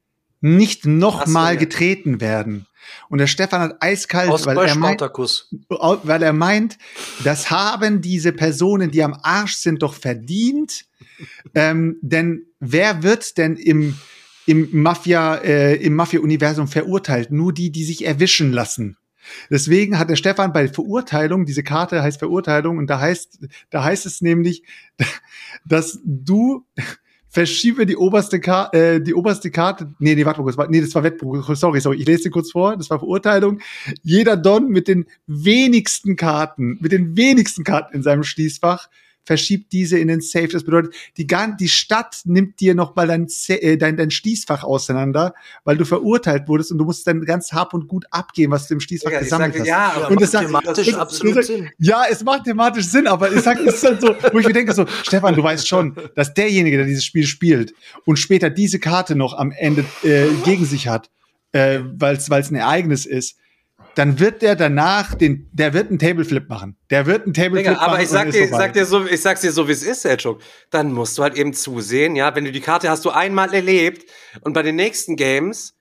nicht 0.44 0.84
nochmal 0.84 1.54
so, 1.54 1.54
ja. 1.54 1.60
getreten 1.60 2.20
werden. 2.20 2.66
Und 3.08 3.16
der 3.16 3.26
Stefan 3.26 3.62
hat 3.62 3.76
eiskalt, 3.80 4.28
Aus 4.28 4.44
weil 4.44 4.58
er 4.58 4.74
meint, 4.74 5.00
weil 5.00 6.22
er 6.22 6.34
meint, 6.34 6.76
das 7.24 7.50
haben 7.50 8.02
diese 8.02 8.30
Personen, 8.32 8.90
die 8.90 9.02
am 9.02 9.18
Arsch 9.22 9.54
sind, 9.54 9.82
doch 9.82 9.94
verdient. 9.94 10.84
ähm, 11.54 11.96
denn 12.02 12.42
wer 12.60 13.02
wird 13.02 13.38
denn 13.38 13.56
im, 13.56 13.96
im 14.44 14.68
Mafia, 14.70 15.36
äh, 15.36 15.76
im 15.76 15.94
Mafia-Universum 15.94 16.68
verurteilt? 16.68 17.30
Nur 17.30 17.54
die, 17.54 17.70
die 17.70 17.84
sich 17.84 18.04
erwischen 18.04 18.52
lassen. 18.52 18.98
Deswegen 19.48 19.98
hat 19.98 20.10
der 20.10 20.16
Stefan 20.16 20.52
bei 20.52 20.68
Verurteilung, 20.68 21.46
diese 21.46 21.62
Karte 21.62 22.02
heißt 22.02 22.18
Verurteilung, 22.18 22.76
und 22.76 22.88
da 22.88 23.00
heißt, 23.00 23.38
da 23.70 23.82
heißt 23.82 24.04
es 24.04 24.20
nämlich, 24.20 24.64
dass 25.64 26.00
du 26.04 26.66
verschiebe 27.34 27.84
die 27.84 27.96
oberste 27.96 28.38
Karte, 28.38 28.78
äh, 28.78 29.00
die 29.00 29.12
oberste 29.12 29.50
Karte, 29.50 29.92
nee, 29.98 30.14
nee, 30.14 30.24
warte 30.24 30.40
mal 30.40 30.52
kurz, 30.52 30.70
nee, 30.70 30.80
das 30.80 30.94
war 30.94 31.02
Wettbewerb, 31.02 31.56
sorry, 31.56 31.80
sorry, 31.80 31.98
ich 31.98 32.06
lese 32.06 32.24
dir 32.24 32.30
kurz 32.30 32.52
vor, 32.52 32.76
das 32.76 32.88
war 32.90 33.00
Verurteilung. 33.00 33.60
Jeder 34.04 34.36
Don 34.36 34.68
mit 34.68 34.86
den 34.86 35.06
wenigsten 35.26 36.14
Karten, 36.14 36.78
mit 36.80 36.92
den 36.92 37.16
wenigsten 37.16 37.64
Karten 37.64 37.96
in 37.96 38.02
seinem 38.04 38.22
Schließfach 38.22 38.88
verschiebt 39.24 39.72
diese 39.72 39.98
in 39.98 40.08
den 40.08 40.20
Safe. 40.20 40.48
Das 40.48 40.64
bedeutet, 40.64 40.94
die, 41.16 41.26
die 41.58 41.68
Stadt 41.68 42.20
nimmt 42.24 42.60
dir 42.60 42.74
noch 42.74 42.94
mal 42.94 43.06
dein, 43.06 43.26
äh, 43.48 43.76
dein, 43.76 43.96
dein 43.96 44.10
Schließfach 44.10 44.64
auseinander, 44.64 45.34
weil 45.64 45.76
du 45.76 45.84
verurteilt 45.84 46.46
wurdest 46.48 46.72
und 46.72 46.78
du 46.78 46.84
musst 46.84 47.06
dann 47.06 47.24
ganz 47.24 47.52
hab 47.52 47.74
und 47.74 47.88
gut 47.88 48.04
abgeben, 48.10 48.52
was 48.52 48.68
du 48.68 48.74
im 48.74 48.80
Schließfach 48.80 49.08
Digga, 49.10 49.20
ich 49.20 49.24
gesammelt 49.24 49.52
sag, 49.54 49.60
hast. 49.60 49.66
ja, 49.68 49.92
Ja, 50.00 50.06
Und 50.08 50.20
das 50.20 50.32
macht 50.32 50.32
sagt- 50.32 50.46
thematisch 50.46 50.86
das- 50.86 50.94
absolut 50.96 51.36
das- 51.36 51.46
Sinn. 51.46 51.70
Ja, 51.78 52.04
es 52.10 52.22
macht 52.24 52.44
thematisch 52.44 52.86
Sinn, 52.86 53.06
aber 53.06 53.32
es 53.32 53.44
sagt, 53.44 53.60
es 53.60 53.74
ist 53.76 53.84
halt 53.84 54.00
so, 54.00 54.14
wo 54.32 54.38
ich 54.38 54.46
mir 54.46 54.52
denke 54.52 54.72
so, 54.74 54.84
Stefan, 55.02 55.34
du 55.34 55.42
weißt 55.42 55.66
schon, 55.66 55.96
dass 56.14 56.34
derjenige, 56.34 56.76
der 56.76 56.86
dieses 56.86 57.04
Spiel 57.04 57.26
spielt 57.26 57.74
und 58.04 58.18
später 58.18 58.50
diese 58.50 58.78
Karte 58.78 59.14
noch 59.14 59.34
am 59.36 59.50
Ende 59.52 59.84
äh, 60.02 60.26
gegen 60.44 60.64
sich 60.66 60.88
hat, 60.88 61.10
äh, 61.52 61.80
weil 61.96 62.16
es 62.16 62.30
ein 62.30 62.54
Ereignis 62.56 63.06
ist, 63.06 63.36
dann 63.94 64.18
wird 64.18 64.42
der 64.42 64.56
danach 64.56 65.14
den, 65.14 65.48
der 65.52 65.72
wird 65.72 65.88
einen 65.88 65.98
Tableflip 65.98 66.48
machen. 66.48 66.76
Der 66.90 67.06
wird 67.06 67.24
einen 67.24 67.34
Tableflip 67.34 67.58
Digga, 67.58 67.72
machen. 67.72 67.90
aber 67.90 68.02
ich 68.02 68.08
sag 68.08 68.30
dir, 68.30 68.44
ich 68.44 68.50
sag 68.50 68.72
dir 68.72 68.86
so, 68.86 69.04
ich 69.06 69.20
sag's 69.20 69.40
dir 69.40 69.52
so, 69.52 69.68
wie 69.68 69.72
es 69.72 69.82
ist, 69.82 70.02
Selchuk. 70.02 70.40
Dann 70.70 70.92
musst 70.92 71.16
du 71.18 71.22
halt 71.22 71.36
eben 71.36 71.52
zusehen, 71.52 72.16
ja, 72.16 72.34
wenn 72.34 72.44
du 72.44 72.52
die 72.52 72.60
Karte 72.60 72.88
hast 72.88 73.04
du 73.04 73.10
einmal 73.10 73.54
erlebt 73.54 74.10
und 74.42 74.52
bei 74.52 74.62
den 74.62 74.76
nächsten 74.76 75.16
Games 75.16 75.73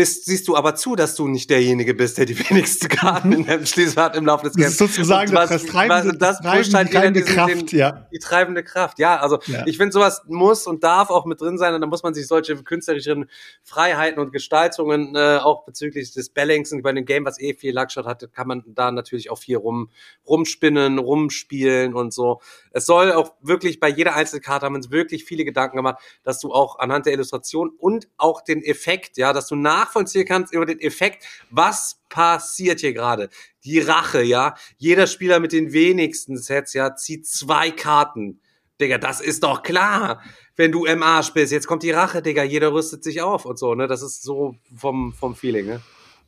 bist, 0.00 0.24
siehst 0.24 0.48
du 0.48 0.56
aber 0.56 0.74
zu, 0.74 0.96
dass 0.96 1.14
du 1.14 1.28
nicht 1.28 1.50
derjenige 1.50 1.92
bist, 1.94 2.16
der 2.18 2.24
die 2.26 2.38
wenigsten 2.50 2.88
Karten 2.88 3.32
in 3.32 3.44
deinem 3.44 3.66
Schließfach 3.66 4.04
hat 4.04 4.16
im 4.16 4.24
Laufe 4.24 4.44
des 4.44 4.52
Das 4.54 4.60
Games. 4.60 4.72
ist 4.72 4.78
sozusagen 4.78 5.32
was- 5.32 5.50
das, 5.50 5.66
treibende, 5.66 6.12
was- 6.12 6.18
das 6.18 6.40
das 6.40 6.52
pusht 6.56 6.74
halt 6.74 6.90
treibende, 6.90 6.92
treibende 6.92 7.20
diesen- 7.20 7.34
Kraft, 7.34 7.72
den- 7.72 7.78
ja. 7.78 8.06
die 8.12 8.18
treibende 8.18 8.64
Kraft. 8.64 8.98
Ja, 8.98 9.18
also 9.18 9.38
Ja. 9.46 9.66
ich 9.66 9.76
finde, 9.76 9.92
sowas 9.92 10.22
muss 10.26 10.66
und 10.66 10.82
darf 10.82 11.10
auch 11.10 11.26
mit 11.26 11.40
drin 11.40 11.58
sein 11.58 11.74
und 11.74 11.80
da 11.82 11.86
muss 11.86 12.02
man 12.02 12.14
sich 12.14 12.26
solche 12.26 12.56
künstlerischen 12.62 13.28
Freiheiten 13.62 14.20
und 14.20 14.32
Gestaltungen 14.32 15.14
äh, 15.14 15.38
auch 15.42 15.64
bezüglich 15.64 16.12
des 16.12 16.30
Balancing 16.30 16.82
bei 16.82 16.92
dem 16.92 17.04
Game, 17.04 17.24
was 17.26 17.38
eh 17.40 17.54
viel 17.54 17.74
Luxury 17.74 18.04
hatte, 18.06 18.28
kann 18.28 18.48
man 18.48 18.62
da 18.68 18.90
natürlich 18.92 19.30
auch 19.30 19.38
viel 19.38 19.56
rum 19.56 19.90
rumspinnen, 20.26 20.98
rumspielen 20.98 21.94
und 21.94 22.12
so. 22.14 22.40
Es 22.72 22.86
soll 22.86 23.12
auch 23.12 23.34
wirklich 23.42 23.80
bei 23.80 23.88
jeder 23.88 24.14
einzelnen 24.14 24.42
Karte 24.42 24.66
haben 24.66 24.74
wir 24.74 24.78
uns 24.78 24.90
wirklich 24.90 25.24
viele 25.24 25.44
Gedanken 25.44 25.76
gemacht, 25.76 25.96
dass 26.22 26.38
du 26.40 26.52
auch 26.52 26.78
anhand 26.78 27.06
der 27.06 27.12
Illustration 27.14 27.70
und 27.78 28.08
auch 28.16 28.40
den 28.42 28.62
Effekt, 28.62 29.16
ja, 29.16 29.32
dass 29.32 29.46
du 29.48 29.56
nachvollziehen 29.90 30.26
kannst 30.26 30.52
über 30.52 30.66
den 30.66 30.80
Effekt, 30.80 31.24
was 31.50 32.00
passiert 32.08 32.80
hier 32.80 32.92
gerade. 32.92 33.28
Die 33.64 33.80
Rache, 33.80 34.22
ja. 34.22 34.54
Jeder 34.78 35.06
Spieler 35.06 35.40
mit 35.40 35.52
den 35.52 35.72
wenigsten 35.72 36.36
Sets, 36.38 36.72
ja, 36.74 36.94
zieht 36.94 37.26
zwei 37.26 37.70
Karten. 37.70 38.40
Digga, 38.80 38.98
das 38.98 39.20
ist 39.20 39.42
doch 39.42 39.62
klar. 39.62 40.22
Wenn 40.56 40.72
du 40.72 40.84
im 40.84 41.02
Arsch 41.02 41.32
bist, 41.32 41.52
jetzt 41.52 41.66
kommt 41.66 41.82
die 41.82 41.90
Rache, 41.90 42.22
Digga, 42.22 42.42
jeder 42.42 42.72
rüstet 42.72 43.04
sich 43.04 43.20
auf 43.20 43.44
und 43.44 43.58
so, 43.58 43.74
ne? 43.74 43.86
Das 43.86 44.02
ist 44.02 44.22
so 44.22 44.56
vom, 44.74 45.12
vom 45.12 45.34
Feeling, 45.34 45.66
ne? 45.66 45.80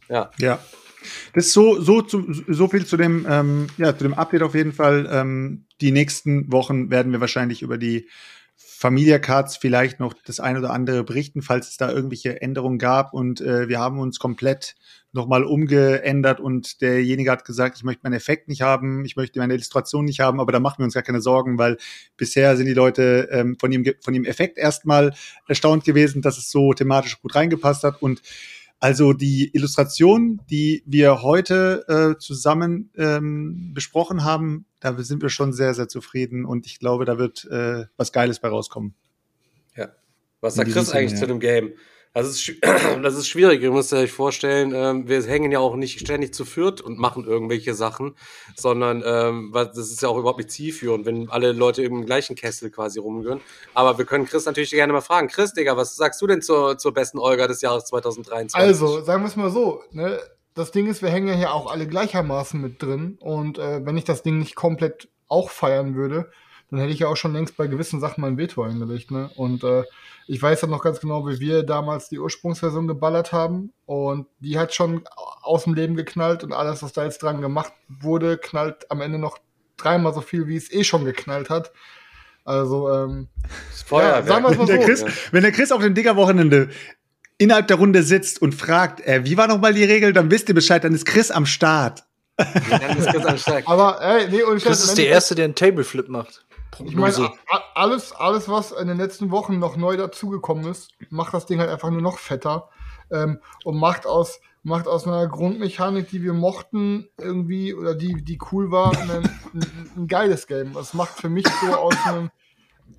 Ja. 0.08 0.30
Ja. 0.38 0.58
Das 1.34 1.46
ist 1.46 1.52
so, 1.52 1.80
so, 1.80 2.04
so 2.06 2.68
viel 2.68 2.86
zu 2.86 2.96
dem, 2.96 3.26
ähm, 3.28 3.66
ja, 3.76 3.96
zu 3.96 4.04
dem 4.04 4.14
Update 4.14 4.42
auf 4.42 4.54
jeden 4.54 4.72
Fall. 4.72 5.08
Ähm, 5.10 5.64
die 5.80 5.90
nächsten 5.90 6.52
Wochen 6.52 6.90
werden 6.90 7.10
wir 7.10 7.20
wahrscheinlich 7.20 7.62
über 7.62 7.76
die 7.76 8.08
Familia 8.82 9.20
Cards 9.20 9.56
vielleicht 9.56 10.00
noch 10.00 10.12
das 10.12 10.40
ein 10.40 10.56
oder 10.56 10.70
andere 10.70 11.04
berichten, 11.04 11.40
falls 11.40 11.68
es 11.68 11.76
da 11.76 11.92
irgendwelche 11.92 12.42
Änderungen 12.42 12.80
gab. 12.80 13.14
Und 13.14 13.40
äh, 13.40 13.68
wir 13.68 13.78
haben 13.78 14.00
uns 14.00 14.18
komplett 14.18 14.74
nochmal 15.12 15.44
umgeändert 15.44 16.40
und 16.40 16.80
derjenige 16.80 17.30
hat 17.30 17.44
gesagt, 17.44 17.76
ich 17.76 17.84
möchte 17.84 18.00
meinen 18.02 18.14
Effekt 18.14 18.48
nicht 18.48 18.60
haben, 18.60 19.04
ich 19.04 19.14
möchte 19.14 19.38
meine 19.38 19.54
Illustration 19.54 20.04
nicht 20.04 20.18
haben, 20.18 20.40
aber 20.40 20.50
da 20.50 20.58
machen 20.58 20.78
wir 20.78 20.84
uns 20.84 20.94
gar 20.94 21.04
keine 21.04 21.20
Sorgen, 21.20 21.58
weil 21.58 21.76
bisher 22.16 22.56
sind 22.56 22.66
die 22.66 22.74
Leute 22.74 23.28
ähm, 23.30 23.56
von, 23.56 23.70
dem, 23.70 23.84
von 24.00 24.14
dem 24.14 24.24
Effekt 24.24 24.58
erstmal 24.58 25.14
erstaunt 25.46 25.84
gewesen, 25.84 26.20
dass 26.20 26.36
es 26.36 26.50
so 26.50 26.72
thematisch 26.72 27.22
gut 27.22 27.36
reingepasst 27.36 27.84
hat 27.84 28.02
und 28.02 28.20
Also 28.82 29.12
die 29.12 29.48
Illustration, 29.54 30.40
die 30.50 30.82
wir 30.86 31.22
heute 31.22 31.84
äh, 31.86 32.18
zusammen 32.18 32.90
ähm, 32.96 33.70
besprochen 33.74 34.24
haben, 34.24 34.66
da 34.80 35.00
sind 35.00 35.22
wir 35.22 35.28
schon 35.28 35.52
sehr, 35.52 35.72
sehr 35.74 35.86
zufrieden 35.86 36.44
und 36.44 36.66
ich 36.66 36.80
glaube, 36.80 37.04
da 37.04 37.16
wird 37.16 37.44
äh, 37.44 37.84
was 37.96 38.10
Geiles 38.10 38.40
bei 38.40 38.48
rauskommen. 38.48 38.94
Ja. 39.76 39.90
Was 40.40 40.56
sagt 40.56 40.72
Chris 40.72 40.90
eigentlich 40.90 41.10
Sinne, 41.10 41.20
zu 41.20 41.26
ja. 41.26 41.28
dem 41.28 41.38
Game? 41.38 41.72
Das 42.14 42.28
ist, 42.28 42.52
das 43.02 43.14
ist 43.14 43.28
schwierig, 43.28 43.62
ihr 43.62 43.70
müsst 43.70 43.92
euch 43.92 44.12
vorstellen, 44.12 44.72
ähm, 44.74 45.08
wir 45.08 45.22
hängen 45.22 45.50
ja 45.50 45.60
auch 45.60 45.76
nicht 45.76 46.00
ständig 46.00 46.34
zu 46.34 46.44
viert 46.44 46.80
und 46.80 46.98
machen 46.98 47.24
irgendwelche 47.24 47.74
Sachen, 47.74 48.14
sondern 48.54 49.02
ähm, 49.04 49.52
das 49.52 49.78
ist 49.78 50.02
ja 50.02 50.08
auch 50.08 50.18
überhaupt 50.18 50.38
nicht 50.38 50.50
zielführend, 50.50 51.06
wenn 51.06 51.30
alle 51.30 51.52
Leute 51.52 51.82
im 51.82 52.04
gleichen 52.04 52.36
Kessel 52.36 52.70
quasi 52.70 52.98
rumgehen. 52.98 53.40
Aber 53.72 53.96
wir 53.96 54.04
können 54.04 54.26
Chris 54.26 54.44
natürlich 54.44 54.70
gerne 54.70 54.92
mal 54.92 55.00
fragen. 55.00 55.28
Chris, 55.28 55.54
Digga, 55.54 55.76
was 55.76 55.96
sagst 55.96 56.20
du 56.20 56.26
denn 56.26 56.42
zur, 56.42 56.76
zur 56.76 56.92
besten 56.92 57.18
Olga 57.18 57.46
des 57.46 57.62
Jahres 57.62 57.84
2023? 57.86 58.54
Also, 58.60 59.00
sagen 59.00 59.22
wir 59.22 59.28
es 59.28 59.36
mal 59.36 59.50
so, 59.50 59.82
ne? 59.92 60.18
Das 60.54 60.70
Ding 60.70 60.86
ist, 60.86 61.00
wir 61.00 61.08
hängen 61.08 61.28
ja 61.28 61.34
hier 61.34 61.54
auch 61.54 61.72
alle 61.72 61.86
gleichermaßen 61.86 62.60
mit 62.60 62.82
drin. 62.82 63.16
Und 63.20 63.58
äh, 63.58 63.86
wenn 63.86 63.96
ich 63.96 64.04
das 64.04 64.22
Ding 64.22 64.38
nicht 64.38 64.54
komplett 64.54 65.08
auch 65.26 65.48
feiern 65.48 65.94
würde, 65.94 66.30
dann 66.70 66.78
hätte 66.78 66.92
ich 66.92 66.98
ja 66.98 67.08
auch 67.08 67.16
schon 67.16 67.32
längst 67.32 67.56
bei 67.56 67.68
gewissen 67.68 68.00
Sachen 68.00 68.20
mein 68.20 68.36
Veto 68.36 68.62
eingelegt. 68.62 69.10
Ne? 69.10 69.30
Und 69.34 69.64
äh, 69.64 69.84
ich 70.26 70.40
weiß 70.40 70.62
ja 70.62 70.68
noch 70.68 70.82
ganz 70.82 71.00
genau, 71.00 71.26
wie 71.26 71.40
wir 71.40 71.62
damals 71.62 72.08
die 72.08 72.18
Ursprungsversion 72.18 72.88
geballert 72.88 73.32
haben. 73.32 73.72
Und 73.86 74.26
die 74.40 74.58
hat 74.58 74.74
schon 74.74 75.02
aus 75.42 75.64
dem 75.64 75.74
Leben 75.74 75.96
geknallt 75.96 76.44
und 76.44 76.52
alles, 76.52 76.82
was 76.82 76.92
da 76.92 77.04
jetzt 77.04 77.22
dran 77.22 77.40
gemacht 77.40 77.72
wurde, 77.88 78.38
knallt 78.38 78.90
am 78.90 79.00
Ende 79.00 79.18
noch 79.18 79.38
dreimal 79.76 80.14
so 80.14 80.20
viel, 80.20 80.46
wie 80.46 80.56
es 80.56 80.72
eh 80.72 80.84
schon 80.84 81.04
geknallt 81.04 81.50
hat. 81.50 81.72
Also, 82.44 82.90
ähm, 82.92 83.28
Das 83.70 83.82
Feuerwerk. 83.82 84.26
Ja, 84.26 84.32
sagen 84.32 84.44
wir's 84.44 84.56
mal 84.56 84.68
Wenn 84.68 84.80
der, 84.80 84.96
so. 84.96 85.04
Chris, 85.04 85.04
wenn 85.32 85.42
der 85.42 85.52
Chris 85.52 85.72
auf 85.72 85.82
dem 85.82 85.94
Digger-Wochenende 85.94 86.70
innerhalb 87.38 87.66
der 87.68 87.76
Runde 87.76 88.02
sitzt 88.02 88.40
und 88.40 88.54
fragt, 88.54 89.00
äh, 89.00 89.24
wie 89.24 89.36
war 89.36 89.48
noch 89.48 89.60
mal 89.60 89.74
die 89.74 89.84
Regel, 89.84 90.12
dann 90.12 90.30
wisst 90.30 90.48
ihr 90.48 90.54
Bescheid, 90.54 90.82
dann 90.84 90.94
ist 90.94 91.06
Chris 91.06 91.30
am 91.30 91.46
Start. 91.46 92.04
Dann 92.36 92.98
ist 92.98 93.08
Chris 93.08 93.24
am 93.24 93.38
Start. 93.38 93.66
aber, 93.66 94.00
ey, 94.00 94.28
nee, 94.30 94.42
und 94.42 94.56
ich 94.56 94.64
Das 94.64 94.84
ist 94.84 94.96
der 94.96 95.08
Erste, 95.08 95.34
der 95.34 95.46
einen 95.46 95.54
Tableflip 95.54 96.08
macht. 96.08 96.44
Ich 96.84 96.94
meine, 96.96 97.12
Prognose. 97.14 97.32
a- 97.50 97.56
a- 97.56 97.62
alles, 97.74 98.12
alles, 98.12 98.48
was 98.48 98.72
in 98.72 98.88
den 98.88 98.96
letzten 98.96 99.30
Wochen 99.30 99.58
noch 99.58 99.76
neu 99.76 99.96
dazugekommen 99.96 100.66
ist, 100.66 100.90
macht 101.10 101.34
das 101.34 101.46
Ding 101.46 101.60
halt 101.60 101.70
einfach 101.70 101.90
nur 101.90 102.00
noch 102.02 102.18
fetter 102.18 102.68
ähm, 103.10 103.40
und 103.64 103.78
macht 103.78 104.06
aus, 104.06 104.40
macht 104.62 104.86
aus 104.88 105.06
einer 105.06 105.26
Grundmechanik, 105.26 106.08
die 106.08 106.22
wir 106.22 106.32
mochten, 106.32 107.08
irgendwie, 107.18 107.74
oder 107.74 107.94
die, 107.94 108.22
die 108.24 108.38
cool 108.52 108.70
war, 108.70 108.92
ein, 108.92 109.10
ein, 109.10 109.90
ein 109.96 110.06
geiles 110.06 110.46
Game. 110.46 110.72
Das 110.72 110.94
macht 110.94 111.20
für 111.20 111.28
mich 111.28 111.46
so 111.60 111.74
aus 111.74 111.94
einem 112.06 112.30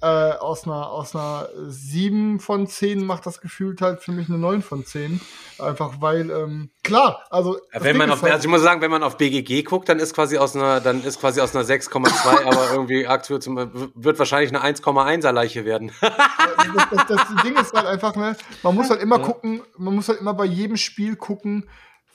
äh, 0.02 0.06
aus 0.06 0.66
einer 0.66 0.90
aus 0.90 1.16
einer 1.16 1.48
7 1.68 2.40
von 2.40 2.68
10 2.68 3.06
macht 3.06 3.26
das 3.26 3.42
gefühlt 3.42 3.82
halt 3.82 4.02
für 4.02 4.12
mich 4.12 4.30
eine 4.30 4.38
9 4.38 4.62
von 4.62 4.86
10. 4.86 5.20
Einfach 5.60 5.96
weil, 6.00 6.30
ähm, 6.30 6.72
klar, 6.84 7.24
also. 7.30 7.58
Ja, 7.74 7.84
wenn 7.84 7.98
man 7.98 8.10
auf, 8.12 8.22
halt- 8.22 8.34
also 8.34 8.46
ich 8.46 8.50
muss 8.52 8.62
sagen, 8.62 8.82
wenn 8.82 8.92
man 8.92 9.04
auf 9.04 9.18
BGG 9.18 9.64
guckt, 9.64 9.88
dann 9.90 10.00
ist 10.00 10.14
quasi 10.14 10.38
aus 10.38 10.56
einer, 10.56 10.82
dann 10.82 11.04
ist 11.04 11.20
quasi 11.20 11.42
aus 11.42 11.56
einer 11.56 11.64
6,2, 11.66 12.46
aber 12.46 12.72
irgendwie 12.72 13.08
aktuell 13.08 13.40
zum, 13.42 13.56
wird 13.96 14.20
wahrscheinlich 14.20 14.54
eine 14.54 14.64
1,1er 14.64 15.32
Leiche 15.32 15.66
werden. 15.66 15.92
das, 16.02 16.90
das, 16.92 17.08
das 17.08 17.44
Ding 17.44 17.56
ist 17.56 17.74
halt 17.74 17.86
einfach, 17.86 18.16
ne, 18.16 18.36
man 18.64 18.76
muss 18.76 18.90
halt 18.90 19.02
immer 19.02 19.20
gucken, 19.20 19.62
man 19.78 19.96
muss 19.96 20.10
halt 20.10 20.20
immer 20.20 20.34
bei 20.34 20.46
jedem 20.46 20.78
Spiel 20.78 21.16
gucken, 21.16 21.70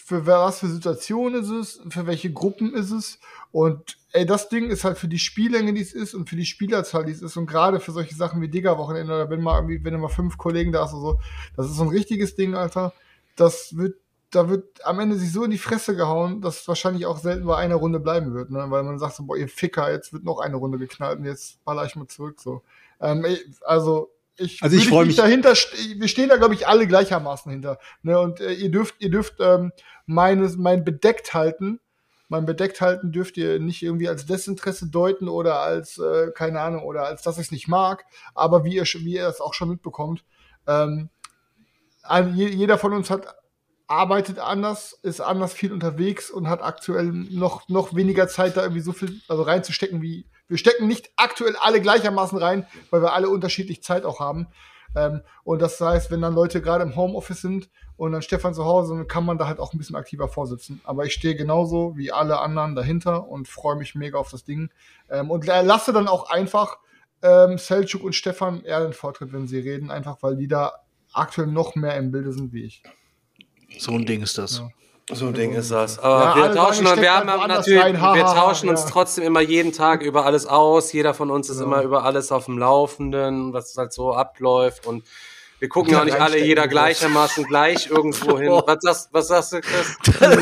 für 0.09 0.27
was 0.27 0.61
für 0.61 0.69
Situationen 0.69 1.43
ist 1.43 1.51
es, 1.51 1.81
für 1.91 2.07
welche 2.07 2.33
Gruppen 2.33 2.73
ist 2.73 2.91
es. 2.91 3.21
Und 3.53 3.99
ey, 4.13 4.25
das 4.25 4.49
Ding 4.49 4.71
ist 4.71 4.85
halt 4.85 4.97
für 4.97 5.07
die 5.07 5.19
Spiellänge, 5.19 5.75
die 5.75 5.83
es 5.83 5.93
ist 5.93 6.15
und 6.15 6.31
für 6.31 6.37
die 6.37 6.47
Spielerzahl, 6.47 7.05
die 7.05 7.13
es 7.13 7.21
ist 7.21 7.37
und 7.37 7.45
gerade 7.45 7.79
für 7.79 7.93
solche 7.93 8.15
Sachen 8.15 8.41
wie 8.41 8.49
Digger-Wochenende 8.49 9.13
oder 9.13 9.29
wenn 9.29 9.43
mal 9.43 9.57
irgendwie, 9.57 9.85
wenn 9.85 9.93
immer 9.93 10.09
fünf 10.09 10.39
Kollegen 10.39 10.73
da 10.73 10.87
ist 10.87 10.95
oder 10.95 11.01
so, 11.03 11.21
das 11.59 11.67
ist 11.67 11.77
so 11.77 11.83
ein 11.83 11.91
richtiges 11.91 12.35
Ding, 12.37 12.55
Alter. 12.55 12.95
Das 13.37 13.77
wird, 13.77 13.97
da 14.31 14.49
wird 14.49 14.83
am 14.87 14.99
Ende 14.99 15.17
sich 15.17 15.31
so 15.31 15.45
in 15.45 15.51
die 15.51 15.59
Fresse 15.59 15.95
gehauen, 15.95 16.41
dass 16.41 16.63
es 16.63 16.69
wahrscheinlich 16.69 17.05
auch 17.05 17.19
selten 17.19 17.45
bei 17.45 17.59
einer 17.59 17.75
Runde 17.75 18.01
bleiben 18.01 18.33
wird, 18.33 18.51
ne? 18.51 18.65
Weil 18.71 18.85
man 18.85 18.99
sagt 18.99 19.15
so, 19.15 19.25
boah, 19.25 19.37
ihr 19.37 19.49
Ficker, 19.49 19.93
jetzt 19.93 20.15
wird 20.15 20.25
noch 20.25 20.39
eine 20.39 20.57
Runde 20.57 20.79
geknallt 20.79 21.19
und 21.19 21.27
jetzt 21.27 21.63
baller 21.67 21.85
ich 21.85 21.97
mal 21.97 22.09
zurück, 22.09 22.41
so. 22.41 22.63
Ähm, 22.99 23.27
ey, 23.27 23.39
also, 23.67 24.11
ich, 24.39 24.63
Also 24.63 24.77
ich 24.77 24.85
würde 24.85 24.91
freu 24.91 25.01
nicht 25.05 25.09
mich- 25.09 25.17
dahinter, 25.17 25.51
wir 25.55 26.09
stehen 26.09 26.29
da, 26.29 26.37
glaube 26.37 26.55
ich, 26.55 26.67
alle 26.67 26.87
gleichermaßen 26.87 27.51
hinter. 27.51 27.79
Ne? 28.03 28.19
Und 28.19 28.41
äh, 28.41 28.53
ihr 28.53 28.71
dürft, 28.71 28.95
ihr 28.99 29.11
dürft 29.11 29.35
ähm, 29.41 29.73
meines, 30.07 30.57
mein 30.57 30.85
bedeckt 30.85 31.35
halten. 31.35 31.81
Mein 32.31 32.45
bedeckt 32.45 32.81
halten 32.81 33.11
dürft 33.11 33.37
ihr 33.39 33.59
nicht 33.59 33.83
irgendwie 33.83 34.09
als 34.09 34.27
Desinteresse 34.27 34.89
deuten 34.91 35.29
oder 35.29 35.61
als, 35.61 35.99
äh, 35.99 36.31
keine 36.35 36.61
Ahnung, 36.61 36.83
oder 36.85 37.05
als 37.07 37.23
dass 37.23 37.37
ich 37.39 37.47
es 37.47 37.51
nicht 37.53 37.69
mag. 37.69 38.05
Aber 38.35 38.65
wie 38.65 38.75
ihr, 38.77 38.85
wie 38.85 39.15
ihr 39.15 39.27
es 39.29 39.41
auch 39.41 39.55
schon 39.55 39.71
mitbekommt, 39.71 40.25
ähm, 40.67 41.09
jeder 42.35 42.79
von 42.79 42.93
uns 42.93 43.11
hat 43.11 43.27
arbeitet 43.89 44.39
anders, 44.39 44.93
ist 45.03 45.21
anders 45.21 45.55
viel 45.55 45.73
unterwegs 45.73 46.31
und 46.31 46.49
hat 46.49 46.63
aktuell 46.63 47.07
noch, 47.07 47.69
noch 47.69 47.95
weniger 47.95 48.29
Zeit, 48.29 48.57
da 48.57 48.63
irgendwie 48.63 48.83
so 48.83 48.93
viel 48.93 49.21
also 49.29 49.43
reinzustecken 49.43 50.03
wie. 50.03 50.27
Wir 50.47 50.59
stecken 50.59 50.87
nicht 50.87 51.11
aktuell 51.17 51.57
alle 51.61 51.81
gleichermaßen 51.81 52.39
rein, 52.39 52.67
weil 52.91 53.03
wir 53.03 53.13
alle 53.13 53.29
unterschiedlich 53.29 53.83
Zeit 53.83 54.05
auch 54.05 54.21
haben. 54.21 54.49
Ähm, 54.95 55.23
und 55.45 55.61
das 55.61 55.81
heißt, 55.81 56.11
wenn 56.11 56.23
dann 56.23 56.35
Leute 56.35 56.63
gerade 56.63 56.85
im 56.85 56.97
Homeoffice 56.97 57.41
sind 57.41 57.71
und 57.97 58.13
dann 58.13 58.23
Stefan 58.23 58.55
zu 58.55 58.65
Hause, 58.65 58.95
dann 58.95 59.09
kann 59.09 59.25
man 59.25 59.39
da 59.39 59.47
halt 59.47 59.59
auch 59.59 59.73
ein 59.73 59.79
bisschen 59.79 59.97
aktiver 59.97 60.29
vorsitzen. 60.29 60.81
Aber 60.85 61.05
ich 61.05 61.13
stehe 61.13 61.35
genauso 61.35 61.97
wie 61.97 62.13
alle 62.13 62.41
anderen 62.41 62.75
dahinter 62.75 63.29
und 63.29 63.49
freue 63.49 63.77
mich 63.77 63.95
mega 63.95 64.19
auf 64.19 64.31
das 64.31 64.45
Ding. 64.45 64.71
Ähm, 65.11 65.31
und 65.31 65.47
lasse 65.47 65.93
dann 65.93 66.09
auch 66.09 66.31
einfach 66.31 66.79
ähm, 67.23 67.57
Selçuk 67.57 68.03
und 68.03 68.15
Stefan 68.15 68.65
eher 68.65 68.81
den 68.81 68.93
Vortritt, 68.93 69.33
wenn 69.33 69.49
sie 69.49 69.59
reden, 69.59 69.91
einfach 69.91 70.19
weil 70.23 70.37
die 70.37 70.49
da 70.49 70.73
aktuell 71.13 71.49
noch 71.49 71.75
mehr 71.75 71.97
im 71.97 72.11
Bilde 72.11 72.33
sind 72.33 72.53
wie 72.53 72.65
ich. 72.65 72.83
So 73.77 73.93
ein 73.93 74.07
Ding 74.07 74.23
ist 74.23 74.39
das. 74.39 74.59
Ja. 74.59 74.71
So 75.15 75.27
ein 75.29 75.35
Ding 75.35 75.55
ist 75.55 75.71
das. 75.71 75.99
Aber 75.99 76.41
Ja, 76.41 76.49
wir 76.49 76.55
tauschen, 76.55 76.85
sagen, 76.85 76.99
ich 76.99 77.03
wir 77.03 77.15
haben 77.15 77.27
natürlich, 77.27 77.83
rein, 77.83 78.01
ha, 78.01 78.15
wir 78.15 78.25
ha, 78.25 78.35
ha, 78.35 78.41
tauschen 78.47 78.69
uns 78.69 78.83
ja. 78.83 78.91
trotzdem 78.91 79.25
immer 79.25 79.41
jeden 79.41 79.73
Tag 79.73 80.03
über 80.03 80.27
alles 80.27 80.47
aus. 80.47 80.93
Jeder 80.93 81.15
von 81.15 81.31
uns 81.31 81.49
ist 81.49 81.61
immer 81.61 81.83
über 81.83 82.05
alles 82.05 82.31
auf 82.31 82.45
dem 82.45 82.59
Laufenden, 82.59 83.55
was 83.55 83.75
halt 83.77 83.93
so 83.93 84.13
abläuft 84.13 84.87
und 84.87 85.05
wir 85.59 85.69
gucken 85.69 85.93
ja 85.93 85.99
Ja, 85.99 86.03
auch 86.03 86.07
nicht 86.07 86.21
alle 86.21 86.39
jeder 86.39 86.69
gleichermaßen 86.69 87.45
gleich 87.45 87.89
irgendwo 87.91 88.39
hin. 88.39 88.51
Was 88.51 88.79
sagst, 88.81 89.09
was 89.13 89.29
sagst 89.29 89.53
du, 89.53 89.61
Chris? 89.61 89.97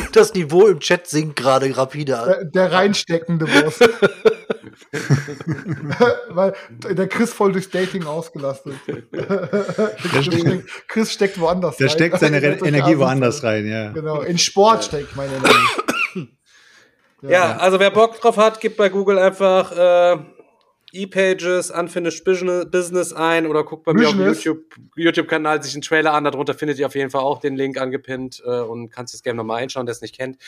Das 0.13 0.35
Niveau 0.35 0.67
im 0.67 0.81
Chat 0.81 1.07
sinkt 1.07 1.37
gerade 1.37 1.75
rapide 1.77 2.19
an. 2.19 2.29
Der, 2.29 2.45
der 2.45 2.73
reinsteckende 2.73 3.47
Boss. 3.47 3.81
Weil 6.29 6.55
der 6.83 7.09
Chris 7.09 7.33
voll 7.33 7.53
durchs 7.53 7.71
Dating 7.71 8.05
ausgelastet. 8.05 8.75
Chris, 10.11 10.25
steckt, 10.27 10.89
Chris 10.89 11.13
steckt 11.13 11.41
woanders 11.41 11.77
Der 11.77 11.87
rein. 11.89 11.95
steckt 11.95 12.19
seine 12.21 12.41
solche 12.41 12.67
Energie 12.67 12.99
woanders 12.99 13.43
rein, 13.43 13.67
ja. 13.67 13.91
Genau, 13.93 14.21
in 14.21 14.39
Sport 14.39 14.85
steckt 14.85 15.17
meine 15.17 15.35
Energie. 15.35 16.29
Ja, 17.23 17.57
also 17.57 17.81
wer 17.81 17.91
Bock 17.91 18.21
drauf 18.21 18.37
hat, 18.37 18.61
gibt 18.61 18.77
bei 18.77 18.89
Google 18.91 19.19
einfach 19.19 19.73
äh, 19.73 20.19
E-Pages, 20.97 21.71
Unfinished 21.71 22.25
Business 22.25 22.71
Business 22.71 23.13
ein 23.13 23.47
oder 23.47 23.65
guckt 23.65 23.85
bei 23.85 23.93
mir 23.93 24.09
auf 24.09 24.15
dem 24.15 24.19
Business. 24.19 24.45
YouTube, 24.45 24.75
YouTube-Kanal 24.97 25.63
sich 25.63 25.75
einen 25.75 25.83
Trailer 25.83 26.13
an. 26.13 26.25
Darunter 26.25 26.55
findet 26.55 26.79
ihr 26.79 26.87
auf 26.87 26.95
jeden 26.95 27.11
Fall 27.11 27.23
auch 27.23 27.41
den 27.41 27.57
Link 27.57 27.79
angepinnt 27.79 28.43
äh, 28.45 28.61
und 28.61 28.91
kannst 28.91 29.15
das 29.15 29.23
Game 29.23 29.37
nochmal 29.37 29.63
einschauen, 29.63 29.87
der 29.87 29.93
es 29.93 30.01
nicht 30.01 30.17
kennt. 30.17 30.39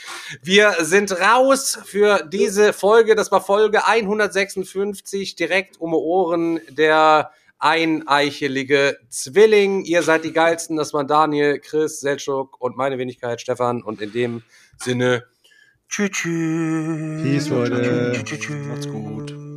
Wir 0.42 0.74
sind 0.80 1.12
raus 1.12 1.78
für 1.84 2.26
diese 2.30 2.72
Folge. 2.72 3.14
Das 3.14 3.30
war 3.30 3.40
Folge 3.40 3.86
156, 3.86 5.36
direkt 5.36 5.80
um 5.80 5.90
die 5.90 5.96
Ohren 5.96 6.60
der 6.70 7.30
eineichelige 7.58 8.98
Zwilling. 9.08 9.84
Ihr 9.84 10.02
seid 10.02 10.24
die 10.24 10.32
geilsten. 10.32 10.76
Das 10.76 10.92
waren 10.94 11.08
Daniel, 11.08 11.58
Chris, 11.58 12.00
Selchuk 12.00 12.60
und 12.60 12.76
meine 12.76 12.98
Wenigkeit, 12.98 13.40
Stefan. 13.40 13.82
Und 13.82 14.00
in 14.00 14.12
dem 14.12 14.42
Sinne, 14.78 15.24
tschüss. 15.88 16.10
tschüss. 16.10 17.22
Peace, 17.22 17.48
Leute. 17.48 18.12
Macht's 18.68 18.88
gut. 18.88 19.47